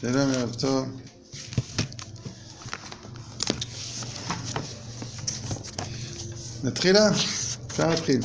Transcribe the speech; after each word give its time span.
שלום, 0.00 0.30
ערב 0.30 0.54
טוב. 0.54 0.86
נתחילה? 6.64 7.10
אפשר 7.66 7.88
להתחיל. 7.90 8.20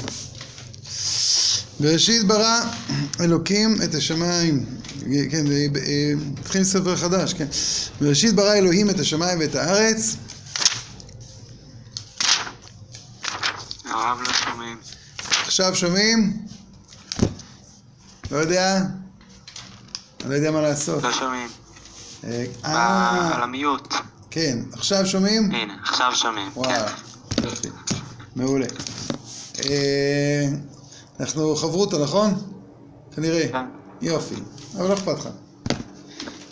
בראשית 1.80 2.28
ברא 2.28 2.60
אלוקים 3.20 3.76
את 3.84 3.96
השמיים, 3.96 4.66
כן, 5.32 5.46
נתחיל 6.38 6.64
ספר 6.64 6.96
חדש, 6.96 7.34
כן. 7.34 7.48
בראשית 8.02 8.36
ברא 8.36 8.54
אלוהים 8.54 8.90
את 8.90 9.00
השמיים 9.00 9.40
ואת 9.40 9.56
הארץ. 9.56 10.16
הרב 13.86 14.20
לא 14.28 14.34
שומעים. 14.34 14.78
עכשיו 15.46 15.76
שומעים? 15.76 16.46
לא 18.32 18.38
יודע? 18.38 18.82
אני 20.22 20.30
לא 20.30 20.36
יודע 20.36 20.52
מה 20.52 20.62
לעשות. 20.62 21.04
לא 21.04 21.14
שומעים. 21.14 21.61
אה, 22.24 22.46
על 23.36 23.44
המיוט. 23.44 23.94
כן, 24.32 24.60
עכשיו 24.74 25.06
שומעים? 25.06 25.52
הנה, 25.52 25.74
עכשיו 25.84 26.12
שומעים. 26.16 26.50
וואו, 26.56 26.70
כן. 26.70 27.44
יופי, 27.44 27.68
מעולה. 28.36 28.66
אה, 29.66 30.48
אנחנו 31.20 31.56
חברותא, 31.56 31.96
נכון? 31.96 32.34
כנראה. 33.16 33.48
כן. 33.52 33.66
יופי, 34.02 34.36
אבל 34.78 34.88
לא 34.88 34.94
אכפת 34.94 35.18
לך. 35.20 35.30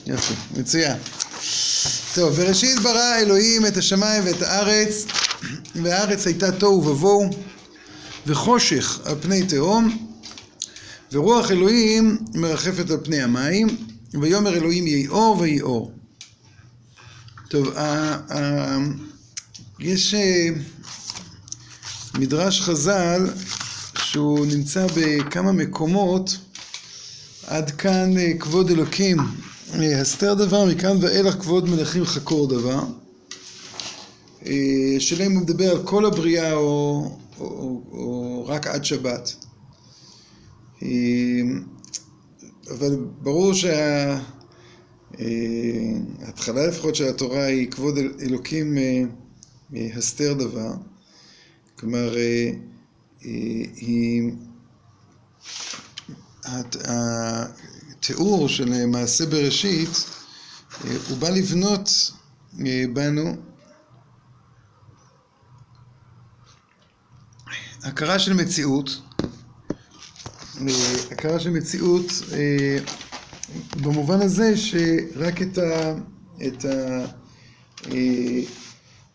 יופי, 0.06 0.34
מצוין. 0.58 0.98
טוב, 2.16 2.34
בראשית 2.34 2.80
ברא 2.80 3.16
אלוהים 3.20 3.66
את 3.66 3.78
השמיים 3.78 4.24
ואת 4.26 4.42
הארץ, 4.42 5.06
והארץ 5.76 6.28
הייתה 6.28 6.52
תוהו 6.52 6.86
ובוהו, 6.86 7.30
וחושך 8.28 9.00
על 9.06 9.16
פני 9.22 9.44
תהום, 9.44 10.08
ורוח 11.12 11.52
אלוהים 11.52 12.18
מרחפת 12.34 12.90
על 12.90 12.98
פני 13.04 13.22
המים, 13.22 13.68
ויאמר 14.14 14.54
אלוהים 14.54 14.88
יהי 14.88 15.08
אור 15.08 15.38
ויהי 15.40 15.62
אור. 15.62 15.92
טוב, 17.50 17.68
יש 19.80 20.14
אה, 20.14 20.50
מדרש 22.20 22.62
חז"ל 22.62 23.30
שהוא 23.98 24.46
נמצא 24.46 24.88
בכמה 24.96 25.52
מקומות 25.52 26.38
עד 27.48 27.72
כאן 27.72 28.18
אה, 28.18 28.32
כבוד 28.40 28.70
אלוקים. 28.70 29.18
אה, 29.74 30.02
הסתר 30.02 30.34
דבר 30.34 30.66
מכאן 30.66 30.98
ואילך 31.02 31.34
כבוד 31.34 31.70
מלכים 31.70 32.06
חקור 32.06 32.48
דבר. 32.48 32.84
השאלה 34.98 35.26
אם 35.26 35.32
הוא 35.32 35.42
מדבר 35.42 35.72
על 35.72 35.84
כל 35.84 36.06
הבריאה 36.06 36.54
או, 36.54 37.12
או, 37.40 37.46
או, 37.46 37.82
או 37.92 38.46
רק 38.48 38.68
עד 38.68 38.86
שבת 38.86 39.36
אבל 42.72 42.96
ברור 43.22 43.54
שה... 43.54 44.20
אה, 45.20 45.26
לפחות 46.68 46.96
של 46.96 47.04
התורה 47.10 47.46
היא 47.46 47.72
כבוד 47.72 47.98
אל- 47.98 48.14
אלוקים 48.22 48.78
אה, 48.78 49.04
הסתר 49.96 50.34
דבר. 50.34 50.74
כלומר, 51.80 52.18
אה, 52.18 52.52
היא... 53.76 54.32
הת- 56.44 56.76
התיאור 57.92 58.50
של 58.50 58.86
מעשה 58.86 59.26
בראשית, 59.26 59.90
הוא 61.10 61.18
בא 61.18 61.30
לבנות 61.30 61.90
בנו 62.94 63.36
הכרה 67.84 68.20
של 68.20 68.34
מציאות, 68.34 68.90
הכרה 71.12 71.40
של 71.40 71.50
מציאות 71.50 72.06
אה, 72.34 72.78
במובן 73.84 74.22
הזה 74.22 74.58
שרק 74.58 75.42
את 75.42 75.58
ה... 75.58 75.96
את 76.48 76.66
ה... 76.66 77.06
אה, 77.92 78.42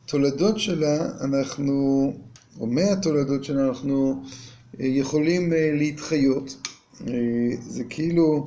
תולדות 0.07 0.59
שלה 0.59 1.09
אנחנו, 1.21 2.13
או 2.61 2.67
מהתולדות 2.67 3.45
שלה 3.45 3.69
אנחנו 3.69 4.23
אה, 4.81 4.87
יכולים 4.87 5.53
אה, 5.53 5.71
להתחיות. 5.73 6.57
אה, 7.07 7.13
זה 7.61 7.85
כאילו, 7.85 8.47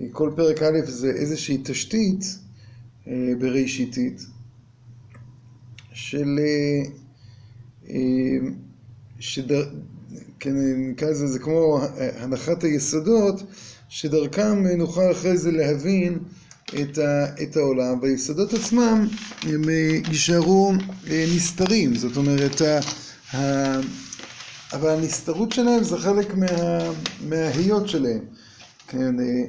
אה, 0.00 0.06
כל 0.12 0.32
פרק 0.36 0.62
א' 0.62 0.80
זה 0.84 1.10
איזושהי 1.10 1.58
תשתית 1.64 2.38
אה, 3.06 3.32
בראשיתית 3.38 4.22
של, 5.92 6.38
אה, 6.38 6.90
אה, 7.90 8.38
שדר, 9.20 9.70
כן, 10.40 10.54
נקרא 10.90 11.08
לזה, 11.08 11.26
זה 11.26 11.38
כמו 11.38 11.80
הנחת 11.96 12.64
היסודות, 12.64 13.42
שדרכם 13.88 14.66
נוכל 14.66 15.10
אחרי 15.12 15.38
זה 15.38 15.50
להבין 15.50 16.18
את, 16.68 16.98
ה, 16.98 17.24
את 17.42 17.56
העולם, 17.56 17.98
והיסודות 18.02 18.54
עצמם 18.54 19.08
הם 19.42 19.68
אה, 19.68 19.98
יישארו 20.08 20.72
אה, 21.10 21.26
נסתרים, 21.36 21.94
זאת 21.94 22.16
אומרת, 22.16 22.60
ה, 22.60 22.80
ה, 23.36 23.80
אבל 24.72 24.90
הנסתרות 24.90 25.52
שלהם 25.52 25.84
זה 25.84 25.98
חלק 25.98 26.34
מה, 26.34 26.46
מההיות 27.28 27.88
שלהם, 27.88 28.24
כן, 28.88 29.20
אה, 29.20 29.44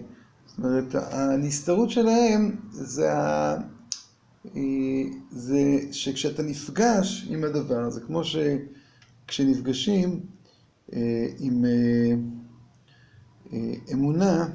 זאת 0.47 0.57
אומרת, 0.57 0.95
הנסתרות 0.95 1.89
שלהם 1.89 2.55
זה, 2.71 3.13
ה, 3.13 3.55
אה, 4.55 4.61
זה 5.31 5.79
שכשאתה 5.91 6.43
נפגש 6.43 7.27
עם 7.29 7.43
הדבר, 7.43 7.89
זה 7.89 8.01
כמו 8.01 8.21
שכשנפגשים 8.23 10.09
אה, 10.09 10.38
עם 11.39 11.65
אה, 11.65 12.15
אה, 13.53 13.73
אמונה, 13.93 14.47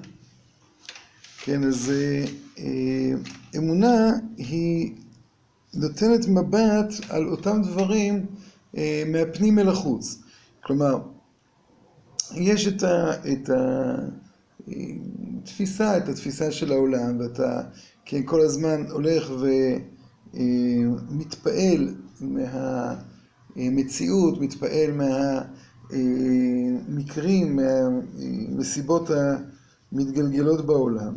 כן, 1.44 1.64
אז 1.64 1.90
אה, 1.90 2.24
אה, 2.58 3.12
אמונה 3.56 4.12
היא 4.36 4.92
נותנת 5.74 6.28
מבט 6.28 6.92
על 7.08 7.28
אותם 7.28 7.62
דברים 7.62 8.26
אה, 8.76 9.02
מהפנים 9.06 9.58
אל 9.58 9.68
החוץ. 9.68 10.18
כלומר, 10.62 10.98
יש 12.34 12.68
את, 12.68 12.82
ה, 12.82 13.10
את 13.32 13.50
התפיסה, 15.42 15.96
את 15.96 16.08
התפיסה 16.08 16.52
של 16.52 16.72
העולם, 16.72 17.20
ואתה 17.20 17.62
כן, 18.04 18.22
כל 18.24 18.40
הזמן 18.40 18.84
הולך 18.90 19.30
ומתפעל 21.10 21.94
מהמציאות, 23.56 24.40
מתפעל 24.40 24.90
מהמקרים, 25.90 27.56
מהמסיבות 27.56 29.10
המתגלגלות 29.92 30.66
בעולם. 30.66 31.14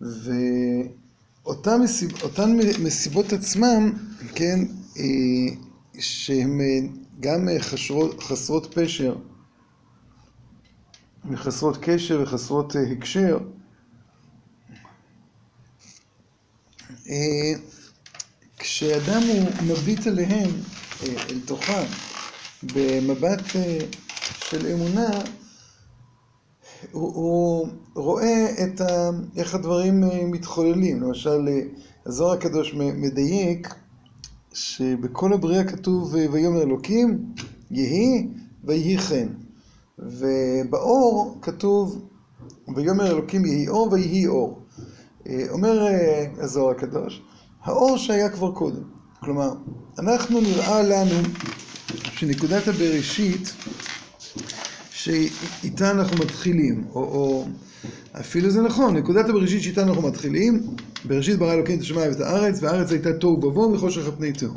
ואותן 0.00 1.80
מסיב, 1.82 2.22
אותן 2.22 2.56
מסיבות 2.82 3.32
עצמן, 3.32 3.90
כן, 4.34 4.58
אה, 4.98 5.04
שהן 5.98 6.60
אה, 6.60 6.78
גם 7.20 7.48
אה, 7.48 7.60
חסרות 8.20 8.74
פשר 8.74 9.16
וחסרות 11.30 11.78
קשר 11.80 12.20
וחסרות 12.22 12.76
אה, 12.76 12.82
הקשר, 12.92 13.38
אה, 17.08 17.52
כשאדם 18.58 19.22
הוא 19.22 19.48
מביט 19.66 20.06
עליהם, 20.06 20.50
אה, 21.02 21.22
אל 21.30 21.40
תוכם, 21.44 21.84
במבט 22.62 23.56
אה, 23.56 23.78
של 24.20 24.66
אמונה, 24.66 25.10
הוא, 26.92 27.14
הוא 27.14 27.68
רואה 27.94 28.46
את 28.64 28.80
ה, 28.80 29.10
איך 29.36 29.54
הדברים 29.54 30.04
אה, 30.04 30.26
מתחוללים. 30.26 31.02
למשל, 31.02 31.48
אה, 31.48 31.60
הזוהר 32.06 32.32
הקדוש 32.32 32.74
מדייק 32.74 33.74
שבכל 34.52 35.32
הבריאה 35.32 35.64
כתוב 35.64 36.14
ויאמר 36.14 36.62
אלוקים 36.62 37.34
יהי 37.70 38.28
ויהי 38.64 38.98
כן. 38.98 39.28
ובאור 39.98 41.38
כתוב 41.42 42.08
ויאמר 42.76 43.06
אלוקים 43.06 43.44
יהי 43.44 43.68
אור 43.68 43.88
ויהי 43.92 44.26
אור. 44.26 44.58
אומר 45.50 45.86
הזוהר 46.38 46.70
הקדוש, 46.70 47.22
האור 47.62 47.96
שהיה 47.96 48.28
כבר 48.28 48.52
קודם. 48.52 48.82
כלומר, 49.20 49.52
אנחנו 49.98 50.40
נראה 50.40 50.82
לנו 50.82 51.22
שנקודת 52.12 52.68
הבראשית 52.68 53.52
שאיתה 54.90 55.90
אנחנו 55.90 56.16
מתחילים, 56.16 56.84
או, 56.90 57.00
או 57.00 57.48
אפילו 58.20 58.50
זה 58.50 58.62
נכון, 58.62 58.96
נקודת 58.96 59.28
הבראשית 59.28 59.62
שאיתה 59.62 59.82
אנחנו 59.82 60.02
מתחילים, 60.02 60.66
בראשית 61.04 61.38
ברא 61.38 61.54
אלוקים 61.54 61.76
את 61.76 61.80
השמיים 61.80 62.10
ואת 62.10 62.20
הארץ, 62.20 62.62
והארץ 62.62 62.90
הייתה 62.90 63.12
תוהו 63.12 63.44
ובוהו 63.44 63.72
וחושך 63.72 64.04
על 64.06 64.12
פני 64.16 64.32
תהום. 64.32 64.56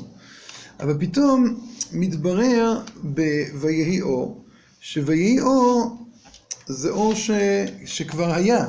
אבל 0.79 0.97
פתאום 0.99 1.59
מתברר 1.91 2.81
ב"ויהי 3.03 4.01
אור", 4.01 4.45
ש"ויהי 4.81 5.39
אור" 5.39 6.05
זה 6.67 6.89
אור 6.89 7.15
ש, 7.15 7.31
שכבר 7.85 8.33
היה, 8.33 8.67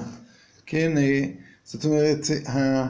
כן? 0.66 0.98
אה, 0.98 1.24
זאת 1.64 1.84
אומרת, 1.84 2.26
ה... 2.48 2.88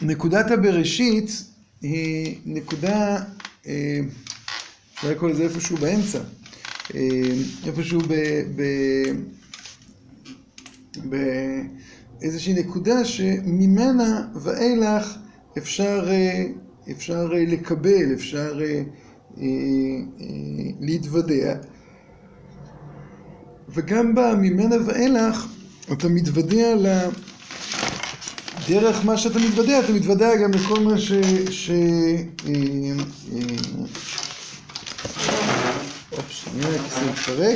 נקודת 0.00 0.50
הבראשית 0.50 1.44
היא 1.82 2.36
נקודה, 2.46 3.18
אה, 3.66 4.00
אפשר 4.94 5.10
לקרוא 5.10 5.30
לזה 5.30 5.42
איפשהו 5.42 5.76
באמצע, 5.76 6.18
אה, 6.94 7.00
איפשהו 7.66 8.00
ב... 8.00 8.14
ב, 8.56 8.62
ב 11.08 11.16
איזושהי 12.22 12.54
נקודה 12.54 13.04
שממנה 13.04 14.28
ואילך 14.34 15.16
אפשר, 15.58 16.08
אה, 16.10 16.44
אפשר 16.90 17.30
אה, 17.34 17.44
לקבל, 17.44 18.14
אפשר 18.14 18.60
אה, 18.62 18.66
אה, 18.66 18.82
אה, 19.40 20.70
להתוודע. 20.80 21.54
וגם 23.68 24.14
בה, 24.14 24.34
ממנה 24.34 24.76
ואילך, 24.86 25.46
אתה 25.92 26.08
מתוודע 26.08 26.74
ל... 26.74 26.86
דרך 28.68 29.04
מה 29.04 29.18
שאתה 29.18 29.38
מתוודע, 29.38 29.80
אתה 29.80 29.92
מתוודע 29.92 30.36
גם 30.36 30.52
לכל 30.54 30.80
מה 30.80 30.98
ש... 30.98 31.12
ש... 31.50 31.70
אה, 31.70 31.74
אה, 32.46 33.42
אופ, 36.12 36.30
שנייה, 36.30 36.68
הכיסא. 36.74 37.54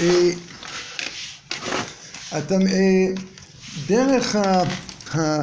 אה, 0.00 0.30
אתה, 2.38 2.54
אה, 2.54 3.06
דרך 3.86 4.36
ה- 5.14 5.42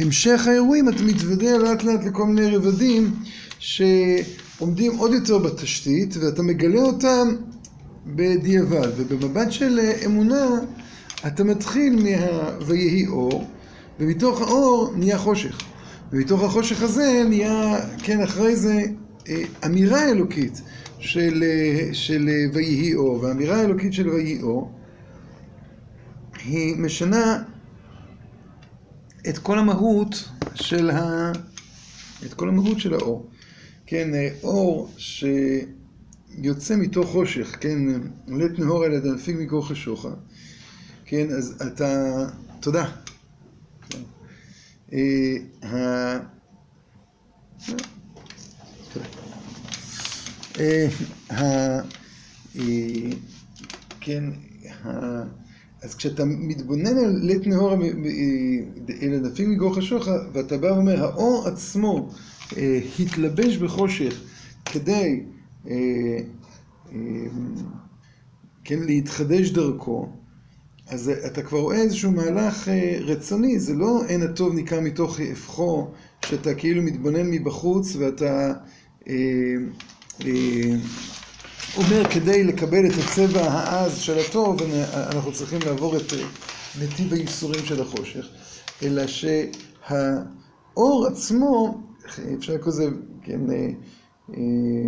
המשך 0.00 0.46
האירועים 0.46 0.88
אתה 0.88 1.02
מתוודע 1.02 1.58
לאט 1.58 1.82
לאט 1.82 2.04
לכל 2.04 2.26
מיני 2.26 2.56
רבדים 2.56 3.14
שעומדים 3.58 4.96
עוד 4.96 5.12
יותר 5.12 5.38
בתשתית 5.38 6.16
ואתה 6.16 6.42
מגלה 6.42 6.80
אותם 6.80 7.36
בדיעבד. 8.06 8.88
ובמבט 8.96 9.52
של 9.52 9.78
אה, 9.78 10.04
אמונה 10.06 10.46
אתה 11.26 11.44
מתחיל 11.44 11.96
מה 12.02 12.50
ויהי 12.66 13.06
אור 13.06 13.46
ומתוך 14.00 14.40
האור 14.40 14.92
נהיה 14.96 15.18
חושך. 15.18 15.58
ומתוך 16.12 16.42
החושך 16.42 16.82
הזה 16.82 17.22
נהיה, 17.28 17.80
כן, 18.02 18.22
אחרי 18.22 18.56
זה 18.56 18.82
אה, 19.28 19.42
אמירה 19.66 20.04
אלוקית 20.04 20.60
של, 20.98 21.44
אה, 21.46 21.88
של 21.92 22.28
ויהי 22.52 22.94
אור 22.94 23.22
והאמירה 23.22 23.56
האלוקית 23.56 23.92
של 23.92 24.08
ויהי 24.08 24.42
אור 24.42 24.70
היא 26.44 26.76
משנה 26.76 27.42
את 29.28 29.38
כל 29.38 29.58
המהות 29.58 30.28
של 30.54 30.90
ה... 30.90 31.32
את 32.26 32.34
כל 32.34 32.48
המהות 32.48 32.80
של 32.80 32.94
האור. 32.94 33.30
כן, 33.86 34.14
אה, 34.14 34.28
אור 34.42 34.90
שיוצא 34.96 36.76
מתוך 36.76 37.10
חושך, 37.10 37.56
כן, 37.60 37.78
עולת 38.30 38.58
נהור 38.58 38.84
על 38.84 38.92
יד 38.92 39.06
נפיג 39.06 39.36
מכוח 39.40 39.68
חשוכה. 39.68 40.08
כן, 41.04 41.30
אז 41.30 41.62
אתה... 41.66 42.26
תודה. 42.60 42.90
כן. 43.88 43.98
אה, 44.92 45.36
ה... 45.62 46.18
אה, 50.60 50.88
ה... 51.30 51.44
אה, 52.56 53.10
כן, 54.00 54.24
ה... 54.84 54.90
אז 55.82 55.94
כשאתה 55.94 56.24
מתבונן 56.24 56.98
על 56.98 57.18
לית 57.22 57.46
נהור 57.46 57.72
אל 59.02 59.14
ענפים 59.14 59.50
מגור 59.50 59.76
חשוך, 59.76 60.08
ואתה 60.32 60.58
בא 60.58 60.66
ואומר, 60.66 61.04
האור 61.04 61.48
עצמו 61.48 62.10
אה, 62.56 62.80
התלבש 63.00 63.56
בחושך 63.56 64.20
כדי 64.64 65.22
אה, 65.68 66.18
אה, 66.92 66.98
כן, 68.64 68.78
להתחדש 68.78 69.50
דרכו, 69.50 70.08
אז 70.88 71.10
אתה 71.26 71.42
כבר 71.42 71.58
רואה 71.58 71.76
איזשהו 71.76 72.12
מהלך 72.12 72.68
רצוני, 73.00 73.60
זה 73.60 73.74
לא 73.74 74.04
אין 74.08 74.22
הטוב 74.22 74.54
ניכר 74.54 74.80
מתוך 74.80 75.20
הפכו, 75.20 75.88
שאתה 76.24 76.54
כאילו 76.54 76.82
מתבונן 76.82 77.30
מבחוץ 77.30 77.96
ואתה 77.96 78.52
אומר 81.76 82.10
כדי 82.10 82.44
לקבל 82.44 82.86
את 82.86 82.92
הצבע 83.04 83.40
העז 83.40 83.98
של 83.98 84.18
הטוב, 84.18 84.58
אנחנו 84.94 85.32
צריכים 85.32 85.58
לעבור 85.66 85.96
את 85.96 86.02
נתיב 86.82 87.12
הייסורים 87.12 87.64
של 87.64 87.82
החושך, 87.82 88.26
אלא 88.82 89.02
שהאור 89.06 91.06
עצמו, 91.06 91.80
אפשר 92.38 92.54
לקרוא 92.54 92.72
לזה, 92.72 92.88
כן, 93.22 93.40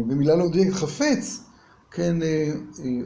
במילה 0.07 0.37
לא 0.37 0.45
מדויקת, 0.45 0.73
חפץ, 0.73 1.41
כן, 1.91 2.17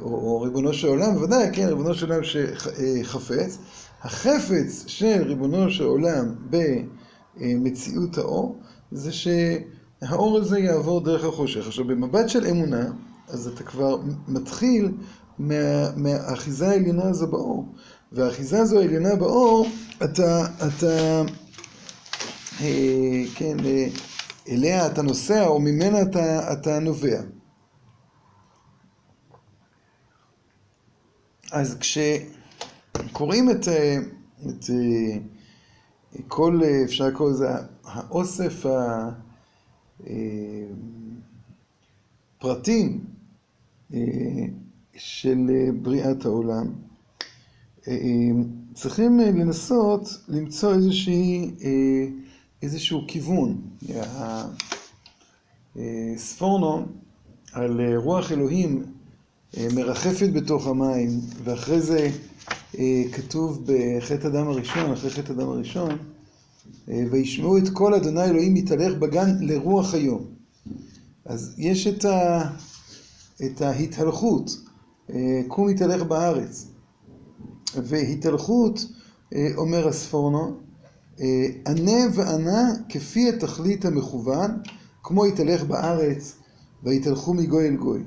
או, 0.00 0.08
או 0.08 0.40
ריבונו 0.40 0.74
של 0.74 0.88
עולם, 0.88 1.14
בוודאי, 1.14 1.48
כן, 1.52 1.66
ריבונו 1.66 1.94
של 1.94 2.12
עולם 2.12 2.24
שחפץ, 2.24 3.58
החפץ 4.02 4.84
של 4.86 5.22
ריבונו 5.26 5.70
של 5.70 5.84
עולם 5.84 6.34
במציאות 6.50 8.18
האור, 8.18 8.58
זה 8.92 9.10
שהאור 9.12 10.38
הזה 10.38 10.58
יעבור 10.58 11.00
דרך 11.00 11.24
החושך. 11.24 11.66
עכשיו, 11.66 11.84
במבט 11.84 12.28
של 12.28 12.46
אמונה, 12.46 12.90
אז 13.28 13.46
אתה 13.46 13.64
כבר 13.64 13.96
מתחיל 14.28 14.92
מה, 15.38 15.54
מהאחיזה 15.96 16.68
העליונה 16.68 17.08
הזו 17.08 17.26
באור. 17.26 17.72
והאחיזה 18.12 18.60
הזו 18.60 18.78
העליונה 18.78 19.16
באור, 19.16 19.66
אתה, 20.04 20.46
אתה, 20.68 21.22
אה, 22.60 23.22
כן, 23.34 23.56
אה, 23.64 23.86
אליה 24.48 24.86
אתה 24.86 25.02
נוסע, 25.02 25.46
או 25.46 25.60
ממנה 25.60 26.02
אתה, 26.02 26.52
אתה 26.52 26.78
נובע. 26.78 27.20
אז 31.52 31.76
כשקוראים 31.80 33.50
את, 33.50 33.68
אה, 33.68 33.98
את 34.48 34.64
אה, 34.70 35.18
כל, 36.28 36.60
אה, 36.64 36.84
אפשר 36.84 37.06
לקרוא 37.06 37.30
לזה, 37.30 37.48
האוסף 37.84 38.66
הפרטים 42.38 43.15
של 44.96 45.50
בריאת 45.82 46.24
העולם, 46.24 46.66
צריכים 48.74 49.20
לנסות 49.20 50.08
למצוא 50.28 50.74
איזושהי, 50.74 51.50
איזשהו 52.62 53.04
כיוון. 53.08 53.60
ספורנו 56.16 56.86
על 57.52 57.80
רוח 57.96 58.32
אלוהים 58.32 58.84
מרחפת 59.74 60.28
בתוך 60.32 60.66
המים, 60.66 61.10
ואחרי 61.44 61.80
זה 61.80 62.10
כתוב 63.12 63.64
בחטא 63.66 64.26
הדם 64.26 64.48
הראשון, 64.48 64.92
אחרי 64.92 65.10
חטא 65.10 65.32
הדם 65.32 65.48
הראשון, 65.48 65.98
וישמעו 66.88 67.58
את 67.58 67.68
קול 67.68 67.94
אדוני 67.94 68.24
אלוהים 68.24 68.54
מתהלך 68.54 68.98
בגן 68.98 69.36
לרוח 69.40 69.94
היום. 69.94 70.24
אז 71.24 71.54
יש 71.58 71.86
את, 71.86 72.04
ה, 72.04 72.42
את 73.44 73.60
ההתהלכות, 73.60 74.50
קום 75.48 75.68
התהלך 75.68 76.02
בארץ. 76.02 76.66
והתהלכות, 77.74 78.86
אומר 79.56 79.88
הספורנו, 79.88 80.56
ענה 81.66 82.00
וענה 82.14 82.72
כפי 82.88 83.28
התכלית 83.28 83.84
המכוון, 83.84 84.50
כמו 85.02 85.24
התהלך 85.24 85.64
בארץ, 85.64 86.36
והתהלכו 86.82 87.34
מגוי 87.34 87.68
אל 87.68 87.76
גוי. 87.76 88.02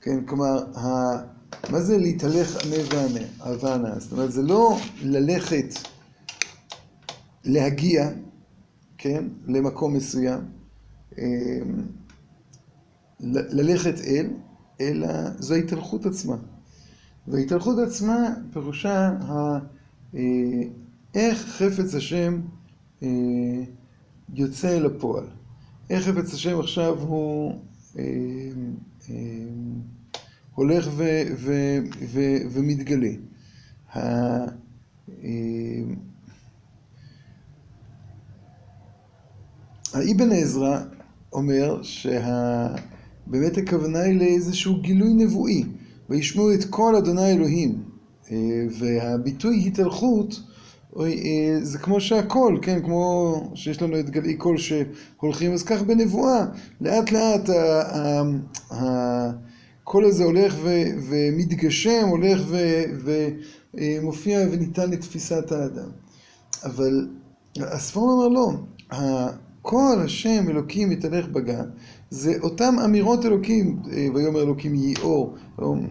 כן, 0.00 0.24
כלומר, 0.26 0.78
ה... 0.78 1.16
מה 1.70 1.80
זה 1.80 1.98
להתהלך 1.98 2.64
ענה 2.64 2.76
וענה, 2.90 3.56
וענה? 3.60 3.98
זאת 3.98 4.12
אומרת, 4.12 4.32
זה 4.32 4.42
לא 4.42 4.78
ללכת, 5.02 5.74
להגיע, 7.44 8.10
כן, 8.98 9.24
למקום 9.46 9.94
מסוים, 9.94 10.40
ללכת 13.20 13.94
אל, 14.06 14.30
אלא 14.80 15.08
זו 15.38 15.54
ההתהלכות 15.54 16.06
עצמה. 16.06 16.36
וההתהלכות 17.26 17.78
עצמה 17.78 18.34
פירושה 18.52 19.08
ה... 19.08 19.58
איך 21.14 21.38
חפץ 21.38 21.94
השם 21.94 22.40
יוצא 24.34 24.76
אל 24.76 24.86
הפועל. 24.86 25.24
איך 25.90 26.04
חפץ 26.08 26.34
השם 26.34 26.60
עכשיו 26.60 26.98
הוא 27.00 27.60
הולך 30.54 30.88
ו, 30.96 31.22
ו, 31.36 31.52
ו, 32.12 32.20
ומתגלה. 32.50 33.10
האבן 39.92 40.32
עזרא 40.32 40.80
אומר 41.32 41.80
שבאמת 43.26 43.58
הכוונה 43.58 44.00
היא 44.00 44.18
לאיזשהו 44.18 44.80
גילוי 44.80 45.12
נבואי, 45.14 45.64
וישמעו 46.10 46.54
את 46.54 46.64
כל 46.64 46.96
אדוני 46.96 47.32
אלוהים, 47.32 47.82
והביטוי 48.78 49.64
התהלכות 49.66 50.40
זה 51.62 51.78
כמו 51.78 52.00
שהכל, 52.00 52.58
כן, 52.62 52.82
כמו 52.82 53.34
שיש 53.54 53.82
לנו 53.82 54.00
את 54.00 54.10
גלאי 54.10 54.36
קול 54.36 54.56
שהולכים, 54.58 55.52
אז 55.52 55.62
כך 55.62 55.82
בנבואה, 55.82 56.46
לאט 56.80 57.12
לאט 57.12 57.50
הקול 58.70 60.04
הזה 60.04 60.24
הולך 60.24 60.56
ומתגשם, 61.08 62.08
הולך 62.08 62.40
ומופיע 63.74 64.38
וניתן 64.52 64.90
לתפיסת 64.90 65.52
האדם. 65.52 65.90
אבל 66.64 67.08
הספורן 67.56 68.08
אומר 68.12 68.28
לא, 68.28 68.50
כל 69.62 69.96
השם 70.04 70.44
אלוקים 70.48 70.92
יתהלך 70.92 71.28
בגן, 71.28 71.64
זה 72.10 72.34
אותם 72.42 72.74
אמירות 72.84 73.24
אלוקים, 73.24 73.82
אה, 73.92 74.06
ויאמר 74.14 74.42
אלוקים 74.42 74.74
יהי 74.74 74.94
אור, 75.02 75.34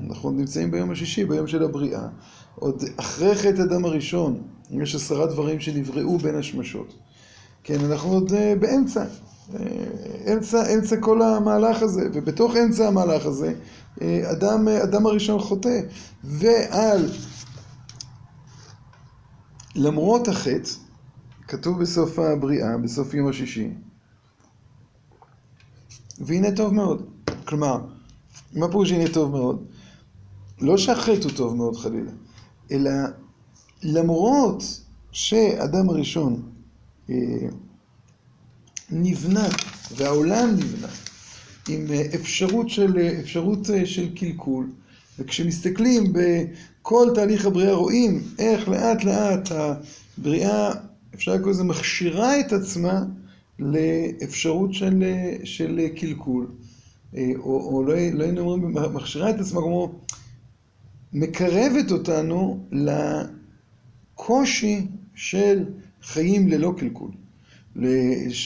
אנחנו 0.09 0.31
נמצאים 0.31 0.71
ביום 0.71 0.91
השישי, 0.91 1.25
ביום 1.25 1.47
של 1.47 1.63
הבריאה, 1.63 2.07
עוד 2.55 2.83
אחרי 2.97 3.35
חטא 3.35 3.61
אדם 3.61 3.85
הראשון, 3.85 4.41
יש 4.71 4.95
עשרה 4.95 5.25
דברים 5.25 5.59
שנבראו 5.59 6.17
בין 6.17 6.35
השמשות. 6.35 6.93
כן, 7.63 7.85
אנחנו 7.85 8.09
עוד 8.09 8.33
אה, 8.33 8.53
באמצע, 8.59 9.05
אה, 9.53 10.33
אמצע, 10.33 10.73
אמצע 10.75 10.97
כל 10.97 11.21
המהלך 11.21 11.81
הזה, 11.81 12.09
ובתוך 12.13 12.55
אמצע 12.55 12.87
המהלך 12.87 13.25
הזה, 13.25 13.53
אדם, 14.31 14.67
אדם 14.67 15.05
הראשון 15.05 15.39
חוטא, 15.39 15.79
ועל, 16.23 17.09
למרות 19.75 20.27
החטא, 20.27 20.69
כתוב 21.47 21.81
בסוף 21.81 22.19
הבריאה, 22.19 22.77
בסוף 22.77 23.13
יום 23.13 23.27
השישי, 23.29 23.69
והנה 26.19 26.51
טוב 26.55 26.73
מאוד. 26.73 27.05
כלומר, 27.45 27.79
מה 28.53 28.67
פירוש 28.67 28.91
הנה 28.91 29.13
טוב 29.13 29.31
מאוד? 29.31 29.65
לא 30.61 30.77
שהחטא 30.77 31.23
הוא 31.23 31.31
טוב 31.35 31.55
מאוד 31.55 31.77
חלילה, 31.77 32.11
אלא 32.71 32.91
למרות 33.83 34.63
שאדם 35.11 35.89
הראשון 35.89 36.41
אה, 37.09 37.15
נבנה, 38.91 39.47
והעולם 39.97 40.49
נבנה, 40.49 40.87
עם 41.69 41.85
אפשרות 42.15 42.69
של, 42.69 42.97
אפשרות 43.19 43.69
אה, 43.69 43.85
של 43.85 44.15
קלקול, 44.15 44.69
וכשמסתכלים 45.19 46.13
בכל 46.13 47.07
תהליך 47.15 47.45
הבריאה 47.45 47.73
רואים 47.73 48.21
איך 48.39 48.69
לאט 48.69 49.03
לאט 49.03 49.49
הבריאה 49.51 50.71
אפשר 51.15 51.33
לקרוא 51.33 51.51
לזה 51.51 51.63
מכשירה 51.63 52.39
את 52.39 52.53
עצמה 52.53 53.03
לאפשרות 53.63 54.73
של, 54.73 55.03
של 55.43 55.87
קלקול, 55.95 56.47
אה, 57.15 57.31
או, 57.37 57.75
או 57.75 57.83
לא, 57.83 57.95
לא 58.13 58.23
היינו 58.23 58.41
אומרים 58.41 58.75
מכשירה 58.93 59.29
את 59.29 59.39
עצמה 59.39 59.61
כמו 59.61 59.91
מקרבת 61.13 61.91
אותנו 61.91 62.59
לקושי 64.15 64.87
של 65.15 65.65
חיים 66.03 66.47
ללא 66.47 66.73
קלקול, 66.77 67.11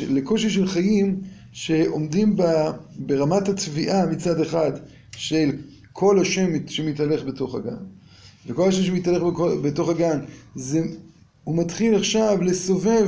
לקושי 0.09 0.49
של 0.49 0.67
חיים 0.67 1.21
שעומדים 1.51 2.35
ברמת 2.97 3.49
התביעה 3.49 4.05
מצד 4.05 4.41
אחד 4.41 4.71
של 5.11 5.51
כל 5.93 6.19
השם 6.19 6.67
שמתהלך 6.67 7.23
בתוך 7.23 7.55
הגן, 7.55 7.83
וכל 8.47 8.69
השם 8.69 8.83
שמתהלך 8.83 9.23
בתוך 9.63 9.89
הגן 9.89 10.19
זה 10.55 10.81
הוא 11.43 11.57
מתחיל 11.57 11.95
עכשיו 11.95 12.37
לסובב 12.41 13.07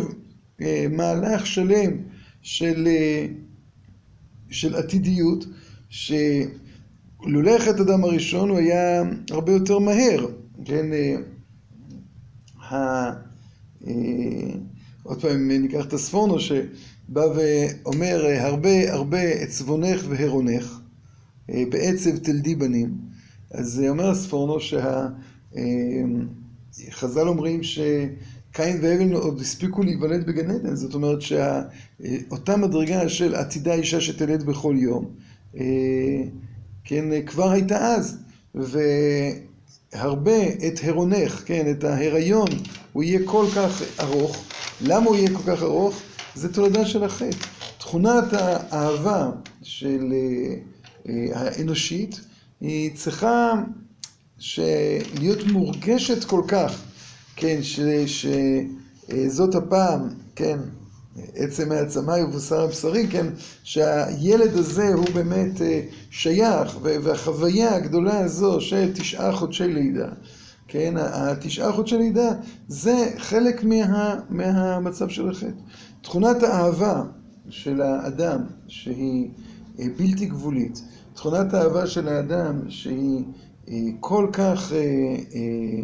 מהלך 0.89 1.45
שלם 1.45 1.91
של, 2.41 2.87
אה, 2.87 3.25
של 4.49 4.75
עתידיות, 4.75 5.45
שלולא 5.89 7.57
חטא 7.59 7.81
אדם 7.81 8.03
הראשון 8.03 8.49
הוא 8.49 8.57
היה 8.57 9.03
הרבה 9.31 9.51
יותר 9.51 9.79
מהר, 9.79 10.25
כן, 10.65 10.93
אה, 10.93 11.15
ה... 12.69 12.75
אה, 13.87 13.93
עוד 15.03 15.21
פעם 15.21 15.51
ניקח 15.51 15.85
את 15.85 15.93
הספורנו 15.93 16.39
שבא 16.39 17.25
ואומר 17.35 18.25
הרבה 18.39 18.93
הרבה 18.93 19.21
עצבונך 19.21 20.05
והרונך 20.09 20.79
אה, 21.49 21.63
בעצב 21.69 22.17
תלדי 22.17 22.55
בנים. 22.55 22.97
אז 23.51 23.83
אומר 23.89 24.09
הספורנו 24.09 24.59
שה... 24.59 25.07
אה, 25.57 25.63
חז"ל 26.91 27.27
אומרים 27.27 27.63
שקין 28.53 28.79
והבל 28.81 29.13
עוד 29.13 29.41
הספיקו 29.41 29.83
להיוולד 29.83 30.25
בגן 30.25 30.51
עדן, 30.51 30.75
זאת 30.75 30.93
אומרת 30.93 31.19
שאותה 31.21 32.57
מדרגה 32.57 33.09
של 33.09 33.35
עתידה 33.35 33.73
אישה 33.73 34.01
שתלד 34.01 34.43
בכל 34.43 34.75
יום, 34.77 35.05
אה, 35.57 35.63
כן, 36.83 37.25
כבר 37.25 37.51
הייתה 37.51 37.95
אז, 37.95 38.17
והרבה 38.55 40.47
את 40.67 40.79
הרונך, 40.83 41.43
כן, 41.45 41.71
את 41.71 41.83
ההיריון, 41.83 42.47
הוא 42.93 43.03
יהיה 43.03 43.19
כל 43.25 43.45
כך 43.55 43.81
ארוך. 43.99 44.43
למה 44.81 45.05
הוא 45.05 45.15
יהיה 45.15 45.29
כל 45.29 45.51
כך 45.51 45.63
ארוך? 45.63 46.01
זה 46.35 46.53
תולדה 46.53 46.85
של 46.85 47.03
החטא. 47.03 47.37
תכונת 47.77 48.33
האהבה 48.33 49.29
של 49.61 50.13
אה, 51.09 51.13
האנושית 51.33 52.21
היא 52.61 52.95
צריכה 52.95 53.53
להיות 55.19 55.43
מורגשת 55.51 56.23
כל 56.23 56.41
כך, 56.47 56.83
כן, 57.39 57.60
שזאת 58.05 59.55
הפעם, 59.55 60.10
כן, 60.36 60.60
עצם 61.36 61.72
העצמי 61.72 62.24
ובשר 62.24 62.62
הבשרי, 62.62 63.08
כן, 63.08 63.27
שהילד 63.63 64.58
הזה 64.58 64.93
הוא 64.93 65.05
באמת 65.13 65.62
אה, 65.62 65.81
שייך, 66.10 66.77
והחוויה 66.81 67.75
הגדולה 67.75 68.19
הזו 68.19 68.62
של 68.62 68.91
תשעה 68.93 69.31
חודשי 69.31 69.67
לידה, 69.67 70.10
כן, 70.67 70.93
התשעה 70.98 71.72
חודשי 71.72 71.98
לידה 71.98 72.31
זה 72.67 73.12
חלק 73.17 73.63
מה, 73.63 74.19
מהמצב 74.29 75.10
של 75.10 75.29
החטא. 75.29 75.51
תכונת 76.01 76.43
האהבה 76.43 77.03
של 77.50 77.81
האדם 77.81 78.41
שהיא 78.67 79.29
אה, 79.79 79.86
בלתי 79.98 80.25
גבולית, 80.25 80.81
תכונת 81.13 81.53
האהבה 81.53 81.88
של 81.88 82.08
האדם 82.08 82.60
שהיא 82.69 83.24
כל 84.00 84.27
כך, 84.34 84.74
אה, 84.74 84.79
אה, 85.36 85.81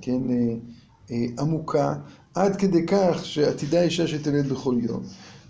כן, 0.00 0.20
אה, 0.30 0.54
עמוקה, 1.38 1.94
עד 2.34 2.56
כדי 2.56 2.86
כך 2.86 3.24
שעתידה 3.24 3.82
אישה 3.82 4.06
שתלד 4.06 4.48
בכל 4.48 4.74
יום, 4.82 5.02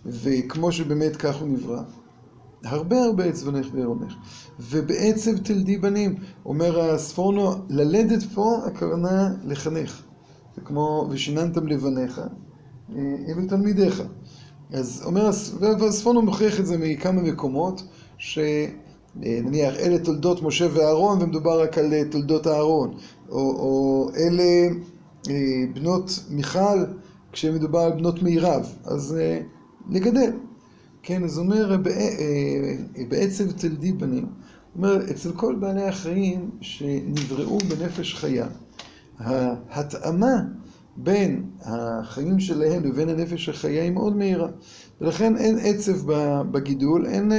וכמו 0.06 0.72
שבאמת 0.72 1.16
כך 1.16 1.36
הוא 1.36 1.48
נברא. 1.48 1.82
הרבה 2.64 3.04
הרבה 3.04 3.24
עצבנך 3.24 3.66
ועירונך, 3.72 4.14
ובעצב 4.60 5.38
תלדי 5.38 5.78
בנים, 5.78 6.14
אומר 6.44 6.90
הספורנו, 6.90 7.52
ללדת 7.68 8.22
פה 8.22 8.58
הכוונה 8.66 9.28
לחנך, 9.44 10.02
זה 10.56 10.60
כמו 10.60 11.08
ושיננתם 11.10 11.68
לבניך, 11.68 12.20
אלו 12.96 13.46
תלמידיך. 13.48 14.02
אז 14.72 15.02
אומר, 15.04 15.30
והספורנו 15.60 16.22
מוכיח 16.22 16.60
את 16.60 16.66
זה 16.66 16.78
מכמה 16.78 17.22
מקומות, 17.22 17.82
ש... 18.18 18.38
אה, 19.24 19.40
אלה 19.80 19.98
תולדות 19.98 20.42
משה 20.42 20.66
ואהרון 20.74 21.22
ומדובר 21.22 21.62
רק 21.62 21.78
על 21.78 21.94
אה, 21.94 22.02
תולדות 22.10 22.46
אהרון, 22.46 22.94
או, 23.30 23.38
או 23.38 24.08
אלה 24.16 24.42
אה, 24.42 24.68
בנות 25.74 26.24
מיכל 26.30 26.84
כשמדובר 27.32 27.78
על 27.78 27.92
בנות 27.92 28.22
מירב, 28.22 28.74
אז 28.84 29.16
נגדל. 29.88 30.32
כן, 31.02 31.24
אז 31.24 31.38
אומר 31.38 31.76
בעצב 33.08 33.52
תלדי 33.52 33.92
בנים, 33.92 34.26
אומר 34.76 35.10
אצל 35.10 35.32
כל 35.32 35.54
בעלי 35.54 35.82
החיים 35.82 36.50
שנבראו 36.60 37.58
בנפש 37.58 38.14
חיה, 38.14 38.46
ההתאמה 39.18 40.42
בין 40.96 41.50
החיים 41.62 42.40
שלהם 42.40 42.84
לבין 42.84 43.08
הנפש 43.08 43.48
החיה 43.48 43.82
היא 43.82 43.90
מאוד 43.90 44.16
מהירה, 44.16 44.48
ולכן 45.00 45.36
אין 45.36 45.58
עצב 45.62 46.12
בגידול, 46.50 47.06
אין 47.06 47.32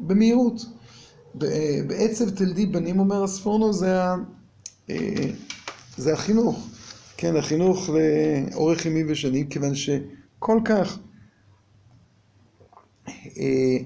במהירות. 0.00 0.66
בעצב 1.86 2.30
תלדי 2.30 2.66
בנים, 2.66 2.98
אומר 2.98 3.24
הספורנו, 3.24 3.72
זה, 3.72 4.02
ה... 4.02 4.16
זה 5.96 6.12
החינוך. 6.12 6.68
כן, 7.16 7.36
החינוך 7.36 7.88
לאורך 7.88 8.86
ימים 8.86 9.06
ושנים, 9.08 9.48
כיוון 9.48 9.74
שכל 9.74 10.60
כך 10.64 10.98
אה, 13.08 13.76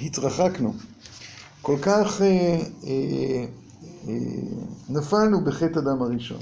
התרחקנו, 0.00 0.74
כל 1.62 1.76
כך 1.82 2.22
אה, 2.22 2.26
אה, 2.26 3.46
אה, 4.08 4.14
נפלנו 4.88 5.44
בחטא 5.44 5.78
אדם 5.78 6.02
הראשון. 6.02 6.40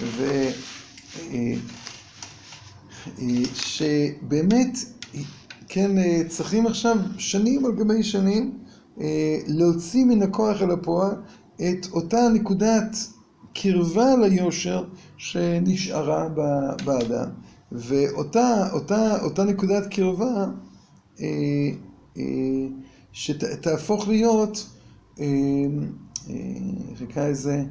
ו... 0.00 0.22
אה, 1.30 1.54
אה, 3.18 3.42
שבאמת 3.54 4.78
כן, 5.68 5.98
אה, 5.98 6.22
צריכים 6.28 6.66
עכשיו 6.66 6.96
שנים 7.18 7.66
על 7.66 7.72
גבי 7.72 8.02
שנים 8.02 8.58
אה, 9.00 9.38
להוציא 9.46 10.04
מן 10.04 10.22
הכוח 10.22 10.62
אל 10.62 10.70
הפועל 10.70 11.14
את 11.56 11.86
אותה 11.92 12.28
נקודת 12.34 12.96
קרבה 13.62 14.16
ליושר 14.16 14.84
שנשארה 15.16 16.28
באדם. 16.84 17.28
ואותה 17.72 18.72
אותה, 18.72 19.22
אותה 19.22 19.44
נקודת 19.44 19.86
קרבה 19.86 20.46
אה, 21.20 21.70
שתהפוך 23.12 24.08
להיות, 24.08 24.66
איך 25.18 27.02
נקרא 27.02 27.28
לזה, 27.28 27.64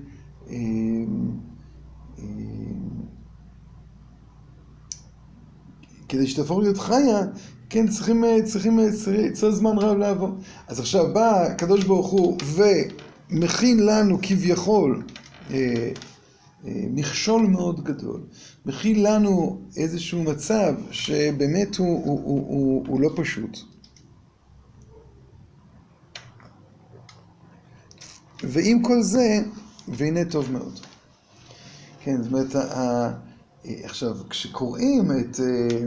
כדי 6.10 6.28
שתהפוך 6.28 6.60
להיות 6.60 6.78
חיה, 6.78 7.22
כן, 7.70 7.88
צריכים, 7.88 8.24
אה, 8.24 8.38
צריכים, 8.46 8.80
אה, 8.80 8.92
צריך 9.34 9.56
זמן 9.56 9.78
רב 9.78 9.98
לעבור. 9.98 10.30
אז 10.68 10.80
עכשיו 10.80 11.14
בא 11.14 11.42
הקדוש 11.42 11.84
ברוך 11.84 12.10
הוא 12.10 12.38
ומכין 13.32 13.86
לנו 13.86 14.18
כביכול 14.22 14.96
אה, 14.96 15.02
אה, 15.02 15.29
מכשול 16.66 17.42
מאוד 17.42 17.84
גדול, 17.84 18.22
מכיל 18.66 19.08
לנו 19.08 19.62
איזשהו 19.78 20.24
מצב 20.24 20.76
שבאמת 20.92 21.76
הוא, 21.76 22.06
הוא, 22.06 22.20
הוא, 22.24 22.48
הוא, 22.48 22.86
הוא 22.88 23.02
לא 23.02 23.10
פשוט. 23.16 23.58
ועם 28.44 28.84
כל 28.84 29.02
זה, 29.02 29.40
והנה 29.88 30.26
טוב 30.26 30.52
מאוד. 30.52 30.80
כן, 32.04 32.22
זאת 32.24 32.32
אומרת, 32.34 32.56
ה- 32.56 33.12
עכשיו, 33.66 34.16
כשקוראים 34.30 35.12
את, 35.12 35.40
אה, 35.40 35.80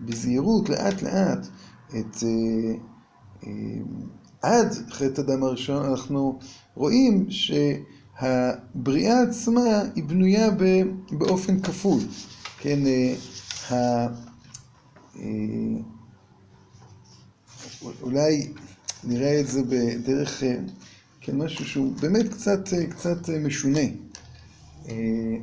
בזהירות, 0.00 0.68
לאט 0.68 1.02
לאט, 1.02 1.46
את 1.88 2.16
אה, 2.22 2.74
אה, 3.46 3.50
עד 4.42 4.72
חטא 4.90 5.20
אדם 5.20 5.42
הראשון, 5.42 5.84
אנחנו 5.86 6.38
רואים 6.74 7.26
שהבריאה 8.20 9.22
עצמה 9.22 9.60
היא 9.94 10.04
בנויה 10.04 10.48
באופן 11.10 11.60
כפול. 11.62 12.00
כן, 12.58 12.78
אה, 12.86 13.14
ה- 13.70 14.06
אה, 15.16 15.80
אולי 18.02 18.52
נראה 19.04 19.40
את 19.40 19.46
זה 19.48 19.62
בדרך, 19.62 20.42
אה, 20.42 20.56
כן, 21.20 21.36
משהו 21.36 21.64
שהוא 21.64 21.92
באמת 22.00 22.28
קצת, 22.32 22.60
קצת 22.90 23.28
משונה. 23.28 23.80
אה, 24.88 25.36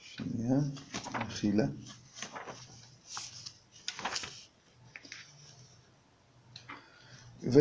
שנייה, 0.00 0.58
מחילה. 1.26 1.64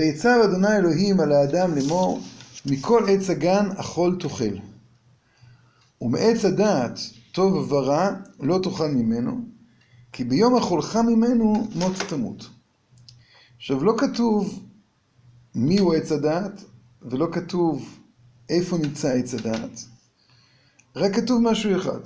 ויצב 0.04 0.40
אדוני 0.44 0.78
אלוהים 0.78 1.20
על 1.20 1.32
האדם 1.32 1.76
לאמור, 1.76 2.22
מכל 2.66 3.06
עץ 3.10 3.30
הגן 3.30 3.70
אכול 3.78 4.18
תאכל. 4.20 4.58
ומעץ 6.02 6.46
הדעת 6.46 7.00
טוב 7.32 7.72
ורע 7.72 8.10
לא 8.40 8.60
תאכל 8.64 8.88
ממנו, 8.88 9.46
כי 10.12 10.24
ביום 10.24 10.56
אכולך 10.56 10.96
ממנו 10.96 11.68
מות 11.76 11.96
תמות. 12.10 12.50
עכשיו 13.58 13.84
לא 13.84 13.94
כתוב 13.98 14.64
מיהו 15.56 15.94
עץ 15.94 16.12
הדעת, 16.12 16.64
ולא 17.02 17.28
כתוב 17.32 18.00
איפה 18.50 18.78
נמצא 18.78 19.14
עץ 19.14 19.34
הדעת, 19.34 19.80
רק 20.96 21.16
כתוב 21.16 21.42
משהו 21.42 21.78
אחד. 21.78 22.00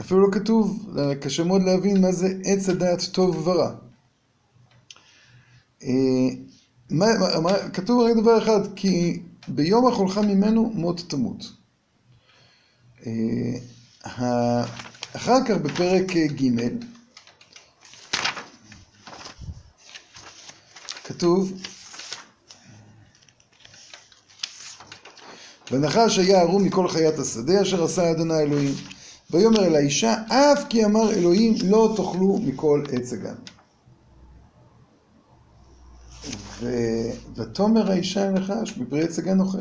אפילו 0.00 0.20
לא 0.20 0.32
כתוב, 0.32 0.96
קשה 1.20 1.44
מאוד 1.44 1.62
להבין 1.62 2.00
מה 2.00 2.12
זה 2.12 2.28
עץ 2.44 2.68
הדעת 2.68 3.00
טוב 3.12 3.48
ורע. 3.48 3.74
אה, 6.92 7.70
כתוב 7.72 8.02
רק 8.02 8.16
דבר 8.16 8.38
אחד, 8.42 8.60
כי 8.76 9.22
ביום 9.48 9.88
אכולך 9.88 10.18
ממנו 10.18 10.70
מות 10.74 11.00
תמות. 11.08 11.52
אה, 13.06 13.12
אחר 15.16 15.44
כך 15.44 15.56
בפרק 15.56 16.12
ג' 16.12 16.68
כתוב 21.04 21.52
ונחש 25.72 26.18
היה 26.18 26.40
ערום 26.40 26.64
מכל 26.64 26.88
חיית 26.88 27.18
השדה 27.18 27.62
אשר 27.62 27.84
עשה 27.84 28.10
אדוני 28.10 28.38
אלוהים 28.38 28.74
ויאמר 29.30 29.66
אל 29.66 29.76
האישה 29.76 30.14
אף 30.28 30.64
כי 30.68 30.84
אמר 30.84 31.12
אלוהים 31.12 31.54
לא 31.64 31.94
תאכלו 31.96 32.38
מכל 32.38 32.82
עץ 32.92 33.12
הגן 33.12 33.34
ו- 36.24 36.47
ותאמר 37.36 37.90
האישה 37.90 38.28
אל 38.28 38.36
הנחש 38.36 38.78
מפרי 38.78 39.04
עץ 39.04 39.18
הגן 39.18 39.40
אוכל 39.40 39.58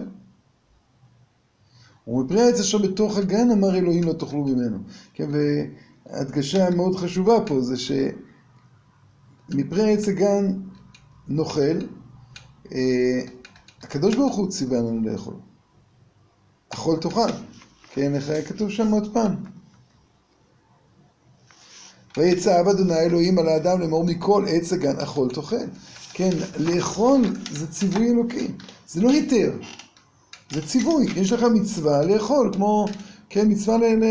ומפרי 2.08 2.42
העץ 2.42 2.60
אשר 2.60 2.78
בתוך 2.78 3.18
הגן 3.18 3.52
אמר 3.52 3.76
אלוהים 3.76 4.04
לא 4.04 4.14
תאכלו 4.14 4.46
ממנו. 4.46 4.78
כן, 5.14 5.30
והדגשה 5.32 6.70
מאוד 6.70 6.96
חשובה 6.96 7.36
פה 7.46 7.62
זה 7.62 7.76
שמפרי 9.50 9.94
עץ 9.94 10.08
הגן 10.08 10.54
נאכל, 11.28 11.80
אה, 12.72 13.22
הקדוש 13.82 14.16
ברוך 14.16 14.36
הוא 14.36 14.50
ציווה 14.50 14.78
לנו 14.78 15.10
לאכול. 15.10 15.34
אכול 16.70 17.00
תאכל, 17.00 17.32
כן, 17.94 18.16
איך 18.16 18.30
היה 18.30 18.46
כתוב 18.46 18.70
שם 18.70 18.92
עוד 18.92 19.14
פעם? 19.14 19.36
ויצא 22.18 22.60
אב 22.60 22.68
אדוני 22.68 23.00
אלוהים 23.00 23.40
על 23.40 23.50
האדם 23.50 23.80
לאמור 23.80 24.04
מכל 24.04 24.46
עץ 24.50 24.74
הגן 24.74 25.00
אכול 25.00 25.30
תאכל. 25.34 25.56
כן, 26.17 26.30
לאכול 26.60 27.21
זה 27.51 27.67
ציווי 27.67 28.12
אלוקי, 28.12 28.47
זה 28.88 29.01
לא 29.01 29.10
היתר. 29.10 29.51
זה 30.51 30.67
ציווי, 30.67 31.06
יש 31.15 31.32
לך 31.32 31.43
מצווה 31.43 32.06
לאכול, 32.06 32.51
כמו, 32.53 32.86
כן, 33.30 33.51
מצווה 33.51 33.77
ל... 33.77 33.84
ל 33.84 34.03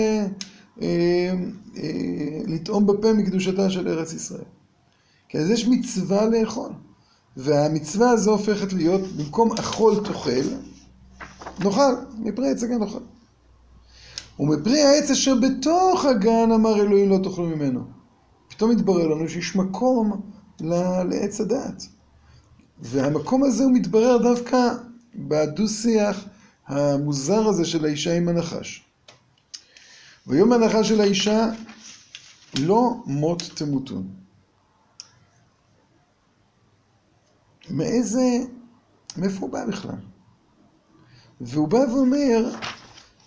אה, 0.82 1.34
אה, 1.76 2.38
לטעום 2.46 2.86
בפה 2.86 3.12
מקדושתה 3.12 3.70
של 3.70 3.88
ארץ 3.88 4.12
ישראל. 4.12 4.44
כן, 5.28 5.38
אז 5.38 5.50
יש 5.50 5.68
מצווה 5.68 6.26
לאכול, 6.26 6.70
והמצווה 7.36 8.10
הזו 8.10 8.30
הופכת 8.30 8.72
להיות, 8.72 9.00
במקום 9.00 9.52
אכול 9.52 10.04
תאכל, 10.04 10.48
נאכל, 11.64 11.94
מפרי 12.18 12.50
עץ 12.50 12.62
הגן 12.62 12.78
נאכל. 12.78 13.04
ומפרי 14.38 14.82
העץ 14.82 15.10
אשר 15.10 15.34
בתוך 15.34 16.04
הגן 16.04 16.52
אמר 16.54 16.80
אלוהים 16.80 17.10
לא 17.10 17.18
תאכלו 17.22 17.46
ממנו. 17.46 17.80
פתאום 18.48 18.70
התברר 18.70 19.06
לנו 19.06 19.28
שיש 19.28 19.56
מקום 19.56 20.20
לעץ 20.60 21.40
הדעת. 21.40 21.95
והמקום 22.78 23.44
הזה 23.44 23.64
הוא 23.64 23.72
מתברר 23.72 24.18
דווקא 24.18 24.58
בדו-שיח 25.14 26.24
המוזר 26.66 27.48
הזה 27.48 27.64
של 27.64 27.84
האישה 27.84 28.16
עם 28.16 28.28
הנחש. 28.28 28.84
ויום 30.26 30.52
הנחש 30.52 30.88
של 30.88 31.00
האישה 31.00 31.48
לא 32.58 32.94
מות 33.06 33.42
תמותון. 33.54 34.06
מאיזה, 37.70 38.38
מאיפה 39.16 39.40
הוא 39.40 39.50
בא 39.50 39.66
בכלל? 39.66 39.98
והוא 41.40 41.68
בא 41.68 41.78
ואומר, 41.78 42.50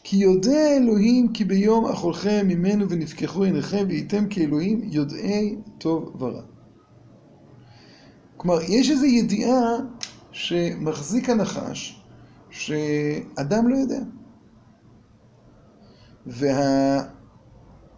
כי 0.03 0.17
יודע 0.17 0.77
אלוהים 0.77 1.33
כי 1.33 1.43
ביום 1.43 1.85
אכולכם 1.85 2.47
ממנו 2.47 2.89
ונפקחו 2.89 3.43
עיניכם 3.43 3.85
והייתם 3.87 4.29
כאלוהים 4.29 4.81
יודעי 4.83 5.55
טוב 5.77 6.15
ורע. 6.19 6.41
כלומר, 8.39 8.61
יש 8.61 8.91
איזו 8.91 9.05
ידיעה 9.05 9.77
שמחזיק 10.31 11.29
הנחש, 11.29 12.03
שאדם 12.49 13.67
לא 13.67 13.75
יודע. 13.75 13.99
וה... 16.25 17.03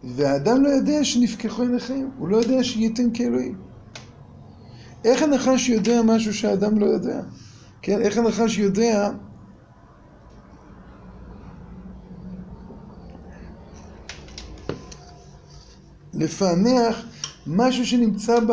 והאדם 0.04 0.62
לא 0.62 0.68
יודע 0.68 1.04
שנפקחו 1.04 1.62
עיניכם, 1.62 2.08
הוא 2.18 2.28
לא 2.28 2.36
יודע 2.36 2.64
שהייתם 2.64 3.10
כאלוהים. 3.10 3.58
איך 5.04 5.22
הנחש 5.22 5.68
יודע 5.68 6.02
משהו 6.02 6.34
שהאדם 6.34 6.78
לא 6.78 6.86
יודע? 6.86 7.20
כן, 7.82 8.00
איך 8.00 8.18
הנחש 8.18 8.58
יודע 8.58 9.10
לפענח 16.14 17.06
משהו 17.46 17.86
שנמצא 17.86 18.40
ב, 18.40 18.52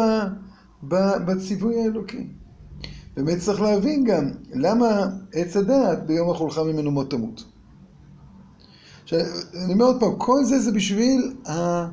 בציווי 0.84 1.82
האלוקי. 1.82 2.28
באמת 3.16 3.38
צריך 3.40 3.62
להבין 3.62 4.04
גם 4.04 4.32
למה 4.54 5.08
עץ 5.34 5.58
הדעת 5.58 6.06
ביום 6.06 6.30
אכולך 6.30 6.58
ממנו 6.58 6.92
מות 6.92 7.12
תמות. 7.12 7.44
עכשיו, 9.04 9.20
אני 9.66 9.74
אומר 9.74 9.86
עוד 9.86 10.00
פעם, 10.00 10.16
כל 10.18 10.44
זה 10.44 10.60
זה 10.60 10.72
בשביל 10.72 11.34
ה... 11.50 11.86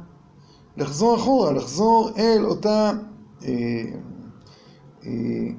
לחזור 0.77 1.17
אחורה, 1.17 1.53
לחזור 1.53 2.11
אל 2.17 2.45
אותה, 2.45 2.93
אה, 3.45 3.49
אה, 5.07 5.11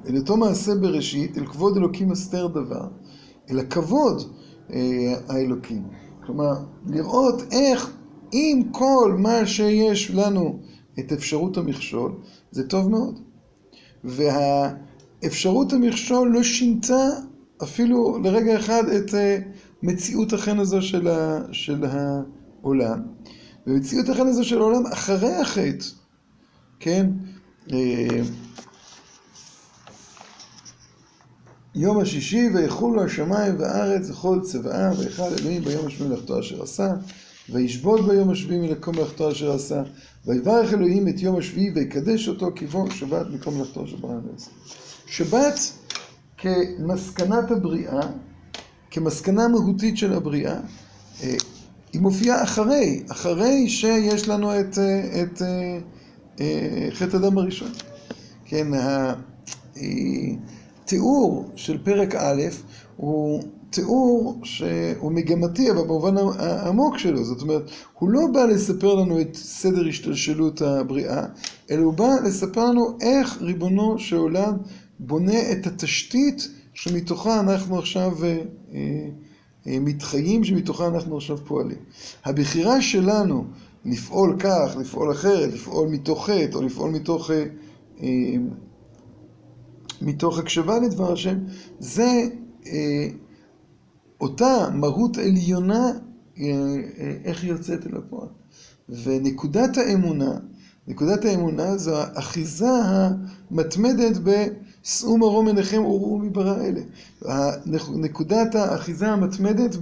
אל 0.08 0.16
אותו 0.16 0.36
מעשה 0.36 0.74
בראשית, 0.74 1.38
אל 1.38 1.46
כבוד 1.46 1.76
אלוקים 1.76 2.12
הסתר 2.12 2.46
דבר, 2.46 2.88
אל 3.50 3.58
הכבוד 3.58 4.22
אה, 4.72 5.14
האלוקי. 5.28 5.80
כלומר, 6.26 6.54
לראות 6.86 7.42
איך 7.52 7.92
עם 8.32 8.62
כל 8.72 9.16
מה 9.18 9.46
שיש 9.46 10.10
לנו 10.10 10.58
את 10.98 11.12
אפשרות 11.12 11.56
המכשול, 11.56 12.12
זה 12.58 12.68
טוב 12.68 12.90
מאוד. 12.90 13.20
והאפשרות 14.04 15.72
המכשול 15.72 16.28
לא 16.32 16.42
שינתה 16.42 17.08
אפילו 17.62 18.18
לרגע 18.22 18.58
אחד 18.58 18.82
את 18.88 19.14
מציאות 19.82 20.32
החן 20.32 20.58
הזו 20.58 20.82
של, 20.82 21.08
ה, 21.08 21.40
של 21.52 21.84
העולם. 21.84 23.02
ומציאות 23.66 24.08
החן 24.08 24.26
הזו 24.26 24.44
של 24.44 24.58
העולם 24.58 24.86
אחרי 24.86 25.34
החטא, 25.34 25.84
כן? 26.80 27.06
יום 31.74 32.00
השישי 32.00 32.48
ויחולו 32.54 33.04
השמיים 33.04 33.54
והארץ 33.58 34.10
וכל 34.10 34.40
צבאה 34.42 34.90
ויכל 34.98 35.22
אלוהים 35.40 35.64
ביום 35.64 35.86
השביעי 35.86 36.08
מלאכתו 36.10 36.40
אשר 36.40 36.62
עשה 36.62 36.94
וישבות 37.50 38.06
ביום 38.06 38.30
השביעי 38.30 38.60
מלאכתו 38.60 39.30
אשר 39.30 39.52
עשה 39.52 39.82
ויברך 40.28 40.74
אלוהים 40.74 41.08
את 41.08 41.20
יום 41.20 41.36
השביעי 41.36 41.70
ויקדש 41.70 42.28
אותו 42.28 42.50
כי 42.54 42.66
בו 42.66 42.90
שבת 42.90 43.26
מקום 43.34 43.58
מלאכתו 43.58 43.84
אשר 43.84 43.96
ברא 43.96 44.14
ועשה. 44.32 44.50
שבת 45.06 45.58
כמסקנת 46.36 47.50
הבריאה, 47.50 48.00
כמסקנה 48.90 49.48
מהותית 49.48 49.96
של 49.96 50.12
הבריאה, 50.12 50.60
אה, 51.22 51.36
היא 51.92 52.00
מופיעה 52.00 52.42
אחרי, 52.42 53.02
אחרי 53.08 53.68
שיש 53.68 54.28
לנו 54.28 54.60
את, 54.60 54.78
אה, 54.78 55.22
את, 55.22 55.32
את 55.32 55.42
אה, 56.40 56.88
חטא 56.92 57.16
הדם 57.16 57.38
הראשון. 57.38 57.72
כן, 58.44 58.66
התיאור 60.84 61.50
של 61.56 61.78
פרק 61.78 62.14
א' 62.14 62.42
הוא 62.96 63.42
תיאור 63.70 64.40
שהוא 64.44 65.12
מגמתי, 65.12 65.70
אבל 65.70 65.82
במובן 65.82 66.14
העמוק 66.38 66.98
שלו. 66.98 67.24
זאת 67.24 67.42
אומרת, 67.42 67.70
הוא 67.98 68.10
לא 68.10 68.20
בא 68.32 68.44
לספר 68.44 68.94
לנו 68.94 69.20
את 69.20 69.34
סדר 69.34 69.88
השתלשלות 69.88 70.62
הבריאה, 70.62 71.24
אלא 71.70 71.82
הוא 71.82 71.92
בא 71.94 72.08
לספר 72.24 72.64
לנו 72.64 72.96
איך 73.00 73.42
ריבונו 73.42 73.98
של 73.98 74.16
עולם 74.16 74.56
בונה 74.98 75.52
את 75.52 75.66
התשתית 75.66 76.48
שמתוכה 76.74 77.40
אנחנו 77.40 77.78
עכשיו 77.78 78.12
אה, 78.24 78.38
אה, 79.66 79.78
מתחיים, 79.80 80.44
שמתוכה 80.44 80.86
אנחנו 80.86 81.16
עכשיו 81.16 81.36
פועלים. 81.36 81.78
הבחירה 82.24 82.82
שלנו 82.82 83.44
לפעול 83.84 84.36
כך, 84.38 84.76
לפעול 84.80 85.12
אחרת, 85.12 85.54
לפעול 85.54 85.88
מתוך 85.88 86.30
חטא, 86.30 86.56
או 86.56 86.62
לפעול 86.62 86.90
מתוך, 86.90 87.30
אה, 88.00 88.06
מתוך 90.02 90.38
הקשבה 90.38 90.78
לדבר 90.78 91.12
השם, 91.12 91.38
זה 91.78 92.28
אותה 94.20 94.68
מהות 94.74 95.18
עליונה, 95.18 95.90
איך 97.24 97.42
היא 97.42 97.50
יוצאת 97.50 97.86
אל 97.86 97.96
הפועל. 97.96 98.28
ונקודת 98.88 99.76
האמונה, 99.76 100.38
נקודת 100.88 101.24
האמונה 101.24 101.78
זו 101.78 101.96
האחיזה 101.96 102.68
המתמדת 102.70 104.16
בשאו 104.16 105.18
מרום 105.18 105.46
עיניכם 105.46 105.84
וראו 105.84 106.18
מברא 106.18 106.56
אלה. 106.64 106.80
נקודת 107.94 108.54
האחיזה 108.54 109.08
המתמדת 109.08 109.76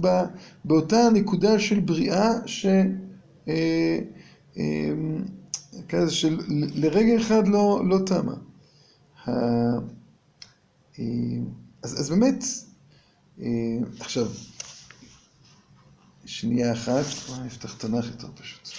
באותה 0.65 1.09
נקודה 1.13 1.59
של 1.59 1.79
בריאה 1.79 2.31
ש... 2.45 2.65
אה, 3.47 3.99
אה, 4.57 4.89
כזה 5.89 6.11
שלרגע 6.11 7.17
אחד 7.17 7.47
לא, 7.47 7.81
לא 7.89 7.97
תמה. 8.05 8.35
אה, 9.27 9.33
אז, 11.83 11.99
אז 11.99 12.09
באמת, 12.09 12.43
עכשיו, 13.99 14.27
שנייה 16.25 16.73
אחת, 16.73 17.05
בואו 17.27 17.43
נפתח 17.45 17.75
תנ"ך 17.77 18.05
יותר 18.05 18.27
פשוט. 18.35 18.69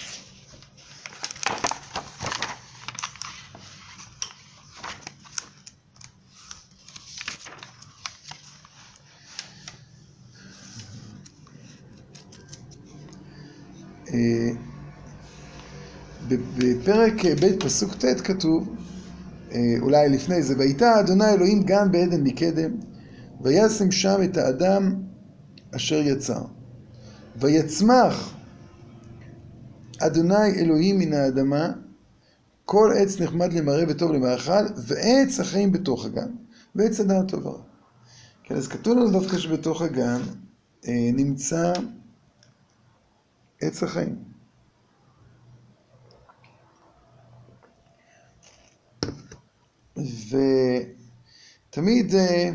אה, 14.13 14.49
בפרק 16.57 17.13
ב' 17.25 17.59
פסוק 17.59 17.93
ט' 17.93 18.21
כתוב, 18.21 18.75
אה, 19.51 19.75
אולי 19.81 20.09
לפני 20.09 20.43
זה, 20.43 20.55
ויטע 20.57 20.99
אדוני 20.99 21.33
אלוהים 21.33 21.63
גם 21.65 21.91
בעדן 21.91 22.21
מקדם, 22.23 22.71
וישם 23.41 23.91
שם 23.91 24.19
את 24.23 24.37
האדם 24.37 24.95
אשר 25.75 25.95
יצר. 25.95 26.41
ויצמח 27.35 28.35
אדוני 29.99 30.51
אלוהים 30.59 30.99
מן 30.99 31.13
האדמה, 31.13 31.71
כל 32.65 32.91
עץ 32.97 33.19
נחמד 33.21 33.53
למראה 33.53 33.83
וטוב 33.89 34.11
למאכל, 34.11 34.65
ועץ 34.87 35.39
החיים 35.39 35.71
בתוך 35.71 36.05
הגן, 36.05 36.31
ועץ 36.75 36.99
הדעת 36.99 37.27
טוב 37.27 37.45
ורע. 37.45 37.61
כן, 38.43 38.55
אז 38.55 38.67
כתוב 38.67 38.97
לנו 38.97 39.11
דווקא 39.11 39.37
שבתוך 39.37 39.81
הגן 39.81 40.21
אה, 40.87 41.09
נמצא 41.13 41.73
עץ 43.61 43.83
החיים. 43.83 44.15
ותמיד 51.69 52.15
אה, 52.15 52.51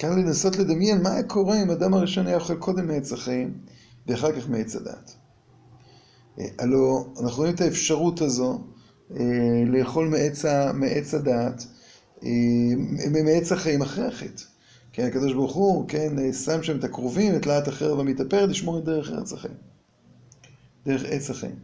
קל 0.00 0.10
לנסות 0.10 0.56
לדמיין 0.56 1.02
מה 1.02 1.12
היה 1.12 1.22
קורה 1.22 1.62
אם 1.62 1.70
אדם 1.70 1.94
הראשון 1.94 2.26
היה 2.26 2.36
אוכל 2.36 2.56
קודם 2.56 2.86
מעץ 2.86 3.12
החיים 3.12 3.58
ואחר 4.06 4.32
כך 4.32 4.48
מעץ 4.48 4.76
הדת. 4.76 5.14
אה, 6.38 6.44
הלוא 6.58 7.04
אנחנו 7.20 7.38
רואים 7.38 7.54
את 7.54 7.60
האפשרות 7.60 8.20
הזו 8.20 8.64
אה, 9.16 9.64
לאכול 9.66 10.08
מעץ, 10.74 11.14
הדת, 11.14 11.66
מעץ 13.24 13.52
החיים 13.52 13.82
אחרי 13.82 14.06
החטא. 14.06 14.42
כן, 14.92 15.06
הקדוש 15.06 15.32
ברוך 15.32 15.54
הוא, 15.54 15.88
כן, 15.88 16.32
שם 16.32 16.62
שם 16.62 16.78
את 16.78 16.84
הכרובים, 16.84 17.36
את 17.36 17.46
להט 17.46 17.68
החרב 17.68 18.00
המתאפרת, 18.00 18.48
לשמור 18.48 18.78
את 18.78 18.84
דרך 18.84 19.10
ארץ 19.10 19.32
החיים. 19.32 19.56
דרך 20.86 21.04
עץ 21.04 21.30
החיים. 21.30 21.56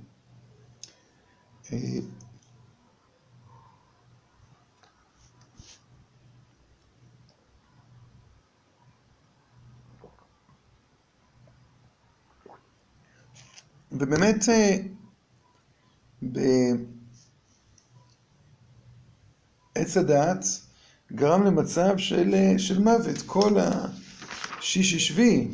ובאמת 13.98 14.44
בעץ 16.22 17.06
הדעת 19.96 20.44
גרם 21.12 21.44
למצב 21.44 21.98
של, 21.98 22.34
של 22.58 22.78
מוות. 22.78 23.22
כל 23.26 23.56
השישי 23.58 24.98
שביעי 24.98 25.48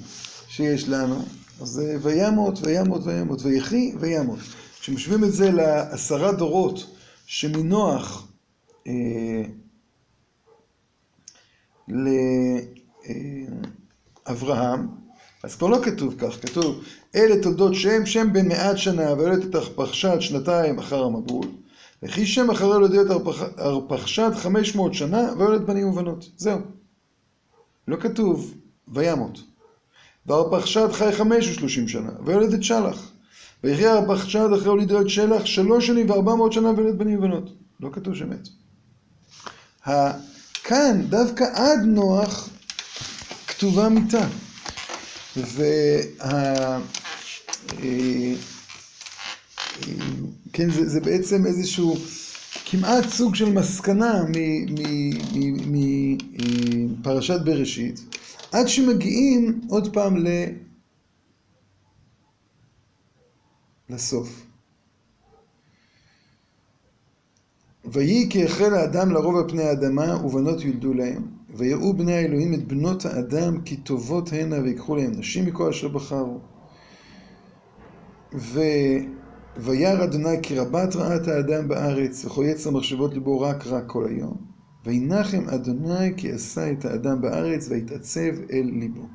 שיש 0.48 0.88
לנו, 0.88 1.24
אז 1.60 1.68
זה 1.68 1.96
וימות, 2.02 2.58
וימות, 2.62 3.02
וימות, 3.04 3.42
ויחי, 3.42 3.92
וימות. 4.00 4.38
כשמשווים 4.80 5.24
את 5.24 5.32
זה 5.32 5.50
לעשרה 5.50 6.32
דורות 6.32 6.96
שמנוח 7.26 8.28
אה, 8.86 9.42
לאברהם, 14.28 15.01
אז 15.42 15.54
כבר 15.54 15.68
לא 15.68 15.78
כתוב 15.84 16.14
כך, 16.18 16.42
כתוב 16.42 16.84
אלה 17.14 17.42
תולדות 17.42 17.74
שם, 17.74 18.06
שם 18.06 18.32
בן 18.32 18.48
מעט 18.48 18.76
שנה, 18.76 19.12
ויולדת 19.12 19.44
את 19.44 19.54
ארפחשד 19.54 20.20
שנתיים 20.20 20.78
אחר 20.78 21.04
המבול, 21.04 21.46
וכי 22.02 22.26
שם 22.26 22.50
אחרי 22.50 22.68
יולדת 22.68 23.10
ארפחשד 23.58 24.30
חמש 24.34 24.76
מאות 24.76 24.94
שנה, 24.94 25.32
ויולדת 25.38 25.66
בנים 25.66 25.88
ובנות. 25.88 26.28
זהו. 26.36 26.58
לא 27.88 27.96
כתוב 27.96 28.54
וימות. 28.88 29.38
וארפחשד 30.26 30.92
חי 30.92 31.12
חמש 31.12 31.48
ושלושים 31.48 31.88
שנה, 31.88 32.10
ויולד 32.24 32.52
את 32.52 32.62
שלח. 32.62 33.12
ויחי 33.64 33.86
ארפחשד 33.86 34.48
אחרי 34.52 34.68
הולידו 34.68 35.00
את 35.00 35.08
שלח 35.08 35.44
שלוש 35.44 35.86
שנים 35.86 36.10
וארבע 36.10 36.34
מאות 36.34 36.52
שנה 36.52 36.70
ויולד 36.70 36.98
בנים 36.98 37.18
ובנות. 37.18 37.52
לא 37.80 37.90
כתוב 37.92 38.14
שמת. 38.14 38.48
כאן, 40.64 41.02
דווקא 41.08 41.44
עד 41.54 41.80
נוח, 41.84 42.48
כתובה 43.46 43.88
מיתה. 43.88 44.26
וה... 45.36 45.64
אה, 46.20 46.78
כן, 50.52 50.70
זה, 50.70 50.88
זה 50.88 51.00
בעצם 51.00 51.46
איזשהו 51.46 51.96
כמעט 52.64 53.04
סוג 53.08 53.34
של 53.34 53.52
מסקנה 53.52 54.24
מפרשת 55.66 57.40
בראשית, 57.44 58.00
עד 58.52 58.68
שמגיעים 58.68 59.60
עוד 59.68 59.94
פעם 59.94 60.16
ל... 60.16 60.28
לסוף. 63.90 64.46
ויהי 67.84 68.26
כי 68.30 68.44
החל 68.44 68.74
האדם 68.74 69.10
לרוב 69.10 69.36
על 69.36 69.48
פני 69.48 69.62
האדמה, 69.62 70.26
ובנות 70.26 70.60
יולדו 70.60 70.94
להם. 70.94 71.41
ויראו 71.54 71.96
בני 71.96 72.14
האלוהים 72.14 72.54
את 72.54 72.68
בנות 72.68 73.06
האדם 73.06 73.60
כי 73.60 73.76
טובות 73.76 74.32
הנה, 74.32 74.62
ויקחו 74.62 74.96
להם 74.96 75.10
נשים 75.10 75.46
מכל 75.46 75.68
אשר 75.68 75.88
בחרו. 75.88 76.40
ו... 78.34 78.60
וירא 79.56 80.04
אדוני 80.04 80.36
כי 80.42 80.58
רבת 80.58 80.96
רעת 80.96 81.28
האדם 81.28 81.68
בארץ, 81.68 82.24
וכל 82.24 82.44
יצר 82.44 82.70
מחשבות 82.70 83.14
ליבו 83.14 83.40
רק 83.40 83.66
רע 83.66 83.80
כל 83.80 84.06
היום. 84.06 84.36
וינחם 84.84 85.48
אדוני 85.48 86.16
כי 86.16 86.32
עשה 86.32 86.72
את 86.72 86.84
האדם 86.84 87.20
בארץ, 87.20 87.68
ויתעצב 87.68 88.50
אל 88.52 88.70
ליבו. 88.72 89.06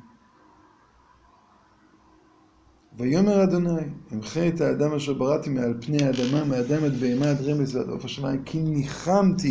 ויאמר 2.98 3.44
אדוני, 3.44 3.82
אמחה 4.14 4.48
את 4.48 4.60
האדם 4.60 4.94
אשר 4.94 5.14
בראתי 5.14 5.50
מעל 5.50 5.74
פני 5.80 6.04
האדמה, 6.04 6.44
מאדם 6.44 6.84
עד 6.84 7.00
בהמה 7.00 7.30
עד 7.30 7.40
רמז 7.40 7.76
ועד 7.76 7.88
עוף 7.88 8.04
השמיים, 8.04 8.42
כי 8.42 8.58
ניחמתי 8.60 9.50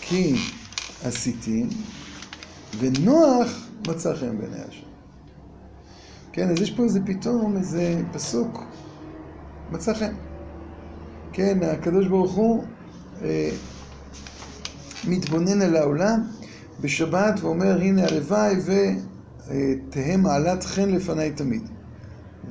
כי 0.00 0.34
עשיתים, 1.04 1.68
ונוח 2.78 3.68
מצא 3.88 4.14
חן 4.14 4.38
בעיני 4.38 4.60
השם. 4.68 4.86
כן, 6.32 6.50
אז 6.50 6.60
יש 6.60 6.70
פה 6.70 6.84
איזה 6.84 7.00
פתאום, 7.06 7.56
איזה 7.56 8.02
פסוק, 8.12 8.62
מצא 9.70 9.94
חן. 9.94 10.14
כן, 11.32 11.58
הקדוש 11.62 12.06
ברוך 12.06 12.32
הוא 12.32 12.64
אה, 13.22 13.50
מתבונן 15.08 15.62
על 15.62 15.76
העולם 15.76 16.22
בשבת 16.80 17.40
ואומר, 17.40 17.80
הנה 17.80 18.06
הלוואי 18.06 18.56
ותהא 18.56 20.16
מעלת 20.16 20.64
חן 20.64 20.88
לפניי 20.88 21.32
תמיד. 21.32 21.68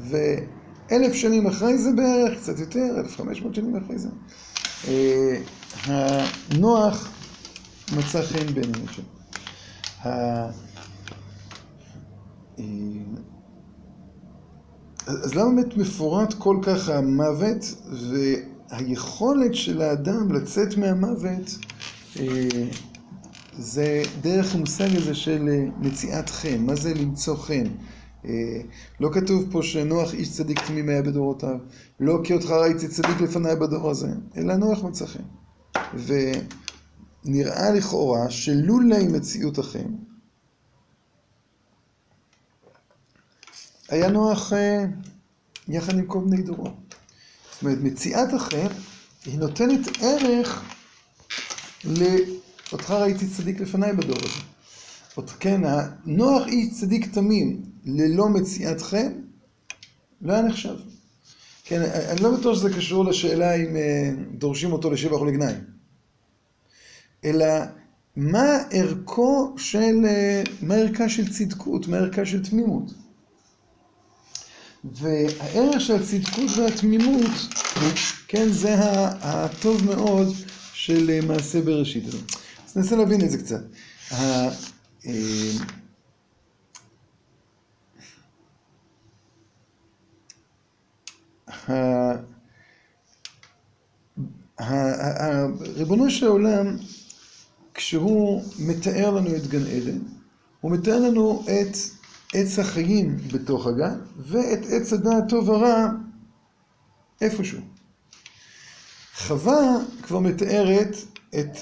ואלף 0.09 1.13
שנים 1.13 1.47
אחרי 1.47 1.77
זה 1.77 1.89
בערך, 1.95 2.39
קצת 2.39 2.59
יותר, 2.59 2.99
אלף 2.99 3.17
חמש 3.17 3.41
מאות 3.41 3.55
שנים 3.55 3.75
אחרי 3.75 3.97
זה, 3.99 4.09
אה, 4.88 5.41
הנוח 5.83 7.11
מצא 7.97 8.21
חן 8.21 8.53
בעיני 8.53 8.77
השם. 8.89 9.03
אז 15.08 15.36
למה 15.36 15.50
באמת 15.56 15.78
מפורט 15.78 16.34
כל 16.34 16.58
כך 16.62 16.89
המוות 16.89 17.76
והיכולת 18.72 19.56
של 19.56 19.82
האדם 19.82 20.32
לצאת 20.32 20.78
מהמוות 20.78 21.58
זה 23.58 24.02
דרך 24.22 24.56
המושג 24.56 24.96
הזה 24.96 25.15
של 25.15 25.50
מציאת 25.80 26.30
חן. 26.30 26.58
מה 26.65 26.76
זה 26.76 26.94
למצוא 26.94 27.36
חן? 27.36 27.63
לא 29.00 29.10
כתוב 29.13 29.46
פה 29.52 29.63
שנוח 29.63 30.13
איש 30.13 30.32
צדיק 30.32 30.60
תמים 30.68 30.89
היה 30.89 31.02
בדורותיו, 31.02 31.58
לא 32.00 32.20
כי 32.24 32.34
אותך 32.34 32.50
ראיתי 32.50 32.88
צדיק 32.88 33.22
לפניי 33.22 33.56
בדור 33.56 33.89
הזה, 33.89 34.10
אלא 34.38 34.56
נוח 34.56 34.84
מצא 34.84 35.06
חן. 35.06 35.24
ונראה 37.25 37.71
לכאורה 37.71 38.29
שלולי 38.29 39.07
מציאות 39.07 39.57
החן, 39.57 39.95
היה 43.89 44.07
נוח 44.07 44.53
יחד 45.67 45.93
עם 45.93 46.05
כל 46.05 46.19
בני 46.25 46.41
דורו. 46.41 46.69
זאת 47.53 47.63
אומרת, 47.63 47.77
מציאת 47.81 48.33
החן 48.33 48.67
היא 49.25 49.39
נותנת 49.39 49.79
ערך 50.01 50.63
לאותך 51.83 52.91
ראיתי 52.91 53.27
צדיק 53.27 53.59
לפניי 53.59 53.93
בדור 53.93 54.17
הזה. 54.17 54.41
כן, 55.39 55.61
נוח 56.05 56.47
איש 56.47 56.79
צדיק 56.79 57.13
תמים 57.13 57.61
ללא 57.85 58.29
מציאת 58.29 58.81
חן, 58.81 59.13
לא 60.21 60.33
היה 60.33 60.41
נחשב. 60.41 60.75
כן, 61.63 61.81
אני 61.81 62.23
לא 62.23 62.38
בטוח 62.38 62.55
שזה 62.55 62.69
קשור 62.73 63.05
לשאלה 63.05 63.55
אם 63.55 63.75
דורשים 64.38 64.73
אותו 64.73 64.91
לשבח 64.91 65.13
או 65.13 65.25
לגנאי. 65.25 65.53
אלא 67.25 67.45
מה 68.15 68.57
ערכו 68.71 69.53
של, 69.57 69.95
מה 70.61 70.75
ערכה 70.75 71.09
של 71.09 71.33
צדקות, 71.33 71.88
מה 71.88 71.97
ערכה 71.97 72.25
של 72.25 72.45
תמימות. 72.45 72.93
והערך 74.93 75.81
של 75.81 75.95
הצדקות 75.95 76.49
והתמימות, 76.57 77.31
כן, 78.27 78.49
זה 78.49 78.75
הטוב 79.21 79.85
מאוד 79.85 80.33
של 80.73 81.19
מעשה 81.27 81.61
בראשית. 81.61 82.03
אז 82.67 82.77
ננסה 82.77 82.95
להבין 82.95 83.21
את 83.25 83.29
זה 83.31 83.38
קצת. 83.38 83.61
ריבונו 95.75 96.09
של 96.09 96.25
העולם, 96.25 96.77
כשהוא 97.75 98.43
מתאר 98.59 99.11
לנו 99.11 99.35
את 99.35 99.47
גן 99.47 99.67
עדן, 99.67 99.99
הוא 100.61 100.71
מתאר 100.71 100.99
לנו 100.99 101.43
את 101.45 101.77
עץ 102.33 102.59
החיים 102.59 103.17
בתוך 103.33 103.67
הגן, 103.67 103.99
ואת 104.17 104.59
עץ 104.69 104.93
הדעת 104.93 105.23
טוב 105.29 105.49
ורע 105.49 105.89
איפשהו. 107.21 107.59
חווה 109.15 109.77
כבר 110.01 110.19
מתארת 110.19 110.95
את, 111.39 111.57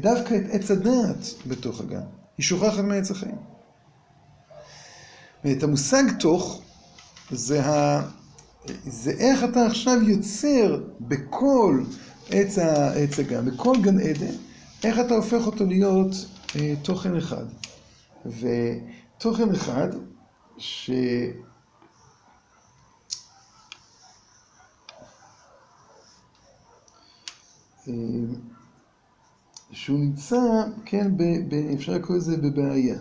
דווקא 0.00 0.34
את 0.34 0.42
עץ 0.50 0.70
הדעת 0.70 1.34
בתוך 1.46 1.80
הגן. 1.80 2.02
היא 2.38 2.44
שוכחת 2.44 2.84
מעץ 2.84 3.10
החיים. 3.10 3.38
ואת 5.44 5.62
המושג 5.62 6.02
תוך, 6.18 6.62
זה, 7.30 7.66
ה... 7.66 8.02
זה 8.86 9.10
איך 9.10 9.44
אתה 9.44 9.66
עכשיו 9.66 10.02
יוצר 10.02 10.82
בכל 11.00 11.82
עץ, 12.30 12.58
ה... 12.58 12.92
עץ 12.92 13.18
הגן, 13.18 13.50
בכל 13.50 13.76
גן 13.82 14.00
עדן, 14.00 14.34
איך 14.84 14.98
אתה 14.98 15.14
הופך 15.14 15.46
אותו 15.46 15.66
להיות 15.66 16.10
אה, 16.56 16.74
תוכן 16.82 17.16
אחד. 17.16 17.44
ותוכן 18.26 19.50
אחד 19.50 19.88
ש... 20.58 20.90
שהוא 29.72 29.98
נמצא, 29.98 30.36
כן, 30.84 31.16
ב, 31.16 31.22
ב, 31.22 31.54
אפשר 31.74 31.92
לקרוא 31.92 32.16
לזה 32.16 32.36
בבעיה. 32.36 32.98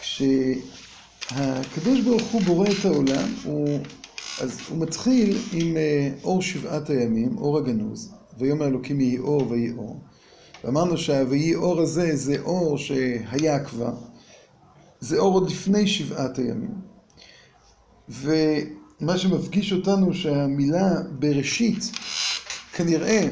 כשהקדוש 0.00 2.00
ברוך 2.04 2.22
הוא 2.22 2.42
בורא 2.42 2.68
את 2.68 2.84
העולם, 2.84 3.34
הוא, 3.44 3.78
אז 4.40 4.60
הוא 4.68 4.78
מתחיל 4.78 5.38
עם 5.52 5.76
אור 6.24 6.42
שבעת 6.42 6.90
הימים, 6.90 7.38
אור 7.38 7.58
הגנוז, 7.58 8.14
ויום 8.38 8.62
האלוקים 8.62 9.00
יהי 9.00 9.18
אור 9.18 9.50
ויהי 9.50 9.72
אור. 9.72 10.00
ואמרנו 10.64 10.98
שה"ויהי 10.98 11.54
אור" 11.54 11.80
הזה 11.80 12.16
זה 12.16 12.40
אור 12.40 12.78
שהיה 12.78 13.64
כבר, 13.64 13.94
זה 15.00 15.18
אור 15.18 15.34
עוד 15.34 15.50
לפני 15.50 15.86
שבעת 15.86 16.38
הימים. 16.38 16.74
ומה 18.08 19.18
שמפגיש 19.18 19.72
אותנו 19.72 20.14
שהמילה 20.14 20.90
בראשית 21.18 21.78
כנראה 22.72 23.28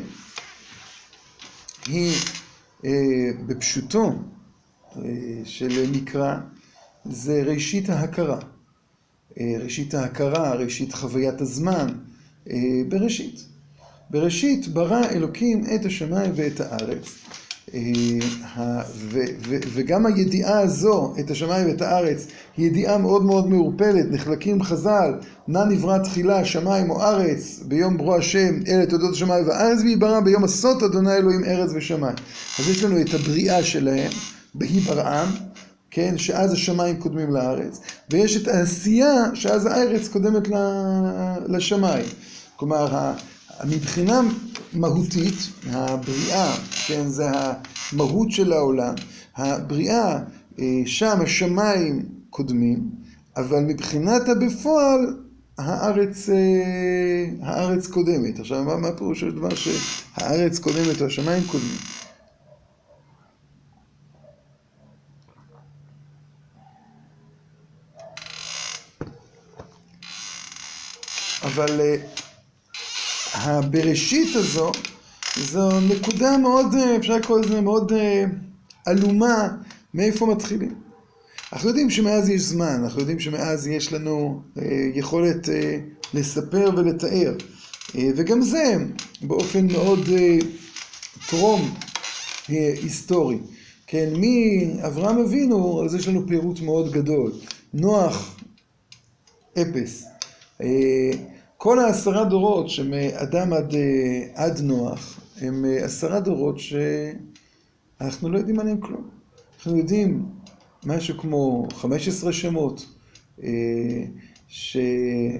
היא 1.87 2.13
בפשוטו 3.47 4.13
של 5.45 5.91
מקרא, 5.93 6.35
זה 7.05 7.43
ראשית 7.47 7.89
ההכרה. 7.89 8.39
ראשית 9.41 9.95
ההכרה, 9.95 10.55
ראשית 10.55 10.95
חוויית 10.95 11.41
הזמן, 11.41 11.87
בראשית. 12.89 13.56
בראשית 14.11 14.69
ברא 14.69 15.03
אלוקים 15.11 15.65
את 15.75 15.85
השמיים 15.85 16.33
ואת 16.35 16.61
הארץ. 16.61 17.09
וגם 19.75 20.07
הידיעה 20.07 20.59
הזו, 20.59 21.15
את 21.21 21.31
השמיים 21.31 21.67
ואת 21.67 21.83
הארץ, 21.83 22.27
היא 22.57 22.67
ידיעה 22.67 22.99
מאוד 22.99 23.25
מאוד 23.25 23.49
מעורפלת, 23.49 24.07
נחלקים 24.11 24.63
חז"ל, 24.63 25.15
מה 25.49 25.65
נברא 25.65 25.99
תחילה, 25.99 26.45
שמיים 26.45 26.91
או 26.91 27.03
ארץ, 27.03 27.61
ביום 27.63 27.97
ברוא 27.97 28.17
השם, 28.17 28.55
אלה 28.69 28.87
תולדות 28.87 29.13
השמיים 29.13 29.49
והארץ, 29.49 29.79
ויברא 29.83 30.21
ביום 30.21 30.45
עשות 30.45 30.83
אדוני 30.83 31.13
אלוהים 31.17 31.45
ארץ 31.45 31.71
ושמיים. 31.75 32.17
אז 32.59 32.69
יש 32.69 32.85
לנו 32.85 33.01
את 33.01 33.15
הבריאה 33.15 33.63
שלהם, 33.63 34.11
בהי 34.55 34.81
בראם, 34.81 35.29
כן, 35.91 36.19
שאז 36.19 36.53
השמיים 36.53 36.97
קודמים 36.97 37.31
לארץ, 37.31 37.81
ויש 38.11 38.37
את 38.37 38.49
העשייה, 38.49 39.25
שאז 39.35 39.67
הארץ 39.67 40.09
קודמת 40.09 40.49
לשמיים. 41.49 42.05
כלומר, 42.57 43.13
מבחינה 43.65 44.21
מהותית, 44.73 45.35
הבריאה, 45.67 46.57
כן, 46.87 47.09
זה 47.09 47.27
המהות 47.93 48.31
של 48.31 48.53
העולם, 48.53 48.95
הבריאה, 49.37 50.19
שם 50.87 51.19
השמיים 51.23 52.09
קודמים, 52.31 52.91
אבל 53.37 53.61
מבחינת 53.61 54.29
הבפועל, 54.29 55.17
הארץ, 55.59 56.29
הארץ 57.43 57.87
קודמת. 57.87 58.41
עכשיו, 58.41 58.65
מה, 58.65 58.77
מה 58.77 58.93
פירוש 58.93 59.21
של 59.21 59.31
דבר 59.31 59.55
שהארץ 59.55 60.59
קודמת 60.59 61.01
או 61.01 61.07
השמיים 61.07 61.43
קודמים? 61.47 61.79
אבל 71.43 71.81
הבראשית 73.37 74.37
הזו, 74.37 74.73
זו 75.37 75.81
נקודה 75.81 76.39
מאוד, 76.39 76.75
אפשר 76.97 77.17
לקרוא 77.17 77.41
לזה 77.41 77.61
מאוד 77.61 77.93
עלומה, 78.87 79.49
מאיפה 79.95 80.27
מתחילים. 80.27 80.75
אנחנו 81.53 81.69
יודעים 81.69 81.91
שמאז 81.91 82.29
יש 82.29 82.43
זמן, 82.43 82.81
אנחנו 82.85 83.01
יודעים 83.01 83.21
שמאז 83.21 83.67
יש 83.67 83.93
לנו 83.93 84.43
יכולת 84.95 85.49
לספר 86.15 86.71
ולתאר, 86.77 87.35
וגם 87.95 88.43
זה 88.43 88.77
באופן 89.23 89.67
מאוד 89.67 90.01
טרום 91.29 91.75
היסטורי. 92.49 93.39
כן, 93.87 94.13
מאברהם 94.17 95.19
אבינו, 95.19 95.85
אז 95.85 95.95
יש 95.95 96.09
לנו 96.09 96.27
פירוט 96.29 96.61
מאוד 96.61 96.93
גדול. 96.93 97.33
נוח, 97.75 98.37
אפס. 99.59 100.05
כל 101.59 101.79
העשרה 101.79 102.25
דורות 102.25 102.71
שמאדם 102.71 103.53
עד, 103.53 103.75
עד 104.35 104.61
נוח, 104.61 105.21
הם 105.41 105.65
עשרה 105.83 106.21
דורות 106.21 106.57
שאנחנו 106.59 108.29
לא 108.29 108.39
יודעים 108.39 108.61
עליהם 108.61 108.81
כלום. 108.81 109.09
אנחנו 109.57 109.77
יודעים 109.77 110.27
משהו 110.87 111.19
כמו 111.19 111.67
15 111.75 112.33
שמות 112.33 112.87
אה, 113.43 113.49
ש... 114.49 114.77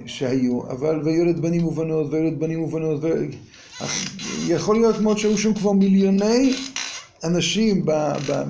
שהיו, 0.05 0.71
אבל 0.71 1.01
ויולד 1.03 1.39
בנים 1.39 1.65
ובנות, 1.65 2.13
ויולד 2.13 2.39
בנים 2.39 2.63
ובנות. 2.63 3.01
יכול 4.47 4.75
להיות 4.75 5.01
מאוד 5.01 5.17
שהיו 5.17 5.37
שם 5.37 5.53
כבר 5.53 5.71
מיליוני 5.71 6.53
אנשים 7.23 7.85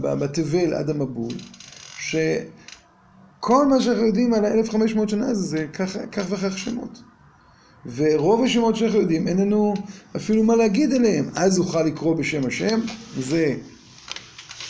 בתבל 0.01 0.73
עד 0.73 0.89
המבול, 0.89 1.33
שכל 1.99 3.65
מה 3.69 3.81
שאנחנו 3.81 4.05
יודעים 4.05 4.33
על 4.33 4.45
ה-1500 4.45 5.07
שנה 5.07 5.29
הזה 5.29 5.41
זה 5.41 5.65
כך 6.11 6.25
וכך 6.29 6.57
שמות. 6.57 7.01
ורוב 7.95 8.43
השמות 8.43 8.75
שאנחנו 8.75 8.99
יודעים, 8.99 9.27
אין 9.27 9.37
לנו 9.37 9.73
אפילו 10.15 10.43
מה 10.43 10.55
להגיד 10.55 10.93
עליהם. 10.93 11.29
אז 11.35 11.59
אוכל 11.59 11.83
לקרוא 11.83 12.15
בשם 12.15 12.47
השם, 12.47 12.79
זה 13.19 13.55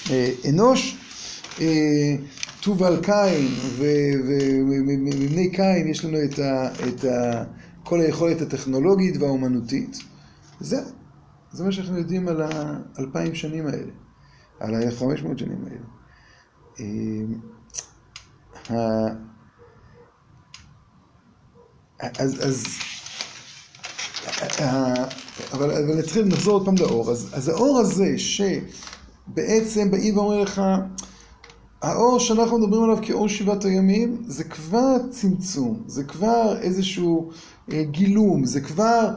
אה, 0.10 0.32
אנוש. 0.50 0.98
אה, 1.62 2.16
תובל 2.62 3.00
קין 3.04 3.48
ומבני 3.78 5.52
קין 5.52 5.88
יש 5.88 6.06
לנו 6.06 6.18
את, 6.24 6.40
ה, 6.40 6.70
את 6.88 7.04
ה, 7.04 7.44
כל 7.84 8.02
היכולת 8.02 8.42
הטכנולוגית 8.42 9.18
והאומנותית. 9.18 9.98
זהו, 10.60 10.86
זה 11.52 11.64
מה 11.64 11.72
שאנחנו 11.72 11.98
יודעים 11.98 12.28
על 12.28 12.42
האלפיים 12.42 13.36
שנים 13.36 13.68
האלה, 13.68 13.92
על 14.60 14.88
החמש 14.88 15.22
מאות 15.22 15.40
שנים 15.40 15.66
האלה. 15.66 15.86
אה, 18.70 19.08
אז, 22.20 22.48
אז 22.48 22.66
אבל, 24.42 25.72
אבל 25.72 25.98
נתחיל, 25.98 26.26
נחזור 26.26 26.54
עוד 26.54 26.66
פעם 26.66 26.76
לאור. 26.80 27.12
אז, 27.12 27.30
אז 27.34 27.48
האור 27.50 27.80
הזה 27.80 28.16
שבעצם 28.18 29.92
באים 29.92 30.18
ואומרים 30.18 30.42
לך, 30.42 30.62
האור 31.82 32.20
שאנחנו 32.20 32.58
מדברים 32.60 32.84
עליו 32.84 32.98
כאור 33.02 33.28
שבעת 33.28 33.66
הימים, 33.66 34.24
זה 34.28 34.44
כבר 34.44 34.98
צמצום, 35.12 35.84
זה 35.88 36.04
כבר 36.04 36.58
איזשהו 36.62 37.32
אה, 37.72 37.84
גילום, 37.84 38.46
זה 38.46 38.62
כבר 38.62 39.10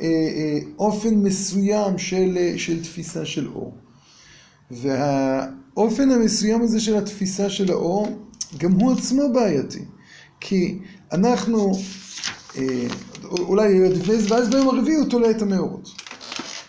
אה, 0.00 0.06
אה, 0.06 0.58
אופן 0.78 1.14
מסוים 1.14 1.98
של, 1.98 2.38
אה, 2.40 2.54
של 2.56 2.82
תפיסה 2.82 3.26
של 3.26 3.48
אור. 3.48 3.74
והאופן 4.70 6.10
המסוים 6.10 6.62
הזה 6.62 6.80
של 6.80 6.96
התפיסה 6.96 7.50
של 7.50 7.70
האור, 7.70 8.08
גם 8.58 8.72
הוא 8.72 8.92
עצמו 8.92 9.22
בעייתי. 9.32 9.84
כי 10.40 10.78
אנחנו 11.12 11.72
אה, 12.56 12.86
אולי 13.30 13.90
לפני 13.90 14.18
זה, 14.18 14.34
ואז 14.34 14.50
ביום 14.50 14.68
הרביעי 14.68 14.96
הוא 14.96 15.08
תולה 15.10 15.30
את 15.30 15.42
המאורות. 15.42 15.88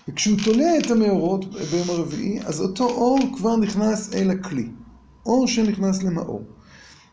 וכשהוא 0.07 0.37
תולה 0.43 0.77
את 0.77 0.91
המאורות 0.91 1.45
ביום 1.71 1.89
הרביעי, 1.89 2.39
אז 2.45 2.61
אותו 2.61 2.85
אור 2.85 3.19
כבר 3.37 3.55
נכנס 3.55 4.13
אל 4.13 4.29
הכלי. 4.29 4.69
אור 5.25 5.47
שנכנס 5.47 6.03
למאור. 6.03 6.43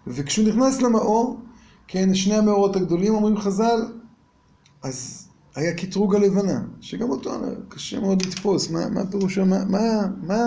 וכשהוא 0.07 0.49
נכנס 0.49 0.83
למאור, 0.83 1.41
כן, 1.89 2.15
שני 2.15 2.35
המאורות 2.35 2.77
הגדולים, 2.77 3.15
אומרים 3.15 3.37
חז"ל, 3.37 3.81
אז 4.83 5.29
היה 5.55 5.75
קטרוג 5.75 6.15
הלבנה, 6.15 6.61
שגם 6.81 7.11
אותו 7.11 7.31
קשה 7.69 8.01
מאוד 8.01 8.23
לתפוס, 8.23 8.71
מה, 8.71 8.89
מה 8.89 9.07
פירושו, 9.07 9.47
מה, 9.47 9.65
מה, 9.65 10.07
מה, 10.23 10.45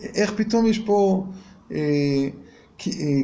איך 0.00 0.32
פתאום 0.36 0.66
יש 0.66 0.78
פה 0.78 1.26
אה, 1.72 2.28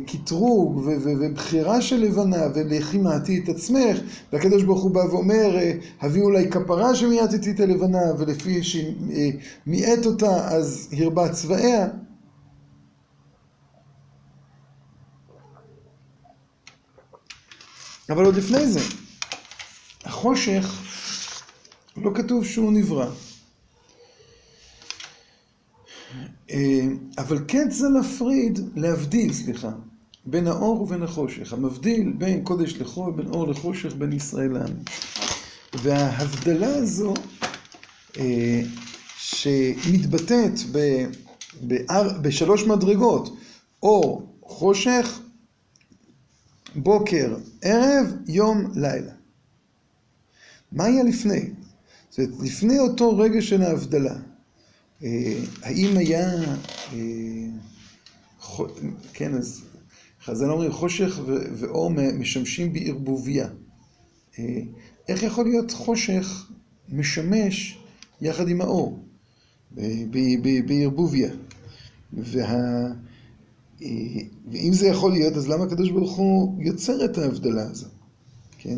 קטרוג 0.07 0.77
ובחירה 0.87 1.83
של 1.83 1.97
לבנה 1.97 2.42
ולכי 2.55 2.99
מעטי 2.99 3.40
את 3.45 3.49
עצמך 3.49 3.99
והקדוש 4.33 4.62
ברוך 4.62 4.83
הוא 4.83 4.90
בא 4.90 5.01
ואומר 5.01 5.57
אה, 5.57 5.73
הביאו 6.01 6.25
אולי 6.25 6.51
כפרה 6.51 6.95
שמיעטתי 6.95 7.51
את 7.51 7.61
הלבנה 7.61 8.12
ולפי 8.19 8.61
שמיעט 8.62 10.07
אותה 10.07 10.49
אז 10.49 10.88
הרבה 10.99 11.33
צבאיה. 11.33 11.88
אבל 18.11 18.25
עוד 18.25 18.37
לפני 18.37 18.66
זה 18.66 18.81
החושך 20.05 20.83
לא 21.97 22.11
כתוב 22.14 22.45
שהוא 22.45 22.73
נברא 22.73 23.07
אה, 26.14 26.36
אבל 27.19 27.45
כן 27.49 27.69
צריך 27.71 27.91
להפריד, 27.95 28.59
להבדיל, 28.77 29.33
סליחה, 29.33 29.71
בין 30.27 30.47
האור 30.47 30.83
ובין 30.83 31.03
החושך. 31.03 31.53
המבדיל 31.53 32.13
בין 32.19 32.45
קודש 32.45 32.73
לחול, 32.73 33.13
בין 33.13 33.27
אור 33.27 33.49
לחושך, 33.49 33.95
בין 33.95 34.13
ישראל 34.13 34.53
לעם. 34.53 34.73
וההבדלה 35.75 36.77
הזו, 36.77 37.15
אה, 38.19 38.63
שמתבטאת 39.17 40.53
בשלוש 42.23 42.65
מדרגות, 42.65 43.37
אור, 43.83 44.39
חושך, 44.43 45.21
בוקר, 46.75 47.37
ערב, 47.63 48.13
יום, 48.27 48.71
לילה. 48.75 49.13
מה 50.73 50.85
היה 50.85 51.03
לפני? 51.03 51.51
זאת 52.11 52.19
אומרת, 52.19 52.41
לפני 52.43 52.79
אותו 52.79 53.19
רגע 53.19 53.43
של 53.43 53.63
ההבדלה, 53.63 54.15
אה, 54.15 54.36
האם 55.63 55.97
היה, 55.97 56.31
אה, 56.93 57.49
כן, 59.13 59.35
אז 59.35 59.63
חז"ל 60.25 60.51
אומרים, 60.51 60.73
חושך 60.73 61.21
ואור 61.57 61.91
משמשים 61.91 62.73
בערבוביה. 62.73 63.49
אה, 64.39 64.61
איך 65.09 65.23
יכול 65.23 65.45
להיות 65.45 65.71
חושך 65.71 66.51
משמש 66.89 67.79
יחד 68.21 68.49
עם 68.49 68.61
האור 68.61 69.05
בערבוביה? 70.67 71.31
ואם 74.51 74.73
זה 74.73 74.87
יכול 74.87 75.13
להיות, 75.13 75.37
אז 75.37 75.49
למה 75.49 75.65
הקדוש 75.65 75.91
ברוך 75.91 76.17
הוא 76.17 76.63
יוצר 76.63 77.05
את 77.05 77.19
ההבדלה 77.19 77.63
הזו? 77.63 77.87
כן, 78.59 78.77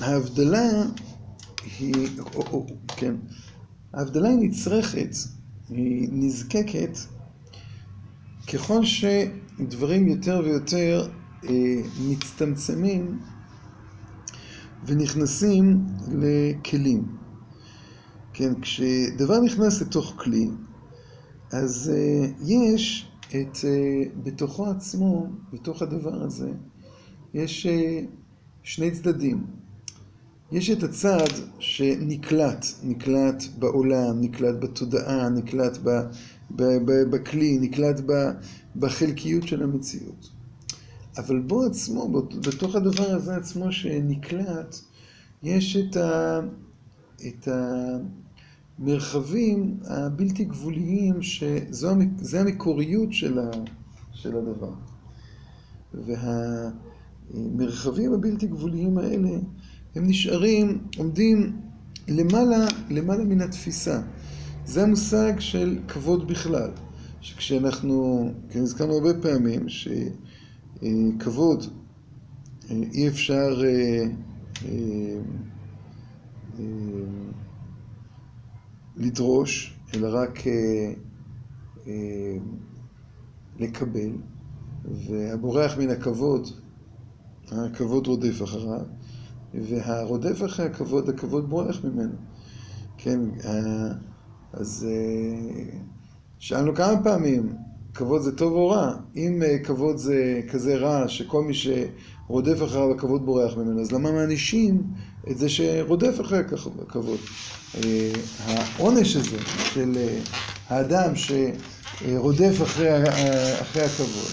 ההבדלה 0.00 0.82
היא, 1.78 2.20
או, 2.34 2.40
או, 2.40 2.66
כן, 2.86 3.14
ההבדלה 3.94 4.28
היא 4.28 4.38
נצרכת, 4.38 5.08
היא 5.68 6.08
נזקקת, 6.12 6.98
ככל 8.52 8.84
שדברים 8.84 10.08
יותר 10.08 10.40
ויותר 10.44 11.08
אה, 11.44 11.50
מצטמצמים 12.00 13.18
ונכנסים 14.84 15.86
לכלים. 16.12 17.04
כן, 18.32 18.60
כשדבר 18.60 19.40
נכנס 19.40 19.80
לתוך 19.82 20.14
כלי, 20.16 20.48
אז 21.50 21.92
אה, 21.94 22.26
יש 22.46 23.08
את, 23.40 23.56
אה, 23.64 24.02
בתוכו 24.22 24.66
עצמו, 24.66 25.26
בתוך 25.52 25.82
הדבר 25.82 26.22
הזה, 26.22 26.50
יש 27.34 27.66
אה, 27.66 28.00
שני 28.62 28.90
צדדים. 28.90 29.44
יש 30.52 30.70
את 30.70 30.82
הצד 30.82 31.28
שנקלט, 31.58 32.66
נקלט 32.82 33.44
בעולם, 33.58 34.20
נקלט 34.20 34.54
בתודעה, 34.60 35.28
נקלט 35.28 35.78
ב, 35.82 35.90
ב, 36.50 36.62
ב, 36.62 36.92
בכלי, 37.10 37.58
נקלט 37.58 38.00
ב, 38.06 38.12
בחלקיות 38.76 39.48
של 39.48 39.62
המציאות. 39.62 40.30
אבל 41.18 41.40
בו 41.40 41.64
עצמו, 41.64 42.08
בתוך 42.40 42.74
הדבר 42.74 43.10
הזה 43.10 43.36
עצמו 43.36 43.72
שנקלט, 43.72 44.76
יש 45.42 45.76
את, 45.76 45.96
ה, 45.96 46.40
את 47.26 47.48
המרחבים 48.78 49.76
הבלתי 49.84 50.44
גבוליים, 50.44 51.22
שזה 51.22 52.40
המקוריות 52.40 53.12
של, 53.12 53.38
ה, 53.38 53.50
של 54.12 54.36
הדבר. 54.36 54.72
והמרחבים 57.34 58.12
הבלתי 58.12 58.46
גבוליים 58.46 58.98
האלה 58.98 59.30
הם 59.94 60.06
נשארים, 60.06 60.78
עומדים 60.98 61.56
למעלה, 62.08 62.66
למעלה 62.90 63.24
מן 63.24 63.40
התפיסה. 63.40 64.00
זה 64.66 64.82
המושג 64.82 65.32
של 65.38 65.78
כבוד 65.88 66.28
בכלל. 66.28 66.70
שכשאנחנו, 67.20 68.30
כי 68.50 68.58
הזכרנו 68.58 68.94
הרבה 68.94 69.22
פעמים, 69.22 69.66
שכבוד 69.68 71.64
אי 72.70 73.08
אפשר 73.08 73.62
אה, 73.64 74.04
אה, 74.64 75.18
אה, 76.58 76.64
לדרוש, 78.96 79.78
אלא 79.94 80.08
רק 80.12 80.38
לקבל, 83.58 84.10
והבורח 84.84 85.78
מן 85.78 85.90
הכבוד, 85.90 86.48
הכבוד 87.52 88.06
רודף 88.06 88.42
אחריו. 88.42 88.80
והרודף 89.54 90.44
אחרי 90.44 90.66
הכבוד, 90.66 91.08
הכבוד 91.08 91.50
בורח 91.50 91.84
ממנו. 91.84 92.14
כן, 92.98 93.20
אז 94.52 94.86
אה, 94.88 95.78
שאלנו 96.38 96.74
כמה 96.74 97.02
פעמים, 97.04 97.52
כבוד 97.94 98.22
זה 98.22 98.36
טוב 98.36 98.52
או 98.52 98.68
רע? 98.68 98.96
אם 99.16 99.42
אה, 99.42 99.58
כבוד 99.58 99.96
זה 99.96 100.40
כזה 100.50 100.76
רע, 100.76 101.08
שכל 101.08 101.42
מי 101.42 101.54
שרודף 101.54 102.62
אחריו 102.64 102.90
הכבוד 102.90 103.26
בורח 103.26 103.56
ממנו, 103.56 103.80
אז 103.80 103.92
למה 103.92 104.12
מענישים 104.12 104.82
את 105.30 105.38
זה 105.38 105.48
שרודף 105.48 106.20
אחרי 106.20 106.38
הכבוד? 106.38 107.18
אה, 107.74 108.12
העונש 108.38 109.16
הזה 109.16 109.38
של 109.74 109.98
האדם 110.68 111.12
שרודף 111.16 112.62
אחרי, 112.62 113.10
אחרי 113.60 113.82
הכבוד, 113.82 114.30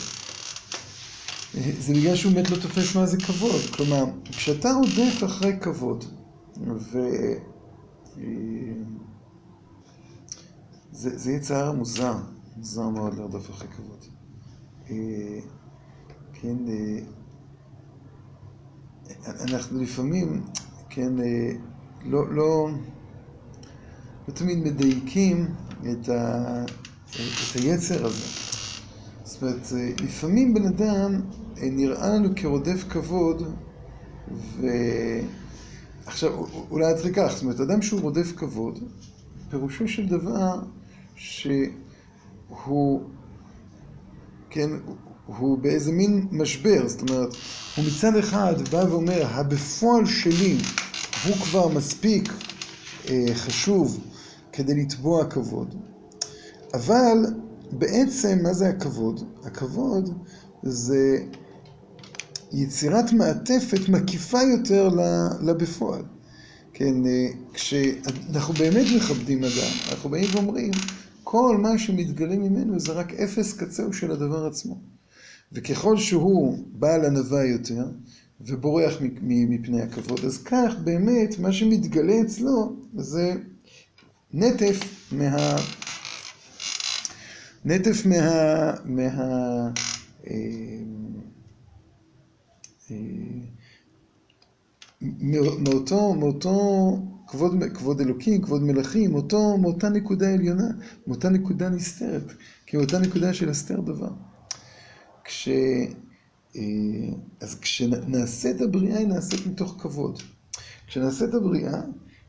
זה 1.80 1.94
בגלל 1.94 2.16
שהוא 2.16 2.34
באמת 2.34 2.50
לא 2.50 2.58
תופס 2.58 2.96
מה 2.96 3.06
זה 3.06 3.18
כבוד. 3.18 3.62
כלומר, 3.76 4.06
כשאתה 4.26 4.70
רודף 4.72 5.24
אחרי 5.24 5.54
כבוד, 5.62 6.06
ו... 6.68 7.00
זה, 11.04 11.18
זה 11.18 11.32
יצר 11.32 11.72
מוזר, 11.72 12.18
מוזר 12.58 12.90
מאוד 12.90 13.18
לרדוף 13.18 13.50
אחרי 13.50 13.68
כבוד. 13.68 14.06
אה, 14.90 15.40
כן, 16.34 16.58
אה, 16.68 17.00
אנחנו 19.28 19.82
לפעמים, 19.82 20.46
כן, 20.96 21.20
אה, 21.20 21.52
לא, 22.06 22.34
לא, 22.34 22.68
לא 24.28 24.34
תמיד 24.34 24.58
מדייקים 24.58 25.48
את, 25.82 26.10
ה, 26.10 26.64
את 27.12 27.56
היצר 27.56 28.06
הזה. 28.06 28.26
זאת 29.24 29.42
אומרת, 29.42 29.72
לפעמים 30.04 30.54
בן 30.54 30.66
אדם 30.66 31.22
נראה 31.56 32.10
לנו 32.10 32.30
כרודף 32.36 32.84
כבוד, 32.90 33.44
ועכשיו, 36.06 36.46
אולי 36.70 36.94
נתחיל 36.94 37.14
כך, 37.16 37.32
זאת 37.34 37.44
אומרת, 37.44 37.60
אדם 37.60 37.82
שהוא 37.82 38.02
רודף 38.02 38.32
כבוד, 38.36 38.80
פירושו 39.50 39.88
של 39.88 40.06
דבר 40.06 40.62
שהוא, 41.16 43.02
כן, 44.50 44.70
הוא 45.26 45.58
באיזה 45.58 45.92
מין 45.92 46.28
משבר, 46.32 46.88
זאת 46.88 47.10
אומרת, 47.10 47.36
הוא 47.76 47.86
מצד 47.86 48.16
אחד 48.16 48.70
בא 48.72 48.86
ואומר, 48.90 49.26
הבפועל 49.26 50.06
שלי 50.06 50.58
הוא 51.28 51.36
כבר 51.36 51.68
מספיק 51.68 52.34
אה, 53.10 53.26
חשוב 53.34 54.00
כדי 54.52 54.76
לתבוע 54.76 55.26
כבוד, 55.26 55.76
אבל 56.74 57.18
בעצם 57.72 58.40
מה 58.44 58.54
זה 58.54 58.70
הכבוד? 58.70 59.24
הכבוד 59.44 60.24
זה 60.64 61.18
יצירת 62.52 63.14
מעטפת 63.14 63.90
מקיפה 63.90 64.42
יותר 64.42 64.90
לבפועל. 65.42 66.02
כן, 66.74 67.06
אה, 67.06 67.28
כשאנחנו 67.54 68.54
באמת 68.54 68.86
מכבדים 68.96 69.44
אדם, 69.44 69.92
אנחנו 69.92 70.10
באים 70.10 70.30
ואומרים, 70.34 70.72
כל 71.24 71.58
מה 71.58 71.78
שמתגלה 71.78 72.36
ממנו 72.36 72.80
זה 72.80 72.92
רק 72.92 73.14
אפס 73.14 73.54
קצהו 73.54 73.94
של 73.94 74.12
הדבר 74.12 74.46
עצמו. 74.46 74.93
וככל 75.54 75.98
שהוא 75.98 76.58
בעל 76.72 77.06
ענווה 77.06 77.46
יותר, 77.46 77.86
ובורח 78.42 78.94
מפני 79.22 79.82
הכבוד, 79.82 80.20
אז 80.26 80.38
כך 80.38 80.74
באמת 80.84 81.40
מה 81.40 81.52
שמתגלה 81.52 82.22
אצלו 82.22 82.76
זה 82.96 83.34
נטף 84.34 84.80
מה... 85.12 85.56
נטף 87.66 88.06
מה... 88.06 88.72
מה... 88.86 89.10
אה, 90.28 90.34
אה, 92.92 92.98
מאותו, 95.60 96.14
מאותו 96.14 96.98
כבוד, 97.28 97.64
כבוד 97.74 98.02
אלוקים, 98.02 98.42
כבוד 98.42 98.64
מלכים, 98.64 99.12
מאותו, 99.12 99.58
מאותה 99.58 99.90
נקודה 99.90 100.34
עליונה, 100.34 100.68
מאותה 101.08 101.30
נקודה 101.30 101.70
נסתרת, 101.70 102.34
כי 102.66 102.78
מאותה 102.78 103.00
נקודה 103.00 103.34
של 103.34 103.50
הסתר 103.50 103.82
דבר. 103.82 104.12
כש... 105.24 105.50
אה, 106.56 106.62
אז 107.42 107.56
כשנעשית 107.56 108.62
הבריאה 108.62 108.98
היא 108.98 109.08
נעשית 109.08 109.48
מתוך 109.48 109.76
כבוד. 109.80 110.22
כשנעשית 110.88 111.34
הבריאה 111.34 111.82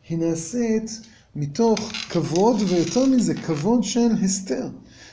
היא 0.08 0.18
נעשית 0.18 1.00
מתוך 1.36 1.80
כבוד, 2.10 2.56
ויותר 2.68 3.06
מזה, 3.06 3.34
כבוד 3.34 3.82
של 3.82 4.10
הסתר. 4.22 4.68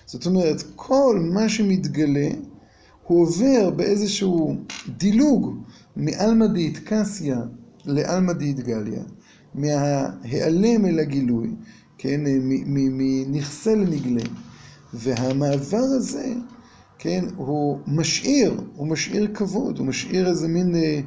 זאת 0.06 0.26
אומרת, 0.26 0.64
כל 0.76 1.20
מה 1.34 1.50
שמתגלה 1.50 2.30
הוא 3.04 3.22
עובר 3.22 3.70
באיזשהו 3.70 4.56
דילוג 4.98 5.58
מעלמא 5.96 6.48
דאיטקסיה 6.48 7.42
לעלמא 7.86 8.34
דאיטגליה, 8.34 9.04
מההיעלם 9.56 10.86
אל 10.86 11.00
הגילוי, 11.00 11.50
כן, 11.98 12.22
מנכסה 12.66 13.76
לנגלה. 13.76 14.24
והמעבר 14.94 15.78
הזה, 15.78 16.34
כן, 17.04 17.26
הוא 17.36 17.80
משאיר, 17.88 18.62
הוא 18.76 18.88
משאיר 18.88 19.28
כבוד, 19.34 19.78
הוא 19.80 19.88
משאיר 19.88 20.28
איזה 20.30 20.48
מין 20.48 20.76
אה, 20.76 21.00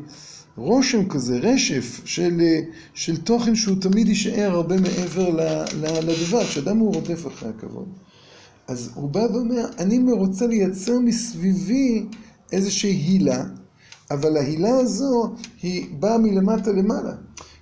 רושם 0.57 1.09
כזה, 1.09 1.39
רשף 1.39 2.01
של, 2.05 2.41
אה, 2.41 2.61
של 2.95 3.17
תוכן 3.17 3.55
שהוא 3.55 3.77
תמיד 3.81 4.09
יישאר 4.09 4.51
הרבה 4.51 4.77
מעבר 4.81 5.31
לדבר, 6.01 6.45
כשאדם 6.45 6.79
הוא 6.79 6.95
רודף 6.95 7.27
אחרי 7.27 7.49
הכבוד. 7.49 7.89
אז 8.69 8.91
הוא 8.95 9.11
בא 9.11 9.19
ואומר, 9.19 9.65
אני 9.79 10.13
רוצה 10.13 10.47
לייצר 10.47 10.99
מסביבי 10.99 12.07
איזושהי 12.53 12.91
הילה, 12.91 13.45
אבל 14.11 14.37
ההילה 14.37 14.77
הזו 14.77 15.35
היא 15.63 15.87
באה 15.99 16.19
מלמטה 16.19 16.73
למעלה. 16.73 17.13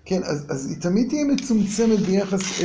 כן, 0.04 0.20
אז, 0.24 0.46
אז 0.48 0.70
היא 0.70 0.76
תמיד 0.76 1.08
תהיה 1.08 1.24
מצומצמת 1.24 1.98
ביחס 1.98 2.60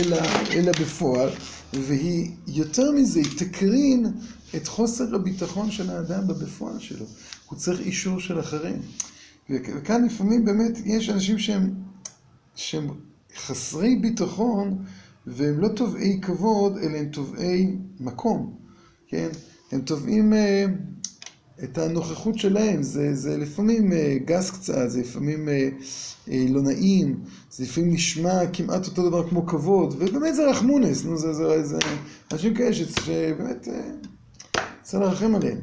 אל 0.53 0.69
הבפועל, 0.69 1.29
והיא 1.73 2.31
יותר 2.47 2.91
מזה, 2.91 3.19
היא 3.19 3.37
תקרין 3.37 4.05
את 4.55 4.67
חוסר 4.67 5.15
הביטחון 5.15 5.71
של 5.71 5.89
האדם 5.89 6.27
בבפועל 6.27 6.79
שלו. 6.79 7.05
הוא 7.49 7.59
צריך 7.59 7.79
אישור 7.79 8.19
של 8.19 8.39
אחרים. 8.39 8.81
וכאן 9.49 10.05
לפעמים 10.05 10.45
באמת 10.45 10.77
יש 10.85 11.09
אנשים 11.09 11.39
שהם, 11.39 11.73
שהם 12.55 12.87
חסרי 13.37 13.95
ביטחון 13.95 14.85
והם 15.27 15.59
לא 15.59 15.67
תובעי 15.67 16.19
כבוד, 16.21 16.77
אלא 16.77 16.97
הם 16.97 17.09
תובעי 17.09 17.77
מקום, 17.99 18.57
כן? 19.07 19.29
הם 19.71 19.81
תובעים 19.81 20.33
אה, 20.33 20.65
את 21.63 21.77
הנוכחות 21.77 22.39
שלהם, 22.39 22.83
זה, 22.83 23.15
זה 23.15 23.37
לפעמים 23.37 23.93
אה, 23.93 24.17
גס 24.25 24.51
קצת, 24.51 24.89
זה 24.89 24.99
לפעמים 24.99 25.49
אה, 25.49 25.69
אה, 26.31 26.45
לא 26.49 26.61
נעים, 26.61 27.19
זה 27.51 27.63
לפעמים 27.63 27.93
נשמע 27.93 28.47
כמעט 28.53 28.85
אותו 28.87 29.09
דבר 29.09 29.29
כמו 29.29 29.45
כבוד, 29.45 29.93
ובאמת 29.93 30.35
זה 30.35 30.49
רחמונס, 30.49 31.05
נו, 31.05 31.17
זה, 31.17 31.33
זה, 31.33 31.63
זה 31.63 31.77
אנשים 32.31 32.53
כאלה 32.53 32.73
שבאמת 32.73 33.67
אה, 33.67 33.91
צריך 34.87 35.03
לרחם 35.03 35.35
עליהם. 35.35 35.59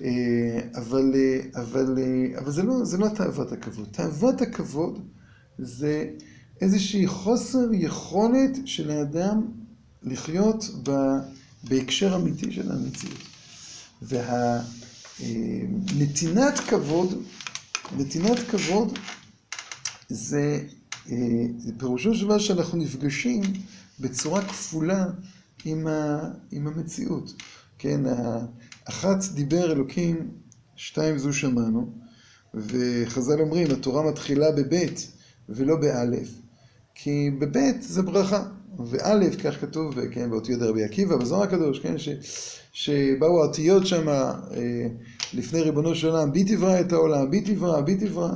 אה, 0.00 0.60
אבל, 0.74 1.12
אה, 1.14 1.40
אבל, 1.62 1.98
אה, 1.98 2.38
אבל 2.38 2.50
זה 2.50 2.62
לא, 2.62 2.84
זה 2.84 2.98
לא 2.98 3.08
תאוות 3.08 3.52
הכבוד. 3.52 3.88
תאוות 3.90 4.40
הכבוד 4.40 4.98
זה 5.58 6.10
איזושהי 6.60 7.06
חוסר 7.06 7.68
יכולת 7.72 8.50
של 8.64 8.90
האדם 8.90 9.42
לחיות 10.02 10.64
ב, 10.82 10.90
בהקשר 11.64 12.16
אמיתי 12.16 12.52
של 12.52 12.72
המציאות. 12.72 13.18
והנתינת 15.22 16.58
כבוד, 16.58 17.22
נתינת 17.98 18.38
כבוד 18.38 18.98
זה, 20.08 20.64
זה 21.58 21.72
פירושו 21.78 22.14
של 22.14 22.24
דבר 22.24 22.38
שאנחנו 22.38 22.78
נפגשים 22.78 23.42
בצורה 24.00 24.42
כפולה 24.48 25.06
עם, 25.64 25.86
ה, 25.86 26.20
עם 26.50 26.66
המציאות. 26.66 27.34
כן, 27.78 28.00
אחת 28.84 29.24
דיבר 29.34 29.72
אלוקים, 29.72 30.30
שתיים 30.76 31.18
זו 31.18 31.32
שמענו, 31.32 31.92
וחז"ל 32.54 33.40
אומרים, 33.40 33.70
התורה 33.70 34.10
מתחילה 34.10 34.52
בבית 34.52 35.12
ולא 35.48 35.76
באלף. 35.76 36.28
כי 36.94 37.30
בבית 37.38 37.82
זה 37.82 38.02
ברכה, 38.02 38.42
ואלף, 38.78 39.36
כך 39.36 39.60
כתוב, 39.60 40.06
כן, 40.06 40.30
באותיות 40.30 40.62
רבי 40.62 40.84
עקיבא, 40.84 41.16
בזוהר 41.16 41.42
הקדוש, 41.42 41.78
כן, 41.78 41.98
ש, 41.98 42.08
שבאו 42.72 43.42
האותיות 43.42 43.86
שם 43.86 44.08
אה, 44.08 44.86
לפני 45.34 45.60
ריבונו 45.60 45.94
של 45.94 46.08
עולם, 46.08 46.32
בי 46.32 46.44
תברא 46.44 46.80
את 46.80 46.92
העולם, 46.92 47.30
בי 47.30 47.40
תברא, 47.40 47.80
בי 47.80 47.96
תברא, 47.96 48.30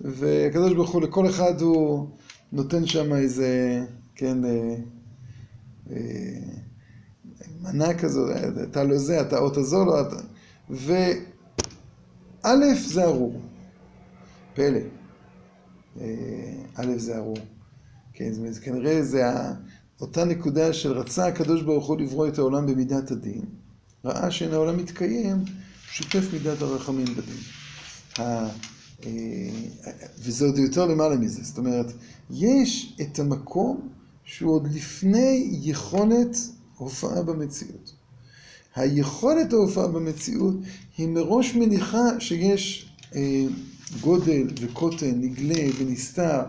והקדוש 0.00 0.72
ברוך 0.72 0.90
הוא, 0.90 1.02
לכל 1.02 1.26
אחד 1.26 1.60
הוא 1.60 2.08
נותן 2.52 2.86
שם 2.86 3.14
איזה, 3.14 3.80
כן, 4.14 4.44
אה, 4.44 4.74
אה, 5.90 6.57
מנה 7.72 7.94
כזו, 7.94 8.26
אתה 8.62 8.84
לא 8.84 8.98
זה, 8.98 9.20
אתה 9.20 9.38
אות 9.38 9.56
הזו, 9.56 9.84
לא 9.84 10.00
אתה, 10.00 10.16
ואלף 10.70 11.18
זה 12.86 13.04
ארור, 13.04 13.40
פלא. 14.54 14.80
א' 16.74 16.96
זה 16.96 17.16
ארור. 17.16 17.36
כן, 18.12 18.32
זאת 18.32 18.38
אומרת, 18.38 18.58
כנראה 18.58 19.02
זה 19.02 19.22
אותה 20.00 20.24
נקודה 20.24 20.72
של 20.72 20.92
רצה 20.92 21.26
הקדוש 21.26 21.62
ברוך 21.62 21.86
הוא 21.86 21.98
לברוא 21.98 22.28
את 22.28 22.38
העולם 22.38 22.66
במידת 22.66 23.10
הדין, 23.10 23.42
ראה 24.04 24.30
שאין 24.30 24.52
העולם 24.52 24.76
מתקיים, 24.76 25.36
שיתף 25.90 26.32
מידת 26.32 26.62
הרחמים 26.62 27.06
בדין. 27.06 27.40
אה, 28.18 28.48
וזה 30.18 30.44
עוד 30.44 30.58
יותר 30.58 30.86
למעלה 30.86 31.16
מזה, 31.16 31.42
זאת 31.42 31.58
אומרת, 31.58 31.86
יש 32.30 32.96
את 33.00 33.18
המקום 33.18 33.88
שהוא 34.24 34.54
עוד 34.54 34.74
לפני 34.74 35.58
יכולת 35.62 36.36
הופעה 36.78 37.22
במציאות. 37.22 37.92
היכולת 38.76 39.52
ההופעה 39.52 39.88
במציאות 39.88 40.56
היא 40.96 41.08
מראש 41.08 41.54
מניחה 41.54 42.20
שיש 42.20 42.92
אה, 43.14 43.44
גודל 44.00 44.46
וקוטן, 44.60 45.20
נגלה 45.20 45.64
ונסתר, 45.78 46.40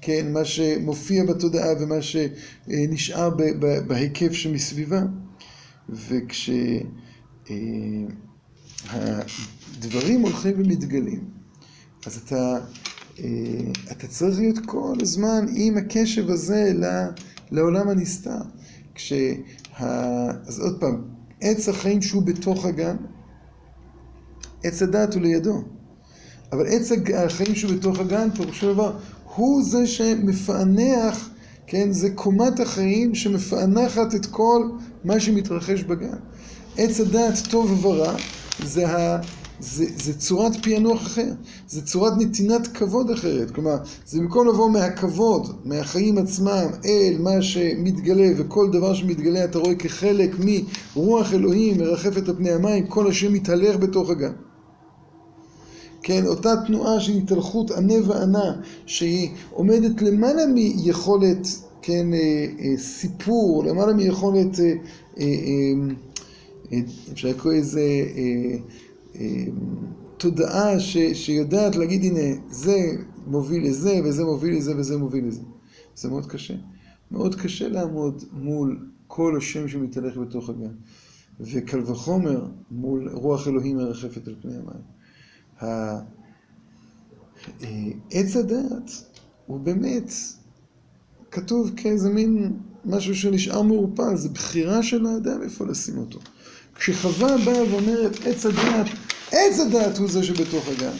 כן, 0.00 0.32
מה 0.32 0.44
שמופיע 0.44 1.24
בתודעה 1.24 1.72
ומה 1.80 2.02
שנשאר 2.02 3.30
בהיקף 3.86 4.32
שמסביבה. 4.32 5.02
וכשהדברים 5.88 6.94
אה, 8.90 10.22
הולכים 10.22 10.54
ומתגלים, 10.58 11.24
אז 12.06 12.16
אתה, 12.16 12.58
אה, 13.18 13.26
אתה 13.92 14.06
צריך 14.06 14.38
להיות 14.38 14.58
כל 14.66 14.96
הזמן 15.00 15.46
עם 15.54 15.76
הקשב 15.76 16.30
הזה 16.30 16.72
לעולם 17.50 17.88
הנסתר. 17.88 18.40
כשה... 18.94 19.34
אז 19.80 20.60
עוד 20.60 20.80
פעם, 20.80 21.02
עץ 21.40 21.68
החיים 21.68 22.02
שהוא 22.02 22.22
בתוך 22.22 22.64
הגן, 22.64 22.96
עץ 24.64 24.82
הדעת 24.82 25.14
הוא 25.14 25.22
לידו. 25.22 25.62
אבל 26.52 26.66
עץ 26.66 26.92
החיים 27.14 27.54
שהוא 27.54 27.72
בתוך 27.72 27.98
הגן, 27.98 28.30
פירושו 28.30 28.74
דבר, 28.74 28.92
הוא 29.34 29.62
זה 29.64 29.86
שמפענח, 29.86 31.30
כן, 31.66 31.92
זה 31.92 32.10
קומת 32.10 32.60
החיים 32.60 33.14
שמפענחת 33.14 34.14
את 34.14 34.26
כל 34.26 34.70
מה 35.04 35.20
שמתרחש 35.20 35.82
בגן. 35.82 36.16
עץ 36.76 37.00
הדעת 37.00 37.34
טוב 37.50 37.86
ורע, 37.86 38.14
זה, 38.64 38.88
ה, 38.88 39.20
זה, 39.60 39.84
זה 40.02 40.18
צורת 40.18 40.52
פענוח 40.64 41.02
אחר, 41.02 41.32
זה 41.68 41.82
צורת 41.86 42.12
נתינת 42.18 42.66
כבוד 42.66 43.10
אחרת. 43.10 43.50
כלומר, 43.50 43.76
זה 44.06 44.20
במקום 44.20 44.48
לבוא 44.48 44.70
מהכבוד, 44.70 45.56
מהחיים 45.64 46.18
עצמם, 46.18 46.66
אל 46.84 47.16
מה 47.18 47.42
שמתגלה, 47.42 48.28
וכל 48.36 48.70
דבר 48.72 48.94
שמתגלה 48.94 49.44
אתה 49.44 49.58
רואה 49.58 49.74
כחלק 49.74 50.36
מרוח 50.96 51.32
אלוהים 51.32 51.78
מרחפת 51.78 52.28
על 52.28 52.36
פני 52.36 52.50
המים, 52.50 52.86
כל 52.86 53.08
השם 53.08 53.32
מתהלך 53.32 53.76
בתוך 53.76 54.10
הגן. 54.10 54.32
כן, 56.02 56.26
אותה 56.26 56.54
תנועה 56.66 57.00
של 57.00 57.12
התהלכות 57.12 57.70
ענה 57.70 57.94
וענה, 58.08 58.52
שהיא 58.86 59.30
עומדת 59.50 60.02
למעלה 60.02 60.46
מיכולת, 60.46 61.48
כן, 61.82 62.14
אה, 62.14 62.46
אה, 62.60 62.78
סיפור, 62.78 63.64
למעלה 63.64 63.92
מיכולת, 63.92 64.60
אה, 64.60 64.72
אה, 65.18 65.24
אה, 66.72 66.78
אפשר 67.12 67.28
לקרוא 67.28 67.52
איזה 67.52 67.80
אה, 67.80 67.86
אה, 68.16 68.58
תודעה 70.16 70.80
ש, 70.80 70.96
שיודעת 71.12 71.76
להגיד, 71.76 72.04
הנה, 72.04 72.40
זה 72.50 72.76
מוביל 73.26 73.66
לזה, 73.66 74.00
וזה 74.04 74.24
מוביל 74.24 74.56
לזה, 74.56 74.76
וזה 74.76 74.98
מוביל 74.98 75.26
לזה. 75.26 75.42
זה 75.96 76.08
מאוד 76.08 76.26
קשה. 76.26 76.54
מאוד 77.10 77.34
קשה 77.34 77.68
לעמוד 77.68 78.24
מול 78.32 78.86
כל 79.06 79.36
השם 79.36 79.68
שמתהלך 79.68 80.16
בתוך 80.16 80.50
הגן. 80.50 80.72
וקל 81.40 81.80
וחומר 81.86 82.46
מול 82.70 83.08
רוח 83.12 83.48
אלוהים 83.48 83.76
מרחפת 83.76 84.28
על 84.28 84.34
פני 84.42 84.52
המים. 84.56 84.82
עץ 88.10 88.36
הדעת 88.36 88.90
הוא 89.46 89.60
באמת 89.60 90.12
כתוב 91.30 91.70
כאיזה 91.76 92.10
מין 92.10 92.52
משהו 92.84 93.14
שנשאר 93.14 93.62
מעורפל, 93.62 94.16
זה 94.16 94.28
בחירה 94.28 94.82
של 94.82 95.06
האדם 95.06 95.42
איפה 95.42 95.66
לשים 95.66 95.98
אותו. 95.98 96.18
כשחווה 96.74 97.36
באה 97.44 97.72
ואומרת 97.72 98.26
עץ 98.26 98.46
הדעת, 98.46 98.86
עץ 99.32 99.58
הדעת 99.58 99.98
הוא 99.98 100.08
זה 100.08 100.22
שבתוך 100.22 100.68
הגן. 100.68 100.96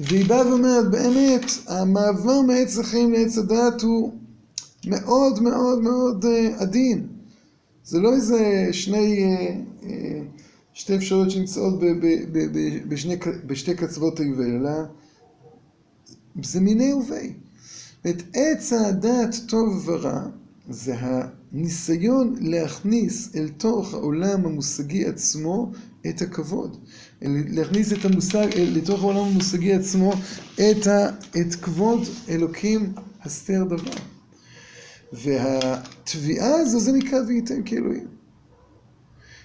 והיא 0.00 0.26
באה 0.26 0.48
ואומרת 0.48 0.90
באמת, 0.90 1.44
המעבר 1.66 2.40
מעץ 2.40 2.78
החיים 2.78 3.12
לעץ 3.12 3.38
הדעת 3.38 3.82
הוא 3.82 4.12
מאוד 4.86 5.42
מאוד 5.42 5.82
מאוד 5.82 6.24
uh, 6.24 6.62
עדין. 6.62 7.06
זה 7.84 8.00
לא 8.00 8.14
איזה 8.14 8.68
שני, 8.72 9.36
uh, 9.36 9.84
uh, 9.84 9.86
שתי 10.72 10.96
אפשרויות 10.96 11.30
שנמצאות 11.30 11.80
ב, 11.80 11.84
ב, 11.84 12.06
ב, 12.32 12.88
בשני, 12.88 13.16
בשתי 13.46 13.74
קצוות 13.74 14.20
היובל, 14.20 14.56
אלא 14.56 14.70
זה 16.42 16.60
מיני 16.60 16.92
ובי. 16.92 17.32
את 18.10 18.22
עץ 18.34 18.72
הדעת 18.72 19.34
טוב 19.48 19.88
ורע 19.88 20.20
זה 20.68 20.94
הניסיון 20.98 22.36
להכניס 22.40 23.36
אל 23.36 23.48
תוך 23.48 23.94
העולם 23.94 24.46
המושגי 24.46 25.06
עצמו 25.06 25.72
את 26.08 26.22
הכבוד. 26.22 26.76
להכניס 27.22 27.92
את 27.92 28.04
המושג, 28.04 28.46
לתוך 28.56 29.02
העולם 29.02 29.24
המושגי 29.24 29.72
עצמו 29.72 30.12
את, 30.54 30.86
ה, 30.86 31.08
את 31.40 31.54
כבוד 31.54 32.08
אלוקים 32.28 32.92
הסתר 33.22 33.64
דבר. 33.64 33.92
והתביעה 35.12 36.54
הזו 36.54 36.80
זה 36.80 36.92
נקרא 36.92 37.18
וייתן 37.28 37.60
כאלוהים. 37.64 38.06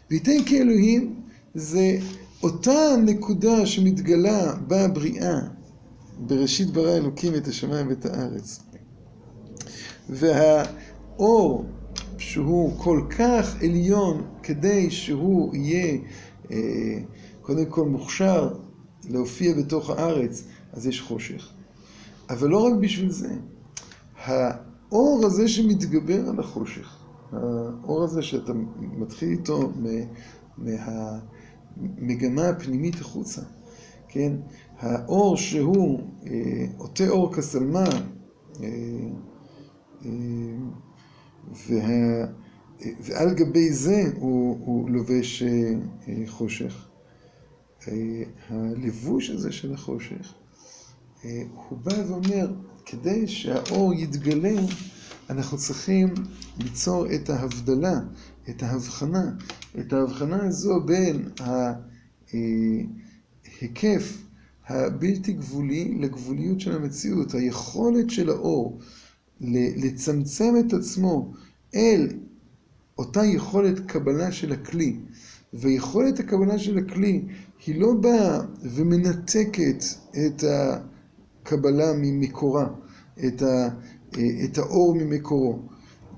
וייתן 0.09 0.45
כאלוהים 0.45 1.15
זה 1.55 1.97
אותה 2.43 2.95
נקודה 3.05 3.65
שמתגלה 3.65 4.55
בבריאה, 4.67 5.39
בראשית 6.19 6.69
ברא 6.69 6.97
אלוקים 6.97 7.35
את 7.35 7.47
השמיים 7.47 7.87
ואת 7.87 8.05
הארץ. 8.05 8.59
והאור 10.09 11.65
שהוא 12.17 12.73
כל 12.77 13.01
כך 13.09 13.55
עליון 13.61 14.23
כדי 14.43 14.91
שהוא 14.91 15.55
יהיה 15.55 15.97
אה, 16.51 16.57
קודם 17.49 17.65
כל 17.65 17.85
מוכשר 17.85 18.53
להופיע 19.09 19.53
בתוך 19.53 19.89
הארץ, 19.89 20.43
אז 20.73 20.87
יש 20.87 21.01
חושך. 21.01 21.49
אבל 22.29 22.49
לא 22.49 22.57
רק 22.67 22.73
בשביל 22.73 23.11
זה. 23.11 23.35
האור 24.17 25.21
הזה 25.25 25.47
שמתגבר 25.47 26.29
על 26.29 26.39
החושך, 26.39 26.97
האור 27.31 28.03
הזה 28.03 28.21
שאתה 28.21 28.53
מתחיל 28.79 29.29
איתו 29.29 29.71
מהמגמה 30.57 32.49
הפנימית 32.49 32.95
החוצה, 32.95 33.41
כן? 34.07 34.33
האור 34.79 35.37
שהוא 35.37 35.99
אה, 36.27 36.65
עוטה 36.77 37.07
אור 37.09 37.33
כסלמה, 37.33 37.85
אה, 38.63 38.67
אה, 40.05 40.11
וה, 41.67 42.25
ועל 43.01 43.33
גבי 43.33 43.73
זה 43.73 44.03
הוא, 44.19 44.57
הוא 44.65 44.89
לובש 44.89 45.43
חושך. 46.27 46.88
הלבוש 48.49 49.29
הזה 49.29 49.51
של 49.51 49.73
החושך, 49.73 50.33
הוא 51.69 51.77
בא 51.83 51.93
ואומר, 52.07 52.53
כדי 52.85 53.27
שהאור 53.27 53.93
יתגלה, 53.93 54.61
אנחנו 55.29 55.57
צריכים 55.57 56.13
ליצור 56.57 57.13
את 57.15 57.29
ההבדלה, 57.29 57.99
את 58.49 58.63
ההבחנה, 58.63 59.31
את 59.79 59.93
ההבחנה 59.93 60.43
הזו 60.45 60.81
בין 60.81 61.29
ההיקף 63.61 64.17
הבלתי 64.67 65.33
גבולי 65.33 65.97
לגבוליות 65.99 66.59
של 66.59 66.75
המציאות, 66.75 67.33
היכולת 67.33 68.09
של 68.09 68.29
האור 68.29 68.79
לצמצם 69.41 70.53
את 70.59 70.73
עצמו 70.73 71.33
אל 71.75 72.07
אותה 72.97 73.25
יכולת 73.25 73.79
קבלה 73.79 74.31
של 74.31 74.51
הכלי, 74.51 74.99
ויכולת 75.53 76.19
הקבלה 76.19 76.59
של 76.59 76.77
הכלי 76.77 77.25
היא 77.65 77.81
לא 77.81 77.93
באה 77.93 78.39
ומנתקת 78.61 79.83
את 80.25 80.43
הקבלה 80.43 81.93
ממקורה, 81.97 82.67
את, 83.27 83.41
ה, 83.41 83.69
את 84.43 84.57
האור 84.57 84.95
ממקורו, 84.95 85.59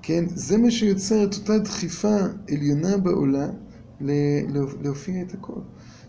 כן? 0.02 0.24
זה 0.28 0.58
מה 0.58 0.72
שיוצר 0.72 1.24
את 1.24 1.34
אותה 1.34 1.58
דחיפה 1.58 2.18
עליונה 2.52 2.98
בעולם 2.98 3.50
להופיע 4.82 5.22
את 5.22 5.34
הכל. 5.34 5.60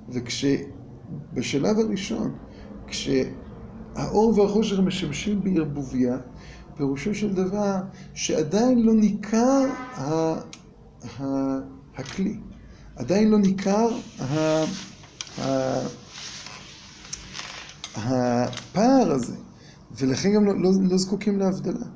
וכש... 0.09 0.45
בשלב 1.33 1.78
הראשון, 1.78 2.37
כשהאור 2.87 4.39
והחושך 4.39 4.78
משמשים 4.78 5.41
בערבוביה, 5.45 6.18
פירושו 6.76 7.14
של 7.14 7.35
דבר 7.35 7.76
שעדיין 8.14 8.83
לא 8.83 8.95
ניכר. 8.95 9.68
הכלי, 11.97 12.37
עדיין 12.97 13.30
לא 13.30 13.39
ניכר 13.39 13.89
ה... 14.20 14.64
ה... 15.39 15.78
הפער 17.95 19.12
הזה, 19.12 19.37
ולכן 19.99 20.33
גם 20.35 20.45
לא, 20.45 20.61
לא, 20.61 20.70
לא 20.83 20.99
זקוקים 20.99 21.39
להבדלה. 21.39 21.87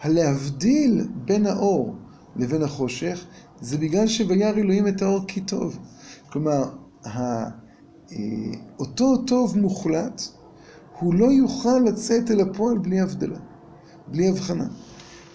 הלהבדיל 0.00 1.08
בין 1.24 1.46
האור 1.46 1.96
לבין 2.36 2.62
החושך 2.62 3.24
זה 3.60 3.78
בגלל 3.78 4.06
שבירא 4.06 4.50
אלוהים 4.50 4.88
את 4.88 5.02
האור 5.02 5.24
כי 5.28 5.40
טוב. 5.40 5.78
כלומר, 6.32 6.70
אה, 7.06 7.44
אותו 8.78 9.16
טוב 9.16 9.58
מוחלט, 9.58 10.22
הוא 10.98 11.14
לא 11.14 11.26
יוכל 11.26 11.78
לצאת 11.86 12.30
אל 12.30 12.40
הפועל 12.40 12.78
בלי 12.78 13.00
הבדלה, 13.00 13.38
בלי 14.08 14.28
הבחנה. 14.28 14.66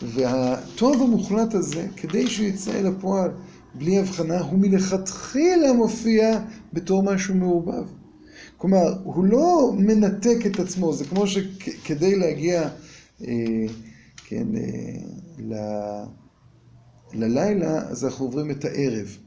והטוב 0.02 1.02
המוחלט 1.02 1.54
הזה, 1.54 1.88
כדי 1.96 2.28
שהוא 2.28 2.48
יצא 2.48 2.72
אל 2.72 2.88
הפועל 2.88 3.32
בלי 3.78 4.00
הבחנה, 4.00 4.40
הוא 4.40 4.60
מלכתחילה 4.60 5.74
מופיע 5.74 6.40
בתור 6.74 7.04
משהו 7.04 7.36
מעורבב. 7.36 7.88
כלומר, 8.58 9.04
הוא 9.04 9.26
לא 9.26 9.74
מנתק 9.78 10.38
את 10.46 10.60
עצמו, 10.60 10.94
זה 10.94 11.06
כמו 11.06 11.28
שכדי 11.28 12.16
להגיע, 12.16 12.70
אה, 13.22 13.66
כן, 14.28 14.48
אה, 14.56 14.62
ל... 15.38 15.54
ללילה, 17.14 17.78
אז 17.78 18.06
אנחנו 18.06 18.26
עוברים 18.26 18.52
את 18.52 18.66
הערב. 18.66 19.18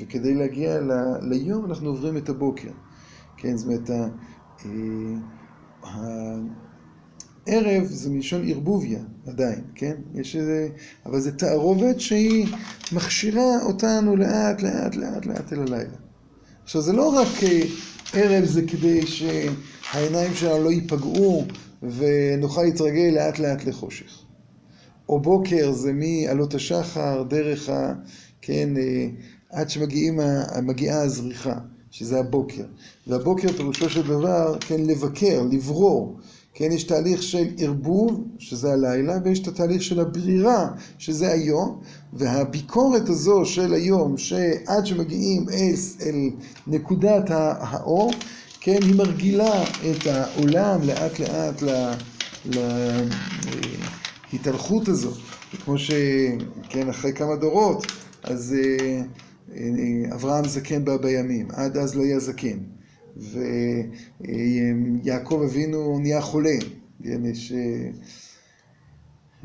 וכדי 0.00 0.34
להגיע 0.34 0.80
ל... 0.80 0.92
ליום, 1.22 1.64
אנחנו 1.64 1.88
עוברים 1.88 2.16
את 2.16 2.28
הבוקר. 2.28 2.70
כן, 3.36 3.56
זאת 3.56 3.66
אומרת, 3.66 3.90
ה... 3.90 4.08
אה, 4.64 5.14
הערב 7.46 7.84
זה 7.84 8.10
מלשון 8.10 8.48
ערבוביה 8.48 9.00
עדיין, 9.26 9.60
כן? 9.74 9.94
יש 10.14 10.36
איזה... 10.36 10.68
אבל 11.06 11.20
זה 11.20 11.32
תערובת 11.32 12.00
שהיא 12.00 12.46
מכשירה 12.92 13.62
אותנו 13.62 14.16
לאט, 14.16 14.62
לאט, 14.62 14.96
לאט, 14.96 15.26
לאט 15.26 15.52
אל 15.52 15.60
הלילה. 15.60 15.96
עכשיו, 16.64 16.80
זה 16.80 16.92
לא 16.92 17.08
רק 17.08 17.42
אה, 17.42 17.62
ערב 18.12 18.44
זה 18.44 18.62
כדי 18.62 19.06
שהעיניים 19.06 20.34
שלנו 20.34 20.64
לא 20.64 20.72
ייפגעו 20.72 21.44
ונוכל 21.82 22.62
להתרגל 22.62 23.10
לאט 23.14 23.38
לאט 23.38 23.64
לחושך. 23.64 24.24
או 25.08 25.20
בוקר 25.20 25.72
זה 25.72 25.92
מעלות 25.92 26.54
השחר, 26.54 27.22
דרך 27.22 27.68
ה... 27.68 27.94
כן, 28.42 28.76
אה, 28.76 29.06
עד 29.50 29.70
שמגיעה 29.70 31.02
הזריחה, 31.02 31.58
שזה 31.90 32.18
הבוקר. 32.18 32.64
והבוקר 33.06 33.48
פירושו 33.52 33.90
של 33.90 34.02
דבר, 34.02 34.56
כן, 34.60 34.80
לבקר, 34.80 35.42
לברור. 35.52 36.18
כן, 36.54 36.72
יש 36.72 36.84
תהליך 36.84 37.22
של 37.22 37.46
ערבוב, 37.58 38.24
שזה 38.38 38.72
הלילה, 38.72 39.18
ויש 39.24 39.38
את 39.38 39.48
התהליך 39.48 39.82
של 39.82 40.00
הברירה, 40.00 40.68
שזה 40.98 41.32
היום, 41.32 41.80
והביקורת 42.12 43.08
הזו 43.08 43.44
של 43.44 43.74
היום, 43.74 44.18
שעד 44.18 44.86
שמגיעים 44.86 45.46
אל, 46.02 46.30
נקודת 46.66 47.24
האור, 47.30 48.12
כן, 48.60 48.78
היא 48.82 48.94
מרגילה 48.94 49.62
את 49.62 50.06
העולם 50.06 50.80
לאט 50.82 51.20
לאט 51.20 51.62
להתהלכות 54.32 54.88
הזו. 54.88 55.10
כמו 55.64 55.78
שכן, 55.78 56.88
אחרי 56.90 57.12
כמה 57.12 57.36
דורות, 57.36 57.86
אז 58.22 58.54
אה, 58.58 59.02
אה, 59.56 60.14
אברהם 60.14 60.44
זקן 60.44 60.84
בה 60.84 60.98
בימים, 60.98 61.48
עד 61.52 61.76
אז 61.76 61.94
לא 61.94 62.02
היה 62.02 62.18
זקן. 62.18 62.58
ויעקב 64.16 65.42
אבינו 65.44 65.98
נהיה 65.98 66.20
חולה. 66.20 66.56
כן, 67.02 67.26
יש... 67.26 67.52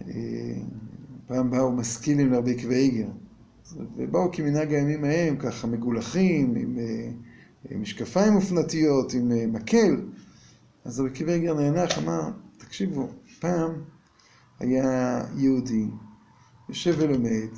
אה, 0.07 0.53
פעם 1.27 1.51
באו 1.51 1.71
משכילים 1.71 2.31
לרבי 2.31 2.55
עקבי 2.55 2.75
איגר, 2.75 3.07
ובאו 3.97 4.31
כמנהג 4.31 4.73
הימים 4.73 5.03
ההם, 5.03 5.37
ככה 5.37 5.67
מגולחים, 5.67 6.55
עם 7.69 7.81
משקפיים 7.81 8.35
אופנתיות, 8.35 9.13
עם 9.13 9.53
מקל. 9.53 10.01
אז 10.85 10.99
רבי 10.99 11.09
עקבי 11.09 11.33
איגר 11.33 11.53
נאנח, 11.53 11.97
אמר, 11.97 12.29
תקשיבו, 12.57 13.07
פעם 13.39 13.71
היה 14.59 15.21
יהודי, 15.35 15.85
יושב 16.69 16.95
ולומד, 16.97 17.49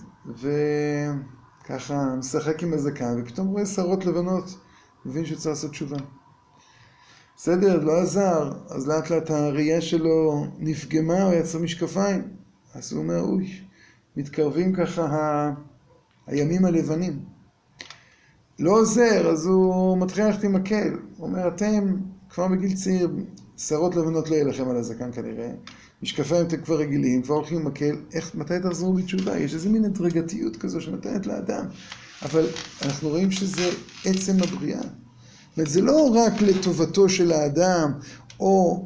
וככה 1.65 2.15
משחק 2.19 2.63
עם 2.63 2.73
הזקן, 2.73 3.21
ופתאום 3.21 3.47
רואה 3.47 3.65
שערות 3.65 4.05
לבנות, 4.05 4.57
מבין 5.05 5.25
שהוא 5.25 5.37
צריך 5.37 5.47
לעשות 5.47 5.71
תשובה. 5.71 5.97
בסדר, 7.37 7.83
לא 7.83 8.01
עזר, 8.01 8.51
אז 8.69 8.87
לאט 8.87 9.09
לאט 9.09 9.31
הראייה 9.31 9.81
שלו 9.81 10.47
נפגמה, 10.59 11.23
הוא 11.23 11.33
יצר 11.33 11.59
משקפיים. 11.59 12.21
אז 12.73 12.93
הוא 12.93 13.03
אומר, 13.03 13.21
אוי, 13.21 13.61
מתקרבים 14.17 14.75
ככה 14.75 15.05
ה... 15.05 15.53
הימים 16.27 16.65
הלבנים. 16.65 17.19
לא 18.59 18.71
עוזר, 18.71 19.29
אז 19.31 19.45
הוא 19.45 19.97
מתחיל 19.97 20.25
ללכת 20.25 20.43
עם 20.43 20.53
מקל. 20.53 20.93
הוא 21.17 21.27
אומר, 21.27 21.47
אתם 21.47 21.95
כבר 22.29 22.47
בגיל 22.47 22.75
צעיר, 22.75 23.09
שערות 23.57 23.95
לבנות 23.95 24.29
לא 24.29 24.35
יהיה 24.35 24.45
לכם 24.45 24.69
על 24.69 24.77
הזקן 24.77 25.11
כנראה. 25.11 25.51
משקפיים 26.03 26.45
אתם 26.45 26.61
כבר 26.61 26.79
רגילים, 26.79 27.21
כבר 27.21 27.35
הולכים 27.35 27.57
עם 27.57 27.67
מקל, 27.67 27.95
איך, 28.13 28.35
מתי 28.35 28.53
תחזרו 28.63 28.93
בתשובה? 28.93 29.37
יש 29.37 29.53
איזה 29.53 29.69
מין 29.69 29.85
הדרגתיות 29.85 30.57
כזו 30.57 30.81
שנותנת 30.81 31.27
לאדם. 31.27 31.65
אבל 32.23 32.45
אנחנו 32.85 33.09
רואים 33.09 33.31
שזה 33.31 33.69
עצם 34.05 34.37
הבריאה. 34.43 34.81
זאת 35.57 35.67
זה 35.67 35.81
לא 35.81 36.09
רק 36.13 36.41
לטובתו 36.41 37.09
של 37.09 37.31
האדם, 37.31 37.91
או 38.39 38.85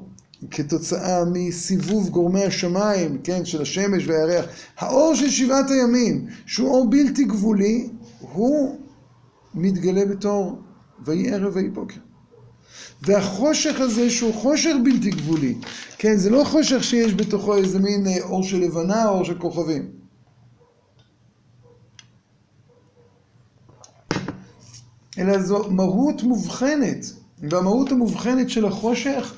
כתוצאה 0.52 1.26
מסיבוב 1.34 2.10
גורמי 2.10 2.44
השמיים, 2.44 3.18
כן, 3.24 3.46
של 3.46 3.62
השמש 3.62 4.08
והירח. 4.08 4.46
האור 4.78 5.16
של 5.16 5.30
שבעת 5.30 5.70
הימים, 5.70 6.28
שהוא 6.46 6.70
אור 6.70 6.90
בלתי 6.90 7.24
גבולי, 7.24 7.90
הוא 8.20 8.76
מתגלה 9.54 10.06
בתור 10.06 10.60
ויהי 11.06 11.32
ערב 11.32 11.56
ויהי 11.56 11.70
בוקר. 11.70 12.00
והחושך 13.02 13.80
הזה 13.80 14.10
שהוא 14.10 14.34
חושך 14.34 14.74
בלתי 14.84 15.10
גבולי, 15.10 15.56
כן, 15.98 16.18
זה 16.18 16.30
לא 16.30 16.44
חושך 16.44 16.84
שיש 16.84 17.14
בתוכו 17.14 17.56
איזה 17.56 17.80
מין 17.80 18.08
אה, 18.08 18.22
אור 18.24 18.44
של 18.44 18.58
לבנה, 18.58 19.10
אור 19.10 19.26
של 19.26 19.40
כוכבים. 19.40 20.05
אלא 25.18 25.42
זו 25.42 25.70
מהות 25.70 26.24
מובחנת, 26.24 27.06
והמהות 27.40 27.92
המובחנת 27.92 28.50
של 28.50 28.66
החושך 28.66 29.34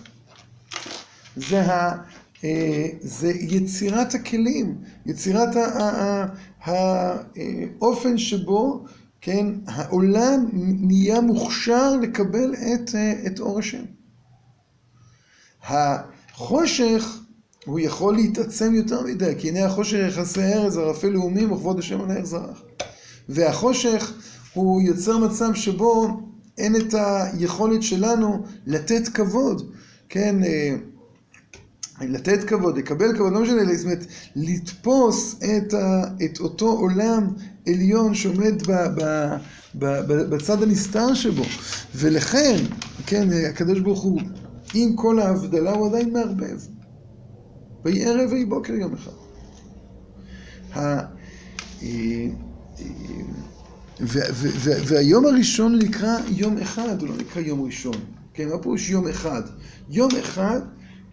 זה, 1.35 1.61
ה, 1.61 1.97
אה, 2.43 2.87
זה 3.01 3.29
יצירת 3.29 4.13
הכלים, 4.13 4.75
יצירת 5.05 5.49
האופן 6.61 8.17
שבו 8.17 8.85
כן, 9.21 9.47
העולם 9.67 10.49
נהיה 10.53 11.21
מוכשר 11.21 11.95
לקבל 11.95 12.53
את, 12.53 12.95
אה, 12.95 13.13
את 13.27 13.39
אור 13.39 13.59
השם. 13.59 13.83
החושך, 15.63 17.19
הוא 17.65 17.79
יכול 17.79 18.15
להתעצם 18.15 18.73
יותר 18.73 19.01
מדי, 19.01 19.33
כי 19.37 19.49
הנה 19.49 19.65
החושך 19.65 19.97
יחסי 20.07 20.43
ארז, 20.43 20.77
ערפל 20.77 21.07
לאומים 21.07 21.51
וכבוד 21.51 21.79
השם 21.79 22.01
על 22.01 22.11
הער 22.11 22.25
זרח. 22.25 22.63
והחושך 23.29 24.13
הוא 24.57 24.81
יוצר 24.81 25.17
מצב 25.17 25.53
שבו 25.53 26.19
אין 26.57 26.75
את 26.75 26.93
היכולת 26.93 27.83
שלנו 27.83 28.43
לתת 28.65 29.07
כבוד, 29.07 29.71
כן, 30.09 30.43
אה, 30.43 30.75
לתת 32.01 32.43
כבוד, 32.43 32.77
לקבל 32.77 33.17
כבוד, 33.17 33.33
לא 33.33 33.41
משנה, 33.41 33.75
זאת 33.75 33.85
אומרת, 33.85 34.05
לתפוס 34.35 35.35
את, 35.35 35.73
ה, 35.73 36.03
את 36.25 36.39
אותו 36.39 36.71
עולם 36.71 37.27
עליון 37.67 38.13
שעומד 38.13 38.67
ב, 38.67 38.71
ב, 38.71 39.01
ב, 39.75 39.85
ב, 39.85 40.13
בצד 40.13 40.63
הנסתר 40.63 41.13
שבו. 41.13 41.43
ולכן, 41.95 42.55
כן, 43.05 43.27
הקדוש 43.49 43.79
ברוך 43.79 44.01
הוא, 44.01 44.21
עם 44.73 44.95
כל 44.95 45.19
ההבדלה, 45.19 45.71
הוא 45.71 45.87
עדיין 45.87 46.13
מערבב. 46.13 46.59
ויהי 47.85 48.05
ערב 48.05 48.31
ויהי 48.31 48.45
בוקר 48.45 48.73
יום 48.73 48.93
אחד. 48.93 49.11
והיום 54.59 55.25
הראשון 55.25 55.79
נקרא 55.79 56.17
יום 56.27 56.57
אחד, 56.57 57.01
הוא 57.01 57.09
לא 57.09 57.15
נקרא 57.17 57.41
יום 57.41 57.61
ראשון. 57.61 57.95
כן, 58.33 58.49
מה 58.49 58.57
פירוש 58.57 58.89
יום 58.89 59.07
אחד? 59.07 59.41
יום 59.89 60.09
אחד 60.19 60.59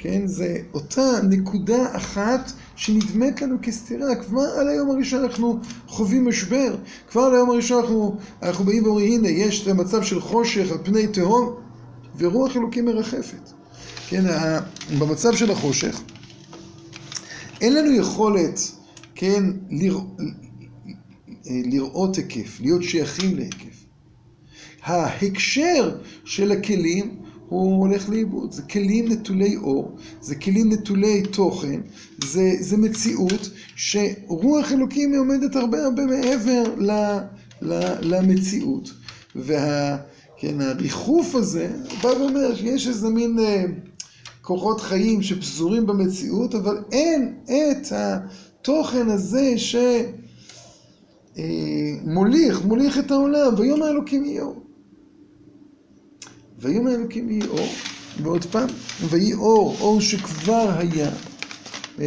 כן, 0.04 0.26
זה 0.26 0.58
אותה 0.74 1.20
נקודה 1.30 1.96
אחת 1.96 2.52
שנדמת 2.76 3.42
לנו 3.42 3.56
כסתירה. 3.62 4.14
כבר 4.14 4.40
על 4.40 4.68
היום 4.68 4.90
הראשון 4.90 5.22
אנחנו 5.24 5.58
חווים 5.86 6.28
משבר. 6.28 6.76
כבר 7.10 7.20
על 7.20 7.34
היום 7.34 7.50
הראשון 7.50 7.82
אנחנו, 7.82 8.16
אנחנו 8.42 8.64
באים 8.64 8.84
ואומרים, 8.84 9.12
הנה, 9.12 9.28
יש 9.28 9.62
את 9.62 9.68
המצב 9.68 10.02
של 10.02 10.20
חושך 10.20 10.70
על 10.70 10.78
פני 10.84 11.06
תהום, 11.06 11.54
ורוח 12.18 12.56
אלוקים 12.56 12.84
מרחפת. 12.84 13.50
כן, 14.08 14.24
במצב 14.98 15.34
של 15.34 15.50
החושך, 15.50 16.00
אין 17.60 17.74
לנו 17.74 17.90
יכולת, 17.92 18.60
כן. 19.14 19.44
לראות 21.46 22.16
היקף, 22.16 22.60
להיות 22.60 22.82
שייכים 22.82 23.36
להיקף. 23.36 23.84
ההקשר 24.82 25.96
של 26.24 26.52
הכלים 26.52 27.16
הוא 27.48 27.80
הולך 27.86 28.08
לאיבוד. 28.08 28.52
זה 28.52 28.62
כלים 28.62 29.08
נטולי 29.08 29.56
אור, 29.56 29.96
זה 30.20 30.34
כלים 30.34 30.72
נטולי 30.72 31.22
תוכן, 31.22 31.80
זה, 32.24 32.50
זה 32.60 32.76
מציאות 32.76 33.50
שרוח 33.76 34.72
אלוקים 34.72 35.12
היא 35.12 35.20
עומדת 35.20 35.56
הרבה 35.56 35.84
הרבה 35.84 36.06
מעבר 36.06 36.74
ל, 36.78 36.90
ל, 37.62 37.80
למציאות. 38.00 38.90
והריחוף 39.34 41.32
כן, 41.32 41.38
הזה 41.38 41.70
בא 42.02 42.08
ואומר 42.08 42.54
שיש 42.54 42.88
איזה 42.88 43.08
מין 43.08 43.38
אה, 43.38 43.64
כוחות 44.42 44.80
חיים 44.80 45.22
שפזורים 45.22 45.86
במציאות, 45.86 46.54
אבל 46.54 46.78
אין 46.92 47.34
את 47.44 47.92
התוכן 47.92 49.08
הזה 49.08 49.54
שמוליך, 49.56 50.23
אה, 51.38 51.44
מוליך 52.64 52.98
את 52.98 53.10
העולם, 53.10 53.54
ויום 53.56 53.82
האלוקים 53.82 54.24
יהיה 54.24 54.42
אור. 54.42 54.64
ויאמר 56.58 56.94
אלוקים 56.94 57.30
יהי 57.30 57.48
אור, 57.48 57.68
ועוד 58.22 58.44
פעם, 58.44 58.68
ויהי 59.10 59.34
אור, 59.34 59.76
אור 59.80 60.00
שכבר 60.00 60.70
היה. 60.78 61.10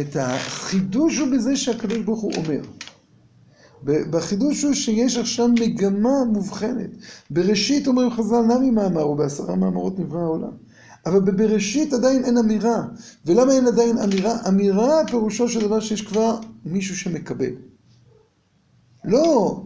את 0.00 0.16
החידוש 0.16 1.18
הוא 1.18 1.28
בזה 1.28 1.56
שהקדוש 1.56 1.98
ברוך 1.98 2.20
הוא 2.20 2.32
אומר. 2.36 2.60
בחידוש 3.84 4.62
הוא 4.62 4.74
שיש 4.74 5.16
עכשיו 5.16 5.48
מגמה 5.48 6.24
מובחנת. 6.32 6.90
בראשית 7.30 7.86
אומרים 7.86 8.10
חז"ל 8.10 8.40
נמי 8.40 8.70
מאמר, 8.70 9.08
ובעשרה 9.08 9.56
מאמרות 9.56 9.98
נברא 9.98 10.20
העולם. 10.20 10.52
אבל 11.06 11.20
בבראשית 11.20 11.92
עדיין 11.92 12.24
אין 12.24 12.38
אמירה. 12.38 12.82
ולמה 13.26 13.52
אין 13.52 13.66
עדיין 13.66 13.98
אמירה? 13.98 14.34
אמירה 14.48 15.06
פירושו 15.06 15.48
של 15.48 15.60
דבר 15.60 15.80
שיש 15.80 16.02
כבר 16.02 16.40
מישהו 16.64 16.96
שמקבל. 16.96 17.52
לא 19.08 19.62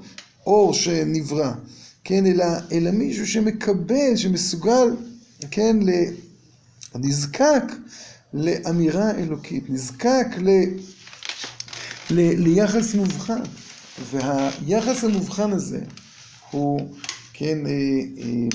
אור 0.47 0.74
שנברא, 0.74 1.53
כן, 2.05 2.26
אלא, 2.26 2.45
אלא 2.72 2.90
מישהו 2.90 3.26
שמקבל, 3.26 4.16
שמסוגל, 4.16 4.97
כן. 5.51 5.76
נזקק 6.95 7.64
לאמירה 8.34 9.11
אלוקית, 9.11 9.70
נזקק 9.70 10.26
ל... 10.38 10.49
ל... 12.11 12.45
ליחס 12.45 12.95
מובחן. 12.95 13.43
והיחס 14.11 15.05
המובחן 15.05 15.53
הזה 15.53 15.80
הוא, 16.51 16.88
כן, 17.32 17.66
אה, 17.66 17.72
אה, 18.18 18.49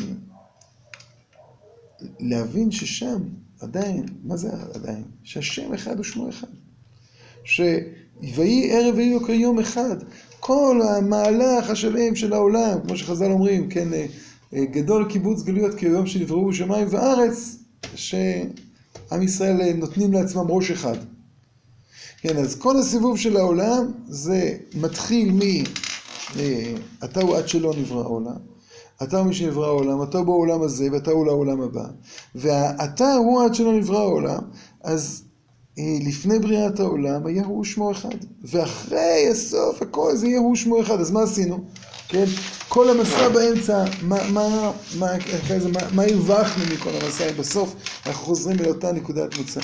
להבין 2.20 2.72
ששם 2.72 3.24
עדיין, 3.60 4.06
מה 4.24 4.38
זה 4.38 4.50
עדיין? 4.74 5.04
שהשם 5.24 5.74
אחד 5.74 6.00
ושמו 6.00 6.30
אחד. 6.30 6.48
שויהי 7.44 8.72
ערב 8.72 8.96
ויהי 8.96 9.10
יוקר 9.10 9.34
יום 9.34 9.60
אחד. 9.60 9.98
כל 10.40 10.82
המהלך 10.90 11.70
השלם 11.70 12.16
של 12.16 12.34
העולם, 12.34 12.80
כמו 12.88 12.98
שחז"ל 12.98 13.32
אומרים, 13.32 13.70
כן, 13.70 13.94
אה, 13.94 14.06
אה, 14.54 14.66
גדול 14.66 15.06
קיבוץ 15.10 15.44
גלויות 15.44 15.76
כיום 15.76 16.08
שנבראו 16.08 16.54
שמיים 16.54 16.88
וארץ, 16.92 17.58
שעם 17.96 19.22
ישראל 19.22 19.62
אה, 19.62 19.74
נותנים 19.74 20.14
לעצמם 20.14 20.46
ראש 20.50 20.72
אחד. 20.72 20.98
כן, 22.22 22.38
אז 22.38 22.56
כל 22.56 22.78
הסיבוב 22.78 23.18
של 23.18 23.38
העולם 23.38 23.92
זה 24.08 24.58
מתחיל 24.76 25.32
מ... 25.32 25.40
אתה 27.04 27.22
הוא 27.22 27.38
עד 27.38 27.48
שלא 27.48 27.74
נברא 27.78 28.02
העולם. 28.04 28.38
אתה 29.04 29.18
הוא 29.18 29.28
מי 29.28 29.34
שנברא 29.34 29.66
העולם, 29.66 30.04
אתה 30.04 30.18
הוא 30.18 30.26
בעולם 30.26 30.62
הזה 30.62 30.88
ואתה 30.92 31.12
הוא 31.12 31.26
לעולם 31.26 31.62
הבא. 31.62 31.86
והאתה 32.36 33.14
הוא 33.14 33.44
עד 33.44 33.56
שלא 33.56 33.74
נברא 33.74 34.00
העולם, 34.00 34.40
אז 34.84 35.24
לפני 35.78 36.40
בריאת 36.40 36.80
העולם 36.80 37.26
היה 37.26 37.46
הוא 37.46 37.64
שמו 37.64 37.92
אחד. 37.92 38.16
ואחרי 38.44 39.28
הסוף 39.32 39.82
הכל 39.82 40.16
זה 40.16 40.28
יהיה 40.28 40.40
הוא 40.40 40.56
שמו 40.56 40.82
אחד. 40.82 41.00
אז 41.00 41.12
מה 41.12 41.24
עשינו? 41.24 41.60
כן? 42.08 42.26
כל 42.70 42.90
המסע 42.90 43.30
באמצע, 43.30 43.86
מה, 44.02 44.32
מה, 44.32 44.72
מה, 45.00 45.14
מה, 45.74 45.92
מה 45.96 46.04
הרווחנו 46.04 46.64
מכל 46.74 46.90
המסע? 46.90 47.32
בסוף 47.40 47.76
אנחנו 48.06 48.26
חוזרים 48.26 48.60
אל 48.60 48.66
אותה 48.66 48.92
נקודת 48.92 49.38
מוצא. 49.38 49.62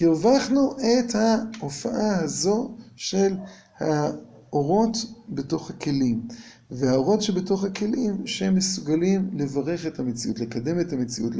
הרווחנו 0.00 0.76
את 0.76 1.14
ההופעה 1.14 2.18
הזו 2.22 2.74
של 2.96 3.34
האורות 3.78 4.96
בתוך 5.28 5.70
הכלים. 5.70 6.22
והאורות 6.70 7.22
שבתוך 7.22 7.64
הכלים 7.64 8.26
שהם 8.26 8.54
מסוגלים 8.54 9.30
לברך 9.32 9.86
את 9.86 9.98
המציאות, 9.98 10.40
לקדם 10.40 10.80
את 10.80 10.92
המציאות, 10.92 11.32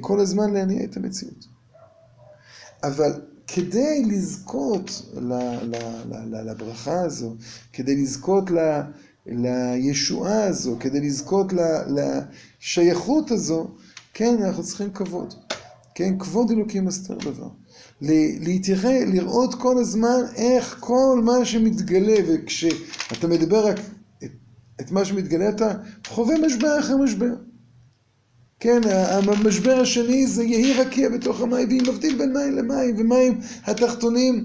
כל 0.00 0.20
הזמן 0.20 0.52
להניע 0.52 0.84
את 0.84 0.96
המציאות. 0.96 1.46
אבל 2.84 3.12
כדי 3.46 4.04
לזכות 4.04 5.02
לברכה 6.32 7.00
הזו, 7.00 7.34
כדי 7.72 7.96
לזכות 7.96 8.44
לישועה 9.26 10.44
הזו, 10.44 10.76
כדי 10.80 11.00
לזכות 11.00 11.52
לשייכות 11.88 13.30
הזו, 13.30 13.70
כן, 14.14 14.42
אנחנו 14.42 14.62
צריכים 14.62 14.90
כבוד. 14.90 15.34
כן, 15.94 16.18
כבוד 16.18 16.50
אלוקים 16.50 16.84
מסתר 16.84 17.14
דבר. 17.14 17.48
להתייחד, 18.40 18.88
לראות 19.06 19.54
כל 19.54 19.78
הזמן 19.78 20.20
איך 20.34 20.76
כל 20.80 21.20
מה 21.24 21.44
שמתגלה, 21.44 22.16
וכשאתה 22.28 23.28
מדבר 23.28 23.68
רק 23.68 23.76
את, 24.24 24.30
את 24.80 24.90
מה 24.90 25.04
שמתגלה, 25.04 25.48
אתה 25.48 25.72
חווה 26.06 26.34
משבר 26.46 26.78
אחר 26.80 26.96
משבר. 26.96 27.34
כן, 28.64 28.80
המשבר 29.26 29.80
השני 29.80 30.26
זה 30.26 30.44
יהי 30.44 30.72
רקיע 30.72 31.08
בתוך 31.08 31.40
המים, 31.40 31.68
והיא 31.68 31.82
מבדיל 31.82 32.18
בין 32.18 32.32
מים 32.32 32.56
למים, 32.56 32.94
ומים 32.98 33.40
התחתונים 33.64 34.44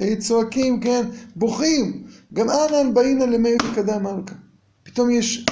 אה, 0.00 0.16
צועקים, 0.18 0.80
כן, 0.80 1.02
בוכים. 1.36 2.02
גם 2.34 2.46
אנן 2.50 2.94
באינן 2.94 3.30
למי 3.30 3.50
וקדם 3.54 4.02
מלכה. 4.02 4.34
פתאום 4.82 5.10
יש 5.10 5.46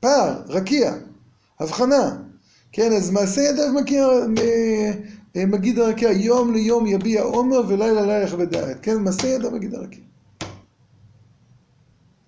פער, 0.00 0.42
רקיע, 0.48 0.94
הבחנה. 1.60 2.16
כן, 2.72 2.92
אז 2.92 3.10
מעשה 3.10 3.40
ידיו 3.40 3.72
מגיע, 3.72 4.06
אה, 4.06 4.92
אה, 5.36 5.46
מגיד 5.46 5.78
הרקיע, 5.78 6.10
יום 6.10 6.54
ליום 6.54 6.86
יביע 6.86 7.22
עומר 7.22 7.60
ולילה 7.68 8.00
לילה 8.00 8.22
יכבה 8.22 8.44
דעת. 8.44 8.76
כן, 8.82 8.96
מעשה 8.96 9.28
ידיו 9.28 9.50
מגיד 9.50 9.74
הרקיע. 9.74 10.02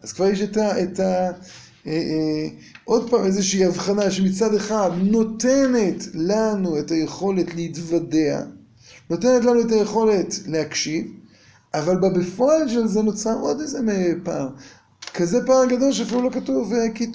אז 0.02 0.12
כבר 0.12 0.26
יש 0.26 0.40
את 0.42 0.56
ה... 0.56 0.82
את 0.82 1.00
ה 1.00 1.30
עוד 2.84 3.10
פעם 3.10 3.24
איזושהי 3.24 3.64
הבחנה 3.64 4.10
שמצד 4.10 4.54
אחד 4.54 4.90
נותנת 5.02 6.04
לנו 6.14 6.78
את 6.78 6.90
היכולת 6.90 7.54
להתוודע, 7.54 8.42
נותנת 9.10 9.44
לנו 9.44 9.60
את 9.60 9.72
היכולת 9.72 10.34
להקשיב, 10.46 11.12
אבל 11.74 11.96
בפועל 11.96 12.68
של 12.68 12.86
זה 12.86 13.02
נוצר 13.02 13.38
עוד 13.40 13.60
איזה 13.60 13.78
פער, 14.24 14.48
כזה 15.14 15.46
פער 15.46 15.66
גדול 15.66 15.92
שאפילו 15.92 16.22
לא 16.22 16.30
כתוב 16.30 16.72
אה, 16.72 16.94
כי. 16.94 17.06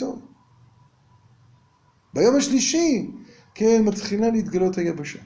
ביום 2.13 2.35
השלישי, 2.35 3.11
כן, 3.55 3.83
מתחילה 3.85 4.29
להתגלות 4.29 4.77
היבשה. 4.77 5.19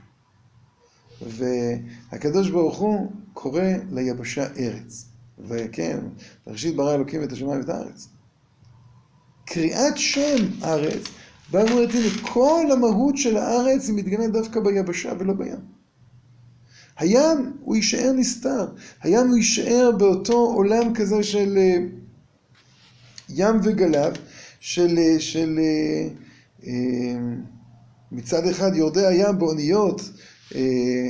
והקדוש 1.22 2.50
ברוך 2.50 2.78
הוא 2.78 3.12
קורא 3.34 3.64
ליבשה 3.92 4.48
ארץ. 4.58 5.06
וכן, 5.48 6.00
ראשית 6.48 6.76
ברא 6.76 6.96
אלוקים 6.96 7.24
את 7.24 7.32
השמיים 7.32 7.60
ואת 7.60 7.70
הארץ. 7.70 8.08
קריאת 9.50 9.98
שם 9.98 10.64
ארץ, 10.64 11.02
בא 11.52 11.58
ואומרת, 11.58 11.90
הנה, 11.94 12.08
כל 12.22 12.66
המהות 12.72 13.18
של 13.18 13.38
הארץ 13.38 13.88
היא 13.88 13.96
מתגננת 13.96 14.32
דווקא 14.32 14.60
ביבשה 14.60 15.12
ולא 15.20 15.34
בים. 15.34 15.60
הים 16.98 17.54
הוא 17.62 17.76
יישאר 17.76 18.12
נסתר, 18.12 18.68
הים 19.02 19.28
הוא 19.28 19.38
יישאר 19.38 19.92
באותו 19.98 20.34
עולם 20.34 20.94
כזה 20.94 21.24
של 21.24 21.58
אה, 21.58 21.78
ים 23.30 23.56
וגליו, 23.64 24.12
של, 24.60 24.98
אה, 24.98 25.20
של 25.20 25.60
אה, 26.64 27.18
מצד 28.12 28.48
אחד 28.48 28.76
יורדי 28.76 29.06
הים 29.06 29.40
באוניות, 29.40 30.02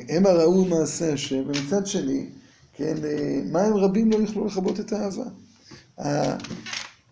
המה 0.10 0.30
ראו 0.30 0.66
מעשה 0.66 1.14
השם, 1.14 1.44
ומצד 1.48 1.88
שני, 1.88 2.26
כן, 2.74 2.96
מים 3.52 3.74
רבים 3.76 4.12
לא 4.12 4.18
יוכלו 4.18 4.46
לכבות 4.46 4.80
את 4.80 4.94
האהבה. 4.94 5.24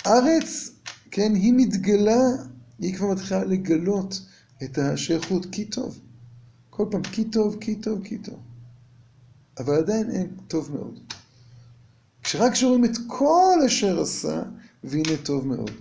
הארץ 0.06 0.70
כן, 1.18 1.36
היא 1.36 1.54
מתגלה, 1.54 2.22
היא 2.80 2.96
כבר 2.96 3.08
מתחילה 3.12 3.44
לגלות 3.44 4.22
את 4.64 4.78
השייכות 4.78 5.46
כי 5.52 5.66
טוב. 5.66 6.00
כל 6.70 6.86
פעם 6.92 7.02
כי 7.02 7.24
טוב, 7.26 7.58
כי 7.62 7.76
טוב, 7.76 8.02
כי 8.04 8.18
טוב. 8.18 8.40
אבל 9.60 9.76
עדיין 9.76 10.12
אין 10.12 10.28
טוב 10.48 10.72
מאוד. 10.74 11.00
כשרק 12.24 12.56
שרואים 12.56 12.86
את 12.86 12.98
כל 13.08 13.60
אשר 13.66 14.02
עשה, 14.02 14.44
והנה 14.84 15.18
טוב 15.24 15.48
מאוד. 15.48 15.72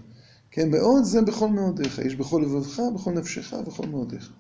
כן, 0.50 0.70
מאוד 0.70 1.04
זה 1.04 1.22
בכל 1.22 1.48
מאודיך. 1.48 1.98
יש 1.98 2.14
בכל 2.14 2.42
לבבך, 2.44 2.80
בכל 2.94 3.10
נפשך, 3.10 3.54
בכל 3.66 3.86
מאודיך. 3.86 4.32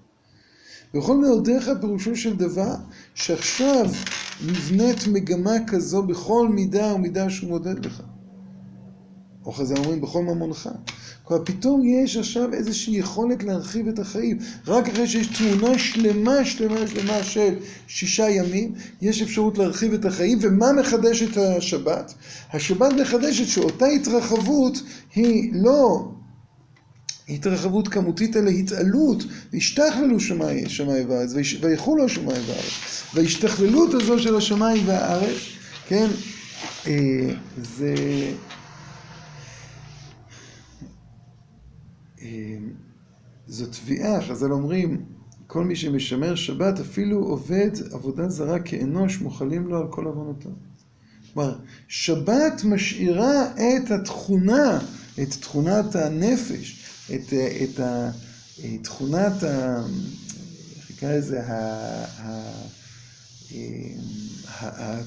בכל 0.94 1.16
מאודיך 1.16 1.70
פירושו 1.80 2.16
של 2.16 2.36
דבר 2.36 2.74
שעכשיו 3.14 3.86
נבנית 4.46 5.06
מגמה 5.06 5.56
כזו 5.66 6.02
בכל 6.02 6.48
מידה 6.48 6.94
ומידה 6.94 7.30
שהוא 7.30 7.50
מודד 7.50 7.86
לך. 7.86 8.02
או 9.46 9.52
חז"ל 9.52 9.76
אומרים 9.76 10.00
בכל 10.00 10.22
ממונך. 10.22 10.68
כלומר, 11.24 11.44
פתאום 11.44 11.82
יש 11.84 12.16
עכשיו 12.16 12.52
איזושהי 12.52 12.96
יכולת 12.96 13.44
להרחיב 13.44 13.88
את 13.88 13.98
החיים. 13.98 14.38
רק 14.66 14.88
אחרי 14.88 15.06
שיש 15.06 15.26
תמונה 15.26 15.78
שלמה, 15.78 16.44
שלמה, 16.44 16.86
שלמה 16.86 17.22
של 17.22 17.54
שישה 17.86 18.30
ימים, 18.30 18.74
יש 19.02 19.22
אפשרות 19.22 19.58
להרחיב 19.58 19.94
את 19.94 20.04
החיים. 20.04 20.38
ומה 20.40 20.72
מחדש 20.72 21.22
את 21.22 21.36
השבת? 21.36 22.14
השבת 22.52 22.92
מחדשת 23.00 23.46
שאותה 23.46 23.86
התרחבות 23.86 24.82
היא 25.14 25.50
לא 25.54 26.08
התרחבות 27.28 27.88
כמותית, 27.88 28.36
אלא 28.36 28.50
התעלות. 28.50 29.24
והשתכללו 29.52 30.20
שמיים 30.20 30.68
שמי 30.68 31.04
וארץ, 31.08 31.32
ויחולו 31.60 32.04
השמיים 32.04 32.42
וארץ. 32.46 33.02
וההשתכללות 33.14 33.94
הזו 33.94 34.18
של 34.18 34.36
השמיים 34.36 34.88
והארץ, 34.88 35.36
כן, 35.88 36.06
אה, 36.86 36.92
זה... 37.78 37.94
זו 43.48 43.66
תביעה, 43.66 44.22
חז"ל 44.22 44.52
אומרים, 44.52 45.04
כל 45.46 45.64
מי 45.64 45.76
שמשמר 45.76 46.34
שבת, 46.34 46.80
אפילו 46.80 47.18
עובד 47.18 47.70
עבודה 47.92 48.28
זרה 48.28 48.58
כאנוש, 48.58 49.18
מוחלים 49.20 49.66
לו 49.66 49.80
על 49.80 49.86
כל 49.90 50.06
עוונותיו. 50.06 50.50
כלומר, 51.34 51.58
שבת 51.88 52.64
משאירה 52.64 53.46
את 53.56 53.90
התכונה, 53.90 54.78
את 55.22 55.30
תכונת 55.40 55.96
הנפש, 55.96 56.84
את, 57.14 57.32
את, 57.32 57.80
את 58.58 58.82
תכונת, 58.82 59.42
ה, 59.42 59.82
איך 60.76 60.90
נקרא 60.90 61.12
לזה, 61.12 61.40
אמ, 63.52 63.58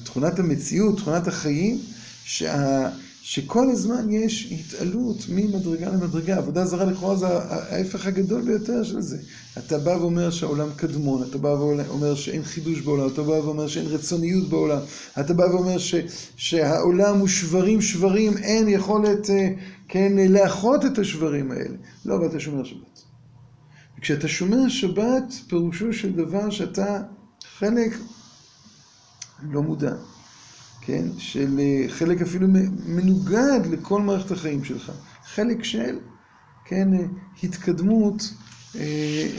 תכונת 0.04 0.38
המציאות, 0.38 0.96
תכונת 0.96 1.28
החיים, 1.28 1.78
שה... 2.24 2.90
שכל 3.22 3.70
הזמן 3.70 4.10
יש 4.10 4.52
התעלות 4.52 5.16
ממדרגה 5.28 5.88
למדרגה. 5.88 6.36
עבודה 6.36 6.66
זרה 6.66 6.84
לכאורה 6.84 7.16
זה 7.16 7.26
ההפך 7.26 8.06
הגדול 8.06 8.42
ביותר 8.42 8.82
של 8.82 9.00
זה. 9.00 9.18
אתה 9.58 9.78
בא 9.78 9.90
ואומר 9.90 10.30
שהעולם 10.30 10.68
קדמון, 10.76 11.22
אתה 11.30 11.38
בא 11.38 11.48
ואומר 11.48 12.14
שאין 12.14 12.42
חידוש 12.42 12.80
בעולם, 12.80 13.08
אתה 13.08 13.22
בא 13.22 13.32
ואומר 13.32 13.68
שאין 13.68 13.86
רצוניות 13.86 14.48
בעולם, 14.48 14.78
אתה 15.20 15.34
בא 15.34 15.42
ואומר 15.42 15.78
ש, 15.78 15.94
שהעולם 16.36 17.18
הוא 17.18 17.28
שברים 17.28 17.80
שברים, 17.80 18.36
אין 18.36 18.68
יכולת, 18.68 19.30
אה, 19.30 19.48
כן, 19.88 20.12
לאחות 20.28 20.84
את 20.84 20.98
השברים 20.98 21.50
האלה. 21.50 21.76
לא, 22.04 22.14
ואתה 22.14 22.40
שומר 22.40 22.64
שבת. 22.64 23.02
כשאתה 24.00 24.28
שומר 24.28 24.68
שבת, 24.68 25.34
פירושו 25.48 25.92
של 25.92 26.12
דבר 26.12 26.50
שאתה 26.50 27.02
חלק 27.58 27.92
לא 29.42 29.62
מודע. 29.62 29.94
כן? 30.90 31.06
של 31.18 31.60
אה, 31.60 31.88
חלק 31.88 32.22
אפילו 32.22 32.46
מנוגד 32.86 33.60
לכל 33.70 34.02
מערכת 34.02 34.30
החיים 34.30 34.64
שלך. 34.64 34.92
חלק 35.24 35.64
של, 35.64 35.98
כן, 36.64 36.94
אה, 36.94 37.04
התקדמות 37.42 38.22
אה, 38.76 38.80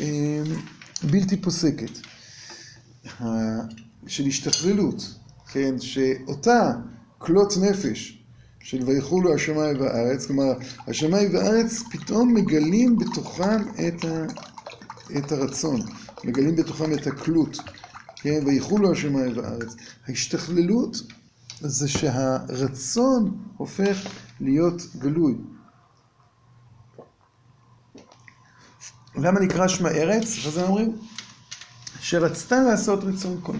אה, 0.01 0.43
בלתי 1.03 1.41
פוסקת. 1.41 1.99
של 4.07 4.25
השתכללות, 4.27 5.15
כן? 5.51 5.75
שאותה 5.79 6.71
כלות 7.17 7.53
נפש 7.61 8.23
של 8.59 8.83
ויחולו 8.85 9.33
השמיים 9.33 9.81
והארץ, 9.81 10.25
כלומר, 10.25 10.53
השמיים 10.87 11.33
והארץ 11.33 11.83
פתאום 11.91 12.33
מגלים 12.33 12.97
בתוכם 12.97 13.61
את, 13.87 14.05
ה, 14.05 14.25
את 15.17 15.31
הרצון, 15.31 15.81
מגלים 16.23 16.55
בתוכם 16.55 16.93
את 16.93 17.07
הכלות, 17.07 17.57
כן? 18.15 18.39
ויחולו 18.45 18.91
השמיים 18.91 19.37
והארץ. 19.37 19.75
ההשתכללות 20.07 20.97
זה 21.63 21.87
שהרצון 21.87 23.37
הופך 23.57 23.97
להיות 24.39 24.81
גלוי. 24.97 25.35
למה 29.15 29.39
נקרא 29.39 29.67
שמע 29.67 29.89
ארץ? 29.89 30.35
חז"ל 30.45 30.63
אומרים? 30.63 30.97
שרצתה 31.99 32.63
לעשות 32.63 33.03
רצון 33.03 33.39
כל. 33.43 33.57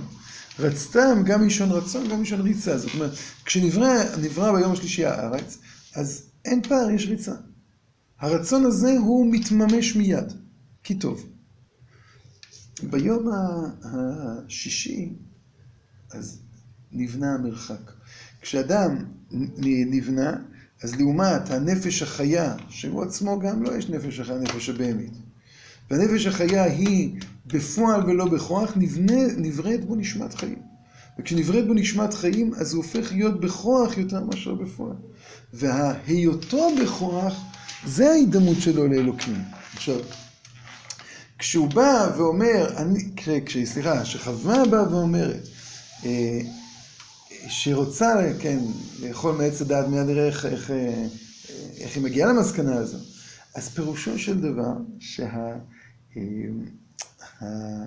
רצתה 0.60 1.00
גם 1.26 1.42
מלשון 1.42 1.72
רצון, 1.72 2.08
גם 2.10 2.20
מלשון 2.20 2.42
ריצה. 2.42 2.78
זאת 2.78 2.94
אומרת, 2.94 3.12
כשנברא 3.46 4.52
ביום 4.58 4.72
השלישי 4.72 5.06
הארץ, 5.06 5.58
אז 5.96 6.24
אין 6.46 6.62
פער, 6.62 6.90
יש 6.90 7.06
ריצה. 7.08 7.34
הרצון 8.20 8.66
הזה 8.66 8.92
הוא 9.00 9.28
מתממש 9.32 9.96
מיד, 9.96 10.34
כי 10.84 10.96
טוב. 10.96 11.26
ביום 12.84 13.30
השישי, 13.84 15.14
אז 16.12 16.41
נבנה 16.94 17.34
המרחק. 17.34 17.92
כשאדם 18.42 19.06
נבנה, 19.62 20.34
אז 20.84 20.96
לעומת 20.96 21.52
הנפש 21.52 22.02
החיה, 22.02 22.56
שהוא 22.70 23.04
עצמו 23.04 23.40
גם 23.40 23.64
לא 23.64 23.78
יש 23.78 23.90
נפש 23.90 24.20
החיה, 24.20 24.38
נפש 24.38 24.70
הבהמית. 24.70 25.14
והנפש 25.92 26.26
החיה 26.26 26.64
היא 26.64 27.20
בפועל 27.48 28.10
ולא 28.10 28.26
בכוח, 28.26 28.74
נבנה, 28.76 29.22
נבראת 29.38 29.86
בו 29.86 29.96
נשמת 29.96 30.34
חיים. 30.34 30.60
וכשנבראת 31.20 31.68
בו 31.68 31.74
נשמת 31.74 32.14
חיים, 32.14 32.54
אז 32.54 32.74
הוא 32.74 32.84
הופך 32.84 33.12
להיות 33.12 33.40
בכוח 33.40 33.98
יותר 33.98 34.24
מאשר 34.24 34.54
בפועל. 34.54 34.96
וההיותו 35.54 36.70
בכוח, 36.84 37.34
זה 37.86 38.10
ההידמות 38.10 38.58
שלו 38.60 38.88
לאלוקים. 38.88 39.42
עכשיו, 39.74 40.00
כשהוא 41.38 41.70
בא 41.70 42.12
ואומר, 42.18 42.78
אני, 42.78 43.00
סליחה, 43.66 44.04
כשחווה 44.04 44.66
באה 44.66 44.94
ואומרת, 44.94 45.48
אה, 47.44 47.50
שרוצה, 47.50 48.34
כן, 48.40 48.60
לאכול 49.02 49.36
מעץ 49.36 49.62
הדעת, 49.62 49.88
מיד 49.88 50.06
נראה 50.06 50.28
איך, 50.28 50.46
איך, 50.46 50.72
איך 51.78 51.96
היא 51.96 52.04
מגיעה 52.04 52.34
למסקנה 52.34 52.76
הזו. 52.76 52.98
אז 53.56 53.70
פירושו 53.70 54.20
של 54.20 54.42
דבר 54.42 54.74
שה... 55.00 55.56
ה, 57.40 57.84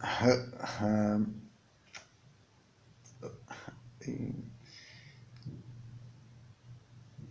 ה, 0.00 0.28
ה, 0.60 1.16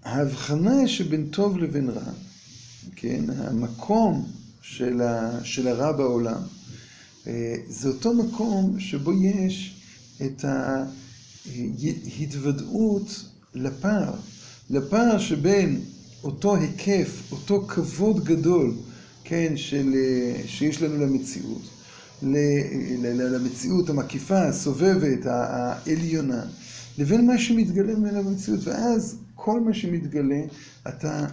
ההבחנה 0.03 0.87
שבין 0.87 1.29
טוב 1.29 1.57
לבין 1.57 1.89
רע, 1.89 2.11
כן, 2.95 3.23
המקום 3.37 4.31
של, 4.61 5.01
ה, 5.01 5.43
של 5.43 5.67
הרע 5.67 5.91
בעולם, 5.91 6.41
אה, 6.41 6.54
זה 7.67 7.88
אותו 7.88 8.13
מקום 8.13 8.80
שבו 8.80 9.13
יש 9.13 9.82
את 10.26 10.45
ההתוודעות 11.47 13.23
לפער, 13.53 14.13
לפער 14.69 15.17
שבין 15.17 15.82
אותו 16.23 16.55
היקף, 16.55 17.32
אותו 17.32 17.65
כבוד 17.67 18.26
גדול, 18.26 18.73
כן, 19.23 19.53
של, 19.55 19.93
אה, 19.95 20.41
שיש 20.45 20.82
לנו 20.82 21.05
למציאות, 21.05 21.61
למציאות 23.03 23.89
המקיפה, 23.89 24.41
הסובבת, 24.43 25.26
העליונה, 25.26 26.45
לבין 26.97 27.28
מה 27.28 27.38
שמתגלה 27.38 27.95
ממנה 27.95 28.21
במציאות, 28.21 28.59
ואז 28.63 29.17
כל 29.36 29.59
מה 29.59 29.73
שמתגלה, 29.73 30.41
אתה, 30.88 31.26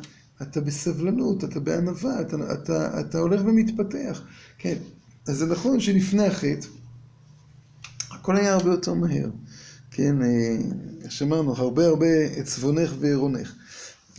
אתה 0.43 0.61
בסבלנות, 0.61 1.45
אתה 1.45 1.61
בענווה, 1.61 2.21
אתה, 2.21 2.37
אתה, 2.53 3.01
אתה 3.01 3.19
הולך 3.19 3.41
ומתפתח. 3.45 4.23
כן, 4.59 4.77
אז 5.27 5.37
זה 5.37 5.47
נכון 5.47 5.81
שלפני 5.81 6.27
החטא, 6.27 6.67
הכל 8.11 8.37
היה 8.37 8.53
הרבה 8.53 8.71
יותר 8.71 8.95
מהר. 8.95 9.29
כן, 9.91 10.23
אה, 10.23 10.57
שמענו, 11.11 11.55
הרבה 11.57 11.87
הרבה 11.87 12.25
עצבונך 12.37 12.93
ועירונך. 12.99 13.55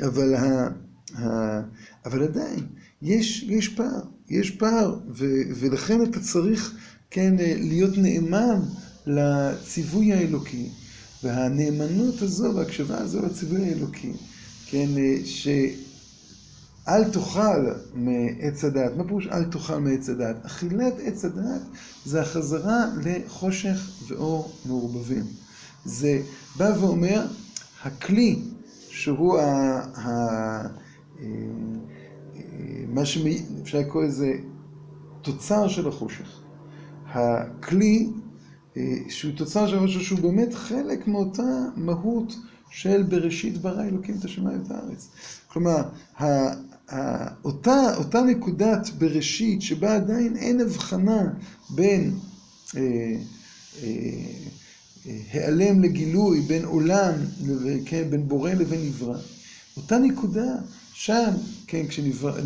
אבל, 0.05 0.35
ה, 0.35 0.67
ה, 1.15 1.61
אבל 2.05 2.23
עדיין, 2.23 2.67
יש, 3.01 3.43
יש 3.43 3.67
פער, 3.67 4.01
יש 4.29 4.51
פער, 4.51 4.99
ו, 5.09 5.25
ולכן 5.55 6.03
אתה 6.03 6.19
צריך, 6.19 6.75
כן, 7.09 7.39
אה, 7.39 7.55
להיות 7.57 7.97
נאמן 7.97 8.59
לציווי 9.05 10.13
האלוקי. 10.13 10.69
והנאמנות 11.23 12.21
הזו 12.21 12.51
וההקשבה 12.55 12.97
הזו 12.97 13.21
לציווי 13.25 13.69
האלוקי, 13.69 14.13
כן, 14.65 14.89
אה, 14.97 15.25
ש... 15.25 15.47
אל 16.87 17.11
תאכל 17.11 17.71
מעץ 17.93 18.63
הדעת. 18.63 18.91
מה 18.97 19.03
פירוש 19.03 19.27
אל 19.27 19.43
תאכל 19.43 19.77
מעץ 19.77 20.09
הדעת? 20.09 20.45
אכילת 20.45 20.93
עץ 21.03 21.25
הדעת 21.25 21.61
זה 22.05 22.21
החזרה 22.21 22.85
לחושך 23.03 23.91
ואור 24.07 24.51
מעורבבים. 24.65 25.23
זה 25.85 26.21
בא 26.57 26.73
ואומר, 26.79 27.25
הכלי 27.83 28.41
שהוא 28.89 29.39
ה... 29.39 29.79
ה... 29.95 30.07
אה, 31.19 31.25
מה 32.87 33.05
שאפשר 33.05 33.79
לקרוא 33.79 34.03
לזה 34.03 34.33
תוצר 35.21 35.67
של 35.67 35.87
החושך. 35.87 36.39
הכלי 37.05 38.09
אה, 38.77 38.81
שהוא 39.09 39.31
תוצר 39.35 39.67
של 39.67 39.77
החושך, 39.77 40.01
שהוא 40.01 40.19
באמת 40.19 40.53
חלק 40.53 41.07
מאותה 41.07 41.65
מהות 41.75 42.35
של 42.69 43.03
בראשית 43.03 43.57
ברא 43.57 43.83
אלוקים 43.83 44.15
את 44.19 44.25
השמיים 44.25 44.61
ואת 44.61 44.71
הארץ. 44.71 45.07
כלומר, 45.47 45.81
אותה, 47.43 47.95
אותה 47.95 48.21
נקודת 48.21 48.89
בראשית 48.97 49.61
שבה 49.61 49.95
עדיין 49.95 50.37
אין 50.37 50.59
הבחנה 50.61 51.33
בין 51.69 52.13
אה, 52.75 52.81
אה, 53.83 53.89
אה, 55.05 55.19
העלם 55.31 55.81
לגילוי, 55.81 56.41
בין 56.41 56.65
עולם, 56.65 57.13
כן, 57.85 58.09
בין 58.09 58.27
בורא 58.27 58.51
לבין 58.51 58.85
נברא, 58.85 59.17
אותה 59.77 59.97
נקודה 59.97 60.55
שם, 60.93 61.31
כן, 61.67 61.87
כשנברא, 61.87 62.41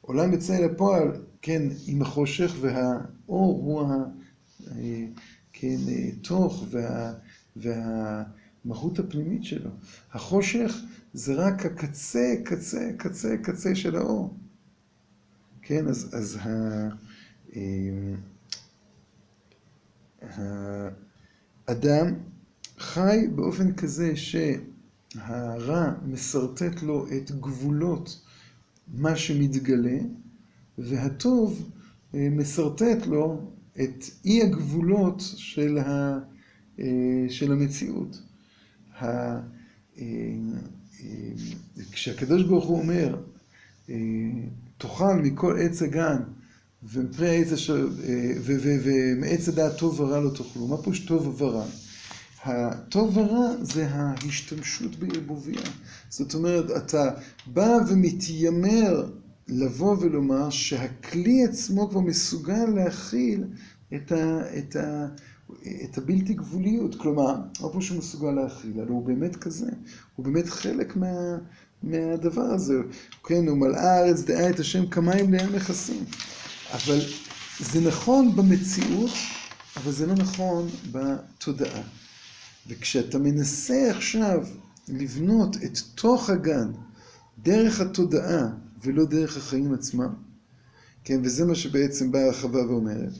עולם 0.00 0.34
יצא 0.34 0.56
אל 0.56 0.64
הפועל, 0.64 1.08
כן, 1.42 1.62
עם 1.86 2.02
החושך 2.02 2.54
והאור 2.60 3.62
הוא 3.64 3.82
ה... 3.82 4.04
כן, 5.52 5.76
תוך 6.22 6.64
וה... 6.70 7.12
והמהות 7.56 8.98
הפנימית 8.98 9.44
שלו. 9.44 9.70
החושך 10.12 10.80
זה 11.16 11.34
רק 11.34 11.66
הקצה, 11.66 12.34
קצה, 12.44 12.90
קצה, 12.96 13.36
קצה 13.42 13.74
של 13.74 13.96
האור. 13.96 14.34
כן, 15.62 15.88
אז, 15.88 16.10
אז 16.12 16.38
ה... 16.40 16.48
אמ, 17.56 18.16
האדם 21.68 22.14
חי 22.78 23.26
באופן 23.34 23.72
כזה 23.72 24.16
שהרע 24.16 25.92
משרטט 26.06 26.82
לו 26.82 27.06
את 27.08 27.30
גבולות 27.30 28.22
מה 28.94 29.16
שמתגלה, 29.16 29.98
והטוב 30.78 31.70
אה, 32.14 32.28
משרטט 32.30 33.06
לו 33.06 33.50
את 33.80 34.04
אי 34.24 34.42
הגבולות 34.42 35.20
של, 35.20 35.78
ה, 35.78 36.18
אה, 36.78 37.26
של 37.28 37.52
המציאות. 37.52 38.22
אה, 41.04 41.08
כשהקדוש 41.92 42.42
ברוך 42.42 42.64
הוא 42.64 42.78
אומר, 42.78 43.16
תאכל 44.78 45.14
מכל 45.22 45.56
עץ 45.60 45.82
הגן 45.82 46.22
ומפרי 46.82 47.28
העץ 47.28 47.52
אשר, 47.52 47.88
ומעץ 48.44 49.48
הדעת 49.48 49.76
טוב 49.78 50.00
ורע 50.00 50.20
לא 50.20 50.30
תאכלו, 50.30 50.66
מה 50.66 50.82
פירוש 50.82 51.00
טוב 51.00 51.42
ורע? 51.42 51.66
הטוב 52.44 53.16
ורע 53.16 53.48
זה 53.62 53.88
ההשתמשות 53.88 54.96
בערבוביה. 54.96 55.60
זאת 56.08 56.34
אומרת, 56.34 56.70
אתה 56.76 57.10
בא 57.46 57.76
ומתיימר 57.88 59.10
לבוא 59.48 59.96
ולומר 60.00 60.50
שהכלי 60.50 61.44
עצמו 61.44 61.90
כבר 61.90 62.00
מסוגל 62.00 62.64
להכיל 62.74 63.44
את, 63.94 64.12
ה, 64.12 64.40
את, 64.58 64.76
ה, 64.76 65.06
את 65.84 65.98
הבלתי 65.98 66.34
גבוליות. 66.34 66.94
כלומר, 66.94 67.34
מה 67.60 67.68
פה 67.72 67.80
שהוא 67.80 67.98
מסוגל 67.98 68.30
להכיל? 68.30 68.80
הרי 68.80 68.88
הוא 68.88 69.06
באמת 69.06 69.36
כזה. 69.36 69.66
הוא 70.16 70.24
באמת 70.24 70.48
חלק 70.48 70.96
מה, 70.96 71.38
מהדבר 71.82 72.42
הזה. 72.42 72.74
כן, 73.24 73.48
הוא 73.48 73.58
מלאה 73.58 73.94
הארץ 73.94 74.20
דעה 74.20 74.50
את 74.50 74.60
השם 74.60 74.86
כמים 74.86 75.34
לים 75.34 75.52
מכסים. 75.52 76.04
אבל 76.74 77.00
זה 77.60 77.80
נכון 77.80 78.36
במציאות, 78.36 79.10
אבל 79.76 79.92
זה 79.92 80.06
לא 80.06 80.14
נכון 80.14 80.68
בתודעה. 80.92 81.82
וכשאתה 82.68 83.18
מנסה 83.18 83.90
עכשיו 83.90 84.46
לבנות 84.88 85.56
את 85.56 85.78
תוך 85.94 86.30
הגן 86.30 86.72
דרך 87.38 87.80
התודעה 87.80 88.48
ולא 88.82 89.04
דרך 89.04 89.36
החיים 89.36 89.74
עצמם, 89.74 90.14
כן, 91.04 91.20
וזה 91.24 91.44
מה 91.44 91.54
שבעצם 91.54 92.12
באה 92.12 92.26
הרחבה 92.26 92.66
ואומרת, 92.66 93.12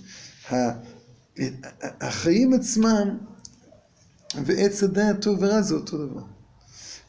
החיים 1.82 2.52
עצמם 2.52 3.18
ועץ 4.44 4.82
הדעת 4.82 5.22
טוב 5.22 5.38
ורע 5.40 5.62
זה 5.62 5.74
אותו 5.74 6.06
דבר. 6.06 6.22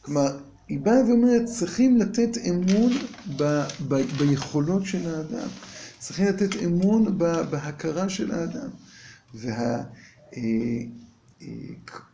כלומר, 0.02 0.38
היא 0.68 0.80
באה 0.80 1.04
ואומרת, 1.08 1.44
צריכים 1.44 1.96
לתת 1.96 2.38
אמון 2.48 2.92
ב, 3.36 3.42
ב, 3.88 3.94
ביכולות 3.94 4.86
של 4.86 5.14
האדם. 5.14 5.48
צריכים 5.98 6.26
לתת 6.26 6.56
אמון 6.64 7.18
בהכרה 7.50 8.08
של 8.08 8.34
האדם. 8.34 8.68
וה... 9.34 9.82
אה, 10.36 10.42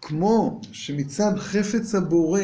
כמו 0.00 0.60
שמצד 0.72 1.32
חפץ 1.38 1.94
הבורא, 1.94 2.40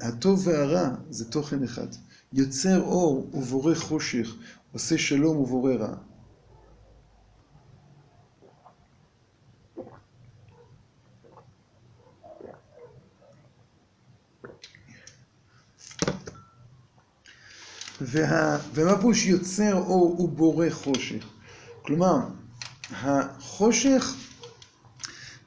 הטוב 0.00 0.48
והרע 0.48 0.88
זה 1.10 1.24
תוכן 1.24 1.62
אחד. 1.62 1.86
יוצר 2.32 2.80
אור 2.80 3.30
ובורא 3.34 3.74
חושך, 3.74 4.34
עושה 4.72 4.98
שלום 4.98 5.36
ובורא 5.36 5.74
רע. 5.74 5.94
וה, 18.06 18.58
ומה 18.74 18.98
פירוש 18.98 19.26
יוצר 19.26 19.74
אור 19.74 20.20
ובורא 20.20 20.70
חושך? 20.70 21.24
כלומר, 21.82 22.18
החושך 23.02 24.14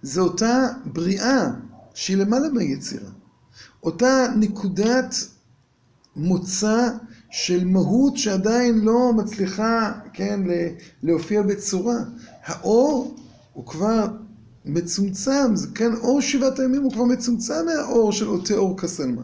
זה 0.01 0.21
אותה 0.21 0.67
בריאה 0.85 1.47
שהיא 1.93 2.17
למעלה 2.17 2.49
מהיצירה. 2.49 3.09
אותה 3.83 4.27
נקודת 4.37 5.15
מוצא 6.15 6.89
של 7.29 7.65
מהות 7.65 8.17
שעדיין 8.17 8.79
לא 8.79 9.13
מצליחה, 9.13 9.91
כן, 10.13 10.39
להופיע 11.03 11.41
בצורה. 11.41 11.97
האור 12.43 13.15
הוא 13.53 13.65
כבר 13.65 14.07
מצומצם, 14.65 15.53
כן, 15.75 15.93
אור 15.93 16.21
שבעת 16.21 16.59
הימים 16.59 16.83
הוא 16.83 16.91
כבר 16.91 17.03
מצומצם 17.03 17.65
מהאור 17.65 18.11
של 18.11 18.27
אותה 18.27 18.53
אור 18.53 18.77
כסלמה. 18.77 19.21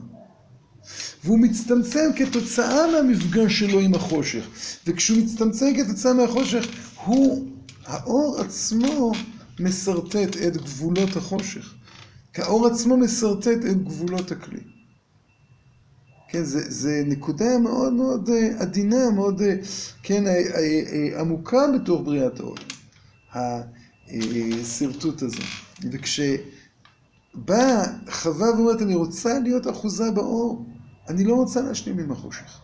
והוא 1.24 1.40
מצטמצם 1.40 2.10
כתוצאה 2.16 2.92
מהמפגש 2.92 3.60
שלו 3.60 3.80
עם 3.80 3.94
החושך. 3.94 4.48
וכשהוא 4.88 5.18
מצטמצם 5.18 5.66
כתוצאה 5.78 6.14
מהחושך, 6.14 6.66
הוא, 7.06 7.48
האור 7.86 8.42
עצמו 8.42 9.12
משרטט 9.60 10.38
את 10.48 10.58
גבולות 10.58 11.16
החושך. 11.16 11.74
כי 12.34 12.42
האור 12.42 12.68
עצמו 12.68 12.98
משרטט 12.98 13.66
את 13.72 13.84
גבולות 13.84 14.32
הכלי. 14.32 14.60
כן, 16.34 16.44
זה, 16.44 16.72
זה 16.72 17.04
נקודה 17.06 17.58
מאוד 17.58 17.94
מאוד 17.94 18.30
אה, 18.30 18.50
עדינה, 18.60 19.10
מאוד, 19.10 19.42
אה, 19.42 19.56
כן, 20.04 20.28
אה, 20.28 21.20
עמוקה 21.20 21.68
בתוך 21.76 22.02
בריאת 22.02 22.40
העולם, 22.40 22.64
השרטוט 24.62 25.22
הזה. 25.22 25.42
וכשבאה 25.92 27.84
חווה 28.10 28.52
ואומרת, 28.56 28.82
אני 28.82 28.96
רוצה 28.96 29.40
להיות 29.40 29.68
אחוזה 29.68 30.12
באור, 30.12 30.66
אני 31.10 31.24
לא 31.24 31.34
רוצה 31.34 31.62
להשלים 31.62 32.00
עם 32.00 32.12
החושך. 32.12 32.60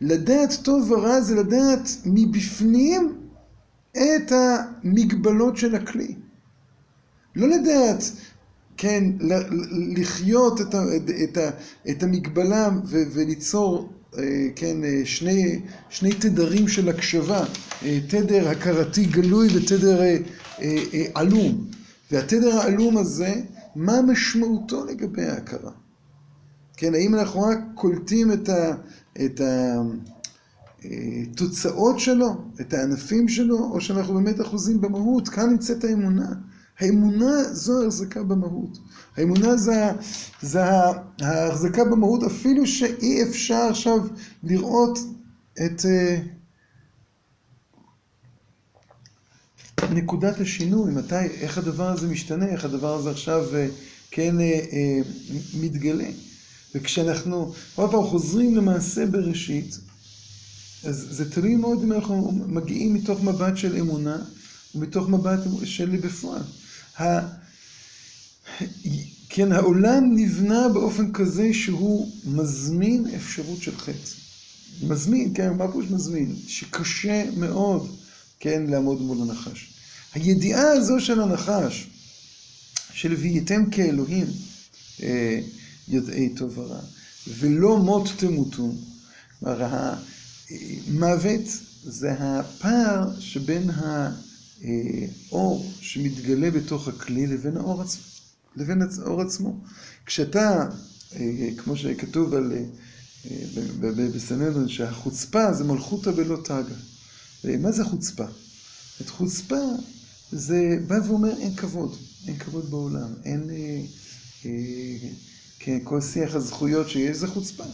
לדעת 0.00 0.58
טוב 0.62 0.90
ורע 0.90 1.20
זה 1.20 1.34
לדעת 1.34 1.88
מבפנים 2.04 3.18
את 3.92 4.32
המגבלות 4.32 5.56
של 5.56 5.74
הכלי. 5.74 6.14
לא 7.36 7.48
לדעת, 7.48 8.02
כן, 8.76 9.04
לחיות 9.96 10.60
את, 10.60 10.74
ה, 10.74 10.82
את, 11.24 11.36
ה, 11.36 11.50
את 11.90 12.02
המגבלה 12.02 12.68
ו, 12.86 12.96
וליצור, 13.12 13.92
אה, 14.18 14.22
כן, 14.56 14.84
אה, 14.84 15.00
שני, 15.04 15.60
שני 15.88 16.12
תדרים 16.12 16.68
של 16.68 16.88
הקשבה, 16.88 17.44
אה, 17.82 17.98
תדר 18.08 18.48
הכרתי 18.48 19.04
גלוי 19.04 19.48
ותדר 19.54 20.00
עלום. 21.14 21.66
והתדר 22.10 22.58
העלום 22.60 22.96
הזה, 22.96 23.34
מה 23.76 24.02
משמעותו 24.02 24.84
לגבי 24.84 25.24
ההכרה? 25.24 25.83
כן, 26.76 26.94
האם 26.94 27.14
אנחנו 27.14 27.40
רק 27.42 27.58
קולטים 27.74 28.32
את 29.24 29.40
התוצאות 30.84 32.00
שלו, 32.00 32.44
את 32.60 32.72
הענפים 32.72 33.28
שלו, 33.28 33.58
או 33.58 33.80
שאנחנו 33.80 34.14
באמת 34.14 34.40
אחוזים 34.40 34.80
במהות. 34.80 35.28
כאן 35.28 35.50
נמצאת 35.50 35.84
האמונה. 35.84 36.32
האמונה 36.80 37.42
זו 37.52 37.82
ההחזקה 37.82 38.22
במהות. 38.22 38.78
האמונה 39.16 39.56
זה, 40.42 40.72
ההחזקה 41.20 41.84
במהות, 41.84 42.22
אפילו 42.22 42.66
שאי 42.66 43.22
אפשר 43.22 43.66
עכשיו 43.70 43.98
לראות 44.42 44.98
את 45.66 45.86
אה, 45.86 46.18
נקודת 49.90 50.40
השינוי, 50.40 50.92
מתי, 50.92 51.26
איך 51.40 51.58
הדבר 51.58 51.88
הזה 51.88 52.08
משתנה, 52.08 52.46
איך 52.46 52.64
הדבר 52.64 52.94
הזה 52.94 53.10
עכשיו 53.10 53.44
אה, 53.54 53.68
כן 54.10 54.40
אה, 54.40 55.00
מתגלה. 55.60 56.08
וכשאנחנו 56.74 57.52
עוד 57.74 57.90
פעם 57.90 58.02
חוזרים 58.02 58.56
למעשה 58.56 59.06
בראשית, 59.06 59.78
אז 60.84 61.06
זה 61.10 61.30
תלוי 61.30 61.56
מאוד 61.56 61.82
אם 61.82 61.92
אנחנו 61.92 62.32
מגיעים 62.32 62.94
מתוך 62.94 63.22
מבט 63.22 63.56
של 63.56 63.76
אמונה 63.76 64.16
ומתוך 64.74 65.08
מבט 65.08 65.40
של 65.64 65.96
בפועל. 65.96 66.42
ה... 67.00 67.04
כן, 69.28 69.52
העולם 69.52 70.16
נבנה 70.16 70.68
באופן 70.68 71.12
כזה 71.12 71.54
שהוא 71.54 72.12
מזמין 72.24 73.06
אפשרות 73.16 73.62
של 73.62 73.76
חטא. 73.76 74.10
מזמין, 74.82 75.34
כן, 75.34 75.52
מה 75.52 75.66
פירוש 75.66 75.86
מזמין? 75.90 76.36
שקשה 76.46 77.24
מאוד, 77.36 77.96
כן, 78.40 78.62
לעמוד 78.68 79.00
מול 79.00 79.18
הנחש. 79.22 79.72
הידיעה 80.14 80.70
הזו 80.70 81.00
של 81.00 81.20
הנחש, 81.20 81.86
של 82.92 83.14
והייתם 83.14 83.70
כאלוהים, 83.70 84.26
אה, 85.02 85.40
יודעי 85.88 86.34
טוב 86.34 86.58
ורע, 86.58 86.80
ולא 87.38 87.78
מות 87.78 88.08
תמותו, 88.16 88.72
כלומר, 89.40 89.94
מוות 90.90 91.44
זה 91.82 92.12
הפער 92.18 93.20
שבין 93.20 93.70
האור 95.30 95.72
שמתגלה 95.80 96.50
בתוך 96.50 96.88
הכלי 96.88 97.26
לבין 97.26 97.56
האור 97.56 97.82
עצמו. 97.82 98.02
לבין 98.56 98.82
האור 98.98 99.20
עצמו. 99.20 99.60
כשאתה, 100.06 100.68
כמו 101.56 101.76
שכתוב 101.76 102.34
על, 102.34 102.52
בסנדרין, 104.14 104.68
שהחוצפה 104.68 105.52
זה 105.52 105.64
מלכותא 105.64 106.10
בלא 106.10 106.38
תגה. 106.44 106.76
מה 107.58 107.72
זה 107.72 107.84
חוצפה? 107.84 108.26
את 109.00 109.08
חוצפה 109.08 109.64
זה 110.32 110.78
בא 110.86 110.98
ואומר 111.06 111.38
אין 111.38 111.54
כבוד, 111.56 111.96
אין 112.26 112.38
כבוד 112.38 112.70
בעולם, 112.70 113.14
אין, 113.24 113.50
כן, 114.42 114.48
כל 115.84 116.00
שיח 116.00 116.34
הזכויות 116.34 116.88
שיש 116.88 117.16
זה 117.16 117.26
חוצפה. 117.26 117.64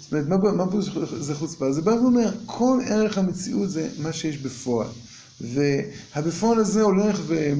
זאת 0.00 0.12
אומרת, 0.12 0.28
מה, 0.28 0.52
מה 0.52 0.70
פה 0.70 0.80
זה 1.20 1.34
חוצפה? 1.34 1.72
זה 1.72 1.82
בא 1.82 1.90
ואומר, 1.90 2.30
כל 2.46 2.80
ערך 2.86 3.18
המציאות 3.18 3.70
זה 3.70 3.88
מה 3.98 4.12
שיש 4.12 4.38
בפועל. 4.38 4.88
והבפועל 5.40 6.58
הזה 6.58 6.82
הולך 6.82 7.20
אה, 7.32 7.52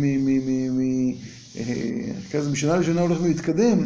לשנה 2.51 3.01
הולך 3.01 3.20
ומתקדם, 3.20 3.85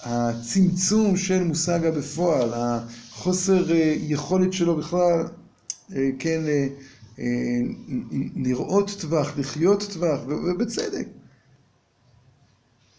הצמצום 0.00 1.16
של 1.16 1.44
מושג 1.44 1.86
הבפועל, 1.86 2.50
החוסר 2.54 3.72
אה, 3.72 3.96
יכולת 4.00 4.52
שלו 4.52 4.76
בכלל, 4.76 5.24
אה, 5.96 6.10
כן, 6.18 6.40
לראות 8.36 8.96
טווח, 9.00 9.38
לחיות 9.38 9.88
טווח, 9.92 10.20
ובצדק. 10.26 11.17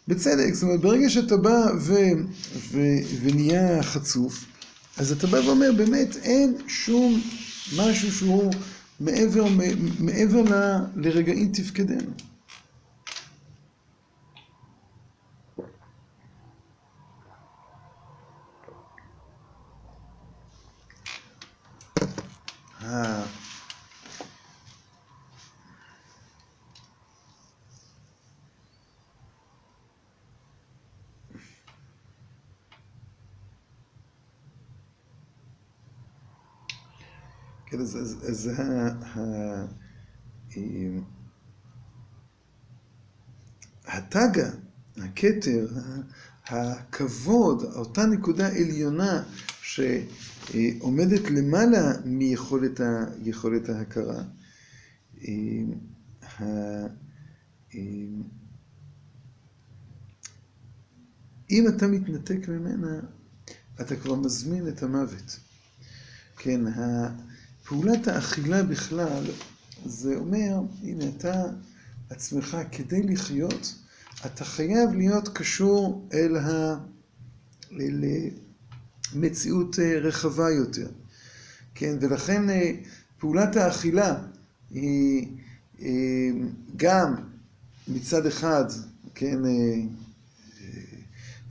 בצדק, 0.10 0.54
זאת 0.54 0.64
אומרת, 0.64 0.80
ברגע 0.82 1.10
שאתה 1.10 1.38
בא 1.38 1.66
ו, 1.82 1.94
ו, 2.72 2.80
ונהיה 3.22 3.84
חצוף, 3.84 4.46
אז 4.98 5.12
אתה 5.12 5.28
בא 5.28 5.38
ואומר, 5.38 5.72
באמת 5.78 6.16
אין 6.16 6.58
שום 6.68 7.22
משהו 7.78 8.12
שהוא 8.12 8.54
מעבר, 9.00 9.48
מעבר 10.00 10.42
ל, 10.42 10.54
לרגעים 10.96 11.52
תפקדנו. 11.52 12.12
אה, 22.84 23.39
כן, 37.70 37.80
אז, 37.80 37.96
אז 38.30 38.48
ה, 38.48 38.88
ה, 39.06 39.20
אמ, 40.58 41.02
הטגה, 43.86 44.50
הכתר, 44.98 45.68
הכבוד, 46.46 47.64
אותה 47.64 48.06
נקודה 48.06 48.48
עליונה 48.48 49.24
שעומדת 49.62 51.32
למעלה 51.32 51.92
מיכולת 52.06 52.80
יכולת 53.24 53.70
ההכרה, 53.70 54.24
אמ, 55.22 55.74
אמ, 57.76 58.24
אם 61.52 61.68
אתה 61.68 61.88
מתנתק 61.88 62.50
ממנה, 62.50 63.00
אתה 63.82 63.96
כבר 63.96 64.16
מזמין 64.16 64.68
את 64.68 64.84
המוות. 64.84 65.40
כן, 66.38 66.62
פעולת 67.70 68.08
האכילה 68.08 68.64
בכלל, 68.64 69.24
זה 69.86 70.16
אומר, 70.16 70.60
הנה 70.84 71.06
אתה 71.18 71.44
עצמך, 72.10 72.58
כדי 72.72 73.04
לחיות, 73.04 73.76
אתה 74.26 74.46
חייב 74.46 74.90
להיות 74.94 75.30
קשור 75.38 76.08
אל 76.14 76.38
המציאות 79.14 79.80
אה, 79.80 80.00
רחבה 80.00 80.50
יותר. 80.52 80.90
כן, 81.76 81.96
ולכן 82.02 82.50
אה, 82.50 82.72
פעולת 83.18 83.56
האכילה 83.56 84.22
היא 84.72 85.28
אה, 85.82 86.30
גם 86.76 87.16
מצד 87.88 88.26
אחד, 88.26 88.66
כן, 89.16 89.40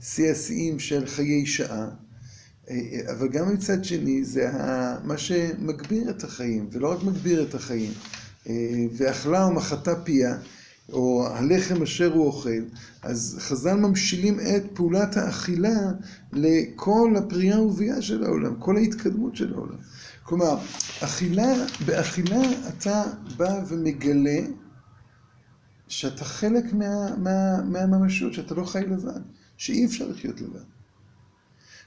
שיא 0.01 0.31
השיאים 0.31 0.79
של 0.79 1.05
חיי 1.05 1.45
שעה, 1.45 1.89
אבל 3.11 3.27
גם 3.27 3.53
מצד 3.53 3.83
שני 3.83 4.23
זה 4.23 4.51
מה 5.03 5.17
שמגביר 5.17 6.09
את 6.09 6.23
החיים, 6.23 6.69
ולא 6.71 6.91
רק 6.91 7.03
מגביר 7.03 7.43
את 7.43 7.55
החיים. 7.55 7.91
ואכלה 8.97 9.45
ומחתה 9.45 9.95
פיה, 9.95 10.37
או 10.91 11.27
הלחם 11.27 11.81
אשר 11.81 12.13
הוא 12.13 12.25
אוכל, 12.25 12.63
אז 13.01 13.37
חז"ל 13.39 13.73
ממשילים 13.73 14.39
את 14.39 14.63
פעולת 14.73 15.17
האכילה 15.17 15.91
לכל 16.33 17.13
הפרייה 17.17 17.61
וביאה 17.61 18.01
של 18.01 18.23
העולם, 18.23 18.55
כל 18.59 18.77
ההתקדמות 18.77 19.35
של 19.35 19.53
העולם. 19.53 19.77
כלומר, 20.23 20.57
אכילה, 21.03 21.53
באכילה 21.85 22.41
אתה 22.67 23.03
בא 23.37 23.61
ומגלה 23.67 24.39
שאתה 25.87 26.25
חלק 26.25 26.73
מה, 26.73 27.15
מה, 27.17 27.61
מהממשות, 27.63 28.33
שאתה 28.33 28.55
לא 28.55 28.65
חי 28.65 28.81
לבד, 28.81 29.21
שאי 29.57 29.85
אפשר 29.85 30.07
לחיות 30.07 30.41
לבד. 30.41 30.78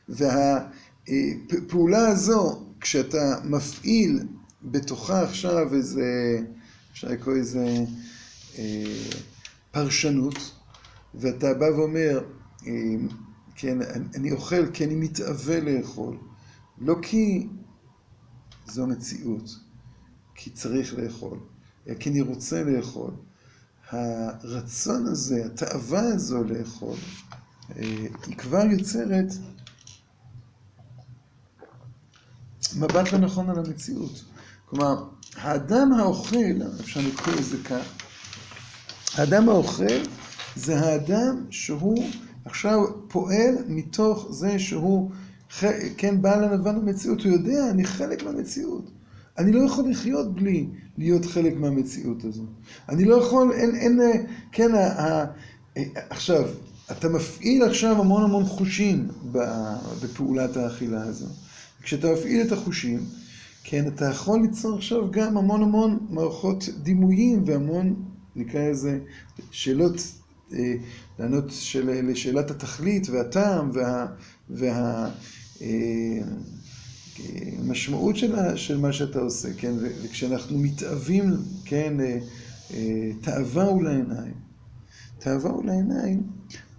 והפעולה 0.09 2.09
הזו, 2.09 2.67
כשאתה 2.81 3.37
מפעיל 3.45 4.21
בתוכה 4.63 5.23
עכשיו 5.23 5.75
איזה, 5.75 6.39
אפשר 6.93 7.09
לקרוא 7.09 7.35
איזה 7.35 7.85
אה, 8.59 9.11
פרשנות, 9.71 10.55
ואתה 11.15 11.55
בא 11.55 11.65
ואומר, 11.65 12.25
אה, 12.67 12.73
כן, 13.55 13.79
אני 14.15 14.33
אוכל 14.33 14.73
כי 14.73 14.85
אני 14.85 14.95
מתאווה 14.95 15.61
לאכול, 15.61 16.17
לא 16.79 16.97
כי 17.03 17.49
זו 18.67 18.87
מציאות, 18.87 19.51
כי 20.35 20.51
צריך 20.51 20.95
לאכול, 20.95 21.39
אלא 21.89 21.95
כי 21.95 22.11
אני 22.11 22.21
רוצה 22.21 22.65
לאכול. 22.65 23.11
הרצון 23.91 25.07
הזה, 25.07 25.47
התאווה 25.47 26.01
הזו 26.01 26.45
לאכול, 26.45 26.97
אה, 27.77 28.07
היא 28.27 28.37
כבר 28.37 28.65
יוצרת 28.65 29.33
מבט 32.77 33.13
לא 33.13 33.19
נכון 33.19 33.51
על 33.51 33.59
המציאות. 33.59 34.25
כלומר, 34.67 35.05
האדם 35.37 35.93
האוכל, 35.93 36.63
אפשר 36.81 37.01
לקרוא 37.01 37.35
לזה 37.35 37.57
כך, 37.65 37.85
האדם 39.15 39.49
האוכל 39.49 39.99
זה 40.57 40.81
האדם 40.81 41.45
שהוא 41.51 42.05
עכשיו 42.45 42.79
פועל 43.09 43.55
מתוך 43.69 44.27
זה 44.31 44.59
שהוא, 44.59 45.11
כן, 45.97 46.23
בעל 46.23 46.45
הלבן 46.45 46.77
המציאות, 46.77 47.21
הוא 47.21 47.33
יודע, 47.33 47.71
אני 47.71 47.85
חלק 47.85 48.23
מהמציאות. 48.23 48.91
אני 49.39 49.53
לא 49.53 49.61
יכול 49.61 49.91
לחיות 49.91 50.35
בלי 50.35 50.67
להיות 50.99 51.25
חלק 51.25 51.57
מהמציאות 51.57 52.25
הזו. 52.25 52.43
אני 52.89 53.05
לא 53.05 53.15
יכול, 53.15 53.53
אין, 53.53 53.75
אין, 53.75 54.01
כן, 54.53 54.75
ה, 54.75 55.03
ה, 55.03 55.25
עכשיו, 56.11 56.45
אתה 56.91 57.09
מפעיל 57.09 57.63
עכשיו 57.65 58.01
המון 58.01 58.23
המון 58.23 58.45
חושים 58.45 59.09
בפעולת 60.03 60.57
האכילה 60.57 61.03
הזו. 61.03 61.27
כשאתה 61.83 62.13
מפעיל 62.13 62.47
את 62.47 62.53
החושים, 62.53 63.01
כן, 63.65 63.89
אתה 63.89 64.05
יכול 64.05 64.41
ליצור 64.41 64.77
עכשיו 64.77 65.11
גם 65.11 65.37
המון 65.37 65.63
המון 65.63 66.07
מערכות 66.11 66.69
דימויים 66.83 67.43
והמון, 67.47 68.05
נקרא 68.37 68.61
לזה, 68.61 68.99
שאלות, 69.51 69.97
אה, 70.53 70.75
לענות 71.19 71.45
של, 71.51 72.11
לשאלת 72.11 72.51
התכלית 72.51 73.09
והטעם 73.09 73.71
וה... 73.75 74.07
וה 74.51 75.11
אה, 75.63 76.19
של, 78.57 78.79
מה 78.79 78.93
שאתה 78.93 79.19
עושה, 79.19 79.49
כן, 79.59 79.73
וכשאנחנו 80.05 80.59
מתאווים, 80.59 81.31
כן, 81.65 82.01
אה, 82.01 83.11
תאווה 83.21 83.65
הוא 83.65 83.83
לעיניים. 83.83 84.35
תאווה 85.19 85.51
הוא 85.51 85.65
לעיניים, 85.65 86.23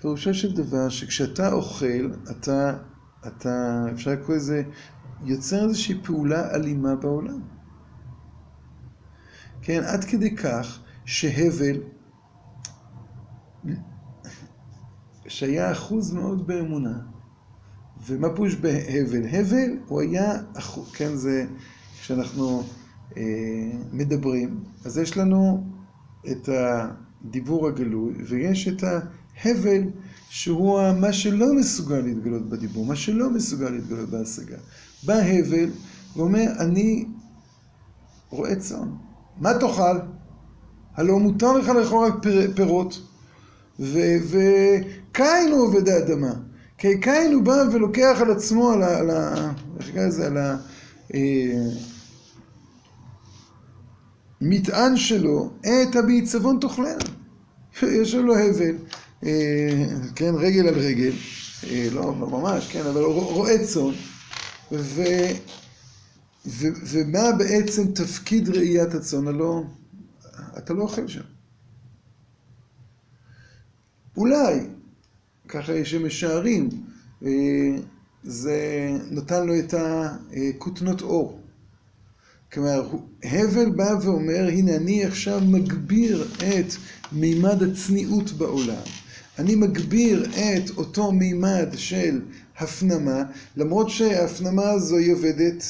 פירושו 0.02 0.34
של 0.34 0.56
דבר 0.56 0.90
שכשאתה 0.90 1.54
אוכל, 1.54 2.12
אתה, 2.32 2.78
אתה, 3.28 3.86
אפשר 3.94 4.12
לקרוא 4.12 4.36
לזה, 4.36 4.64
יוצר 5.26 5.64
איזושהי 5.64 6.02
פעולה 6.04 6.56
אלימה 6.56 6.96
בעולם. 6.96 7.40
כן, 9.62 9.84
עד 9.84 10.04
כדי 10.04 10.36
כך 10.36 10.80
שהבל, 11.06 11.82
שהיה 15.28 15.72
אחוז 15.72 16.14
מאוד 16.14 16.48
באמונה, 16.48 17.00
ומה 18.06 18.36
פוש 18.36 18.56
בהבל? 18.56 19.28
הבל 19.28 19.78
הוא 19.88 20.02
היה, 20.02 20.34
כן, 20.94 21.16
זה, 21.16 21.46
כשאנחנו 22.02 22.64
אה, 23.18 23.24
מדברים, 23.92 24.64
אז 24.86 24.98
יש 24.98 25.18
לנו 25.18 25.68
את 26.32 26.50
הדיבור 26.50 27.68
הגלוי, 27.68 28.14
ויש 28.28 28.68
את 28.68 28.84
ההבל 28.84 29.82
שהוא 30.30 30.80
מה 31.02 31.14
שלא 31.14 31.54
מסוגל 31.56 32.00
להתגלות 32.00 32.50
בדיבור, 32.50 32.86
מה 32.86 32.96
שלא 32.96 33.30
מסוגל 33.30 33.70
להתגלות 33.70 34.10
בהשגה. 34.10 34.58
בא 35.06 35.14
הבל 35.14 35.70
ואומר, 36.16 36.46
אני 36.60 37.06
רועה 38.30 38.56
צאן. 38.56 38.90
מה 39.38 39.54
תאכל? 39.60 39.98
הלא 40.96 41.20
מותר 41.20 41.58
לך 41.58 41.70
לאכול 41.70 42.08
רק 42.08 42.14
פירות. 42.56 43.02
וקין 43.80 45.52
הוא 45.52 45.68
עובד 45.68 45.90
האדמה. 45.90 46.34
כי 46.78 47.00
קין 47.00 47.34
הוא 47.34 47.44
בא 47.44 47.64
ולוקח 47.72 48.18
על 48.22 48.32
עצמו, 48.32 48.72
על 48.72 48.84
ה... 48.84 48.98
על 48.98 49.10
ה... 49.10 49.52
איך 49.80 49.90
נקרא 49.90 50.08
לזה? 50.08 50.28
על 50.28 50.38
המטען 54.42 54.98
שלו, 54.98 55.50
את 55.62 55.96
הביצבון 55.96 56.58
תאכלנה. 56.62 57.04
יש 58.02 58.16
לו 58.16 58.38
הבל, 58.38 58.76
אה, 59.26 59.86
כן, 60.16 60.36
רגל 60.36 60.68
על 60.68 60.74
רגל, 60.74 61.12
אה, 61.70 61.88
לא, 61.92 62.02
לא 62.20 62.28
ממש, 62.28 62.68
כן, 62.72 62.82
אבל 62.86 63.02
רועה 63.04 63.58
צאן. 63.58 63.92
ו... 64.72 65.02
ו... 66.46 66.68
ומה 66.86 67.32
בעצם 67.38 67.92
תפקיד 67.92 68.50
ראיית 68.50 68.94
הצאן? 68.94 69.28
הלא, 69.28 69.64
אתה 70.58 70.74
לא 70.74 70.82
אוכל 70.82 71.08
שם. 71.08 71.22
אולי, 74.18 74.60
ככה 75.48 75.86
שמשערים, 75.86 76.70
אה, 77.26 77.30
זה 78.24 78.90
נתן 79.12 79.48
לו 79.48 79.60
את 79.60 79.74
הכותנות 79.74 81.02
אור. 81.02 81.40
כלומר, 82.54 82.92
הבל 83.24 83.70
בא 83.70 83.96
ואומר, 84.04 84.48
הנה 84.48 84.76
אני 84.76 85.06
עכשיו 85.06 85.42
מגביר 85.42 86.28
את 86.38 86.74
מימד 87.12 87.64
הצניעות 87.64 88.32
בעולם. 88.32 88.84
אני 89.40 89.56
מגביר 89.56 90.26
את 90.26 90.70
אותו 90.78 91.12
מימד 91.12 91.68
של 91.76 92.22
הפנמה, 92.58 93.24
למרות 93.58 93.90
שההפנמה 93.90 94.70
הזו 94.70 94.98
היא 94.98 95.14
עובדת 95.14 95.64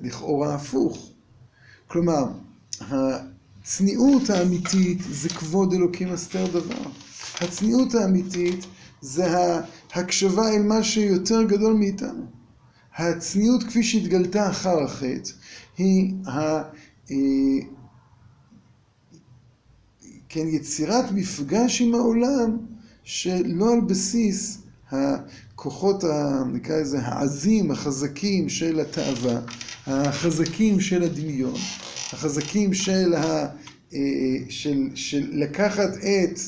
לכאורה 0.00 0.54
הפוך. 0.54 1.10
כלומר, 1.86 2.24
הצניעות 2.80 4.30
האמיתית 4.30 4.98
זה 5.10 5.28
כבוד 5.28 5.72
אלוקים 5.72 6.12
הסתר 6.12 6.46
דבר. 6.46 6.90
הצניעות 7.40 7.94
האמיתית 7.94 8.66
זה 9.00 9.26
ההקשבה 9.92 10.48
אל 10.48 10.62
מה 10.62 10.82
שיותר 10.82 11.42
גדול 11.42 11.74
מאיתנו. 11.74 12.26
הצניעות 12.96 13.62
כפי 13.62 13.82
שהתגלתה 13.82 14.50
אחר 14.50 14.82
החטא 14.82 15.30
היא 15.78 16.14
ה... 16.26 16.30
אה, 17.10 17.16
כן, 20.28 20.48
יצירת 20.48 21.12
מפגש 21.12 21.80
עם 21.80 21.94
העולם 21.94 22.58
שלא 23.04 23.72
על 23.72 23.80
בסיס 23.80 24.58
הכוחות, 25.56 26.04
ה, 26.04 26.42
נקרא 26.52 26.76
לזה, 26.76 26.98
העזים, 27.02 27.70
החזקים 27.70 28.48
של 28.48 28.80
התאווה, 28.80 29.40
החזקים 29.86 30.80
של 30.80 31.02
הדמיון, 31.02 31.54
החזקים 32.12 32.74
של, 32.74 33.14
ה, 33.14 33.46
אה, 33.94 33.98
של, 34.48 34.88
של 34.94 35.26
לקחת 35.32 35.88
את 35.96 36.38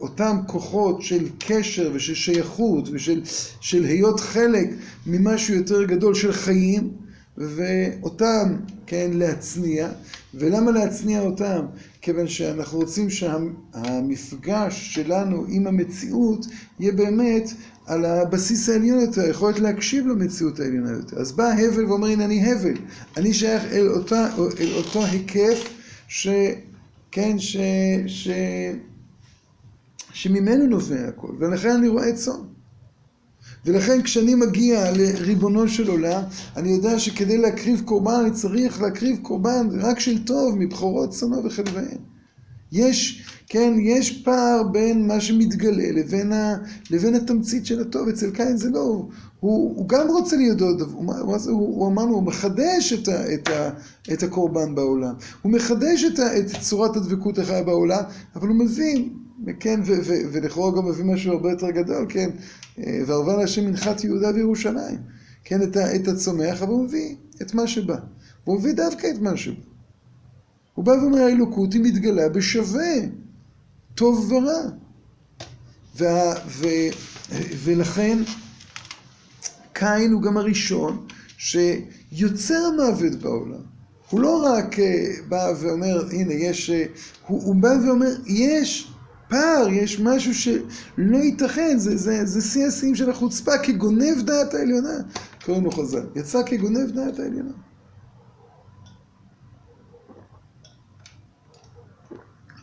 אותם 0.00 0.36
כוחות 0.46 1.02
של 1.02 1.28
קשר 1.38 1.90
ושל 1.94 2.14
שייכות 2.14 2.88
ושל 2.92 3.22
של 3.60 3.84
היות 3.84 4.20
חלק 4.20 4.70
ממשהו 5.06 5.54
יותר 5.54 5.84
גדול 5.84 6.14
של 6.14 6.32
חיים 6.32 6.90
ואותם, 7.36 8.56
כן, 8.86 9.10
להצניע. 9.14 9.88
ולמה 10.34 10.70
להצניע 10.70 11.20
אותם? 11.20 11.66
כיוון 12.06 12.28
שאנחנו 12.28 12.78
רוצים 12.78 13.10
שהמפגש 13.10 14.94
שלנו 14.94 15.44
עם 15.48 15.66
המציאות 15.66 16.46
יהיה 16.80 16.92
באמת 16.92 17.50
על 17.86 18.04
הבסיס 18.04 18.68
העליון 18.68 19.00
יותר, 19.00 19.20
היכולת 19.20 19.58
להקשיב 19.58 20.06
למציאות 20.06 20.60
העליונה 20.60 20.90
יותר. 20.90 21.16
אז 21.16 21.32
בא 21.32 21.44
הבל 21.52 21.84
ואומר, 21.84 22.06
הנה 22.06 22.24
אני 22.24 22.52
הבל, 22.52 22.74
אני 23.16 23.34
שייך 23.34 23.64
אל, 23.64 23.88
אותה, 23.88 24.28
אל 24.60 24.72
אותו 24.72 25.04
היקף 25.04 25.68
ש... 26.08 26.28
כן, 27.10 27.38
ש... 27.38 27.56
ש... 28.06 28.28
שממנו 30.12 30.66
נובע 30.66 31.08
הכל, 31.08 31.32
ולכן 31.38 31.70
אני 31.70 31.88
רואה 31.88 32.12
צאן. 32.12 32.55
ולכן 33.66 34.02
כשאני 34.02 34.34
מגיע 34.34 34.90
לריבונו 34.92 35.68
של 35.68 35.88
עולם, 35.88 36.22
אני 36.56 36.68
יודע 36.68 36.98
שכדי 36.98 37.38
להקריב 37.38 37.82
קורבן 37.84 38.20
אני 38.20 38.30
צריך 38.30 38.82
להקריב 38.82 39.18
קורבן 39.22 39.68
רק 39.72 40.00
של 40.00 40.24
טוב, 40.24 40.54
מבכורות 40.58 41.10
צאנו 41.10 41.44
וחלביהן. 41.44 41.98
יש, 42.72 43.22
כן, 43.48 43.74
יש 43.80 44.22
פער 44.22 44.62
בין 44.62 45.06
מה 45.06 45.20
שמתגלה 45.20 45.92
לבין, 45.92 46.32
ה, 46.32 46.56
לבין 46.90 47.14
התמצית 47.14 47.66
של 47.66 47.80
הטוב. 47.80 48.08
אצל 48.08 48.30
קין 48.30 48.56
זה 48.56 48.70
לא, 48.70 48.80
הוא, 48.80 49.08
הוא 49.76 49.88
גם 49.88 50.08
רוצה 50.08 50.36
להיות 50.36 50.60
עוד, 50.60 50.80
הוא, 50.80 51.14
הוא, 51.46 51.52
הוא 51.52 51.88
אמרנו, 51.88 52.14
הוא 52.14 52.22
מחדש 52.22 52.92
את, 52.92 53.08
ה, 53.08 53.34
את, 53.34 53.48
ה, 53.48 53.70
את 54.12 54.22
הקורבן 54.22 54.74
בעולם. 54.74 55.14
הוא 55.42 55.52
מחדש 55.52 56.04
את, 56.04 56.18
ה, 56.18 56.38
את 56.38 56.46
צורת 56.60 56.96
הדבקות 56.96 57.38
החיה 57.38 57.62
בעולם, 57.62 58.02
אבל 58.36 58.48
הוא 58.48 58.56
מבין, 58.56 59.08
כן, 59.60 59.80
ולכאורה 60.32 60.76
גם 60.76 60.88
מביא 60.88 61.04
משהו 61.04 61.32
הרבה 61.32 61.50
יותר 61.50 61.70
גדול, 61.70 62.06
כן, 62.08 62.30
וערבה 62.78 63.36
להשם 63.36 63.66
מנחת 63.66 64.04
יהודה 64.04 64.30
וירושלים, 64.34 64.98
כן, 65.44 65.62
את, 65.62 65.76
את 65.76 66.08
הצומח, 66.08 66.62
אבל 66.62 66.72
הוא 66.72 66.84
מביא 66.84 67.16
את 67.42 67.54
מה 67.54 67.66
שבא. 67.66 67.96
הוא 68.44 68.58
מביא 68.58 68.72
דווקא 68.72 69.06
את 69.06 69.18
מה 69.20 69.36
שבא. 69.36 69.60
הוא 70.74 70.84
בא 70.84 70.90
ואומר, 70.90 71.18
האלוקות 71.18 71.72
היא 71.72 71.82
מתגלה 71.82 72.28
בשווה, 72.28 72.94
טוב 73.94 74.32
ורע. 74.32 74.70
וה, 75.96 76.34
ו, 76.46 76.66
ולכן 77.64 78.18
קין 79.72 80.12
הוא 80.12 80.22
גם 80.22 80.36
הראשון 80.36 81.06
שיוצר 81.38 82.70
מוות 82.76 83.14
בעולם. 83.14 83.60
הוא 84.10 84.20
לא 84.20 84.42
רק 84.44 84.76
בא 85.28 85.52
ואומר, 85.60 86.08
הנה, 86.10 86.34
יש... 86.34 86.70
הוא, 87.26 87.42
הוא 87.42 87.54
בא 87.54 87.72
ואומר, 87.86 88.16
יש 88.26 88.92
פער, 89.28 89.68
יש 89.68 90.00
משהו 90.00 90.34
שלא 90.34 91.16
ייתכן, 91.16 91.78
זה, 91.78 91.96
זה, 91.96 92.24
זה 92.24 92.42
שיא 92.42 92.66
השיאים 92.66 92.94
של 92.94 93.10
החוצפה, 93.10 93.58
כגונב 93.58 94.22
דעת 94.22 94.54
העליונה. 94.54 94.94
קוראים 95.44 95.64
לו 95.64 95.70
חז"ל, 95.70 96.06
יצא 96.14 96.42
כגונב 96.46 96.90
דעת 96.90 97.18
העליונה. 97.18 97.52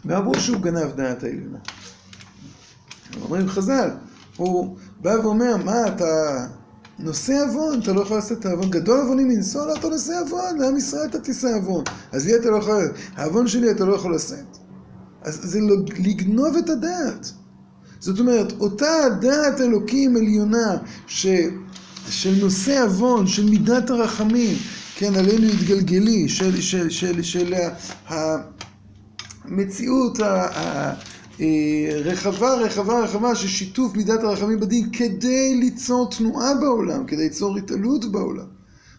ואמרו 0.05 0.39
שהוא 0.39 0.61
גנב 0.61 0.95
דעת 0.95 1.23
העליונה. 1.23 1.59
אומרים 3.21 3.47
חז"ל, 3.47 3.89
הוא 4.37 4.77
בא 5.01 5.09
ואומר, 5.23 5.57
מה 5.57 5.87
אתה 5.87 6.45
נושא 6.99 7.33
עוון, 7.43 7.79
אתה 7.79 7.93
לא 7.93 8.01
יכול 8.01 8.17
לעשות 8.17 8.39
את 8.39 8.45
העוון, 8.45 8.69
גדול 8.69 8.99
עוונים 8.99 9.27
מנשוא, 9.27 9.67
לא 9.67 9.73
אתה 9.75 9.89
נושא 9.89 10.13
עוון, 10.21 10.57
לעם 10.57 10.77
ישראל 10.77 11.05
אתה 11.09 11.19
תישא 11.19 11.47
עוון. 11.55 11.83
אז 12.11 12.25
לי 12.25 12.35
אתה 12.35 12.49
לא 12.49 12.57
יכול, 12.57 12.91
העוון 13.15 13.47
שלי 13.47 13.71
אתה 13.71 13.85
לא 13.85 13.95
יכול 13.95 14.15
לשאת. 14.15 14.62
אז 15.23 15.39
זה 15.43 15.59
לגנוב 16.05 16.57
את 16.57 16.69
הדעת. 16.69 17.31
זאת 17.99 18.19
אומרת, 18.19 18.53
אותה 18.59 18.93
דעת 19.21 19.61
אלוקים 19.61 20.15
עליונה 20.15 20.77
ש, 21.07 21.27
של 22.09 22.35
נושא 22.41 22.83
עוון, 22.83 23.27
של 23.27 23.49
מידת 23.49 23.89
הרחמים, 23.89 24.57
כן, 24.95 25.15
עלינו 25.15 25.47
התגלגלי, 25.47 26.29
של, 26.29 26.61
של, 26.61 26.89
של, 26.89 27.21
של 27.21 27.53
המציאות 28.07 30.19
הרחבה, 31.39 32.53
רחבה, 32.53 32.99
רחבה 32.99 33.35
של 33.35 33.47
שיתוף 33.47 33.95
מידת 33.95 34.23
הרחמים 34.23 34.59
בדין 34.59 34.89
כדי 34.91 35.55
ליצור 35.55 36.09
תנועה 36.09 36.55
בעולם, 36.55 37.05
כדי 37.05 37.23
ליצור 37.23 37.57
התעלות 37.57 38.11
בעולם. 38.11 38.45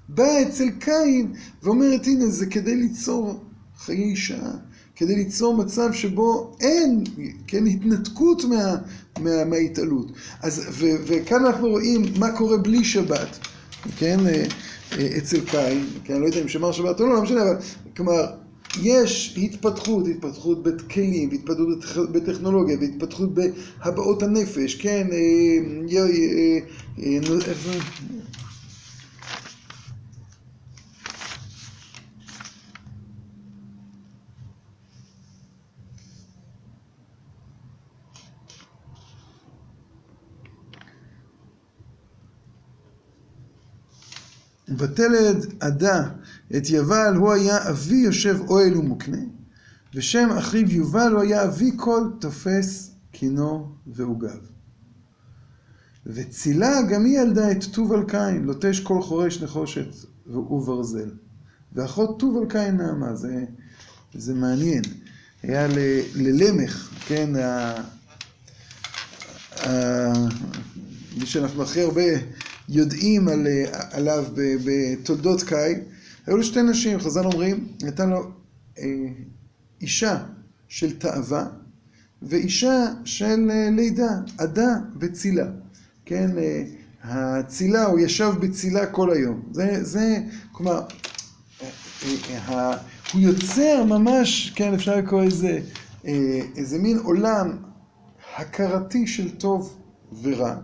באה 0.09 0.43
אצל 0.43 0.71
קין 0.71 1.33
ואומרת, 1.63 2.07
הנה, 2.07 2.27
זה 2.27 2.47
כדי 2.47 2.77
ליצור 2.77 3.45
חיי 3.79 4.17
שעה. 4.17 4.53
כדי 4.97 5.17
ליצור 5.17 5.57
מצב 5.57 5.93
שבו 5.93 6.57
אין, 6.61 7.05
כן, 7.47 7.67
התנתקות 7.67 8.45
מה, 8.45 8.77
מה, 9.21 9.45
מההתעלות. 9.45 10.13
אז, 10.43 10.63
ו, 10.71 10.87
וכאן 11.07 11.47
אנחנו 11.47 11.69
רואים 11.69 12.03
מה 12.19 12.37
קורה 12.37 12.57
בלי 12.57 12.85
שבת, 12.85 13.39
כן, 13.99 14.27
אה, 14.27 14.45
אה, 14.99 15.19
אצל 15.19 15.41
קין, 15.41 15.87
כן, 16.05 16.13
אני 16.15 16.23
לא 16.23 16.27
יודע 16.27 16.43
אם 16.43 16.49
שמר 16.49 16.73
שבת 16.73 17.01
או 17.01 17.07
לא, 17.07 17.15
לא 17.15 17.23
משנה, 17.23 17.43
אבל 17.43 17.57
כלומר, 17.97 18.27
יש 18.83 19.39
התפתחות, 19.43 20.07
התפתחות 20.09 20.63
בכלים, 20.63 21.31
התפתחות 21.33 22.13
בטכנולוגיה, 22.13 22.77
והתפתחות 22.81 23.31
בהבעות 23.35 24.23
הנפש, 24.23 24.75
כן, 24.75 25.07
אה, 25.13 25.59
ותלד 44.69 45.55
עדה 45.61 46.09
את 46.57 46.71
יבל, 46.71 47.15
הוא 47.17 47.33
היה 47.33 47.69
אבי 47.71 47.97
יושב 47.97 48.39
אוהל 48.49 48.77
ומוקנה, 48.77 49.23
ושם 49.95 50.29
אחיו 50.39 50.71
יובל 50.71 51.13
הוא 51.13 51.23
היה 51.23 51.45
אבי 51.45 51.71
כל 51.77 52.09
תופס 52.21 52.91
קינו 53.13 53.73
ועוגב. 53.87 54.39
וצילה 56.07 56.83
גם 56.83 57.05
היא 57.05 57.19
ילדה 57.21 57.51
את 57.51 57.65
טובל 57.65 58.05
קין, 58.09 58.45
לוטש 58.45 58.81
כל 58.81 59.03
חורש 59.03 59.43
נחושת 59.43 59.87
וברזל. 60.27 61.11
ואחות 61.73 62.21
טובל 62.21 62.51
קין 62.51 62.77
נעמה, 62.77 63.15
זה, 63.15 63.45
זה 64.15 64.35
מעניין. 64.35 64.83
היה 65.43 65.67
ל, 65.67 65.79
ללמך, 66.15 66.91
כן, 67.07 67.37
ה, 67.37 67.75
ה, 69.61 70.13
מי 71.19 71.27
שאנחנו 71.27 71.63
הכי 71.63 71.81
הרבה 71.81 72.03
יודעים 72.69 73.29
על, 73.29 73.47
עליו 73.91 74.25
בתולדות 74.65 75.43
קאי, 75.43 75.75
היו 76.27 76.37
לו 76.37 76.45
שתי 76.45 76.63
נשים, 76.63 77.01
חז"ל 77.01 77.25
אומרים, 77.25 77.69
הייתה 77.83 78.07
לו 78.07 78.31
אה, 78.79 78.85
אישה 79.81 80.19
של 80.69 80.99
תאווה 80.99 81.47
ואישה 82.23 82.87
של 83.05 83.51
אה, 83.51 83.69
לידה, 83.71 84.11
עדה 84.39 84.75
וצילה. 85.01 85.47
כן, 86.05 86.31
אה, 86.39 86.65
הצילה, 87.05 87.85
הוא 87.85 88.01
ישב 88.01 88.33
בצילה 88.41 88.87
כל 88.87 89.13
היום. 89.13 89.43
זה, 89.53 89.85
זה, 89.85 90.19
כלומר, 90.53 90.83
אה, 91.63 91.69
אה, 92.49 92.77
הוא 93.13 93.21
יוצר 93.21 93.85
ממש, 93.85 94.53
כן, 94.57 94.75
אפשר 94.75 94.97
לקרוא 94.97 95.23
איזה, 95.23 95.61
אה, 96.07 96.41
איזה 96.57 96.79
מין 96.79 96.99
עולם 96.99 97.57
הכרתי 98.37 99.07
של 99.07 99.31
טוב 99.31 99.77
ורע. 100.23 100.57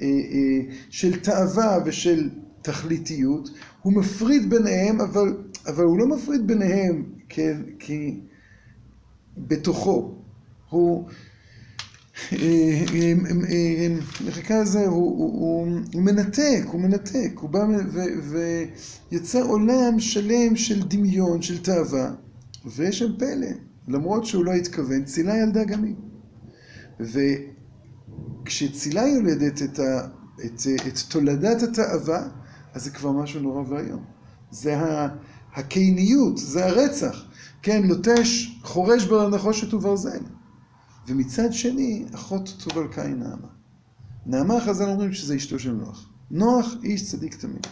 אה, 0.00 0.06
אה, 0.06 0.74
של 0.90 1.20
תאווה 1.20 1.78
ושל 1.84 2.30
תכליתיות, 2.62 3.50
הוא 3.82 3.92
מפריד 3.92 4.50
ביניהם, 4.50 5.00
אבל, 5.00 5.36
אבל 5.66 5.84
הוא 5.84 5.98
לא 5.98 6.06
מפריד 6.06 6.46
ביניהם 6.46 7.04
כי, 7.28 7.42
כי 7.78 8.20
בתוכו. 9.38 10.14
הוא, 10.70 11.04
נקרא 14.38 14.60
לזה, 14.62 14.86
הוא 14.86 15.66
מנתק, 15.94 16.62
הוא 16.66 16.80
מנתק, 16.80 17.32
הוא 17.34 17.50
בא 17.50 17.66
ויצר 19.12 19.42
עולם 19.42 20.00
שלם 20.00 20.56
של 20.56 20.82
דמיון, 20.82 21.42
של 21.42 21.62
תאווה, 21.62 22.14
ויש 22.64 22.98
שם 22.98 23.12
פלא, 23.18 23.48
למרות 23.88 24.26
שהוא 24.26 24.44
לא 24.44 24.52
התכוון, 24.52 25.04
צילה 25.04 25.38
ילדה 25.38 25.64
גם 25.64 25.84
היא. 25.84 25.94
וכשצילה 28.46 29.02
יולדת 29.06 29.62
את, 29.62 29.78
ה, 29.78 30.08
את, 30.44 30.62
את 30.88 30.98
תולדת 31.08 31.62
התאווה, 31.62 32.28
אז 32.74 32.84
זה 32.84 32.90
כבר 32.90 33.12
משהו 33.12 33.40
נורא 33.40 33.62
ואיום. 33.68 34.04
זה 34.50 34.76
הקייניות, 35.54 36.38
זה 36.38 36.66
הרצח. 36.66 37.24
כן, 37.62 37.82
לוטש, 37.82 38.58
חורש 38.62 39.04
בנחושת 39.04 39.74
וברזל. 39.74 40.20
ומצד 41.08 41.52
שני, 41.52 42.06
אחות 42.14 42.54
תובל 42.64 42.88
קין 42.92 43.18
נעמה. 43.18 43.48
נעמה 44.26 44.60
חז"ל 44.60 44.88
אומרים 44.88 45.12
שזה 45.12 45.36
אשתו 45.36 45.58
של 45.58 45.72
נוח. 45.72 46.08
נוח 46.30 46.66
איש 46.82 47.10
צדיק 47.10 47.34
תמיד. 47.34 47.66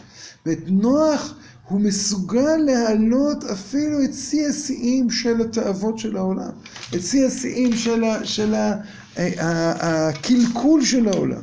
ואת 0.45 0.63
נוח 0.67 1.33
הוא 1.67 1.81
מסוגל 1.81 2.57
להעלות 2.57 3.43
אפילו 3.43 4.03
את 4.03 4.13
שיא 4.13 4.47
השיאים 4.47 5.09
של 5.09 5.41
התאוות 5.41 5.99
של 5.99 6.17
העולם. 6.17 6.51
את 6.95 7.01
שיא 7.01 7.25
השיאים 7.25 7.77
של, 7.77 8.03
ה, 8.03 8.25
של 8.25 8.53
ה, 8.53 8.81
הקלקול 9.17 10.85
של 10.85 11.07
העולם. 11.07 11.41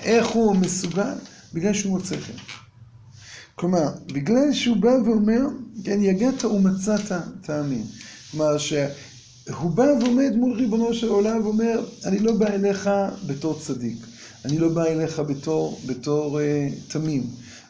איך 0.00 0.26
הוא 0.26 0.56
מסוגל? 0.56 1.14
בגלל 1.52 1.74
שהוא 1.74 1.92
מוצא 1.92 2.16
חן. 2.16 2.32
כלומר, 3.54 3.88
בגלל 4.06 4.52
שהוא 4.52 4.76
בא 4.76 4.88
ואומר, 5.04 5.46
כן, 5.84 6.02
יגעת 6.02 6.44
ומצאת 6.44 7.12
תאמין. 7.42 7.84
כלומר, 8.30 8.58
שהוא 8.58 9.70
בא 9.70 9.86
ועומד 10.00 10.32
מול 10.36 10.52
ריבונו 10.52 10.94
של 10.94 11.08
עולם 11.08 11.42
ואומר, 11.42 11.86
אני 12.04 12.18
לא 12.18 12.32
בא 12.32 12.46
אליך 12.46 12.90
בתור 13.26 13.60
צדיק, 13.60 13.96
אני 14.44 14.58
לא 14.58 14.68
בא 14.68 14.84
אליך 14.84 15.20
בתור, 15.20 15.80
בתור 15.86 16.40
uh, 16.40 16.92
תמים, 16.92 17.26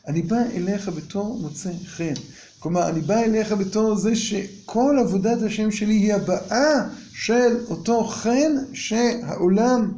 אני 0.08 0.22
בא 0.22 0.36
אליך 0.54 0.88
בתור 0.88 1.38
מוצא 1.40 1.72
חן. 1.86 2.14
כלומר, 2.58 2.88
אני 2.88 3.00
בא 3.00 3.18
אליך 3.18 3.52
בתור 3.52 3.96
זה 3.96 4.16
שכל 4.16 4.96
עבודת 5.00 5.42
השם 5.42 5.70
שלי 5.70 5.94
היא 5.94 6.14
הבאה 6.14 6.88
של 7.12 7.64
אותו 7.70 8.04
חן 8.04 8.52
שהעולם, 8.72 9.92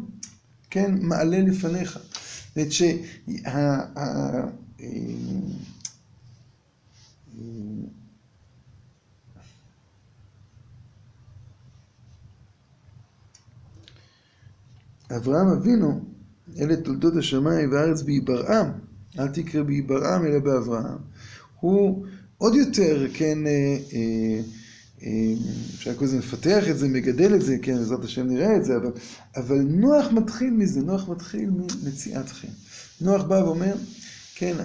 כן, 0.71 0.95
מעלה 1.01 1.39
לפניך. 1.41 1.99
זאת 2.57 2.73
שה... 2.73 2.93
אברהם 15.17 15.49
אבינו, 15.49 16.01
אלה 16.59 16.77
תולדות 16.77 17.17
השמיים 17.17 17.73
והארץ 17.73 18.03
בהיברעם, 18.03 18.90
אל 19.19 19.29
תקרא 19.29 19.63
בהיברעם 19.63 20.27
אלא 20.27 20.39
באברהם, 20.39 20.99
הוא 21.61 22.07
עוד 22.39 22.55
יותר, 22.55 23.07
כן, 23.15 23.47
אה, 23.47 23.77
אה, 23.93 24.41
אה, 25.03 25.35
אפשר 25.75 25.95
כל 25.95 26.05
הזמן 26.05 26.19
לפתח 26.19 26.69
את 26.71 26.79
זה, 26.79 26.89
מגדל 26.89 27.35
את 27.35 27.43
זה, 27.43 27.57
כן, 27.63 27.77
בעזרת 27.77 28.05
השם 28.05 28.27
נראה 28.27 28.57
את 28.57 28.65
זה, 28.65 28.77
אבל, 28.77 28.91
אבל 29.37 29.61
נוח 29.61 30.13
מתחיל 30.13 30.51
מזה, 30.51 30.81
נוח 30.81 31.09
מתחיל 31.09 31.51
ממציאת 31.51 32.29
חן. 32.29 32.49
נוח 33.01 33.23
בא 33.23 33.35
ואומר, 33.35 33.75
כן, 34.35 34.57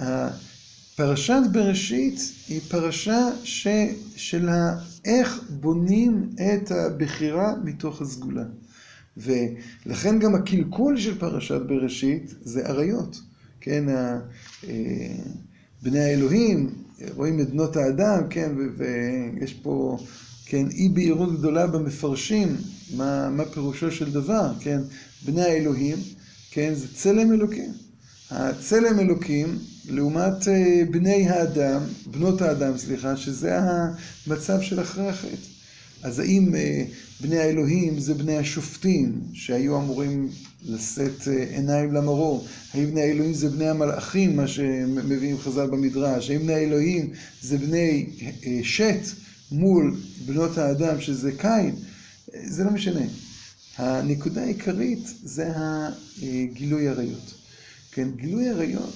פרשת 0.96 1.40
בראשית 1.52 2.20
היא 2.48 2.60
פרשה 2.68 3.28
ש, 3.44 3.68
של 4.16 4.48
איך 5.04 5.40
בונים 5.60 6.30
את 6.34 6.70
הבחירה 6.70 7.54
מתוך 7.64 8.02
הסגולה. 8.02 8.44
ולכן 9.16 10.18
גם 10.18 10.34
הקלקול 10.34 10.98
של 10.98 11.18
פרשת 11.18 11.60
בראשית 11.66 12.34
זה 12.40 12.66
עריות. 12.66 13.20
כן, 13.66 13.84
בני 15.82 15.98
האלוהים, 16.00 16.70
רואים 17.14 17.40
את 17.40 17.50
בנות 17.50 17.76
האדם, 17.76 18.22
כן, 18.30 18.52
ויש 18.76 19.54
פה, 19.54 19.98
כן, 20.46 20.66
אי 20.70 20.88
בהירות 20.88 21.38
גדולה 21.38 21.66
במפרשים, 21.66 22.56
מה, 22.96 23.30
מה 23.30 23.44
פירושו 23.44 23.90
של 23.92 24.12
דבר, 24.12 24.52
כן, 24.60 24.80
בני 25.24 25.42
האלוהים, 25.42 25.96
כן, 26.50 26.74
זה 26.74 26.86
צלם 26.94 27.32
אלוקים. 27.32 27.72
הצלם 28.30 29.00
אלוקים 29.00 29.58
לעומת 29.88 30.48
אה, 30.48 30.82
בני 30.90 31.28
האדם, 31.28 31.82
בנות 32.06 32.42
האדם, 32.42 32.78
סליחה, 32.78 33.16
שזה 33.16 33.58
המצב 34.26 34.60
של 34.60 34.80
אחרי 34.80 35.08
החטא. 35.08 35.48
אז 36.02 36.18
האם 36.18 36.54
אה, 36.54 36.84
בני 37.20 37.38
האלוהים 37.38 38.00
זה 38.00 38.14
בני 38.14 38.36
השופטים 38.36 39.20
שהיו 39.32 39.76
אמורים 39.78 40.28
לשאת 40.66 41.28
אה, 41.28 41.44
עיניים 41.56 41.94
למרור? 41.94 42.46
האם 42.74 42.90
בני 42.90 43.02
האלוהים 43.02 43.34
זה 43.34 43.48
בני 43.48 43.68
המלאכים, 43.68 44.36
מה 44.36 44.48
שמביאים 44.48 45.38
חז"ל 45.38 45.66
במדרש? 45.66 46.30
האם 46.30 46.40
בני 46.40 46.54
האלוהים 46.54 47.12
זה 47.42 47.58
בני 47.58 48.06
שת 48.62 49.00
מול 49.52 49.96
בנות 50.26 50.58
האדם 50.58 51.00
שזה 51.00 51.32
קין? 51.32 51.74
זה 52.46 52.64
לא 52.64 52.70
משנה. 52.70 53.06
הנקודה 53.76 54.42
העיקרית 54.42 55.12
זה 55.24 55.52
הגילוי 55.56 56.88
עריות. 56.88 57.34
כן, 57.92 58.08
גילוי 58.16 58.48
עריות 58.48 58.94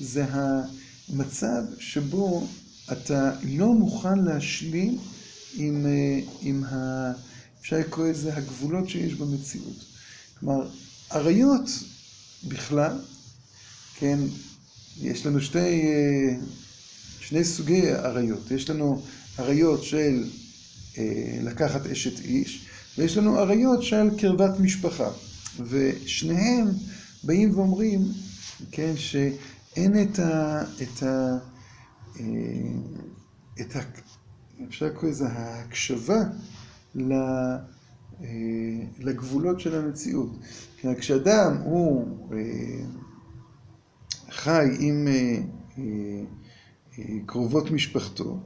זה 0.00 0.24
המצב 0.30 1.62
שבו 1.78 2.46
אתה 2.92 3.32
לא 3.42 3.74
מוכן 3.74 4.18
להשלים 4.18 4.98
עם, 5.54 5.86
אה, 5.86 6.20
עם 6.40 6.64
ה... 6.64 7.12
אפשר 7.60 7.78
לקרוא 7.78 8.08
לזה 8.08 8.36
הגבולות 8.36 8.88
שיש 8.88 9.14
במציאות. 9.14 9.84
כלומר, 10.40 10.68
עריות 11.10 11.70
בכלל, 12.48 12.98
כן, 13.98 14.18
יש 15.00 15.26
לנו 15.26 15.40
שתי, 15.40 15.58
אה, 15.58 16.36
שני 17.20 17.44
סוגי 17.44 17.90
עריות. 17.90 18.50
יש 18.50 18.70
לנו 18.70 19.02
עריות 19.38 19.84
של 19.84 20.24
אה, 20.98 21.38
לקחת 21.42 21.86
אשת 21.86 22.20
איש, 22.20 22.66
ויש 22.98 23.16
לנו 23.16 23.38
עריות 23.38 23.82
של 23.82 24.08
קרבת 24.18 24.60
משפחה. 24.60 25.10
ושניהם 25.66 26.66
באים 27.24 27.58
ואומרים, 27.58 28.00
כן, 28.70 28.92
שאין 28.96 30.02
את 30.02 30.18
ה... 30.18 30.62
את 30.82 31.02
ה... 31.02 31.38
את 33.60 33.76
ה... 33.76 33.80
אפשר 34.68 34.86
לקרוא 34.86 35.10
לזה 35.10 35.28
ההקשבה 35.28 36.20
לגבולות 38.98 39.60
של 39.60 39.74
המציאות. 39.74 40.30
כשאדם 40.98 41.56
הוא 41.64 42.06
חי 44.30 44.66
עם 44.78 45.08
קרובות 47.26 47.70
משפחתו, 47.70 48.38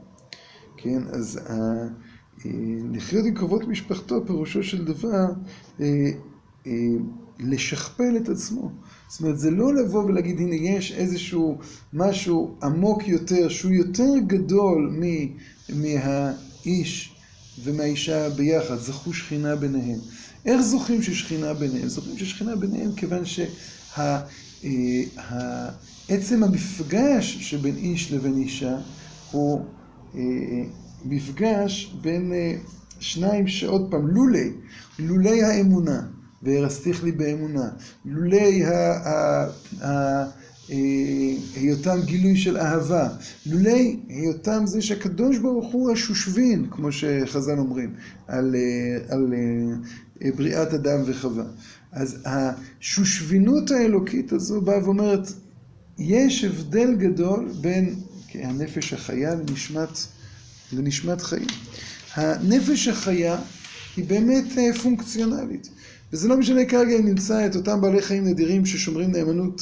כן, 0.77 1.01
אז 1.07 1.39
לחיות 2.91 3.25
עם 3.25 3.33
קרובות 3.33 3.67
משפחתו 3.67 4.25
פירושו 4.25 4.63
של 4.63 4.85
דבר 4.85 5.25
לשכפל 7.39 8.17
את 8.17 8.29
עצמו. 8.29 8.71
זאת 9.09 9.21
אומרת, 9.21 9.39
זה 9.39 9.51
לא 9.51 9.73
לבוא 9.73 10.03
ולהגיד, 10.03 10.39
הנה, 10.39 10.55
יש 10.55 10.91
איזשהו 10.91 11.57
משהו 11.93 12.55
עמוק 12.63 13.07
יותר, 13.07 13.49
שהוא 13.49 13.71
יותר 13.71 14.13
גדול 14.27 14.99
מהאיש 15.69 17.15
ומהאישה 17.63 18.29
ביחד, 18.29 18.75
זכו 18.75 19.13
שכינה 19.13 19.55
ביניהם. 19.55 19.99
איך 20.45 20.61
זוכים 20.61 21.01
ששכינה 21.01 21.53
ביניהם? 21.53 21.87
זוכים 21.87 22.17
ששכינה 22.17 22.55
ביניהם 22.55 22.91
כיוון 22.95 23.23
שעצם 26.05 26.43
המפגש 26.43 27.37
שבין 27.49 27.75
איש 27.77 28.11
לבין 28.11 28.37
אישה 28.37 28.77
הוא 29.31 29.65
מפגש 31.05 31.95
בין 32.01 32.31
שניים 32.99 33.47
שעוד 33.47 33.91
פעם, 33.91 34.07
לולי, 34.07 34.51
לולי 34.99 35.43
האמונה. 35.43 36.01
והרסתיך 36.43 37.03
לי 37.03 37.11
באמונה. 37.11 37.69
לולי 38.05 38.63
היותם 41.55 41.97
גילוי 42.05 42.35
של 42.35 42.57
אהבה, 42.57 43.09
לולי 43.45 43.99
היותם 44.09 44.63
זה 44.65 44.81
שהקדוש 44.81 45.37
ברוך 45.37 45.73
הוא 45.73 45.91
השושבין, 45.91 46.67
כמו 46.71 46.91
שחז"ל 46.91 47.57
אומרים, 47.59 47.93
על, 48.27 48.55
על 49.09 49.33
בריאת 50.21 50.73
אדם 50.73 50.99
וחווה. 51.05 51.43
אז 51.91 52.17
השושבינות 52.25 53.71
האלוקית 53.71 54.33
הזו 54.33 54.61
באה 54.61 54.83
ואומרת, 54.83 55.31
יש 55.97 56.43
הבדל 56.43 56.95
גדול 56.95 57.51
בין 57.61 57.95
הנפש 58.33 58.93
החיה 58.93 59.35
לנשמת, 59.35 59.97
לנשמת 60.73 61.21
חיים. 61.21 61.47
הנפש 62.13 62.87
החיה 62.87 63.37
היא 63.97 64.05
באמת 64.05 64.45
פונקציונלית. 64.83 65.69
וזה 66.13 66.27
לא 66.27 66.37
משנה 66.37 66.65
כרגע 66.65 66.95
אם 66.99 67.05
נמצא 67.05 67.45
את 67.45 67.55
אותם 67.55 67.81
בעלי 67.81 68.01
חיים 68.01 68.27
נדירים 68.27 68.65
ששומרים 68.65 69.11
נאמנות 69.11 69.61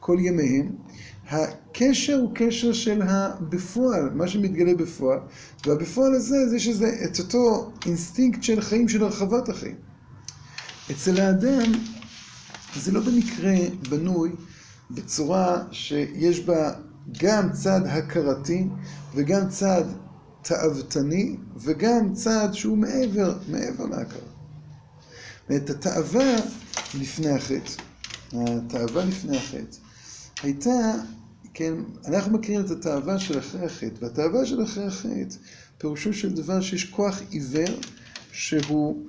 כל 0.00 0.16
ימיהם. 0.20 0.85
הקשר 1.28 2.16
הוא 2.16 2.30
קשר 2.34 2.72
של 2.72 3.02
הבפועל, 3.02 4.10
מה 4.14 4.28
שמתגלה 4.28 4.74
בפועל, 4.74 5.18
והבפועל 5.66 6.14
הזה, 6.14 6.48
זה 6.48 6.58
שזה 6.60 7.00
את 7.04 7.18
אותו 7.18 7.72
אינסטינקט 7.86 8.42
של 8.42 8.60
חיים, 8.60 8.88
של 8.88 9.04
הרחבת 9.04 9.48
החיים. 9.48 9.76
אצל 10.90 11.20
האדם 11.20 11.72
זה 12.76 12.92
לא 12.92 13.00
במקרה 13.00 13.54
בנוי 13.88 14.30
בצורה 14.90 15.62
שיש 15.72 16.40
בה 16.40 16.72
גם 17.18 17.52
צד 17.52 17.80
הכרתי 17.86 18.66
וגם 19.14 19.48
צד 19.48 19.84
תאוותני 20.42 21.36
וגם 21.56 22.14
צד 22.14 22.48
שהוא 22.52 22.78
מעבר, 22.78 23.38
מעבר 23.48 23.86
להכרה. 23.86 24.20
את 25.56 25.70
התאווה 25.70 26.36
לפני 27.00 27.30
החטא, 27.30 27.82
התאווה 28.32 29.04
לפני 29.04 29.36
החטא, 29.36 29.76
הייתה, 30.42 30.92
כן, 31.54 31.74
אנחנו 32.06 32.38
מכירים 32.38 32.60
את 32.60 32.70
התאווה 32.70 33.18
של 33.18 33.38
אחרי 33.38 33.66
החטא, 33.66 34.04
והתאווה 34.04 34.46
של 34.46 34.62
אחרי 34.62 34.84
החטא, 34.84 35.36
פירושו 35.78 36.12
של 36.12 36.34
דבר 36.34 36.60
שיש 36.60 36.84
כוח 36.84 37.20
עיוור 37.30 37.80
שהוא 38.32 39.06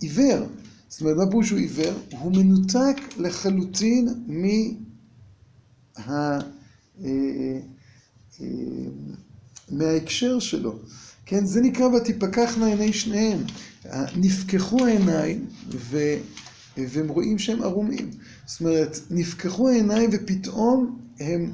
עיוור. 0.00 0.46
זאת 0.88 1.00
אומרת, 1.00 1.16
מה 1.16 1.30
פירוש 1.30 1.48
שהוא 1.48 1.58
עיוור? 1.58 1.94
הוא 2.10 2.32
מנותק 2.32 2.96
לחלוטין 3.18 4.08
מה... 4.26 4.46
מההקשר 9.70 10.38
שלו. 10.38 10.78
כן, 11.26 11.46
זה 11.46 11.60
נקרא 11.60 11.86
ותפקחנה 11.86 12.66
עיני 12.66 12.92
שניהם. 12.92 13.38
נפקחו 14.16 14.86
העיניים 14.86 15.46
ו... 15.70 15.98
והם 16.76 17.08
רואים 17.08 17.38
שהם 17.38 17.62
ערומים. 17.62 18.10
זאת 18.46 18.60
אומרת, 18.60 18.98
נפקחו 19.10 19.68
העיניים 19.68 20.10
ופתאום 20.12 20.98
הם 21.20 21.52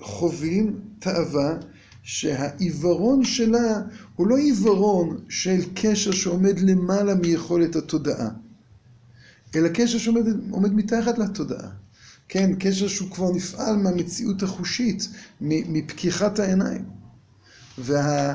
חווים 0.00 0.80
תאווה 0.98 1.56
שהעיוורון 2.02 3.24
שלה 3.24 3.82
הוא 4.16 4.26
לא 4.26 4.36
עיוורון 4.36 5.18
של 5.28 5.60
קשר 5.74 6.10
שעומד 6.10 6.60
למעלה 6.60 7.14
מיכולת 7.14 7.76
התודעה, 7.76 8.28
אלא 9.54 9.68
קשר 9.68 9.98
שעומד 9.98 10.72
מתחת 10.74 11.18
לתודעה. 11.18 11.70
כן, 12.28 12.50
קשר 12.58 12.88
שהוא 12.88 13.10
כבר 13.10 13.32
נפעל 13.32 13.76
מהמציאות 13.76 14.42
החושית, 14.42 15.08
מפקיחת 15.40 16.38
העיניים. 16.38 16.84
וה... 17.78 18.34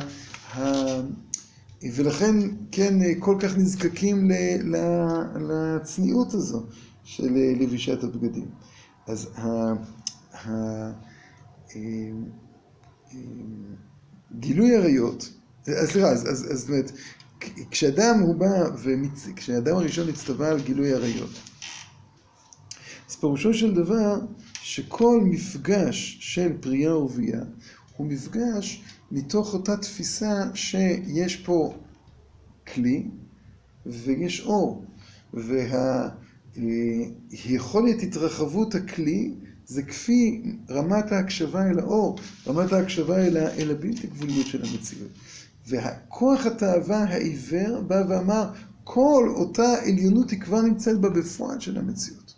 ולכן, 1.83 2.35
כן, 2.71 3.19
כל 3.19 3.35
כך 3.39 3.57
נזקקים 3.57 4.31
לצניעות 5.35 6.33
הזו 6.33 6.65
של 7.03 7.29
לבישת 7.59 8.03
הבגדים. 8.03 8.47
אז 9.07 9.29
גילוי 14.39 14.75
עריות, 14.75 15.33
סליחה, 15.63 16.07
אז 16.07 16.47
זאת 16.53 16.69
אומרת, 16.69 16.91
כשאדם 17.71 18.19
הוא 18.19 18.35
בא, 18.35 18.69
כשאדם 19.35 19.75
הראשון 19.75 20.09
הצטווה 20.09 20.49
על 20.49 20.61
גילוי 20.61 20.93
עריות, 20.93 21.29
אז 23.09 23.15
פירושו 23.15 23.53
של 23.53 23.73
דבר 23.73 24.19
שכל 24.53 25.21
מפגש 25.23 26.17
של 26.19 26.53
פרייה 26.59 26.95
ורבייה 26.95 27.41
הוא 27.97 28.07
מפגש 28.07 28.83
מתוך 29.11 29.53
אותה 29.53 29.77
תפיסה 29.77 30.43
שיש 30.53 31.35
פה 31.35 31.73
כלי 32.73 33.07
ויש 33.85 34.41
אור, 34.41 34.85
והיכולת 36.53 38.03
התרחבות 38.03 38.75
הכלי 38.75 39.33
זה 39.65 39.83
כפי 39.83 40.41
רמת 40.69 41.11
ההקשבה 41.11 41.69
אל 41.69 41.79
האור, 41.79 42.19
רמת 42.47 42.73
ההקשבה 42.73 43.17
אל 43.27 43.71
הבלתי 43.71 44.07
גבוליות 44.07 44.47
של 44.47 44.65
המציאות. 44.65 45.11
והכוח 45.67 46.45
התאווה 46.45 47.03
העיוור 47.03 47.81
בא 47.81 48.03
ואמר, 48.09 48.49
כל 48.83 49.33
אותה 49.35 49.81
עליונות 49.83 50.29
היא 50.29 50.41
כבר 50.41 50.61
נמצאת 50.61 50.99
בה 50.99 51.09
בפועל 51.09 51.59
של 51.59 51.77
המציאות. 51.77 52.33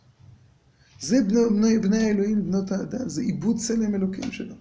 זה 1.01 1.17
בני, 1.23 1.79
בני 1.79 1.97
האלוהים, 1.97 2.45
בנות 2.45 2.71
האדם, 2.71 3.09
זה 3.09 3.21
עיבוד 3.21 3.57
צלם 3.57 3.95
אלוקים 3.95 4.31
שלו. 4.31 4.55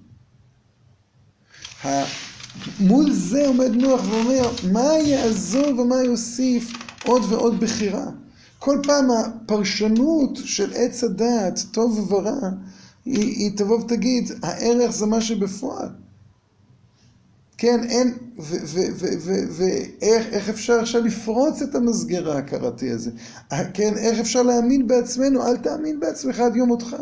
מול 2.81 3.13
זה 3.13 3.47
עומד 3.47 3.71
נוח 3.75 4.01
ואומר, 4.11 4.51
מה 4.73 4.93
יעזור 4.99 5.81
ומה 5.81 6.03
יוסיף 6.03 6.73
עוד 7.05 7.23
ועוד 7.29 7.61
בחירה? 7.61 8.07
כל 8.59 8.79
פעם 8.83 9.11
הפרשנות 9.11 10.39
של 10.45 10.73
עץ 10.75 11.05
הדעת, 11.05 11.61
טוב 11.71 12.13
ורע, 12.13 12.51
היא, 13.05 13.19
היא 13.19 13.57
תבוא 13.57 13.81
ותגיד, 13.81 14.31
הערך 14.43 14.91
זה 14.91 15.07
מה 15.07 15.21
שבפועל. 15.21 15.89
כן, 17.59 17.85
אין, 17.85 18.15
ואיך 19.51 20.49
אפשר 20.49 20.81
עכשיו 20.81 21.05
לפרוץ 21.05 21.63
את 21.63 21.75
המסגר 21.75 22.33
ההכרתי 22.33 22.91
הזה? 22.91 23.11
כן, 23.75 23.95
איך 23.97 24.19
אפשר 24.19 24.43
להאמין 24.43 24.87
בעצמנו? 24.87 25.47
אל 25.47 25.57
תאמין 25.57 26.01
בעצמך 26.01 26.41
עד 26.41 26.57
יום 26.57 26.69
מותך. 26.69 26.97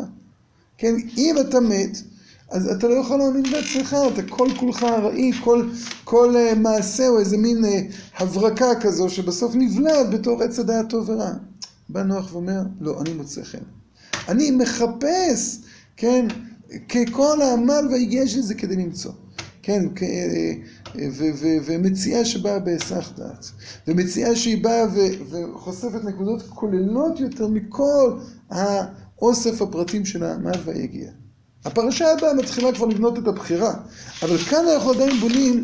כן, 0.77 0.95
אם 1.17 1.35
אתה 1.41 1.59
מת, 1.59 1.97
אז 2.49 2.67
אתה 2.67 2.87
לא 2.87 2.93
יכול 2.93 3.17
להאמין 3.17 3.43
בעצמך, 3.43 3.95
אתה 4.13 4.21
כל 4.29 4.49
כולך 4.59 4.83
ארעי, 4.83 5.31
כל, 5.43 5.69
כל 6.03 6.35
uh, 6.35 6.55
מעשה 6.55 7.07
הוא 7.07 7.19
איזה 7.19 7.37
מין 7.37 7.65
uh, 7.65 7.67
הברקה 8.17 8.75
כזו 8.81 9.09
שבסוף 9.09 9.55
נבלעת 9.55 10.09
בתור 10.09 10.43
עץ 10.43 10.59
הדעת 10.59 10.89
טוב 10.89 11.09
ורע. 11.09 11.31
בא 11.89 12.03
נוח 12.03 12.33
ואומר, 12.33 12.61
לא, 12.81 13.01
אני 13.01 13.13
מוצא 13.13 13.43
חן. 13.43 13.63
אני 14.27 14.51
מחפש, 14.51 15.59
כן, 15.97 16.27
ככל 16.89 17.41
העמל 17.41 17.87
והגיע 17.91 18.27
של 18.27 18.41
זה 18.41 18.53
כדי 18.53 18.75
למצוא. 18.75 19.11
כן, 19.61 19.85
ומציאה 21.65 22.25
שבאה 22.25 22.59
בהיסח 22.59 23.11
דעת, 23.17 23.45
ומציאה 23.87 24.35
שהיא 24.35 24.63
באה 24.63 24.85
וחושפת 25.29 26.03
נקודות 26.03 26.41
כוללות 26.49 27.19
יותר 27.19 27.47
מכל 27.47 28.19
האוסף 28.49 29.61
הפרטים 29.61 30.05
של 30.05 30.23
העמל 30.23 30.59
והיגיע. 30.65 31.11
הפרשה 31.65 32.11
הבאה 32.11 32.33
מתחילה 32.33 32.73
כבר 32.75 32.85
לבנות 32.85 33.17
את 33.17 33.27
הבחירה, 33.27 33.73
אבל 34.21 34.37
כאן 34.37 34.65
אנחנו 34.73 34.91
עדיין 34.91 35.19
בונים 35.19 35.63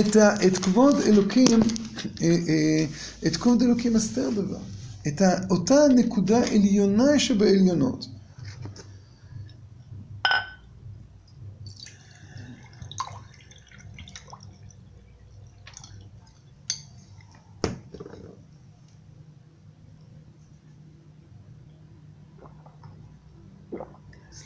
את, 0.00 0.16
ה, 0.16 0.46
את 0.46 0.58
כבוד 0.58 1.00
אלוקים, 1.00 1.60
את 3.26 3.36
כבוד 3.36 3.62
אלוקים 3.62 3.96
אסתר 3.96 4.30
דבר, 4.30 4.58
את 5.08 5.22
אותה 5.50 5.80
נקודה 5.96 6.38
עליונה 6.46 7.18
שבעליונות. 7.18 8.06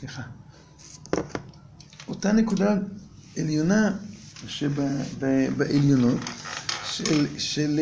סליחה. 0.03 0.23
אותה 2.25 2.35
נקודה 2.35 2.77
עליונה 3.37 3.97
שבעליונות 4.47 6.19
של, 6.85 7.27
של, 7.37 7.79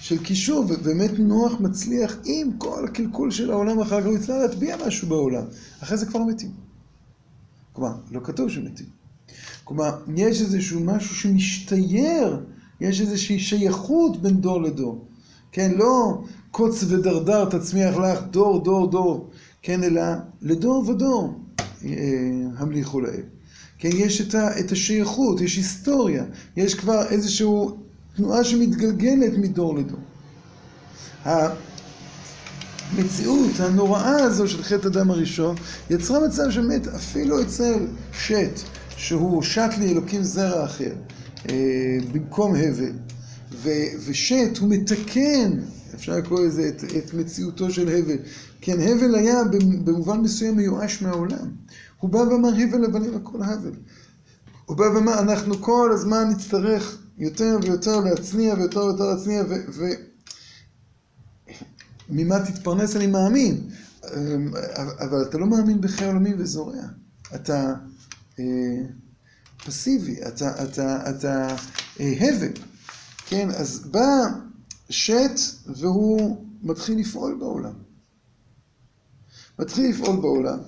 של 0.00 0.24
קישור, 0.24 0.64
ובאמת 0.68 1.10
נוח 1.18 1.60
מצליח 1.60 2.16
עם 2.24 2.52
כל 2.58 2.84
הקלקול 2.84 3.30
של 3.30 3.50
העולם 3.50 3.80
אחר 3.80 4.00
כך, 4.00 4.06
הוא 4.06 4.16
יצטרך 4.16 4.36
להטביע 4.42 4.76
משהו 4.86 5.08
בעולם, 5.08 5.44
אחרי 5.82 5.96
זה 5.96 6.06
כבר 6.06 6.22
מתים. 6.22 6.50
כלומר, 7.72 7.92
לא 8.10 8.20
כתוב 8.24 8.48
שמתים. 8.50 8.86
כלומר, 9.64 9.90
יש 10.16 10.40
איזשהו 10.40 10.80
משהו 10.80 11.16
שמשתייר, 11.16 12.44
יש 12.80 13.00
איזושהי 13.00 13.38
שייכות 13.38 14.22
בין 14.22 14.40
דור 14.40 14.62
לדור. 14.62 15.04
כן, 15.52 15.72
לא 15.76 16.22
קוץ 16.50 16.84
ודרדר 16.88 17.44
תצמיח 17.44 17.96
לך 17.96 18.18
דור 18.30 18.64
דור 18.64 18.90
דור, 18.90 19.30
כן, 19.62 19.82
אלא 19.82 20.02
לדור 20.42 20.88
ודור. 20.88 21.40
המליכו 22.56 23.00
לאל. 23.00 23.39
כן, 23.80 23.88
יש 23.92 24.20
את, 24.20 24.34
ה, 24.34 24.60
את 24.60 24.72
השייכות, 24.72 25.40
יש 25.40 25.56
היסטוריה, 25.56 26.24
יש 26.56 26.74
כבר 26.74 27.08
איזושהי 27.10 27.46
תנועה 28.16 28.44
שמתגלגלת 28.44 29.32
מדור 29.38 29.78
לדור. 29.78 30.00
המציאות 32.94 33.60
הנוראה 33.60 34.22
הזו 34.22 34.48
של 34.48 34.62
חטא 34.62 34.88
אדם 34.88 35.10
הראשון 35.10 35.56
יצרה 35.90 36.28
מצב 36.28 36.50
שבאמת 36.50 36.88
אפילו 36.88 37.42
אצל 37.42 37.86
שת, 38.12 38.60
שהוא 38.96 39.42
שת 39.42 39.70
לי 39.78 39.92
אלוקים 39.92 40.22
זרע 40.22 40.64
אחר, 40.64 40.92
במקום 42.12 42.54
הבל, 42.54 42.92
ו, 43.52 43.70
ושת 44.06 44.58
הוא 44.58 44.68
מתקן, 44.68 45.50
אפשר 45.94 46.16
לקרוא 46.16 46.40
לזה, 46.40 46.68
את, 46.68 46.84
את 46.98 47.14
מציאותו 47.14 47.70
של 47.70 47.88
הבל. 47.88 48.16
כן, 48.60 48.80
הבל 48.80 49.14
היה 49.14 49.44
במובן 49.84 50.20
מסוים 50.20 50.56
מיואש 50.56 51.02
מהעולם. 51.02 51.50
הוא 52.00 52.10
בא 52.10 52.18
ואמר, 52.18 52.48
הבל 52.48 52.78
לבנים 52.78 53.16
הכל 53.16 53.42
הבל. 53.42 53.72
הוא 54.66 54.76
בא 54.76 54.82
ואמר, 54.82 55.18
אנחנו 55.18 55.54
כל 55.62 55.90
הזמן 55.94 56.28
נצטרך 56.30 57.02
יותר 57.18 57.58
ויותר 57.62 58.00
להצניע 58.00 58.54
ויותר 58.54 58.84
ויותר 58.84 59.04
להצניע, 59.04 59.42
ו... 59.48 59.84
ממה 62.08 62.46
תתפרנס 62.46 62.96
אני 62.96 63.06
מאמין. 63.06 63.70
אבל 64.98 65.22
אתה 65.28 65.38
לא 65.38 65.46
מאמין 65.46 65.80
בחיי 65.80 66.06
עולמים 66.06 66.36
וזורע. 66.38 66.82
אתה 67.34 67.74
אה, 68.38 68.44
פסיבי, 69.66 70.16
אתה, 70.28 70.64
אתה, 70.64 71.10
אתה 71.10 71.56
אה, 72.00 72.12
הבל. 72.20 72.52
כן, 73.26 73.48
אז 73.50 73.80
בא 73.90 74.22
שט 74.90 75.40
והוא 75.66 76.44
מתחיל 76.62 76.98
לפעול 76.98 77.36
בעולם. 77.40 77.72
מתחיל 79.58 79.90
לפעול 79.90 80.16
בעולם, 80.20 80.58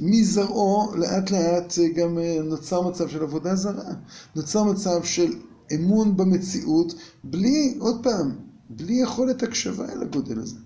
ומזרעו 0.00 0.94
לאט 0.96 1.30
לאט 1.30 1.74
גם 1.96 2.18
נוצר 2.44 2.88
מצב 2.88 3.08
של 3.08 3.22
עבודה 3.22 3.56
זרה. 3.56 3.94
נוצר 4.36 4.64
מצב 4.64 5.04
של 5.04 5.34
אמון 5.74 6.16
במציאות, 6.16 6.94
בלי, 7.24 7.76
עוד 7.78 8.02
פעם, 8.02 8.36
בלי 8.70 8.94
יכולת 8.94 9.42
הקשבה 9.42 9.92
אל 9.92 10.02
הגודל 10.02 10.40
הזה. 10.40 10.56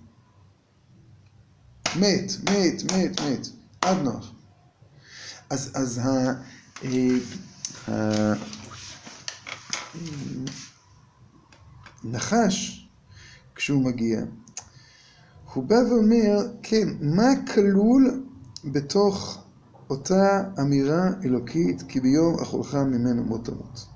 מת, 1.96 2.32
מת, 2.50 2.92
מת, 2.92 3.20
מת, 3.20 3.48
עד 3.80 3.96
נוח. 4.02 4.32
אז, 5.50 5.70
אז 5.74 5.98
ה... 5.98 6.32
אה, 6.84 7.18
ה... 7.88 8.34
נחש, 12.04 12.88
כשהוא 13.54 13.84
מגיע, 13.84 14.20
הוא 15.54 15.64
בא 15.64 15.74
ואומר, 15.74 16.38
כן, 16.62 16.88
מה 17.00 17.46
כלול 17.54 18.24
בתוך 18.64 19.44
אותה 19.90 20.42
אמירה 20.60 21.08
אלוקית, 21.24 21.82
כי 21.88 22.00
ביום 22.00 22.40
אכולך 22.42 22.74
ממנו 22.74 23.24
מות 23.24 23.44
תמות. 23.44 23.86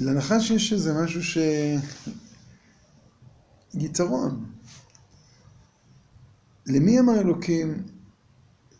לנחש 0.00 0.50
יש 0.50 0.72
איזה 0.72 1.02
משהו 1.02 1.22
ש... 1.22 1.38
יתרון. 3.74 4.44
למי 6.66 7.00
אמר 7.00 7.20
אלוקים 7.20 7.82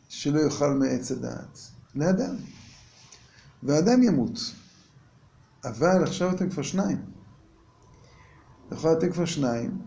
שלא 0.09 0.40
יאכל 0.40 0.74
מעץ 0.74 1.10
הדעת? 1.10 1.59
לאדם. 1.94 2.36
והאדם 3.62 4.02
ימות. 4.02 4.38
אבל 5.64 6.02
עכשיו 6.02 6.30
אתם 6.30 6.51
כבר 6.51 6.62
שניים. 6.62 6.98
נכון, 8.70 8.98
אתם 8.98 9.12
כבר 9.12 9.24
שניים, 9.24 9.78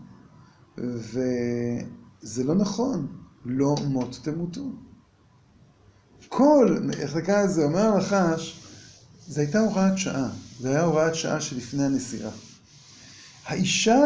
וזה 0.78 2.44
לא 2.44 2.54
נכון. 2.54 3.06
לא 3.44 3.74
מות 3.88 4.20
תמותו. 4.22 4.72
כל, 6.28 6.78
איך 6.98 7.16
נקרא 7.16 7.44
לזה, 7.44 7.64
אומר 7.64 7.80
הנחש, 7.80 8.60
זו 9.26 9.40
הייתה 9.40 9.58
הוראת 9.58 9.98
שעה. 9.98 10.30
זו 10.60 10.68
הייתה 10.68 10.84
הוראת 10.84 11.14
שעה 11.14 11.40
שלפני 11.40 11.84
הנסירה. 11.84 12.30
האישה 13.46 14.00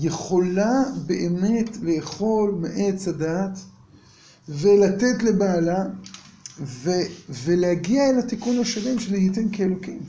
יכולה 0.00 0.82
באמת 1.06 1.76
לאכול 1.82 2.54
מעץ 2.60 3.08
הדעת 3.08 3.58
ולתת 4.48 5.22
לבעלה 5.22 5.84
ו, 6.60 6.90
ולהגיע 7.28 8.10
אל 8.10 8.18
התיקון 8.18 8.58
השלם 8.58 8.98
של 8.98 9.14
הייתם 9.14 9.48
כאלוקים. 9.48 10.00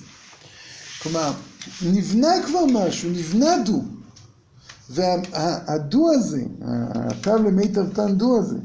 כלומר, 1.03 1.33
נבנה 1.85 2.29
כבר 2.45 2.65
משהו, 2.73 3.09
נבנה 3.09 3.63
דו. 3.65 3.83
והדו 4.89 6.11
הזה, 6.11 6.43
התו 6.93 7.37
למי 7.37 7.67
תרתן 7.67 8.15
דו 8.15 8.39
הזה, 8.39 8.57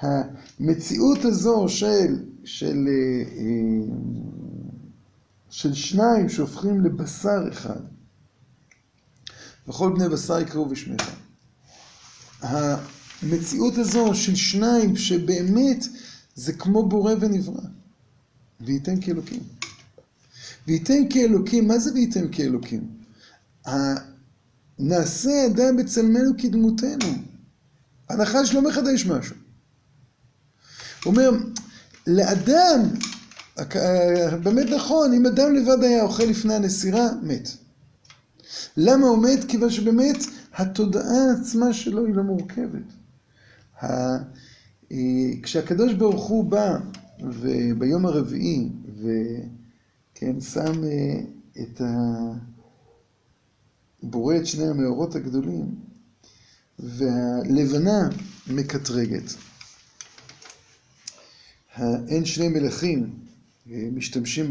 המציאות 0.00 1.24
הזו 1.24 1.64
של, 1.68 2.16
של, 2.44 2.88
אה, 2.88 3.24
של 5.50 5.74
שניים 5.74 6.28
שהופכים 6.28 6.84
לבשר 6.84 7.48
אחד, 7.52 7.80
וכל 9.68 9.92
בני 9.94 10.08
בשר 10.08 10.40
יקראו 10.40 10.68
בשמך. 10.68 11.10
המציאות 12.42 13.78
הזו 13.78 14.14
של 14.14 14.36
שניים 14.36 14.96
שבאמת 14.96 15.84
זה 16.34 16.52
כמו 16.52 16.88
בורא 16.88 17.14
ונברא. 17.20 17.62
וייתן 18.60 19.00
כאלוקים. 19.00 19.42
וייתן 20.66 21.08
כאלוקים, 21.10 21.68
מה 21.68 21.78
זה 21.78 21.92
וייתן 21.92 22.32
כאלוקים? 22.32 22.88
נעשה 24.78 25.46
אדם 25.46 25.76
בצלמנו 25.76 26.32
כדמותנו. 26.38 27.06
הנחש 28.08 28.54
לא 28.54 28.62
מחדש 28.62 29.06
משהו. 29.06 29.36
הוא 31.04 31.12
אומר, 31.12 31.30
לאדם, 32.06 32.80
באמת 34.42 34.66
נכון, 34.70 35.12
אם 35.12 35.26
אדם 35.26 35.54
לבד 35.54 35.82
היה 35.82 36.02
אוכל 36.02 36.22
לפני 36.22 36.54
הנסירה, 36.54 37.08
מת. 37.22 37.48
למה 38.76 39.06
הוא 39.06 39.18
מת? 39.18 39.44
כיוון 39.48 39.70
שבאמת 39.70 40.16
התודעה 40.54 41.32
עצמה 41.40 41.72
שלו 41.72 42.06
היא 42.06 42.14
לא 42.14 42.22
מורכבת. 42.22 42.82
אה, 43.82 44.16
כשהקדוש 45.42 45.94
ברוך 45.94 46.24
הוא 46.26 46.44
בא 46.44 46.78
ביום 47.78 48.06
הרביעי 48.06 48.68
וכן 48.96 50.40
שם 50.40 50.84
אה, 50.84 51.20
את 51.62 51.80
ה... 51.80 51.84
בורא 54.02 54.36
את 54.36 54.46
שני 54.46 54.66
המאורות 54.68 55.14
הגדולים 55.14 55.74
והלבנה 56.78 58.08
מקטרגת. 58.46 59.32
אין 62.08 62.24
שני 62.24 62.48
מלכים 62.48 63.10
אה, 63.10 63.27
משתמשים 63.70 64.50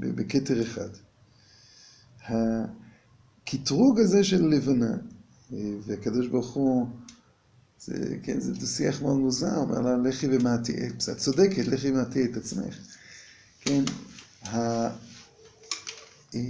בכתר 0.00 0.62
אחד. 0.62 0.88
הקטרוג 2.28 4.00
הזה 4.00 4.24
של 4.24 4.46
לבנה, 4.46 4.96
והקדוש 5.86 6.26
ברוך 6.26 6.52
הוא, 6.52 6.86
זה, 7.80 8.16
כן, 8.22 8.40
זה 8.40 8.52
דו-שיח 8.52 9.02
מאוד 9.02 9.18
מוזר, 9.18 9.56
אומר 9.56 9.80
לה, 9.80 9.96
לכי 9.96 10.26
ומעטי, 10.30 10.86
את 10.86 11.16
צודקת, 11.16 11.66
לכי 11.66 11.90
ומעטי 11.90 12.24
את 12.24 12.36
עצמך. 12.36 12.78
כן, 13.60 13.84
ה... 14.42 14.58
אה, 16.34 16.40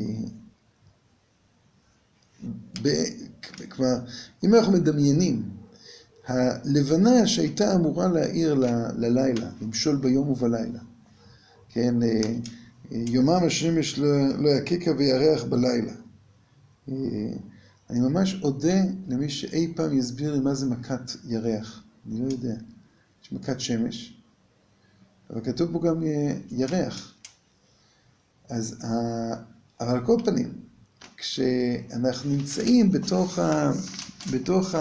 ב... 2.82 2.88
כלומר, 3.68 3.98
אם 4.44 4.54
אנחנו 4.54 4.72
מדמיינים, 4.72 5.42
הלבנה 6.26 7.26
שהייתה 7.26 7.74
אמורה 7.74 8.08
להאיר 8.08 8.54
ל... 8.54 8.64
ללילה, 8.96 9.50
למשול 9.62 9.96
ביום 9.96 10.28
ובלילה, 10.28 10.80
כן, 11.74 12.02
אה, 12.02 12.34
יומם 12.90 13.44
השמש 13.46 13.98
לא, 13.98 14.28
לא 14.38 14.48
יקקה 14.50 14.90
וירח 14.98 15.44
בלילה. 15.44 15.92
אה, 16.88 16.94
אני 17.90 18.00
ממש 18.00 18.36
אודה 18.42 18.82
למי 19.08 19.30
שאי 19.30 19.72
פעם 19.76 19.98
יסביר 19.98 20.32
לי 20.32 20.40
מה 20.40 20.54
זה 20.54 20.66
מכת 20.66 21.10
ירח. 21.24 21.82
אני 22.06 22.20
לא 22.20 22.32
יודע. 22.32 22.54
יש 23.22 23.32
מכת 23.32 23.60
שמש, 23.60 24.16
אבל 25.30 25.40
כתוב 25.44 25.72
פה 25.72 25.80
גם 25.88 26.04
אה, 26.04 26.36
ירח. 26.50 27.14
אז, 28.48 28.78
אבל 29.80 29.88
על 29.96 30.06
כל 30.06 30.16
פנים, 30.24 30.52
כשאנחנו 31.16 32.30
נמצאים 32.30 32.92
בתוך, 32.92 33.38
ה, 33.38 33.72
בתוך 34.32 34.74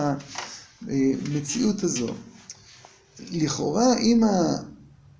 המציאות 0.82 1.84
הזו, 1.84 2.10
לכאורה 3.32 3.98
אם 3.98 4.22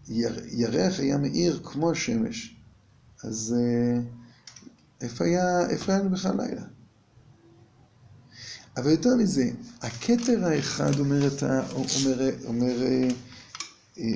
הירח 0.08 1.00
היה 1.00 1.18
מאיר 1.18 1.62
כמו 1.64 1.92
השמש, 1.92 2.56
אז 3.24 3.56
אה, 3.58 4.02
איפה 5.02 5.26
היה, 5.26 5.70
איפה 5.70 5.92
היה 5.94 6.04
בכלל 6.04 6.38
לילה? 6.38 6.64
אבל 8.78 8.92
יותר 8.92 9.16
מזה, 9.16 9.52
הכתר 9.82 10.46
האחד 10.46 11.00
אומרת, 11.00 11.44
אומר, 11.44 12.30
אומר, 12.46 12.76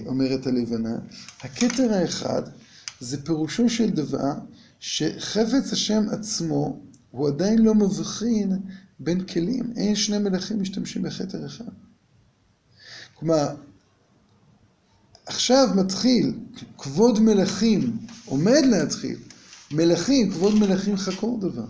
אומרת 0.05 0.47
הלבנה, 0.47 0.97
הכתר 1.41 1.93
האחד 1.93 2.41
זה 2.99 3.25
פירושו 3.25 3.69
של 3.69 3.89
דבר 3.89 4.33
שחפץ 4.79 5.73
השם 5.73 6.03
עצמו 6.11 6.79
הוא 7.11 7.27
עדיין 7.27 7.59
לא 7.59 7.75
מבחין 7.75 8.59
בין 8.99 9.23
כלים. 9.23 9.73
אין 9.75 9.95
שני 9.95 10.17
מלכים 10.17 10.61
משתמשים 10.61 11.01
בכתר 11.01 11.45
אחד. 11.45 11.65
כלומר, 13.13 13.55
עכשיו 15.27 15.69
מתחיל 15.75 16.33
כבוד 16.77 17.19
מלכים, 17.19 17.97
עומד 18.25 18.61
להתחיל, 18.69 19.17
מלכים, 19.71 20.31
כבוד 20.31 20.55
מלכים 20.55 20.97
חקור 20.97 21.39
דבר. 21.39 21.65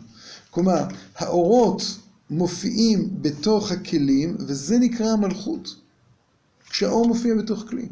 כלומר, 0.50 0.84
האורות 1.16 1.82
מופיעים 2.30 3.10
בתוך 3.22 3.72
הכלים, 3.72 4.38
וזה 4.40 4.80
נקרא 4.80 5.08
המלכות. 5.08 5.76
כשהאור 6.70 7.08
מופיע 7.08 7.36
בתוך 7.36 7.64
כלי. 7.70 7.88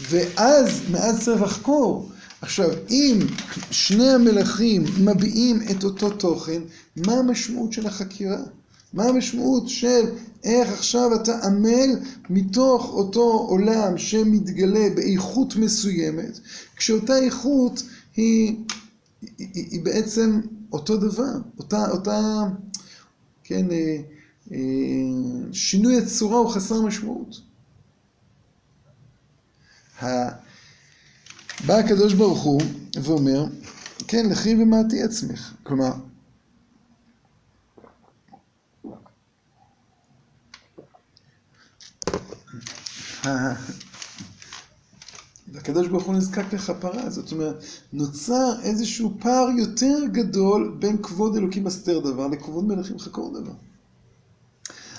ואז, 0.00 0.80
מאז 0.90 1.24
צריך 1.24 1.42
לחקור. 1.42 2.10
עכשיו, 2.40 2.70
אם 2.90 3.18
שני 3.70 4.10
המלכים 4.10 4.84
מביעים 5.00 5.62
את 5.70 5.84
אותו 5.84 6.10
תוכן, 6.10 6.62
מה 6.96 7.12
המשמעות 7.12 7.72
של 7.72 7.86
החקירה? 7.86 8.42
מה 8.92 9.04
המשמעות 9.04 9.68
של 9.68 10.04
איך 10.44 10.72
עכשיו 10.72 11.14
אתה 11.14 11.46
עמל 11.46 11.90
מתוך 12.30 12.90
אותו 12.92 13.46
עולם 13.48 13.98
שמתגלה 13.98 14.90
באיכות 14.94 15.56
מסוימת, 15.56 16.38
כשאותה 16.76 17.18
איכות 17.18 17.82
היא, 18.16 18.56
היא, 19.38 19.48
היא 19.54 19.84
בעצם 19.84 20.40
אותו 20.72 20.96
דבר, 20.96 21.32
אותה, 21.58 21.90
אותה, 21.90 22.42
כן, 23.44 23.70
אה, 23.70 23.96
אה, 24.52 24.58
שינוי 25.52 25.98
הצורה 25.98 26.38
הוא 26.38 26.50
חסר 26.50 26.82
משמעות. 26.82 27.40
בא 31.66 31.74
הקדוש 31.78 32.14
ברוך 32.14 32.42
הוא 32.42 32.62
ואומר, 33.02 33.46
כן, 34.08 34.28
לכי 34.28 34.54
ומעטי 34.54 35.02
עצמך. 35.02 35.54
כלומר, 35.62 35.92
הקדוש 45.54 45.88
ברוך 45.88 46.04
הוא 46.04 46.14
נזקק 46.14 46.52
לכפרה, 46.52 47.10
זאת 47.10 47.32
אומרת, 47.32 47.64
נוצר 47.92 48.52
איזשהו 48.62 49.16
פער 49.20 49.48
יותר 49.58 49.98
גדול 50.12 50.76
בין 50.78 51.02
כבוד 51.02 51.36
אלוקים 51.36 51.66
אסתר 51.66 52.00
דבר 52.00 52.26
לכבוד 52.26 52.64
מלכים 52.64 52.98
חקור 52.98 53.40
דבר. 53.40 53.54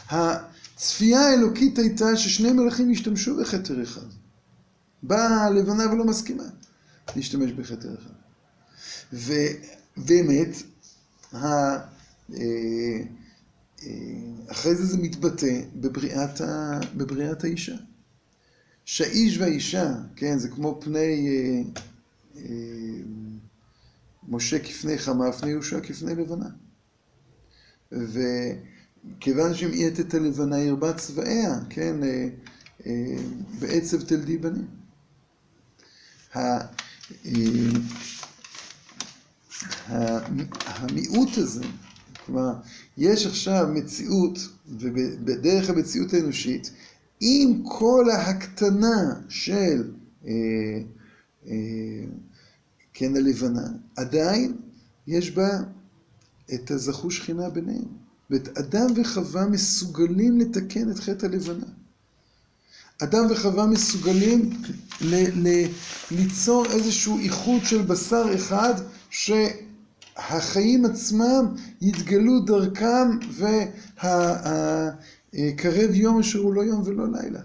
הצפייה 0.10 1.22
האלוקית 1.22 1.80
הייתה 1.80 2.18
ששני 2.18 2.52
מלכים 2.52 2.92
השתמשו 2.92 3.38
בכתר 3.38 3.84
אחד. 3.84 4.06
באה 5.04 5.46
הלבנה 5.46 5.92
ולא 5.92 6.06
מסכימה 6.06 6.44
להשתמש 7.16 7.52
בכתר 7.52 7.94
אחד. 7.94 8.14
ובאמת, 9.14 10.56
אה, 11.34 11.78
אה, 12.34 13.02
אחרי 14.48 14.76
זה 14.76 14.86
זה 14.86 14.98
מתבטא 14.98 15.62
בבריאת, 15.76 16.42
ה, 16.42 16.80
בבריאת 16.96 17.44
האישה. 17.44 17.76
שהאיש 18.86 19.38
והאישה, 19.38 19.94
כן, 20.16 20.38
זה 20.38 20.50
כמו 20.50 20.80
פני 20.82 21.28
אה, 21.28 21.62
אה, 22.36 22.44
משה 24.28 24.60
כפני 24.60 24.98
חמה, 24.98 25.32
פני 25.32 25.50
יהושע 25.50 25.80
כפני 25.80 26.16
לבנה. 26.16 26.50
וכיוון 27.92 29.54
אי 29.74 29.88
את 29.88 30.14
הלבנה 30.14 30.60
ירבה 30.60 30.94
צבעיה, 30.94 31.60
כן, 31.70 32.04
אה, 32.04 32.28
אה, 32.86 32.92
בעצב 33.60 34.02
תלדי 34.02 34.38
בנים. 34.38 34.68
אה, 36.36 36.60
המיעוט 40.66 41.38
הזה, 41.38 41.66
כלומר, 42.26 42.54
יש 42.98 43.26
עכשיו 43.26 43.68
מציאות, 43.74 44.40
ובדרך 44.68 45.70
המציאות 45.70 46.14
האנושית, 46.14 46.72
עם 47.26 47.64
כל 47.64 48.10
ההקטנה 48.10 49.14
של 49.30 49.92
כן 52.94 53.16
הלבנה, 53.16 53.68
עדיין 53.96 54.58
יש 55.08 55.32
בה 55.32 55.50
את 56.54 56.72
הזכו 56.72 57.12
שכינה 57.12 57.50
ביניהם. 57.50 58.04
ואת 58.30 58.58
אדם 58.58 58.88
וחווה 58.96 59.48
מסוגלים 59.48 60.38
לתקן 60.38 60.92
את 60.92 61.00
חטא 61.00 61.26
הלבנה. 61.26 61.66
אדם 63.04 63.26
וחווה 63.30 63.66
מסוגלים 63.66 64.50
ל- 65.02 65.48
ל- 65.48 65.68
ליצור 66.12 66.66
איזשהו 66.66 67.20
איחוד 67.20 67.62
של 67.66 67.82
בשר 67.82 68.36
אחד 68.36 68.74
שהחיים 69.10 70.86
עצמם 70.86 71.46
יתגלו 71.82 72.40
דרכם 72.40 73.08
והקרב 75.34 75.96
יום 75.96 76.20
אשר 76.20 76.40
הוא 76.40 76.54
לא 76.54 76.62
יום 76.62 76.82
ולא 76.86 77.06
לילה. 77.12 77.40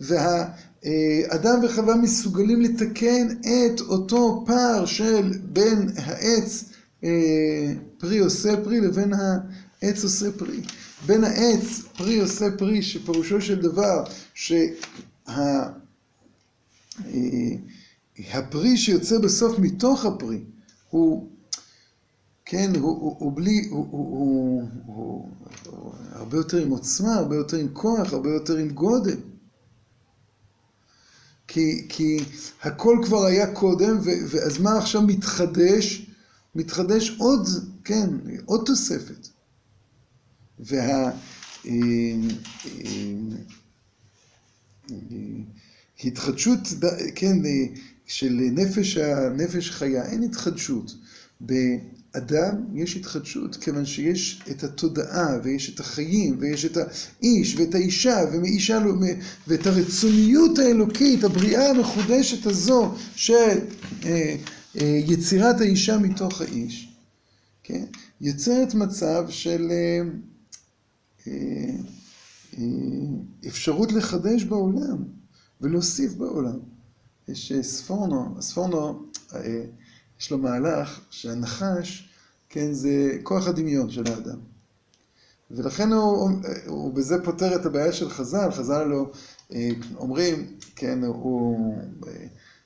והאדם 0.00 1.60
וחווה 1.64 1.96
מסוגלים 1.96 2.60
לתקן 2.60 3.28
את 3.30 3.80
אותו 3.80 4.44
פער 4.46 4.86
של 4.86 5.32
בין 5.42 5.88
העץ 5.96 6.64
פרי 7.98 8.18
עושה 8.18 8.64
פרי 8.64 8.80
לבין 8.80 9.12
העץ 9.12 10.04
עושה 10.04 10.32
פרי. 10.32 10.60
בין 11.06 11.24
העץ 11.24 11.82
פרי 11.96 12.20
עושה 12.20 12.46
פרי, 12.58 12.82
שפירושו 12.82 13.40
של 13.40 13.62
דבר 13.62 14.04
שהפרי 14.34 14.76
שיוצא 18.76 19.18
בסוף 19.18 19.58
מתוך 19.58 20.06
הפרי 20.06 20.40
הוא, 20.90 21.28
כן, 22.50 22.72
הוא, 22.76 23.32
בלי, 23.36 23.68
הוא, 23.70 25.28
הרבה 26.12 26.36
יותר 26.36 26.62
עם 26.62 26.70
עוצמה, 26.70 27.14
הרבה 27.14 27.36
יותר 27.36 27.56
עם 27.56 27.68
כוח, 27.72 28.12
הרבה 28.12 28.30
יותר 28.30 28.56
עם 28.56 28.68
גודל. 28.68 29.16
כי, 31.48 32.18
הכל 32.62 32.98
כבר 33.04 33.24
היה 33.24 33.54
קודם, 33.54 33.98
ואז 34.02 34.58
מה 34.58 34.78
עכשיו 34.78 35.02
מתחדש? 35.02 36.06
מתחדש 36.54 37.16
עוד, 37.18 37.48
כן, 37.84 38.10
עוד 38.44 38.62
תוספת. 38.66 39.28
וההתחדשות, 45.98 46.60
כן, 47.14 47.38
של 48.06 48.40
נפש 49.36 49.70
חיה, 49.70 50.04
אין 50.04 50.22
התחדשות. 50.22 50.94
באדם 52.14 52.64
יש 52.74 52.96
התחדשות, 52.96 53.56
כיוון 53.56 53.86
שיש 53.86 54.42
את 54.50 54.64
התודעה, 54.64 55.38
ויש 55.42 55.74
את 55.74 55.80
החיים, 55.80 56.36
ויש 56.40 56.64
את 56.64 56.76
האיש, 56.76 57.56
ואת 57.56 57.74
האישה, 57.74 58.18
ומאישה, 58.32 58.78
ואת 59.48 59.66
הרצוניות 59.66 60.58
האלוקית, 60.58 61.24
הבריאה 61.24 61.70
המחודשת 61.70 62.46
הזו, 62.46 62.94
של 63.16 63.58
יצירת 64.84 65.60
האישה 65.60 65.98
מתוך 65.98 66.40
האיש, 66.40 66.94
כן? 67.62 67.84
יוצרת 68.20 68.74
מצב 68.74 69.26
של 69.28 69.70
אפשרות 73.46 73.92
לחדש 73.92 74.44
בעולם 74.44 75.04
ולהוסיף 75.60 76.14
בעולם. 76.14 76.58
יש 77.28 77.52
ספורנו, 77.62 78.34
הספורנו, 78.38 79.02
יש 80.20 80.30
לו 80.30 80.38
מהלך 80.38 81.00
שהנחש, 81.10 82.08
כן, 82.48 82.72
זה 82.72 83.18
כוח 83.22 83.46
הדמיון 83.46 83.90
של 83.90 84.02
האדם. 84.06 84.38
ולכן 85.50 85.92
הוא, 85.92 86.30
הוא 86.66 86.94
בזה 86.94 87.24
פותר 87.24 87.56
את 87.56 87.66
הבעיה 87.66 87.92
של 87.92 88.10
חז"ל, 88.10 88.50
חז"ל 88.50 88.84
לא 88.84 89.10
אומרים, 89.96 90.46
כן, 90.76 91.04
הוא 91.04 91.76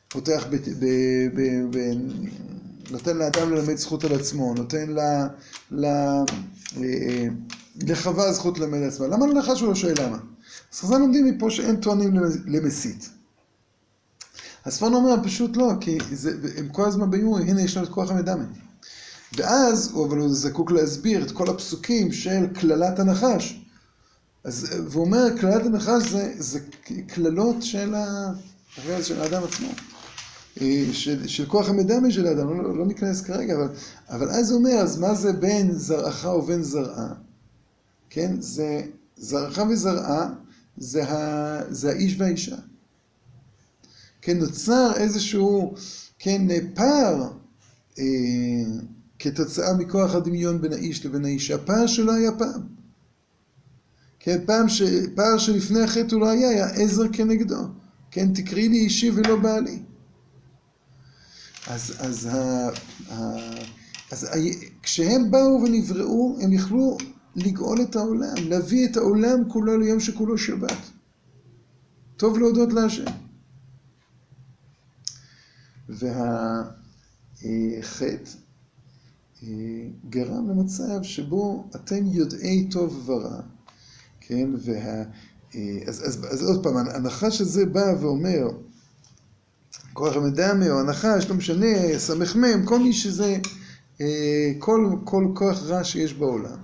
פותח, 0.09 0.47
ב, 0.51 0.57
ב, 0.57 0.87
ב, 1.35 1.41
ב, 1.71 1.79
נותן 2.91 3.17
לאדם 3.17 3.51
ללמד 3.51 3.77
זכות 3.77 4.05
על 4.05 4.13
עצמו, 4.13 4.55
נותן 4.55 4.91
ל, 4.91 5.01
ל, 5.71 5.87
לחווה 7.77 8.33
זכות 8.33 8.59
ללמד 8.59 8.79
על 8.79 8.89
עצמה. 8.89 9.07
למה 9.07 9.27
לנחש 9.27 9.61
הוא 9.61 9.69
לא 9.69 9.75
שואל 9.75 9.95
למה? 10.03 10.19
אז 10.73 10.81
חז"ל 10.81 10.99
לומדים 10.99 11.25
מפה 11.25 11.51
שאין 11.51 11.77
טוענים 11.77 12.15
למסית. 12.47 13.14
הספרן 14.67 14.95
אומר 14.95 15.15
פשוט 15.25 15.57
לא, 15.57 15.73
כי 15.81 15.99
זה, 16.13 16.31
הם 16.57 16.69
כל 16.69 16.85
הזמן 16.85 17.11
באים 17.11 17.29
ואומרים, 17.29 17.49
הנה 17.49 17.63
יש 17.63 17.77
לנו 17.77 17.87
את 17.87 17.93
כוח 17.93 18.11
המדמה. 18.11 18.45
ואז, 19.37 19.93
אבל 20.07 20.19
הוא 20.19 20.35
זקוק 20.35 20.71
להסביר 20.71 21.25
את 21.25 21.31
כל 21.31 21.51
הפסוקים 21.51 22.13
של 22.13 22.47
קללת 22.55 22.99
הנחש. 22.99 23.61
אז, 24.45 24.67
והוא 24.87 25.05
אומר, 25.05 25.25
קללת 25.41 25.67
הנחש 25.67 26.11
זה, 26.11 26.35
זה 26.39 26.61
קללות 27.07 27.63
של, 27.63 27.95
ה, 27.95 28.33
של 29.03 29.21
האדם 29.21 29.43
עצמו. 29.45 29.69
של, 30.93 31.27
של 31.27 31.47
כוח 31.47 31.69
המדמה 31.69 32.11
של 32.11 32.27
האדם, 32.27 32.63
לא, 32.63 32.77
לא 32.77 32.87
ניכנס 32.87 33.21
כרגע, 33.21 33.55
אבל, 33.55 33.69
אבל 34.09 34.31
אז 34.31 34.51
הוא 34.51 34.59
אומר, 34.59 34.71
אז 34.71 34.99
מה 34.99 35.15
זה 35.15 35.33
בין 35.33 35.73
זרעך 35.73 36.25
ובין 36.25 36.63
זרעה? 36.63 37.09
כן, 38.11 38.41
זה 38.41 38.83
זרעך 39.17 39.59
וזרעה, 39.71 40.29
זה, 40.77 41.05
ה, 41.05 41.61
זה 41.69 41.91
האיש 41.91 42.17
והאישה. 42.19 42.57
כן, 44.25 44.39
נוצר 44.39 44.93
איזשהו, 44.97 45.75
כן, 46.19 46.47
פער 46.75 47.29
אה, 47.99 48.05
כתוצאה 49.19 49.75
מכוח 49.75 50.15
הדמיון 50.15 50.61
בין 50.61 50.73
האיש 50.73 51.07
לבין 51.07 51.25
האישה, 51.25 51.59
פער 51.59 51.87
שלא 51.87 52.13
היה 52.13 52.33
פעם. 52.33 52.61
כן, 54.19 54.39
פעם 54.47 54.69
ש... 54.69 54.83
פער 55.15 55.39
שלפני 55.39 55.81
החטא 55.81 56.15
הוא 56.15 56.21
לא 56.21 56.31
היה, 56.31 56.49
היה 56.49 56.67
עזר 56.67 57.03
כנגדו. 57.13 57.57
כן, 58.11 58.33
תקראי 58.35 58.69
לי 58.69 58.79
אישי 58.79 59.11
ולא 59.11 59.37
בעלי. 59.37 59.79
אז, 61.67 61.93
אז, 61.99 62.27
ה, 62.27 62.69
ה, 63.11 63.39
אז 64.13 64.25
ה, 64.25 64.37
כשהם 64.83 65.31
באו 65.31 65.63
ונבראו, 65.63 66.39
הם 66.41 66.53
יכלו 66.53 66.99
לגאול 67.37 67.83
את 67.83 67.97
העולם, 67.97 68.35
להביא 68.49 68.89
את 68.89 68.97
העולם 68.97 69.49
כולו 69.49 69.79
ליום 69.79 70.01
שכולו 70.01 70.39
שבת. 70.39 70.91
טוב 72.17 72.39
להודות 72.39 72.73
להשם. 72.73 73.14
והחטא 77.43 78.31
גרם 80.11 80.51
למצב 80.51 81.03
שבו 81.03 81.65
אתם 81.75 82.07
יודעי 82.07 82.69
טוב 82.71 83.11
ורע, 83.11 83.41
כן? 84.21 84.51
וה... 84.65 85.03
אז, 85.87 86.09
אז, 86.09 86.27
אז 86.31 86.43
עוד 86.43 86.63
פעם, 86.63 86.77
הנחש 86.77 87.41
הזה 87.41 87.67
בא 87.67 87.95
ואומר, 88.01 88.49
כוח 89.93 90.17
המדמה 90.17 90.71
או 90.71 90.81
הנחש, 90.81 91.27
לא 91.29 91.35
משנה, 91.35 91.99
סמ"ם, 91.99 92.65
כל 92.65 92.79
מי 92.79 92.93
שזה, 92.93 93.37
כל, 94.59 94.97
כל 95.05 95.27
כוח 95.35 95.63
רע 95.63 95.85
שיש 95.85 96.15
בעולם. 96.15 96.59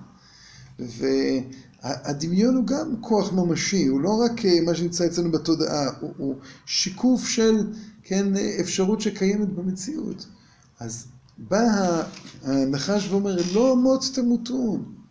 והדמיון 0.79 2.55
הוא 2.55 2.65
גם 2.67 3.01
כוח 3.01 3.33
ממשי, 3.33 3.85
הוא 3.85 4.01
לא 4.01 4.09
רק 4.09 4.41
מה 4.65 4.75
שנמצא 4.75 5.05
אצלנו 5.05 5.31
בתודעה, 5.31 5.89
הוא, 5.99 6.13
הוא 6.17 6.35
שיקוף 6.65 7.27
של, 7.27 7.73
כן, 8.03 8.27
אפשרות 8.59 9.01
שקיימת 9.01 9.49
במציאות. 9.49 10.25
אז 10.79 11.05
בא 11.37 12.03
הנחש 12.43 13.07
ואומר, 13.09 13.37
לא 13.53 13.75
מות 13.75 14.05
תמותון. 14.13 15.01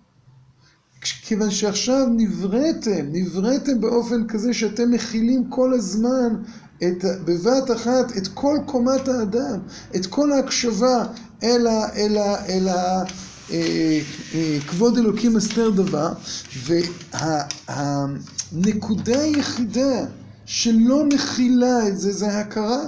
כיוון 1.03 1.51
שעכשיו 1.51 2.07
נבראתם, 2.17 3.07
נבראתם 3.13 3.81
באופן 3.81 4.27
כזה 4.27 4.55
שאתם 4.55 4.91
מכילים 4.91 5.51
כל 5.51 5.73
הזמן 5.75 6.35
את, 6.83 7.05
בבת 7.25 7.71
אחת 7.77 8.17
את 8.17 8.29
כל 8.35 8.57
קומת 8.67 9.09
האדם, 9.09 9.61
את 9.97 10.07
כל 10.07 10.33
ההקשבה 10.33 11.05
אל, 11.43 11.67
ה, 11.67 11.95
אל, 11.97 12.19
ה, 12.19 12.47
אל 12.47 12.69
ה, 12.69 13.05
אה, 13.51 14.01
אה, 14.35 14.59
כבוד 14.69 14.99
אלוקים 14.99 15.37
אסתר 15.37 15.71
דבר, 15.71 16.13
והנקודה 17.69 19.21
היחידה 19.21 20.07
שלא 20.51 21.05
מכילה 21.05 21.89
את 21.89 21.99
זה, 21.99 22.13
זה 22.13 22.27
ההכרה. 22.27 22.83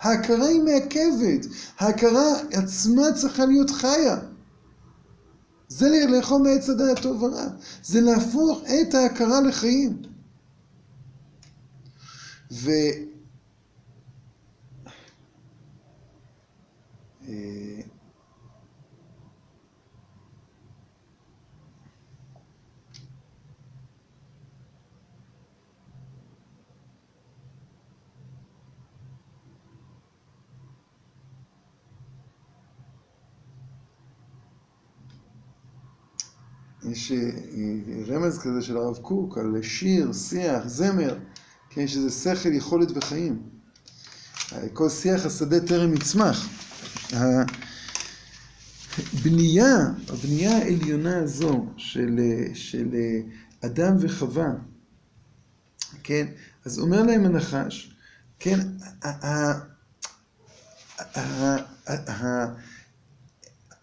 ההכרה 0.00 0.46
היא 0.46 0.62
מעכבת, 0.62 1.46
ההכרה 1.78 2.40
עצמה 2.52 3.02
צריכה 3.14 3.46
להיות 3.46 3.70
חיה. 3.70 4.16
זה 5.68 6.06
לאכול 6.08 6.42
מעץ 6.42 6.68
הדעת 6.68 7.02
טוב 7.02 7.22
ורע, 7.22 7.46
זה 7.82 8.00
להפוך 8.00 8.62
את 8.62 8.94
ההכרה 8.94 9.40
לחיים. 9.40 10.02
ו... 12.52 12.70
יש 36.90 37.12
רמז 38.08 38.38
כזה 38.38 38.62
של 38.62 38.76
הרב 38.76 38.96
קוק 38.96 39.38
על 39.38 39.62
שיר, 39.62 40.12
שיח, 40.12 40.66
זמר, 40.66 41.18
כן, 41.70 41.86
שזה 41.86 42.10
שכל, 42.10 42.52
יכולת 42.52 42.88
וחיים. 42.94 43.42
כל 44.72 44.88
שיח 44.88 45.26
השדה 45.26 45.60
טרם 45.66 45.94
יצמח. 45.94 46.48
הבנייה, 48.98 49.76
הבנייה 50.08 50.58
העליונה 50.58 51.18
הזו 51.18 51.66
של, 51.76 52.20
של 52.54 52.88
אדם 53.64 53.96
וחווה, 54.00 54.48
כן, 56.02 56.26
אז 56.64 56.78
אומר 56.78 57.02
להם 57.02 57.24
הנחש, 57.24 57.94
כן, 58.38 58.60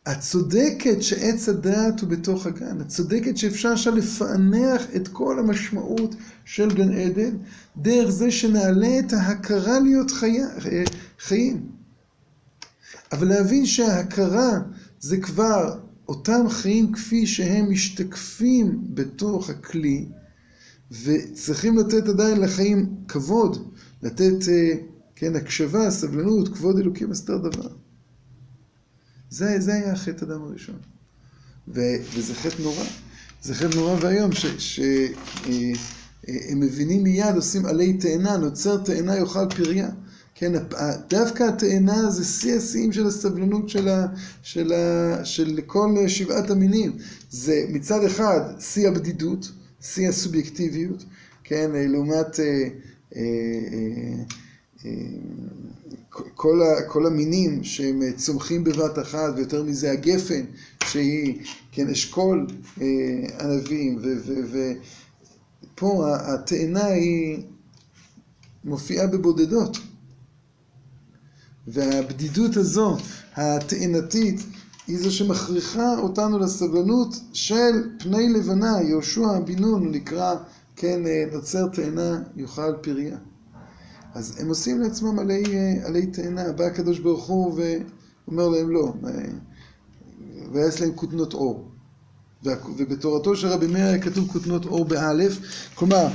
את 0.09 0.19
צודקת 0.19 1.01
שעץ 1.01 1.49
הדעת 1.49 1.99
הוא 1.99 2.09
בתוך 2.09 2.45
הגן, 2.45 2.81
את 2.81 2.87
צודקת 2.87 3.37
שאפשר 3.37 3.69
עכשיו 3.69 3.95
לפענח 3.95 4.81
את 4.95 5.07
כל 5.07 5.39
המשמעות 5.39 6.15
של 6.45 6.73
גן 6.73 6.93
עדן, 6.93 7.37
דרך 7.77 8.09
זה 8.09 8.31
שנעלה 8.31 8.99
את 8.99 9.13
ההכרה 9.13 9.79
להיות 9.79 10.11
חיה, 10.11 10.47
חיים. 11.19 11.69
אבל 13.11 13.27
להבין 13.27 13.65
שההכרה 13.65 14.59
זה 14.99 15.17
כבר 15.17 15.79
אותם 16.07 16.49
חיים 16.49 16.93
כפי 16.93 17.27
שהם 17.27 17.71
משתקפים 17.71 18.81
בתוך 18.93 19.49
הכלי, 19.49 20.05
וצריכים 21.03 21.77
לתת 21.77 22.07
עדיין 22.07 22.41
לחיים 22.41 22.95
כבוד, 23.07 23.71
לתת, 24.03 24.35
כן, 25.15 25.35
הקשבה, 25.35 25.91
סבלנות, 25.91 26.47
כבוד 26.47 26.79
אלוקים 26.79 27.11
הסתר 27.11 27.37
דבר. 27.37 27.69
זה, 29.31 29.59
זה 29.59 29.73
היה 29.73 29.95
חטא 29.95 30.25
אדם 30.25 30.43
הראשון. 30.43 30.75
ו, 31.67 31.81
וזה 32.13 32.33
חטא 32.35 32.61
נורא. 32.61 32.83
זה 33.43 33.55
חטא 33.55 33.75
נורא 33.75 33.97
ואיום, 34.01 34.31
שהם 34.57 35.13
מבינים 36.59 37.03
מיד, 37.03 37.35
עושים 37.35 37.65
עלי 37.65 37.93
תאנה, 37.93 38.37
נוצר 38.37 38.77
תאנה 38.83 39.17
יאכל 39.17 39.49
פריה. 39.49 39.89
כן, 40.35 40.51
דווקא 41.09 41.43
התאנה 41.43 42.09
זה 42.09 42.25
שיא 42.25 42.55
השיאים 42.55 42.93
של 42.93 43.07
הסבלנות 43.07 43.69
של, 43.69 43.87
ה, 43.87 44.07
של, 44.41 44.73
ה, 44.73 45.25
של 45.25 45.59
כל 45.65 45.95
שבעת 46.07 46.49
המינים. 46.49 46.97
זה 47.29 47.65
מצד 47.69 48.03
אחד 48.03 48.39
שיא 48.59 48.87
הבדידות, 48.87 49.51
שיא 49.81 50.09
הסובייקטיביות, 50.09 51.05
כן, 51.43 51.71
לעומת... 51.73 52.39
אה, 52.39 52.67
אה, 53.15 53.21
אה, 54.85 54.91
כל, 56.11 56.61
ה, 56.61 56.81
כל 56.87 57.05
המינים 57.05 57.63
שהם 57.63 58.01
צומחים 58.15 58.63
בבת 58.63 58.99
אחת, 58.99 59.33
ויותר 59.35 59.63
מזה 59.63 59.91
הגפן, 59.91 60.45
שהיא, 60.83 61.43
כן, 61.71 61.89
אשכול 61.89 62.47
אה, 62.81 62.87
ענבים, 63.39 63.99
ופה 65.73 66.15
התאנה 66.17 66.85
היא 66.85 67.43
מופיעה 68.63 69.07
בבודדות. 69.07 69.77
והבדידות 71.67 72.57
הזו, 72.57 72.97
התאנתית, 73.35 74.39
היא 74.87 74.99
זו 74.99 75.11
שמכריחה 75.11 75.95
אותנו 75.97 76.39
לסבלנות 76.39 77.15
של 77.33 77.89
פני 77.99 78.29
לבנה, 78.29 78.81
יהושע 78.81 79.39
בן 79.45 79.59
נון, 79.59 79.91
נקרא, 79.91 80.35
כן, 80.75 81.01
נוצר 81.31 81.67
תאנה 81.67 82.21
יאכל 82.35 82.73
פריה. 82.81 83.17
אז 84.13 84.39
הם 84.39 84.49
עושים 84.49 84.81
לעצמם 84.81 85.19
עלי, 85.19 85.43
עלי 85.83 86.05
תאנה, 86.05 86.51
בא 86.51 86.63
הקדוש 86.63 86.99
ברוך 86.99 87.27
הוא 87.27 87.59
ואומר 88.27 88.47
להם 88.47 88.69
לא, 88.69 88.93
ויעש 90.53 90.81
להם 90.81 90.91
כותנות 90.95 91.33
אור. 91.33 91.71
ובתורתו 92.77 93.35
של 93.35 93.47
רבי 93.47 93.67
מאיר 93.67 94.01
כתוב 94.01 94.27
כותנות 94.27 94.65
אור 94.65 94.85
באלף, 94.85 95.37
כלומר, 95.75 96.07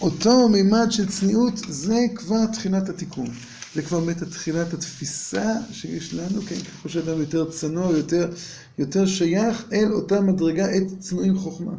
אותו 0.00 0.48
מימד 0.48 0.86
של 0.90 1.08
צניעות 1.08 1.52
זה 1.68 1.98
כבר 2.14 2.46
תחילת 2.46 2.88
התיקון. 2.88 3.26
זה 3.74 3.82
כבר 3.82 4.00
באמת 4.00 4.22
תחילת 4.22 4.74
התפיסה 4.74 5.54
שיש 5.70 6.14
לנו, 6.14 6.42
כן, 6.42 6.56
ככל 6.56 6.88
שאדם 6.88 7.20
יותר 7.20 7.50
צנוע, 7.50 7.96
יותר, 7.96 8.30
יותר 8.78 9.06
שייך 9.06 9.64
אל 9.72 9.92
אותה 9.92 10.20
מדרגה, 10.20 10.76
את 10.76 10.82
צנועים 10.98 11.38
חוכמה. 11.38 11.72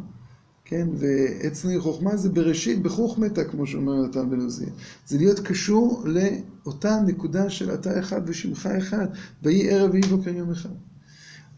כן, 0.70 0.88
ועת 0.98 1.52
צנועי 1.52 1.80
חוכמה 1.80 2.16
זה 2.16 2.28
בראשית 2.28 2.82
בחוכמתה, 2.82 3.44
כמו 3.44 3.66
שאומר 3.66 4.06
נתן 4.06 4.30
בן 4.30 4.40
עוזיאל. 4.40 4.70
זה 5.06 5.18
להיות 5.18 5.40
קשור 5.40 6.04
לאותה 6.06 7.00
נקודה 7.06 7.50
של 7.50 7.74
אתה 7.74 8.00
אחד 8.00 8.20
ושמך 8.26 8.66
אחד, 8.66 9.06
ויהי 9.42 9.70
ערב 9.70 9.90
ויהי 9.90 10.06
בוקר 10.06 10.30
יום 10.30 10.50
אחד. 10.50 10.70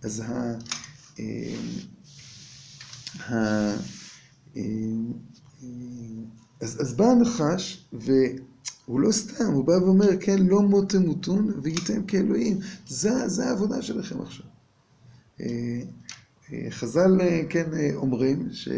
אז 0.02 0.22
ה... 0.26 0.54
ה... 3.28 3.74
אז, 6.60 6.80
אז 6.80 6.94
בא 6.94 7.04
הנחש, 7.04 7.84
והוא 7.92 9.00
לא 9.00 9.12
סתם, 9.12 9.52
הוא 9.52 9.64
בא 9.64 9.72
ואומר, 9.72 10.08
כן, 10.20 10.46
לא 10.46 10.62
מות 10.62 10.90
תמותון, 10.90 11.60
והייתם 11.62 12.04
כאלוהים. 12.04 12.58
זה, 12.88 13.28
זה 13.28 13.48
העבודה 13.48 13.82
שלכם 13.82 14.20
עכשיו. 14.20 14.46
חז"ל, 16.70 17.18
כן, 17.48 17.64
אומרים 17.94 18.48
ש, 18.52 18.68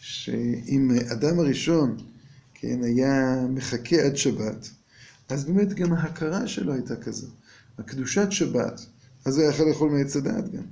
שאם 0.00 0.90
אדם 1.12 1.38
הראשון, 1.38 1.96
כן, 2.54 2.82
היה 2.82 3.46
מחכה 3.48 3.96
עד 3.96 4.16
שבת, 4.16 4.70
אז 5.28 5.44
באמת 5.44 5.74
גם 5.74 5.92
ההכרה 5.92 6.46
שלו 6.46 6.72
הייתה 6.72 6.96
כזו. 6.96 7.26
הקדושת 7.78 8.26
שבת, 8.30 8.86
אז 9.24 9.36
הוא 9.36 9.42
היה 9.42 9.54
יכול 9.54 9.68
לאכול 9.68 9.90
מעץ 9.90 10.16
הדעת 10.16 10.52
גם. 10.52 10.62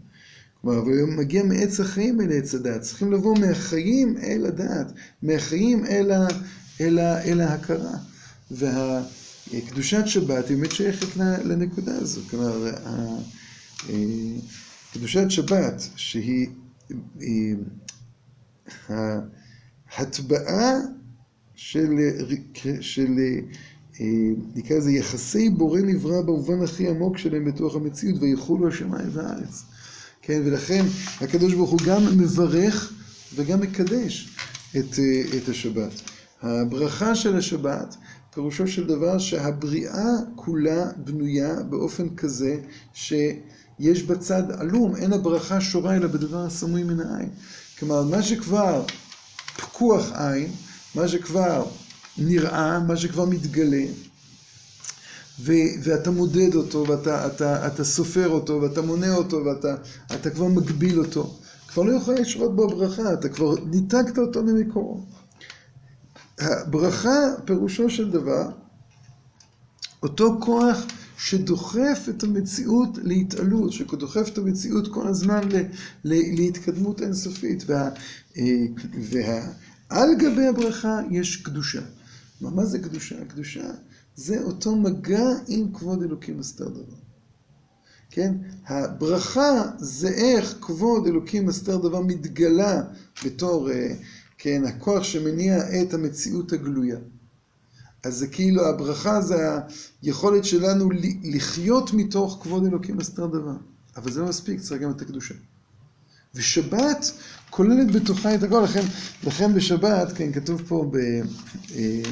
כלומר, 0.62 0.78
הוא 0.78 1.08
מגיע 1.08 1.42
מעץ 1.42 1.80
החיים 1.80 2.20
אל 2.20 2.32
עץ 2.32 2.54
הדעת. 2.54 2.80
צריכים 2.80 3.12
לבוא 3.12 3.38
מהחיים 3.38 4.16
אל 4.18 4.46
הדעת, 4.46 4.86
מהחיים 5.22 5.86
אל, 5.86 6.10
ה, 6.10 6.26
אל, 6.80 6.98
ה, 6.98 7.22
אל 7.22 7.40
ההכרה. 7.40 7.94
והקדושת 8.50 10.02
שבת 10.06 10.48
היא 10.48 10.56
באמת 10.56 10.72
שייכת 10.72 11.16
לנקודה 11.44 11.96
הזו. 11.96 12.20
כלומר, 12.30 12.70
קדושת 14.98 15.30
שבת, 15.30 15.82
שהיא 15.96 16.48
ההטבעה 19.90 20.72
של, 21.54 21.90
של 22.80 23.06
אה, 24.00 24.06
נקרא 24.54 24.76
לזה 24.76 24.90
יחסי 24.90 25.50
בורא 25.50 25.80
נברא 25.80 26.22
במובן 26.22 26.62
הכי 26.62 26.88
עמוק 26.88 27.18
שלהם 27.18 27.44
בתוך 27.44 27.76
המציאות, 27.76 28.22
ויחולו 28.22 28.68
השמיים 28.68 29.08
והארץ. 29.12 29.62
כן, 30.22 30.42
ולכן 30.44 30.84
הקדוש 31.20 31.54
ברוך 31.54 31.70
הוא 31.70 31.80
גם 31.86 32.18
מברך 32.18 32.92
וגם 33.34 33.60
מקדש 33.60 34.36
את, 34.70 34.98
אה, 34.98 35.38
את 35.38 35.48
השבת. 35.48 35.92
הברכה 36.42 37.14
של 37.14 37.36
השבת, 37.36 37.96
פירושו 38.34 38.66
של 38.66 38.86
דבר 38.86 39.18
שהבריאה 39.18 40.10
כולה 40.36 40.90
בנויה 40.96 41.62
באופן 41.62 42.16
כזה 42.16 42.60
שיש 43.80 44.02
בצד 44.02 44.42
עלום, 44.58 44.96
אין 44.96 45.12
הברכה 45.12 45.60
שורה 45.60 45.96
אלא 45.96 46.06
בדבר 46.06 46.44
הסמוי 46.44 46.82
מן 46.82 47.00
העין. 47.00 47.30
כלומר, 47.78 48.02
מה 48.02 48.22
שכבר 48.22 48.84
פקוח 49.56 50.12
עין, 50.12 50.52
מה 50.94 51.08
שכבר 51.08 51.64
נראה, 52.18 52.78
מה 52.78 52.96
שכבר 52.96 53.24
מתגלה, 53.24 53.84
ו- 55.40 55.72
ואתה 55.82 56.10
מודד 56.10 56.54
אותו, 56.54 56.84
ואתה 56.88 57.26
אתה, 57.26 57.66
אתה 57.66 57.84
סופר 57.84 58.28
אותו, 58.28 58.62
ואתה 58.62 58.82
מונה 58.82 59.14
אותו, 59.14 59.44
ואתה 59.44 59.74
אתה 60.14 60.30
כבר 60.30 60.46
מגביל 60.46 60.98
אותו. 60.98 61.34
כבר 61.68 61.82
לא 61.82 61.92
יכול 61.92 62.14
לשרות 62.14 62.56
בו 62.56 62.68
ברכה, 62.68 63.12
אתה 63.12 63.28
כבר 63.28 63.54
ניתקת 63.66 64.18
אותו 64.18 64.42
ממקורו. 64.42 65.00
הברכה, 66.38 67.18
פירושו 67.44 67.90
של 67.90 68.10
דבר, 68.10 68.48
אותו 70.02 70.36
כוח 70.40 70.78
שדוחף 71.18 72.06
את 72.08 72.22
המציאות 72.22 72.98
להתעלות, 73.02 73.72
שדוחף 73.72 74.28
את 74.32 74.38
המציאות 74.38 74.94
כל 74.94 75.06
הזמן 75.08 75.48
ל, 75.48 75.56
ל, 76.04 76.36
להתקדמות 76.40 77.02
אינסופית. 77.02 77.64
וה, 77.66 77.90
אה, 78.36 78.66
ועל 79.00 80.08
גבי 80.18 80.46
הברכה 80.46 81.00
יש 81.10 81.36
קדושה. 81.36 81.82
מה 82.40 82.64
זה 82.64 82.78
קדושה? 82.78 83.24
קדושה 83.24 83.70
זה 84.16 84.42
אותו 84.42 84.76
מגע 84.76 85.28
עם 85.48 85.72
כבוד 85.72 86.02
אלוקים 86.02 86.40
אסתר 86.40 86.68
דבר. 86.68 86.96
כן? 88.10 88.34
הברכה 88.66 89.62
זה 89.78 90.08
איך 90.08 90.58
כבוד 90.60 91.06
אלוקים 91.06 91.48
אסתר 91.48 91.76
דבר 91.76 92.00
מתגלה 92.00 92.82
בתור, 93.24 93.70
אה, 93.70 93.94
כן, 94.38 94.64
הכוח 94.64 95.02
שמניע 95.02 95.82
את 95.82 95.94
המציאות 95.94 96.52
הגלויה. 96.52 96.98
אז 98.04 98.16
זה 98.16 98.26
כאילו 98.26 98.68
הברכה 98.68 99.20
זה 99.20 99.48
היכולת 100.02 100.44
שלנו 100.44 100.90
לחיות 101.22 101.92
מתוך 101.92 102.38
כבוד 102.42 102.66
אלוקים 102.66 103.00
אסתר 103.00 103.26
דבר. 103.26 103.56
אבל 103.96 104.12
זה 104.12 104.20
לא 104.20 104.26
מספיק, 104.26 104.60
צריך 104.60 104.82
גם 104.82 104.90
את 104.90 105.02
הקדושה. 105.02 105.34
ושבת 106.34 107.12
כוללת 107.50 107.90
בתוכה 107.92 108.34
את 108.34 108.42
הכל, 108.42 108.60
לכן, 108.60 108.84
לכן 109.24 109.54
בשבת, 109.54 110.12
כן, 110.12 110.32
כתוב 110.32 110.62
פה 110.68 110.90
ב... 110.92 110.96
אה, 111.76 112.02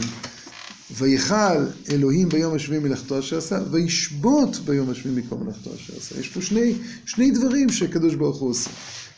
ויכל 0.91 1.65
אלוהים 1.91 2.29
ביום 2.29 2.55
השביעי 2.55 2.81
מלאכתו 2.81 3.19
אשר 3.19 3.39
עשה, 3.39 3.59
וישבות 3.71 4.57
ביום 4.57 4.91
השביעי 4.91 5.15
מכל 5.15 5.37
מלאכתו 5.37 5.75
אשר 5.75 5.93
עשה. 5.97 6.21
יש 6.21 6.29
פה 6.29 6.41
שני, 6.41 6.75
שני 7.07 7.31
דברים 7.31 7.69
שקדוש 7.69 8.15
ברוך 8.15 8.39
הוא 8.39 8.51
עושה. 8.51 8.71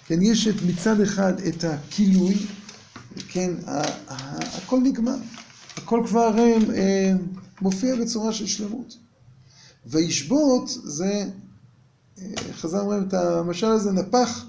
כן, 0.06 0.22
יש 0.22 0.48
את, 0.48 0.54
מצד 0.66 1.00
אחד 1.00 1.40
את 1.40 1.64
הכילוי, 1.64 2.34
כן, 3.28 3.50
הכל 4.06 4.80
נגמר. 4.82 5.16
כבר 6.06 6.38
אה, 6.74 7.12
מופיע 7.60 7.96
בצורה 7.96 8.32
של 8.32 8.46
שלמות. 8.46 8.96
וישבות 9.86 10.70
זה, 10.84 11.24
אה, 12.18 12.32
חז"ל 12.52 12.78
אומרים 12.78 13.08
את 13.08 13.14
המשל 13.14 13.66
הזה, 13.66 13.92
נפח 13.92 14.44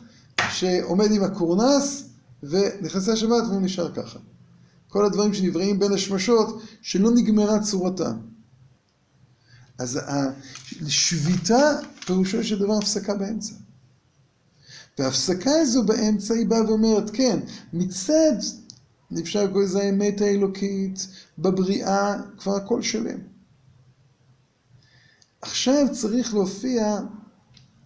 שעומד 0.51 1.11
עם 1.11 1.23
הקורנס 1.23 2.03
ונכנסה 2.43 3.13
השבת 3.13 3.43
והוא 3.49 3.61
נשאר 3.61 3.93
ככה. 3.93 4.19
כל 4.87 5.05
הדברים 5.05 5.33
שנבראים 5.33 5.79
בין 5.79 5.93
השמשות 5.93 6.61
שלא 6.81 7.11
נגמרה 7.11 7.59
צורתם. 7.63 8.17
אז 9.77 9.99
השביתה 10.85 11.79
פירושו 12.05 12.43
של 12.43 12.59
דבר 12.59 12.77
הפסקה 12.77 13.15
באמצע. 13.15 13.53
וההפסקה 14.99 15.51
הזו 15.51 15.83
באמצע 15.83 16.33
היא 16.33 16.47
באה 16.47 16.65
ואומרת, 16.65 17.09
כן, 17.13 17.39
מצד, 17.73 18.33
אפשר 19.17 19.43
לקרוא 19.43 19.63
לזה 19.63 19.79
האמת 19.79 20.21
האלוקית, 20.21 21.07
בבריאה, 21.39 22.15
כבר 22.37 22.55
הכל 22.55 22.81
שלם. 22.81 23.19
עכשיו 25.41 25.87
צריך 25.91 26.33
להופיע 26.33 26.99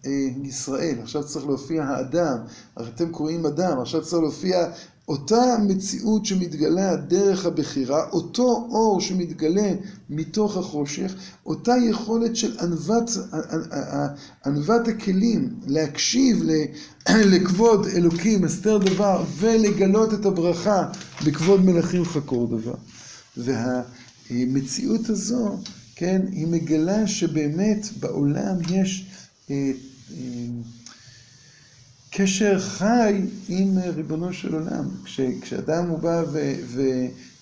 אה, 0.06 0.10
ישראל, 0.44 0.98
עכשיו 1.02 1.24
צריך 1.24 1.46
להופיע 1.46 1.84
האדם, 1.84 2.38
אתם 2.80 3.12
קוראים 3.12 3.46
אדם, 3.46 3.80
עכשיו 3.80 4.02
צריך 4.02 4.22
להופיע 4.22 4.66
אותה 5.08 5.56
מציאות 5.66 6.26
שמתגלה 6.26 6.96
דרך 6.96 7.46
הבחירה, 7.46 8.08
אותו 8.08 8.68
אור 8.70 9.00
שמתגלה 9.00 9.72
מתוך 10.10 10.56
החושך, 10.56 11.14
אותה 11.46 11.74
יכולת 11.90 12.36
של 12.36 12.58
ענוות, 12.60 13.10
ענוות 14.46 14.88
הכלים 14.88 15.54
להקשיב 15.66 16.42
לכבוד 17.32 17.86
אלוקים, 17.86 18.44
הסתר 18.44 18.78
דבר, 18.78 19.24
ולגלות 19.38 20.14
את 20.14 20.26
הברכה 20.26 20.88
בכבוד 21.26 21.64
מלכים 21.64 22.04
חקור 22.04 22.58
דבר. 22.58 22.74
והמציאות 23.36 25.08
הזו, 25.10 25.58
כן, 25.96 26.22
היא 26.32 26.46
מגלה 26.46 27.06
שבאמת 27.06 27.86
בעולם 28.00 28.56
יש 28.70 29.06
אה, 29.50 29.72
אה, 30.10 30.16
קשר 32.16 32.60
חי 32.60 33.20
עם 33.48 33.78
ריבונו 33.78 34.32
של 34.32 34.54
עולם. 34.54 34.88
כש, 35.04 35.20
כשאדם 35.40 35.88
הוא 35.88 35.98
בא 35.98 36.22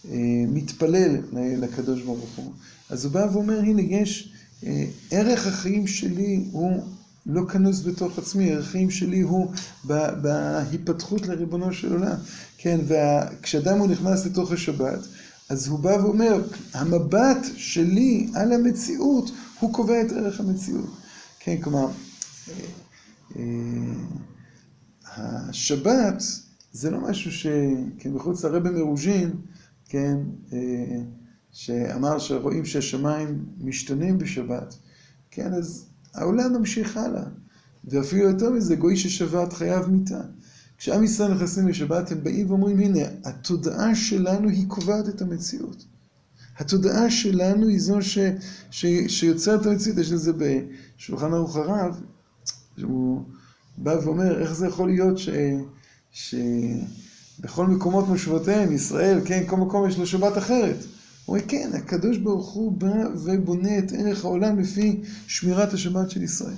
ומתפלל 0.04 1.16
לקדוש 1.32 2.02
ברוך 2.02 2.36
הוא, 2.36 2.52
אז 2.90 3.04
הוא 3.04 3.12
בא 3.12 3.26
ואומר, 3.32 3.58
הנה, 3.58 3.82
יש, 3.82 4.32
אה, 4.66 4.84
ערך 5.10 5.46
החיים 5.46 5.86
שלי 5.86 6.44
הוא 6.52 6.82
לא 7.26 7.42
כנוס 7.48 7.80
בתוך 7.80 8.18
עצמי, 8.18 8.52
ערך 8.52 8.68
החיים 8.68 8.90
שלי 8.90 9.20
הוא 9.20 9.52
בהיפתחות 10.22 11.26
לריבונו 11.26 11.72
של 11.72 11.92
עולם. 11.92 12.16
כן, 12.58 12.80
וכשאדם 12.86 13.78
הוא 13.78 13.88
נכנס 13.88 14.26
לתוך 14.26 14.52
השבת, 14.52 15.00
אז 15.48 15.68
הוא 15.68 15.78
בא 15.78 15.96
ואומר, 16.02 16.42
המבט 16.74 17.46
שלי 17.56 18.28
על 18.34 18.52
המציאות, 18.52 19.30
הוא 19.60 19.72
קובע 19.72 20.00
את 20.00 20.12
ערך 20.12 20.40
המציאות. 20.40 20.90
כן, 21.40 21.56
כלומר, 21.60 21.86
אה, 22.48 22.54
אה, 23.36 23.42
השבת 25.16 26.22
זה 26.72 26.90
לא 26.90 27.00
משהו 27.00 27.32
ש... 27.32 27.46
כן, 27.98 28.10
לרבי 28.44 28.70
מרוז'ין, 28.70 29.30
כן, 29.88 30.16
אה, 30.52 31.00
שאמר 31.52 32.18
שרואים 32.18 32.64
שהשמיים 32.64 33.44
משתנים 33.60 34.18
בשבת, 34.18 34.74
כן, 35.30 35.54
אז 35.54 35.84
העולם 36.14 36.52
ממשיך 36.52 36.96
הלאה. 36.96 37.24
ואפילו 37.84 38.22
יותר 38.22 38.50
מזה, 38.50 38.76
גוי 38.76 38.96
ששבת 38.96 39.52
חייב 39.52 39.86
מיתה. 39.86 40.20
כשעם 40.78 41.04
ישראל 41.04 41.34
נכנסים 41.34 41.68
לשבת, 41.68 42.12
הם 42.12 42.24
באים 42.24 42.50
ואומרים, 42.50 42.78
הנה, 42.78 43.00
התודעה 43.24 43.94
שלנו 43.94 44.48
היא 44.48 44.68
קובעת 44.68 45.08
את 45.08 45.22
המציאות. 45.22 45.84
התודעה 46.58 47.10
שלנו 47.10 47.68
היא 47.68 47.80
זו 47.80 48.02
ש, 48.02 48.18
ש, 48.70 48.86
שיוצרת 49.08 49.60
את 49.60 49.66
המציאות. 49.66 49.98
יש 49.98 50.12
לזה 50.12 50.32
בשולחן 50.32 51.32
ערוך 51.32 51.56
הרב, 51.56 52.00
שהוא 52.78 53.24
בא 53.78 53.96
ואומר, 54.04 54.42
איך 54.42 54.52
זה 54.52 54.66
יכול 54.66 54.88
להיות 54.88 55.18
ש... 55.18 55.28
שבכל 56.12 57.66
מקומות 57.66 58.08
מושבותיהם, 58.08 58.72
ישראל, 58.72 59.20
כן, 59.24 59.42
כל 59.46 59.56
מקום 59.56 59.88
יש 59.88 59.98
לו 59.98 60.06
שבת 60.06 60.38
אחרת. 60.38 60.76
הוא 61.24 61.36
אומר, 61.36 61.48
כן, 61.48 61.70
הקדוש 61.74 62.18
ברוך 62.18 62.50
הוא 62.50 62.72
בא 62.72 62.94
ובונה 63.24 63.78
את 63.78 63.92
ערך 63.92 64.24
העולם 64.24 64.60
לפי 64.60 65.00
שמירת 65.26 65.72
השבת 65.72 66.10
של 66.10 66.22
ישראל. 66.22 66.56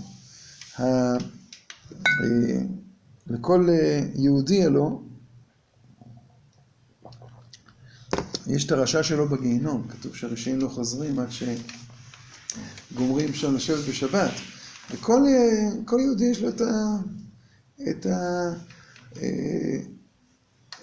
ה... 0.79 0.83
אה, 0.83 2.61
לכל 3.27 3.69
אה, 3.71 4.01
יהודי 4.15 4.65
הלא, 4.65 5.01
יש 8.47 8.67
את 8.67 8.73
הרשע 8.73 9.03
שלו 9.03 9.29
בגיהינום, 9.29 9.87
כתוב 9.89 10.17
שהרשעים 10.17 10.61
לא 10.61 10.69
חוזרים 10.69 11.19
עד 11.19 11.29
שגומרים 12.93 13.35
שם 13.35 13.55
לשבת 13.55 13.89
בשבת. 13.89 14.31
וכל 14.91 15.23
כל 15.85 15.97
יהודי 16.01 16.25
יש 16.25 16.43
לו 16.43 16.49
את, 16.49 16.61
ה, 16.61 16.97
את 17.91 18.07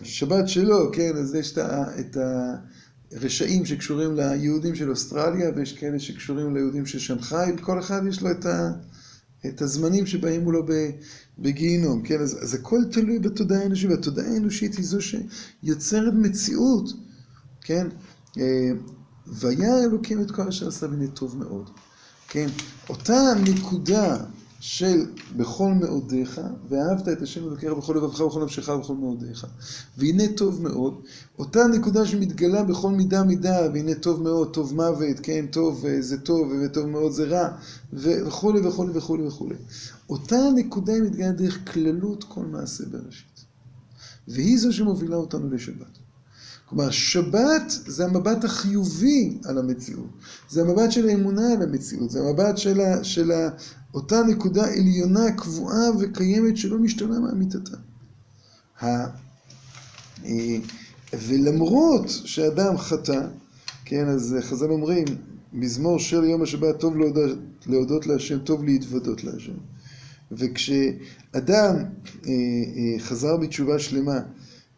השבת 0.01 0.43
אה, 0.43 0.47
שלו, 0.47 0.91
כן? 0.93 1.17
אז 1.17 1.35
יש 1.35 1.57
את 1.99 2.17
הרשעים 3.11 3.65
שקשורים 3.65 4.15
ליהודים 4.15 4.75
של 4.75 4.89
אוסטרליה, 4.89 5.49
ויש 5.55 5.73
כאלה 5.73 5.99
שקשורים 5.99 6.55
ליהודים 6.55 6.85
של 6.85 6.99
שנגחאי, 6.99 7.51
וכל 7.57 7.79
אחד 7.79 8.01
יש 8.09 8.21
לו 8.21 8.31
את, 8.31 8.45
ה, 8.45 8.71
את 9.45 9.61
הזמנים 9.61 10.05
הוא 10.43 10.53
לא 10.53 10.63
בגיהינום, 11.39 12.01
כן? 12.03 12.21
אז, 12.21 12.43
אז 12.43 12.53
הכל 12.53 12.79
תלוי 12.91 13.19
בתודעה 13.19 13.61
האנושית, 13.61 13.89
והתודעה 13.89 14.25
האנושית 14.25 14.75
היא 14.75 14.85
זו 14.85 14.97
שיוצרת 15.01 16.13
מציאות, 16.13 16.89
כן? 17.61 17.87
אה, 18.37 18.71
וירא 19.27 19.83
אלוקים 19.83 20.21
את 20.21 20.31
כל 20.31 20.47
אשר 20.47 20.67
עשה 20.67 20.87
בני 20.87 21.07
טוב 21.07 21.37
מאוד. 21.37 21.69
כן, 22.33 22.47
אותה 22.89 23.33
נקודה 23.43 24.17
של 24.59 25.05
בכל 25.37 25.71
מאודיך, 25.71 26.41
ואהבת 26.69 27.07
את 27.07 27.21
השם 27.21 27.47
אלוקיך 27.47 27.73
בכל 27.73 27.93
לבבך 27.93 28.19
ובכל 28.19 28.43
נפשך 28.43 28.67
ובכל 28.69 28.93
מאודיך. 28.93 29.47
והנה 29.97 30.23
טוב 30.37 30.61
מאוד, 30.61 31.01
אותה 31.39 31.67
נקודה 31.67 32.05
שמתגלה 32.05 32.63
בכל 32.63 32.89
מידה 32.89 33.23
מידה, 33.23 33.67
והנה 33.73 33.95
טוב 33.95 34.21
מאוד, 34.23 34.53
טוב 34.53 34.75
מוות, 34.75 35.19
כן, 35.23 35.45
טוב 35.51 35.85
זה 35.99 36.17
טוב, 36.17 36.51
וטוב 36.65 36.85
מאוד 36.85 37.11
זה 37.11 37.23
רע, 37.23 37.49
וכולי 37.93 38.67
וכולי 38.67 38.97
וכולי 38.97 39.27
וכולי. 39.27 39.55
אותה 40.09 40.39
נקודה 40.55 40.93
מתגלה 41.01 41.31
דרך 41.31 41.73
כללות 41.73 42.23
כל 42.23 42.45
מעשה 42.45 42.83
בראשית. 42.91 43.45
והיא 44.27 44.59
זו 44.59 44.73
שמובילה 44.73 45.15
אותנו 45.15 45.49
לשבת. 45.49 46.00
כלומר, 46.71 46.91
שבת 46.91 47.71
זה 47.87 48.05
המבט 48.05 48.43
החיובי 48.43 49.37
על 49.45 49.57
המציאות. 49.57 50.09
זה 50.49 50.61
המבט 50.61 50.91
של 50.91 51.09
האמונה 51.09 51.53
על 51.53 51.61
המציאות. 51.61 52.11
זה 52.11 52.19
המבט 52.19 52.57
של, 52.57 52.81
ה, 52.81 53.03
של 53.03 53.31
ה, 53.31 53.49
אותה 53.93 54.23
נקודה 54.23 54.67
עליונה, 54.67 55.31
קבועה 55.31 55.97
וקיימת 55.99 56.57
שלא 56.57 56.77
משתנה 56.77 57.19
מאמיתתה. 57.19 57.77
אה, 58.83 59.05
ולמרות 61.13 62.09
שאדם 62.09 62.77
חטא, 62.77 63.27
כן, 63.85 64.07
אז 64.07 64.35
חז"ל 64.41 64.71
אומרים, 64.71 65.05
מזמור 65.53 65.99
של 65.99 66.23
יום 66.23 66.41
השבת 66.41 66.79
טוב 66.79 66.97
להודות, 66.97 67.37
להודות 67.67 68.07
להשם, 68.07 68.39
טוב 68.39 68.63
להתוודות 68.63 69.23
להשם. 69.23 69.57
וכשאדם 70.31 71.75
אה, 72.25 72.31
אה, 72.31 72.99
חזר 72.99 73.37
בתשובה 73.37 73.79
שלמה, 73.79 74.19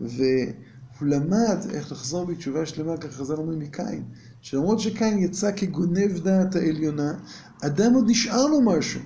ו... 0.01 0.23
הוא 0.99 1.07
למד 1.07 1.57
איך 1.69 1.91
לחזור 1.91 2.25
בתשובה 2.25 2.65
שלמה, 2.65 2.97
ככה 2.97 3.11
חז"ל 3.11 3.33
אומרים 3.33 3.59
מקין, 3.59 4.03
שלמרות 4.41 4.79
שקין 4.79 5.17
יצא 5.17 5.51
כגונב 5.55 6.19
דעת 6.23 6.55
העליונה, 6.55 7.13
אדם 7.61 7.93
עוד 7.93 8.05
נשאר 8.07 8.45
לו 8.47 8.61
משהו. 8.61 9.01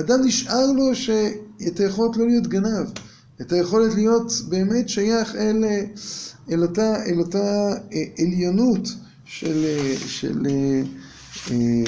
אדם 0.00 0.18
נשאר 0.24 0.66
לו 0.72 0.94
שאת 0.94 1.80
היכולת 1.80 2.16
לא 2.16 2.26
להיות 2.26 2.46
גנב, 2.46 2.86
את 3.40 3.52
היכולת 3.52 3.94
להיות 3.94 4.32
באמת 4.48 4.88
שייך 4.88 5.34
אל, 5.34 5.64
אל, 6.50 6.62
אותה, 6.62 7.04
אל 7.06 7.18
אותה 7.18 7.68
אה, 7.92 8.04
עליונות 8.18 8.88
של, 9.24 9.64
של, 10.06 10.46
אה, 10.50 10.82
אה, 11.50 11.84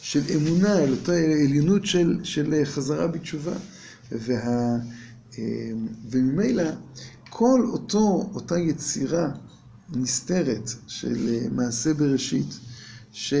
של 0.00 0.22
אמונה, 0.34 0.78
אל 0.78 0.90
אותה 0.90 1.12
עליונות 1.12 1.86
של, 1.86 2.20
של 2.22 2.62
חזרה 2.64 3.06
בתשובה. 3.06 3.54
וה... 4.12 4.76
אמ, 5.38 5.86
וממילא 6.10 6.70
כל 7.30 7.66
אותו, 7.72 8.30
אותה 8.34 8.58
יצירה 8.58 9.28
נסתרת 9.92 10.70
של 10.86 11.28
אה, 11.28 11.48
מעשה 11.52 11.94
בראשית, 11.94 12.58
ש... 13.12 13.34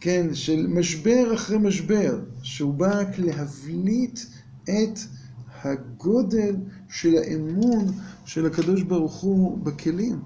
כן, 0.00 0.34
של 0.34 0.66
משבר 0.66 1.34
אחרי 1.34 1.58
משבר, 1.58 2.20
שהוא 2.42 2.74
בא 2.74 3.00
רק 3.00 3.18
להבליט 3.18 4.20
את 4.64 4.98
הגודל 5.62 6.56
של 6.88 7.14
האמון 7.16 7.86
של 8.24 8.46
הקדוש 8.46 8.82
ברוך 8.82 9.14
הוא 9.20 9.58
בכלים. 9.58 10.18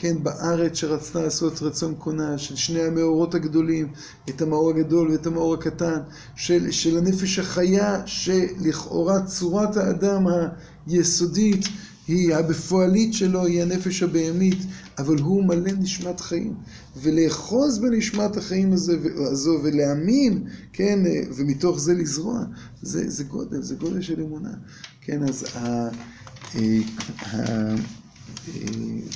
כן, 0.00 0.22
בארץ 0.22 0.74
שרצתה 0.74 1.22
לעשות 1.22 1.62
רצון 1.62 1.94
קונה, 1.94 2.38
של 2.38 2.56
שני 2.56 2.80
המאורות 2.82 3.34
הגדולים, 3.34 3.88
את 4.28 4.42
המאור 4.42 4.70
הגדול 4.70 5.10
ואת 5.10 5.26
המאור 5.26 5.54
הקטן, 5.54 5.98
של, 6.36 6.70
של 6.70 6.98
הנפש 6.98 7.38
החיה, 7.38 8.06
שלכאורה 8.06 9.22
צורת 9.26 9.76
האדם 9.76 10.26
היסודית 10.86 11.66
היא 12.08 12.34
הבפועלית 12.34 13.14
שלו, 13.14 13.46
היא 13.46 13.62
הנפש 13.62 14.02
הבהמית, 14.02 14.58
אבל 14.98 15.18
הוא 15.18 15.44
מלא 15.44 15.72
נשמת 15.78 16.20
חיים. 16.20 16.54
ולאחוז 17.02 17.78
בנשמת 17.78 18.36
החיים 18.36 18.72
הזה, 18.72 18.96
הזו 19.30 19.60
ולהאמין, 19.62 20.44
כן, 20.72 20.98
ומתוך 21.36 21.80
זה 21.80 21.94
לזרוע, 21.94 22.44
זה, 22.82 23.10
זה 23.10 23.24
גודל, 23.24 23.62
זה 23.62 23.74
גודל 23.74 24.00
של 24.00 24.20
אמונה. 24.20 24.52
כן, 25.00 25.22
אז 25.22 25.44
ה... 25.56 25.88
אה, 28.56 28.68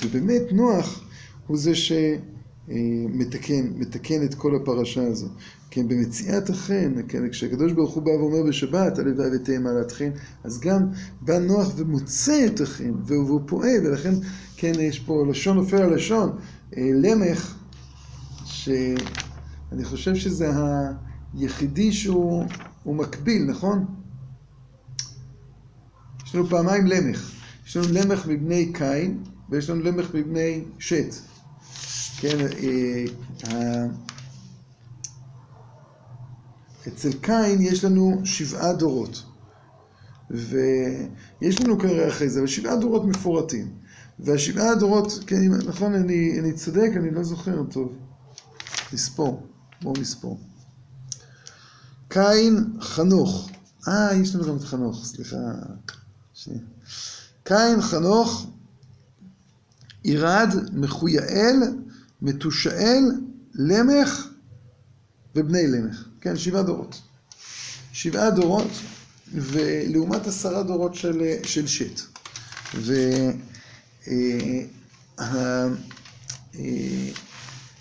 ובאמת 0.04 0.42
נוח 0.52 1.04
הוא 1.46 1.58
זה 1.58 1.72
שמתקן, 1.74 3.66
מתקן 3.76 4.24
את 4.24 4.34
כל 4.34 4.56
הפרשה 4.56 5.06
הזו. 5.06 5.28
כן, 5.74 5.88
במציאת 5.88 6.50
החן, 6.50 6.92
כן, 7.08 7.28
כשהקדוש 7.28 7.72
ברוך 7.72 7.94
הוא 7.94 8.02
בא 8.02 8.10
ואומר 8.10 8.48
בשבת, 8.48 8.98
הלוואי 8.98 9.36
ותהא 9.36 9.58
מעלת 9.58 9.92
חן, 9.92 10.10
אז 10.44 10.60
גם 10.60 10.88
בא 11.20 11.38
נוח 11.38 11.72
ומוצא 11.76 12.46
את 12.46 12.60
החן, 12.60 12.92
והוא 13.06 13.40
פועל, 13.46 13.86
ולכן, 13.86 14.14
כן, 14.56 14.72
יש 14.80 14.98
פה 15.00 15.26
לשון 15.30 15.56
נופל 15.56 15.76
על 15.76 15.94
לשון, 15.94 16.36
אה, 16.76 16.90
למך, 16.94 17.54
שאני 18.44 19.84
חושב 19.84 20.14
שזה 20.14 20.50
היחידי 21.34 21.92
שהוא 21.92 22.46
מקביל, 22.86 23.44
נכון? 23.44 23.84
יש 26.26 26.34
לנו 26.34 26.46
פעמיים 26.46 26.86
למך. 26.86 27.41
יש 27.66 27.76
לנו 27.76 27.86
למך 27.92 28.26
מבני 28.26 28.72
קין, 28.72 29.22
ויש 29.50 29.70
לנו 29.70 29.82
למך 29.82 30.14
מבני 30.14 30.64
שת. 30.78 31.14
כן, 32.20 32.38
אה, 33.44 33.86
אצל 36.88 37.12
קין 37.12 37.60
יש 37.60 37.84
לנו 37.84 38.20
שבעה 38.24 38.72
דורות. 38.72 39.22
ויש 40.30 41.60
לנו 41.60 41.78
כנראה 41.78 42.08
אחרי 42.08 42.30
זה, 42.30 42.38
אבל 42.38 42.48
שבעה 42.48 42.76
דורות 42.76 43.04
מפורטים. 43.04 43.72
והשבעה 44.18 44.74
דורות, 44.74 45.18
כן, 45.26 45.36
נכון, 45.66 45.94
אני, 45.94 46.40
אני 46.40 46.52
צודק, 46.52 46.90
אני 46.96 47.10
לא 47.10 47.22
זוכר 47.22 47.62
טוב. 47.70 47.96
נספור, 48.92 49.46
בואו 49.82 49.94
נספור. 50.00 50.40
קין, 52.08 52.64
חנוך. 52.80 53.50
אה, 53.88 54.14
יש 54.14 54.34
לנו 54.34 54.44
גם 54.44 54.56
את 54.56 54.62
חנוך, 54.62 55.04
סליחה. 55.04 55.36
שנייה. 56.34 56.60
קין, 57.44 57.80
חנוך, 57.80 58.46
ירד, 60.04 60.48
מחויאל, 60.72 61.56
מתושאל, 62.22 63.04
למך 63.54 64.28
ובני 65.36 65.66
למך. 65.66 66.08
כן, 66.20 66.36
שבעה 66.36 66.62
דורות. 66.62 67.00
שבעה 67.92 68.30
דורות, 68.30 68.70
ולעומת 69.34 70.26
עשרה 70.26 70.62
דורות 70.62 70.94
של, 70.94 71.22
של 71.42 71.66
שת. 71.66 72.00
ו... 72.74 72.94
אה, 74.08 74.64
אה, 75.20 77.08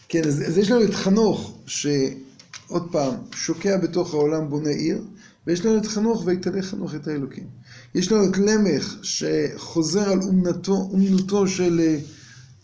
כן, 0.09 0.27
אז, 0.27 0.41
אז 0.47 0.57
יש 0.57 0.71
לנו 0.71 0.83
את 0.83 0.93
חנוך, 0.93 1.57
שעוד 1.65 2.91
פעם, 2.91 3.15
שוקע 3.35 3.77
בתוך 3.77 4.13
העולם, 4.13 4.49
בונה 4.49 4.69
עיר, 4.69 5.03
ויש 5.47 5.65
לנו 5.65 5.77
את 5.77 5.85
חנוך, 5.85 6.23
ויתלה 6.25 6.61
חנוך 6.61 6.95
את 6.95 7.07
האלוקים. 7.07 7.47
יש 7.95 8.11
לנו 8.11 8.29
את 8.29 8.37
למך, 8.37 8.95
שחוזר 9.01 10.09
על 10.09 10.21
אומנתו, 10.21 10.73
אומנותו 10.73 11.47
של 11.47 11.79
אה, 11.79 11.99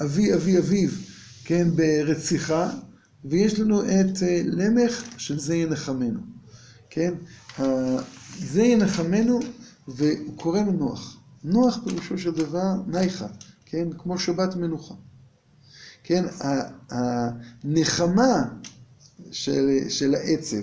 אבי 0.01 0.33
אבי 0.33 0.57
אביו, 0.57 0.89
כן, 1.43 1.67
ברציחה, 1.75 2.69
ויש 3.25 3.59
לנו 3.59 3.81
את 3.83 4.23
אה, 4.23 4.41
למך 4.45 5.03
של 5.17 5.39
זה 5.39 5.55
ינחמנו, 5.55 6.19
כן? 6.89 7.13
זה 8.39 8.63
ינחמנו, 8.63 9.39
והוא 9.87 10.37
קורא 10.37 10.61
לו 10.61 10.71
נוח. 10.71 11.17
נוח 11.43 11.79
פירושו 11.83 12.17
של 12.17 12.31
דבר 12.31 12.73
נייחה, 12.87 13.27
כן? 13.65 13.87
כמו 13.97 14.19
שבת 14.19 14.55
מנוחה. 14.55 14.93
כן? 16.03 16.25
הנחמה 16.89 18.43
של, 19.31 19.69
של 19.89 20.15
העצב, 20.15 20.61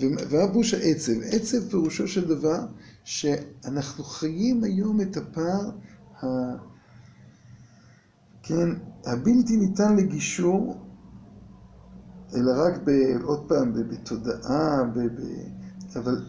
ומה 0.00 0.48
פירוש 0.52 0.74
העצב? 0.74 1.12
עצב 1.22 1.70
פירושו 1.70 2.08
של 2.08 2.28
דבר 2.28 2.60
שאנחנו 3.04 4.04
חיים 4.04 4.64
היום 4.64 5.00
את 5.00 5.16
הפער 5.16 5.70
ה... 6.22 6.26
כן, 8.42 8.68
הבלתי 9.06 9.56
ניתן 9.56 9.96
לגישור, 9.96 10.76
אלא 12.34 12.50
רק 12.56 12.80
ב... 12.84 12.90
עוד 13.22 13.48
פעם, 13.48 13.72
בתודעה, 13.72 14.84
ב... 14.84 14.98
ב... 14.98 15.20
אבל... 15.96 16.24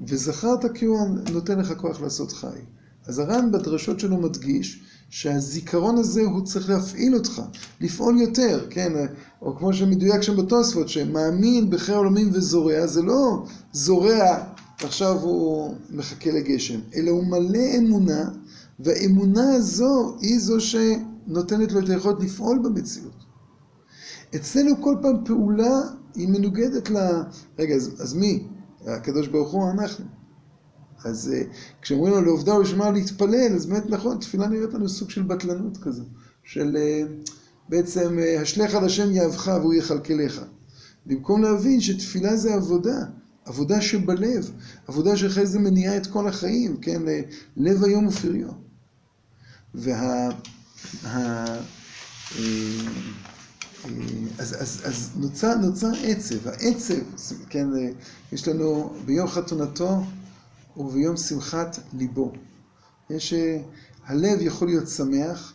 וזכרת 0.00 0.64
כי 0.74 0.84
הוא 0.84 1.08
נותן 1.32 1.58
לך 1.58 1.72
כוח 1.72 2.00
לעשות 2.00 2.32
חי. 2.32 2.58
אז 3.06 3.18
הר"ן 3.18 3.52
בדרשות 3.52 4.00
שלו 4.00 4.16
מדגיש 4.16 4.82
שהזיכרון 5.10 5.96
הזה 5.98 6.20
הוא 6.20 6.44
צריך 6.44 6.70
להפעיל 6.70 7.14
אותך, 7.14 7.42
לפעול 7.80 8.20
יותר, 8.20 8.66
כן? 8.70 8.92
או 9.42 9.56
כמו 9.56 9.72
שמדויק 9.72 10.22
שם 10.22 10.36
בתוספות, 10.36 10.88
שמאמין 10.88 11.70
בחיי 11.70 11.94
העולמים 11.94 12.30
וזורע, 12.32 12.86
זה 12.86 13.02
לא 13.02 13.44
זורע 13.72 14.44
ועכשיו 14.82 15.20
הוא 15.20 15.74
מחכה 15.90 16.30
לגשם, 16.30 16.80
אלא 16.94 17.10
הוא 17.10 17.24
מלא 17.26 17.78
אמונה, 17.78 18.30
והאמונה 18.80 19.54
הזו 19.54 20.16
היא 20.20 20.38
זו 20.40 20.60
שנותנת 20.60 21.72
לו 21.72 21.80
את 21.80 21.88
היכולת 21.88 22.20
לפעול 22.20 22.58
במציאות. 22.58 23.24
אצלנו 24.36 24.82
כל 24.82 24.96
פעם 25.02 25.24
פעולה 25.24 25.80
היא 26.14 26.28
מנוגדת 26.28 26.90
ל... 26.90 26.96
רגע, 27.58 27.74
אז, 27.74 28.02
אז 28.02 28.14
מי? 28.14 28.46
הקדוש 28.86 29.28
ברוך 29.28 29.52
הוא 29.52 29.70
אנחנו. 29.70 30.04
אז 31.04 31.32
uh, 31.34 31.54
כשאומרים 31.82 32.14
לו 32.14 32.20
לעובדה 32.20 32.54
ולשמה 32.54 32.90
להתפלל, 32.90 33.52
אז 33.54 33.66
באמת 33.66 33.90
נכון, 33.90 34.18
תפילה 34.18 34.48
נראית 34.48 34.74
לנו 34.74 34.88
סוג 34.88 35.10
של 35.10 35.22
בטלנות 35.22 35.76
כזו, 35.76 36.02
של 36.44 36.76
uh, 36.76 37.30
בעצם 37.68 38.18
uh, 38.18 38.40
השלך 38.40 38.74
על 38.74 38.84
השם 38.84 39.12
יהבך 39.12 39.48
והוא 39.60 39.74
יכלכלך. 39.74 40.42
במקום 41.06 41.42
להבין 41.42 41.80
שתפילה 41.80 42.36
זה 42.36 42.54
עבודה, 42.54 43.04
עבודה 43.46 43.80
שבלב, 43.80 44.50
עבודה 44.86 45.16
שאחרי 45.16 45.46
זה 45.46 45.58
מניעה 45.58 45.96
את 45.96 46.06
כל 46.06 46.28
החיים, 46.28 46.76
כן, 46.76 47.02
לב 47.56 47.84
היום 47.84 48.06
ופריו. 48.06 48.48
וה... 49.74 50.28
ה, 51.04 51.46
אה, 52.38 52.46
אז, 54.38 54.62
אז, 54.62 54.82
אז 54.84 55.10
נוצר, 55.16 55.54
נוצר 55.54 55.90
עצב, 56.02 56.48
העצב, 56.48 56.94
כן, 57.48 57.66
יש 58.32 58.48
לנו 58.48 58.92
ביום 59.04 59.28
חתונתו 59.28 60.02
וביום 60.76 61.16
שמחת 61.16 61.78
ליבו. 61.92 62.32
יש, 63.10 63.34
הלב 64.06 64.38
יכול 64.40 64.68
להיות 64.68 64.88
שמח, 64.88 65.54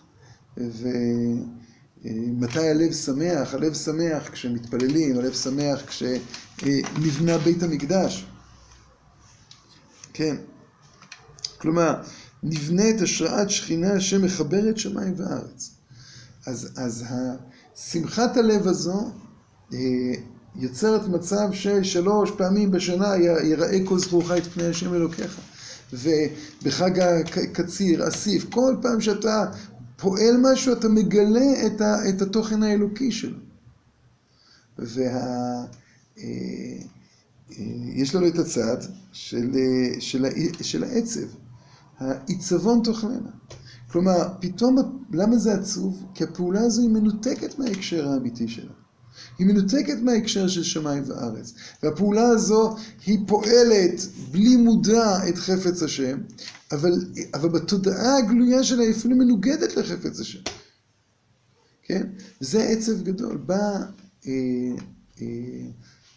ומתי 2.05 2.69
הלב 2.69 2.93
שמח? 2.93 3.53
הלב 3.53 3.73
שמח 3.73 4.29
כשמתפללים, 4.29 5.17
הלב 5.17 5.33
שמח 5.33 5.81
כשנבנה 5.85 7.37
בית 7.37 7.63
המקדש. 7.63 8.25
כן. 10.13 10.35
כלומר, 11.57 12.01
נבנה 12.43 12.89
את 12.89 13.01
השראת 13.01 13.49
שכינה 13.49 13.99
שמחברת 13.99 14.77
שמיים 14.77 15.13
וארץ. 15.17 15.71
אז, 16.45 16.69
אז 16.77 17.05
שמחת 17.75 18.37
הלב 18.37 18.67
הזו 18.67 19.11
אה, 19.73 19.79
יוצרת 20.55 21.07
מצב 21.07 21.49
ששלוש 21.51 22.31
פעמים 22.31 22.71
בשנה 22.71 23.15
יראה 23.43 23.77
כל 23.85 23.99
זכורך 23.99 24.31
את 24.31 24.43
פני 24.43 24.67
השם 24.67 24.93
אלוקיך. 24.93 25.39
ובחג 25.93 26.99
הקציר, 26.99 28.07
אסיף, 28.07 28.45
כל 28.49 28.75
פעם 28.81 29.01
שאתה 29.01 29.45
פועל 30.01 30.37
משהו 30.41 30.73
אתה 30.73 30.89
מגלה 30.89 31.65
את, 31.65 31.81
ה, 31.81 32.09
את 32.09 32.21
התוכן 32.21 32.63
האלוקי 32.63 33.11
שלו. 33.11 33.37
וה... 34.77 35.65
אה, 36.17 36.23
אה, 37.51 37.65
יש 37.95 38.15
לנו 38.15 38.27
את 38.27 38.39
הצד 38.39 38.77
של, 39.11 39.51
של, 39.99 40.25
של 40.61 40.83
העצב, 40.83 41.27
העיצבון 41.97 42.81
תוכננה. 42.83 43.29
כלומר, 43.91 44.27
פתאום, 44.39 45.05
למה 45.11 45.37
זה 45.37 45.53
עצוב? 45.53 46.05
כי 46.13 46.23
הפעולה 46.23 46.61
הזו 46.61 46.81
היא 46.81 46.89
מנותקת 46.89 47.59
מההקשר 47.59 48.09
האמיתי 48.09 48.47
שלה. 48.47 48.71
היא 49.39 49.47
מנותקת 49.47 49.97
מההקשר 50.01 50.47
של 50.47 50.63
שמיים 50.63 51.03
וארץ. 51.07 51.53
והפעולה 51.83 52.27
הזו 52.27 52.75
היא 53.05 53.19
פועלת 53.27 54.07
בלי 54.31 54.55
מודע 54.55 55.27
את 55.29 55.37
חפץ 55.37 55.83
השם, 55.83 56.17
אבל, 56.71 56.91
אבל 57.33 57.49
בתודעה 57.49 58.17
הגלויה 58.17 58.63
שלה 58.63 58.83
היא 58.83 58.91
אפילו 58.91 59.15
מנוגדת 59.15 59.77
לחפץ 59.77 60.19
השם. 60.19 60.39
כן? 61.83 62.07
זה 62.39 62.63
עצב 62.63 63.03
גדול. 63.03 63.37
בא 63.37 63.79
אה, 64.27 64.31
אה, 65.21 65.27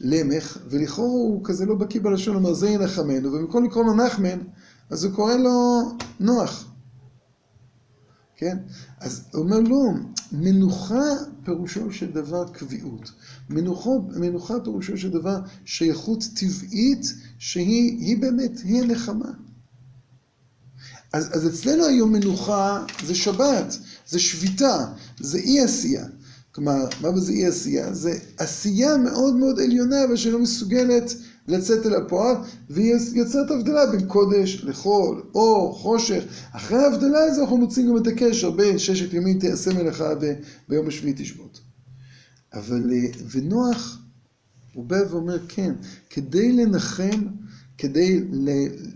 למך, 0.00 0.58
ולכאורה 0.70 1.08
הוא 1.08 1.44
כזה 1.44 1.66
לא 1.66 1.74
בקיא 1.74 2.00
בלשון, 2.00 2.36
אומר 2.36 2.54
זה 2.54 2.68
ינחמנו, 2.68 3.32
ובמקום 3.32 3.64
לקרוא 3.64 3.84
לו 3.84 3.94
נחמן, 3.94 4.38
אז 4.90 5.04
הוא 5.04 5.12
קורא 5.12 5.34
לו 5.34 5.82
נוח. 6.20 6.73
כן? 8.44 8.58
אז 9.00 9.20
הוא 9.32 9.42
אומר 9.42 9.60
לא, 9.60 9.90
מנוחה 10.32 11.04
פירושו 11.44 11.92
של 11.92 12.12
דבר 12.12 12.48
קביעות. 12.48 13.10
מנוחה, 13.50 13.90
מנוחה 14.16 14.54
פירושו 14.64 14.98
של 14.98 15.10
דבר 15.10 15.38
שייכות 15.64 16.24
טבעית 16.34 17.14
שהיא 17.38 18.18
באמת, 18.18 18.58
היא 18.64 18.82
הנחמה. 18.82 19.30
אז, 21.12 21.36
אז 21.36 21.46
אצלנו 21.46 21.84
היום 21.84 22.12
מנוחה 22.12 22.84
זה 23.04 23.14
שבת, 23.14 23.78
זה 24.06 24.18
שביתה, 24.18 24.86
זה 25.20 25.38
אי 25.38 25.60
עשייה. 25.60 26.06
כלומר, 26.52 26.84
מה 27.00 27.20
זה 27.20 27.32
אי 27.32 27.46
עשייה? 27.46 27.94
זה 27.94 28.18
עשייה 28.38 28.96
מאוד 28.96 29.34
מאוד 29.34 29.60
עליונה 29.60 30.04
אבל 30.04 30.16
שלא 30.16 30.38
מסוגלת 30.38 31.14
לצאת 31.48 31.86
אל 31.86 31.94
הפועל, 31.94 32.36
והיא 32.70 32.94
יוצרת 33.14 33.50
הבדלה 33.50 33.86
בין 33.86 34.06
קודש 34.06 34.64
לחול, 34.64 35.22
אור, 35.34 35.78
חושך. 35.78 36.24
אחרי 36.52 36.78
ההבדלה 36.78 37.18
הזו 37.24 37.42
אנחנו 37.42 37.56
מוצאים 37.56 37.88
גם 37.88 37.96
את 37.96 38.06
הקשר 38.06 38.50
בין 38.50 38.78
ששת 38.78 39.14
ימים 39.14 39.38
תעשה 39.38 39.72
מלאכה 39.74 40.12
וביום 40.68 40.88
השביעי 40.88 41.14
תשבות. 41.16 41.60
אבל, 42.54 42.90
אה, 42.92 43.08
ונוח, 43.30 43.98
הוא 44.74 44.84
בא 44.84 44.96
ואומר, 45.10 45.38
כן, 45.48 45.74
כדי 46.10 46.52
לנחם, 46.52 47.26
כדי 47.78 48.20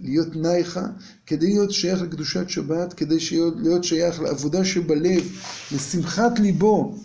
להיות 0.02 0.36
נייחה, 0.36 0.86
כדי 1.26 1.46
להיות 1.46 1.72
שייך 1.72 2.02
לקדושת 2.02 2.48
שבת, 2.48 2.92
כדי 2.92 3.16
להיות 3.56 3.84
שייך 3.84 4.20
לעבודה 4.20 4.64
שבלב, 4.64 5.22
לשמחת 5.72 6.38
ליבו, 6.38 6.98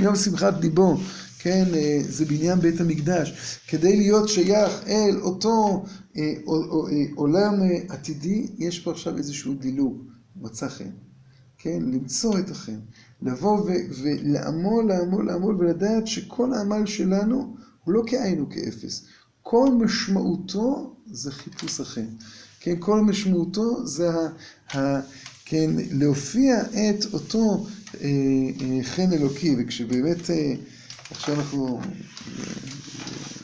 יום 0.00 0.16
שמחת 0.16 0.60
ליבו, 0.60 0.98
כן, 1.46 1.64
אה, 1.74 2.00
זה 2.08 2.24
בניין 2.24 2.60
בית 2.60 2.80
המקדש, 2.80 3.58
כדי 3.68 3.96
להיות 3.96 4.28
שייך 4.28 4.82
אל 4.86 5.16
אותו 5.20 5.84
אה, 6.16 6.22
אה, 6.22 7.04
עולם 7.14 7.54
עתידי, 7.88 8.46
יש 8.58 8.80
פה 8.80 8.90
עכשיו 8.90 9.18
איזשהו 9.18 9.54
דילוג, 9.54 10.02
מצא 10.36 10.68
חן, 10.68 10.90
כן, 11.58 11.78
למצוא 11.82 12.38
את 12.38 12.50
החן, 12.50 12.78
לבוא 13.22 13.70
ולעמול, 14.02 14.88
לעמול, 14.88 15.26
לעמול 15.26 15.56
ולדעת 15.58 16.06
שכל 16.06 16.52
העמל 16.52 16.86
שלנו 16.86 17.56
הוא 17.84 17.94
לא 17.94 18.02
כאין 18.06 18.38
הוא 18.38 18.50
כאפס, 18.50 19.04
כל 19.42 19.68
משמעותו 19.80 20.94
זה 21.10 21.30
חיפוש 21.30 21.80
החן, 21.80 22.06
כן, 22.60 22.74
כל 22.78 23.00
משמעותו 23.00 23.86
זה 23.86 24.10
ה... 24.10 24.28
ה 24.76 25.00
כן, 25.44 25.70
להופיע 25.92 26.62
את 26.62 27.04
אותו 27.12 27.66
אה, 28.00 28.08
אה, 28.60 28.82
חן 28.82 29.12
אלוקי, 29.12 29.54
וכשבאמת 29.58 30.30
אה, 30.30 30.54
עכשיו 31.10 31.34
אנחנו 31.34 31.80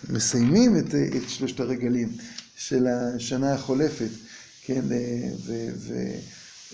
מסיימים 0.08 0.78
את, 0.78 0.94
את 0.94 1.28
שלושת 1.28 1.60
הרגלים 1.60 2.08
של 2.56 2.86
השנה 2.86 3.54
החולפת, 3.54 4.10
כן, 4.62 4.82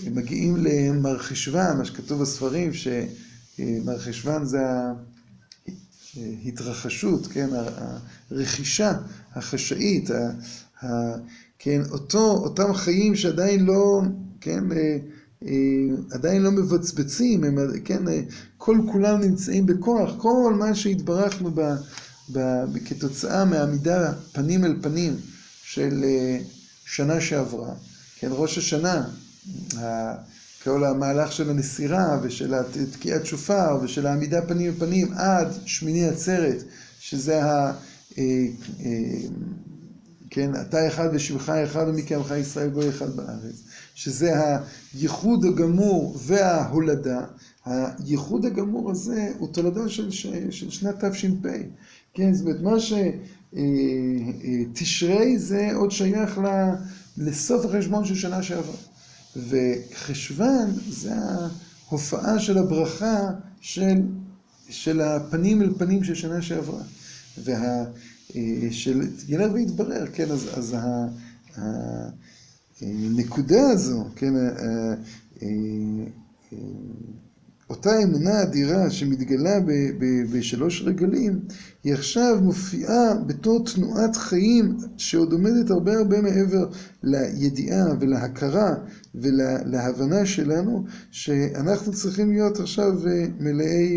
ומגיעים 0.04 0.56
למר 0.56 1.18
חשוון, 1.18 1.76
מה 1.78 1.84
שכתוב 1.84 2.22
בספרים, 2.22 2.70
שמר 2.74 3.98
חשוון 3.98 4.44
זה 4.44 4.58
ההתרחשות, 6.16 7.26
כן, 7.26 7.48
הרכישה 8.30 8.92
החשאית, 9.34 10.10
כן, 11.58 11.80
אותו, 11.90 12.30
אותם 12.30 12.74
חיים 12.74 13.16
שעדיין 13.16 13.64
לא, 13.64 14.02
כן, 14.40 14.72
אה, 14.72 14.98
עדיין 16.10 16.42
לא 16.42 16.50
מבצבצים, 16.50 17.44
הם, 17.44 17.58
כן, 17.84 18.08
אה, 18.08 18.20
כל 18.56 18.78
כולם 18.92 19.20
נמצאים 19.20 19.66
בכוח, 19.66 20.10
כל 20.18 20.54
מה 20.58 20.74
שהתברכנו 20.74 21.50
ב, 21.54 21.74
ב, 22.32 22.38
כתוצאה 22.84 23.44
מעמידה 23.44 24.12
פנים 24.32 24.64
אל 24.64 24.76
פנים 24.82 25.16
של 25.62 26.04
אה, 26.04 26.38
שנה 26.84 27.20
שעברה, 27.20 27.74
כן, 28.18 28.28
ראש 28.30 28.58
השנה, 28.58 29.04
כל 30.64 30.84
המהלך 30.84 31.32
של 31.32 31.50
הנסירה 31.50 32.20
ושל 32.22 32.54
תקיעת 32.92 33.26
שופר 33.26 33.78
ושל 33.82 34.06
העמידה 34.06 34.42
פנים 34.42 34.70
אל 34.70 34.78
פנים 34.78 35.12
עד 35.12 35.48
שמיני 35.66 36.08
עצרת, 36.08 36.62
שזה 37.00 37.44
ה... 37.44 37.72
כן, 40.30 40.50
אתה 40.60 40.88
אחד 40.88 41.08
ושמך 41.12 41.48
אחד 41.64 41.84
ומקיימך 41.88 42.34
ישראל 42.40 42.68
גוי 42.68 42.88
אחד 42.88 43.16
בארץ. 43.16 43.67
שזה 43.98 44.34
הייחוד 44.94 45.44
הגמור 45.44 46.16
וההולדה. 46.26 47.24
הייחוד 47.64 48.46
הגמור 48.46 48.90
הזה 48.90 49.32
הוא 49.38 49.48
תולדה 49.52 49.88
של, 49.88 50.10
של 50.50 50.70
שנת 50.70 51.04
תש"פ. 51.04 51.46
כן, 52.14 52.34
זאת 52.34 52.46
אומרת, 52.46 52.60
מה 52.62 52.80
שתשרי 54.70 55.16
אה, 55.16 55.32
אה, 55.32 55.38
זה 55.38 55.70
עוד 55.74 55.90
שייך 55.90 56.40
לסוף 57.18 57.64
החשבון 57.64 58.04
של 58.04 58.14
שנה 58.14 58.42
שעברה. 58.42 58.76
וחשוון 59.36 60.70
זה 60.88 61.12
ההופעה 61.88 62.38
של 62.38 62.58
הברכה 62.58 63.30
של, 63.60 64.02
של 64.68 65.00
הפנים 65.00 65.62
אל 65.62 65.74
פנים 65.78 66.04
של 66.04 66.14
שנה 66.14 66.42
שעברה. 66.42 66.82
וה... 67.44 67.84
אה, 68.36 68.68
של 68.70 69.00
ילך 69.28 69.52
ויתברר, 69.52 70.06
כן, 70.12 70.30
אז, 70.30 70.48
אז 70.54 70.76
ה... 70.78 71.06
הנקודה 72.82 73.70
הזו, 73.70 74.04
כן, 74.16 74.34
אותה 77.70 78.02
אמונה 78.02 78.42
אדירה 78.42 78.90
שמתגלה 78.90 79.58
בשלוש 80.32 80.82
רגלים, 80.82 81.40
היא 81.84 81.94
עכשיו 81.94 82.38
מופיעה 82.42 83.14
בתור 83.26 83.64
תנועת 83.64 84.16
חיים 84.16 84.76
שעוד 84.96 85.32
עומדת 85.32 85.70
הרבה 85.70 85.98
הרבה 85.98 86.22
מעבר 86.22 86.68
לידיעה 87.02 87.86
ולהכרה 88.00 88.74
ולהבנה 89.14 90.26
שלנו, 90.26 90.84
שאנחנו 91.10 91.92
צריכים 91.92 92.30
להיות 92.32 92.60
עכשיו 92.60 92.92
מלאי, 93.40 93.96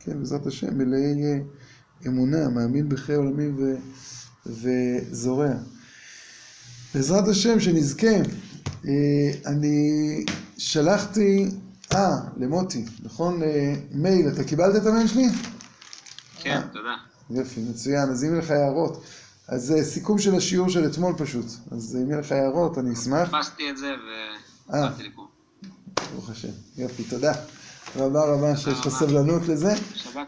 כן, 0.00 0.18
בעזרת 0.18 0.46
השם, 0.46 0.78
מלאי 0.78 1.40
אמונה, 2.06 2.48
מאמין 2.48 2.88
בחיי 2.88 3.14
עולמים 3.14 3.56
וזורע. 4.46 5.54
בעזרת 6.98 7.28
השם 7.28 7.60
שנזכה. 7.60 8.16
אה, 8.86 8.92
אני 9.46 10.24
שלחתי, 10.58 11.48
אה, 11.94 12.16
למוטי, 12.36 12.84
נכון? 13.02 13.42
אה, 13.42 13.74
מייל, 13.92 14.28
אתה 14.28 14.44
קיבלת 14.44 14.76
את 14.76 14.86
המייל 14.86 15.06
שלי? 15.06 15.26
כן, 16.40 16.60
תודה. 16.72 16.94
יופי, 17.30 17.60
מצוין. 17.60 18.10
אז 18.10 18.24
אם 18.24 18.28
יהיו 18.28 18.38
לך 18.38 18.50
הערות, 18.50 19.04
אז 19.48 19.64
זה 19.64 19.84
סיכום 19.84 20.18
של 20.18 20.34
השיעור 20.34 20.68
של 20.68 20.86
אתמול 20.86 21.14
פשוט. 21.18 21.46
אז 21.70 21.96
אם 21.96 22.10
יהיו 22.10 22.20
לך 22.20 22.32
הערות, 22.32 22.78
אני 22.78 22.92
אשמח. 22.94 23.30
חיפשתי 23.30 23.70
את 23.70 23.78
זה 23.78 23.90
אה. 24.74 24.86
ובאתי 24.86 25.02
לפה. 25.02 25.26
ברוך 26.12 26.30
השם. 26.30 26.52
יופי, 26.76 27.04
תודה. 27.04 27.32
רבה 27.96 28.24
רבה 28.24 28.56
שיש 28.56 28.86
לך. 28.86 28.88
סבלנות 28.88 29.48
לזה. 29.48 29.74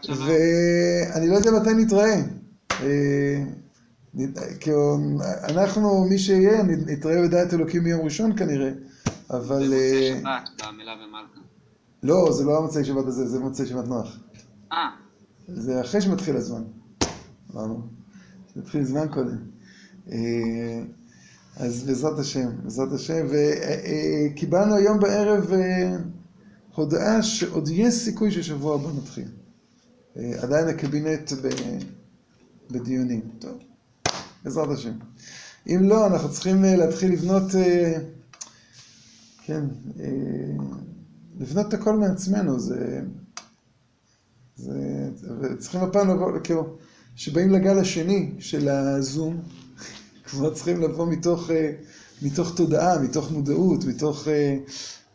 ואני 0.07 1.27
לא 1.27 1.35
יודע 1.35 1.51
מתי 1.51 1.73
נתראה. 1.73 2.21
אה, 4.19 4.25
כאילו, 4.59 4.97
אנחנו, 5.43 6.05
מי 6.09 6.19
שיהיה, 6.19 6.63
נתראה 6.63 7.21
בדעת 7.27 7.53
אלוקים 7.53 7.83
ביום 7.83 8.01
ראשון 8.01 8.37
כנראה. 8.37 8.71
אבל... 9.29 9.63
במוצאי 9.63 10.11
אה, 10.11 10.19
שבת, 10.19 10.67
במילה 10.67 10.91
ומלכה. 10.91 11.39
לא, 12.03 12.31
זה 12.31 12.43
לא 12.43 12.57
המוצאי 12.57 12.85
שבת 12.85 13.05
הזה, 13.05 13.27
זה 13.27 13.39
מוצאי 13.39 13.65
שבת 13.65 13.87
נוח. 13.87 14.19
אה, 14.71 14.89
זה 15.47 15.81
אחרי 15.81 16.01
שמתחיל 16.01 16.35
הזמן. 16.35 16.63
אמרנו. 17.53 17.81
שמתחיל 18.53 18.83
זמן 18.83 19.07
קודם. 19.13 19.37
אה, 20.11 20.81
אז 21.57 21.83
בעזרת 21.83 22.19
השם, 22.19 22.49
בעזרת 22.63 22.91
השם. 22.93 23.25
וקיבלנו 23.29 24.75
היום 24.75 24.99
בערב 24.99 25.53
אה, 25.53 25.97
הודעה 26.75 27.23
שעוד 27.23 27.69
יש 27.69 27.93
סיכוי 27.93 28.31
ששבוע 28.31 28.75
הבא 28.75 28.89
נתחיל. 28.97 29.27
אה, 30.17 30.31
עדיין 30.41 30.67
הקבינט 30.67 31.31
בדיונים. 32.71 33.21
טוב, 33.39 33.57
בעזרת 34.43 34.69
השם. 34.69 34.93
אם 35.67 35.79
לא, 35.83 36.07
אנחנו 36.07 36.31
צריכים 36.31 36.65
אה, 36.65 36.75
להתחיל 36.75 37.11
לבנות, 37.11 37.55
אה, 37.55 37.97
כן, 39.45 39.63
אה, 39.99 40.05
לבנות 41.39 41.67
את 41.67 41.73
הכל 41.73 41.95
מעצמנו. 41.95 42.59
זה... 42.59 43.01
זה, 44.55 45.09
וצריכים 45.41 45.81
הפעם 45.81 46.09
לבוא, 46.09 46.31
כאילו, 46.43 46.77
שבאים 47.15 47.49
לגל 47.49 47.79
השני 47.79 48.31
של 48.39 48.69
הזום, 48.69 49.41
כבר 50.25 50.53
צריכים 50.53 50.81
לבוא 50.81 51.07
מתוך, 51.07 51.49
מתוך 52.21 52.55
תודעה, 52.55 52.99
מתוך 52.99 53.31
מודעות, 53.31 53.85
מתוך, 53.85 54.27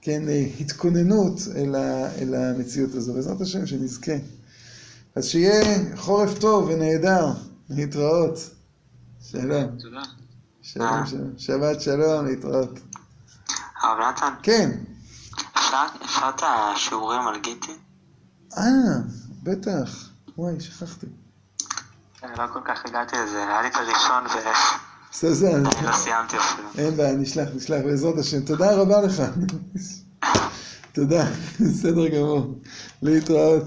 כן, 0.00 0.22
התכוננות 0.60 1.40
אל, 1.56 1.74
ה, 1.74 2.14
אל 2.14 2.34
המציאות 2.34 2.94
הזו. 2.94 3.14
בעזרת 3.14 3.40
השם, 3.40 3.66
שנזכה. 3.66 4.12
אז 5.14 5.26
שיהיה 5.26 5.96
חורף 5.96 6.38
טוב 6.38 6.68
ונהדר, 6.68 7.32
להתראות. 7.70 8.55
שלום, 9.30 9.78
תודה. 9.78 10.02
שלום, 10.62 11.06
שלום. 11.06 11.32
שבת 11.38 11.80
שלום, 11.80 12.26
להתראות. 12.26 12.78
הרב 13.82 13.98
נתן, 14.00 14.32
כן, 14.42 14.70
אפשר 16.04 16.28
את 16.28 16.42
השיעורים 16.42 17.28
על 17.28 17.40
גיטי? 17.40 17.72
אה, 18.58 18.62
בטח. 19.42 20.08
וואי, 20.38 20.60
שכחתי. 20.60 21.06
לא 22.22 22.46
כל 22.52 22.60
כך 22.64 22.86
הגעתי 22.86 23.16
לזה, 23.16 23.48
היה 23.48 23.62
לי 23.62 23.68
את 23.68 23.76
הראשון 23.76 24.24
בסדר. 24.24 25.62
ואני 25.64 25.86
לא 25.86 25.92
סיימתי 25.92 26.36
אפילו. 26.36 26.68
אין 26.78 26.96
בעיה, 26.96 27.16
נשלח, 27.16 27.48
נשלח, 27.54 27.84
בעזרת 27.84 28.18
השם. 28.18 28.40
תודה 28.40 28.74
רבה 28.76 29.00
לך. 29.00 29.22
תודה, 30.94 31.24
בסדר 31.60 32.08
גמור. 32.08 32.54
להתראות. 33.02 33.64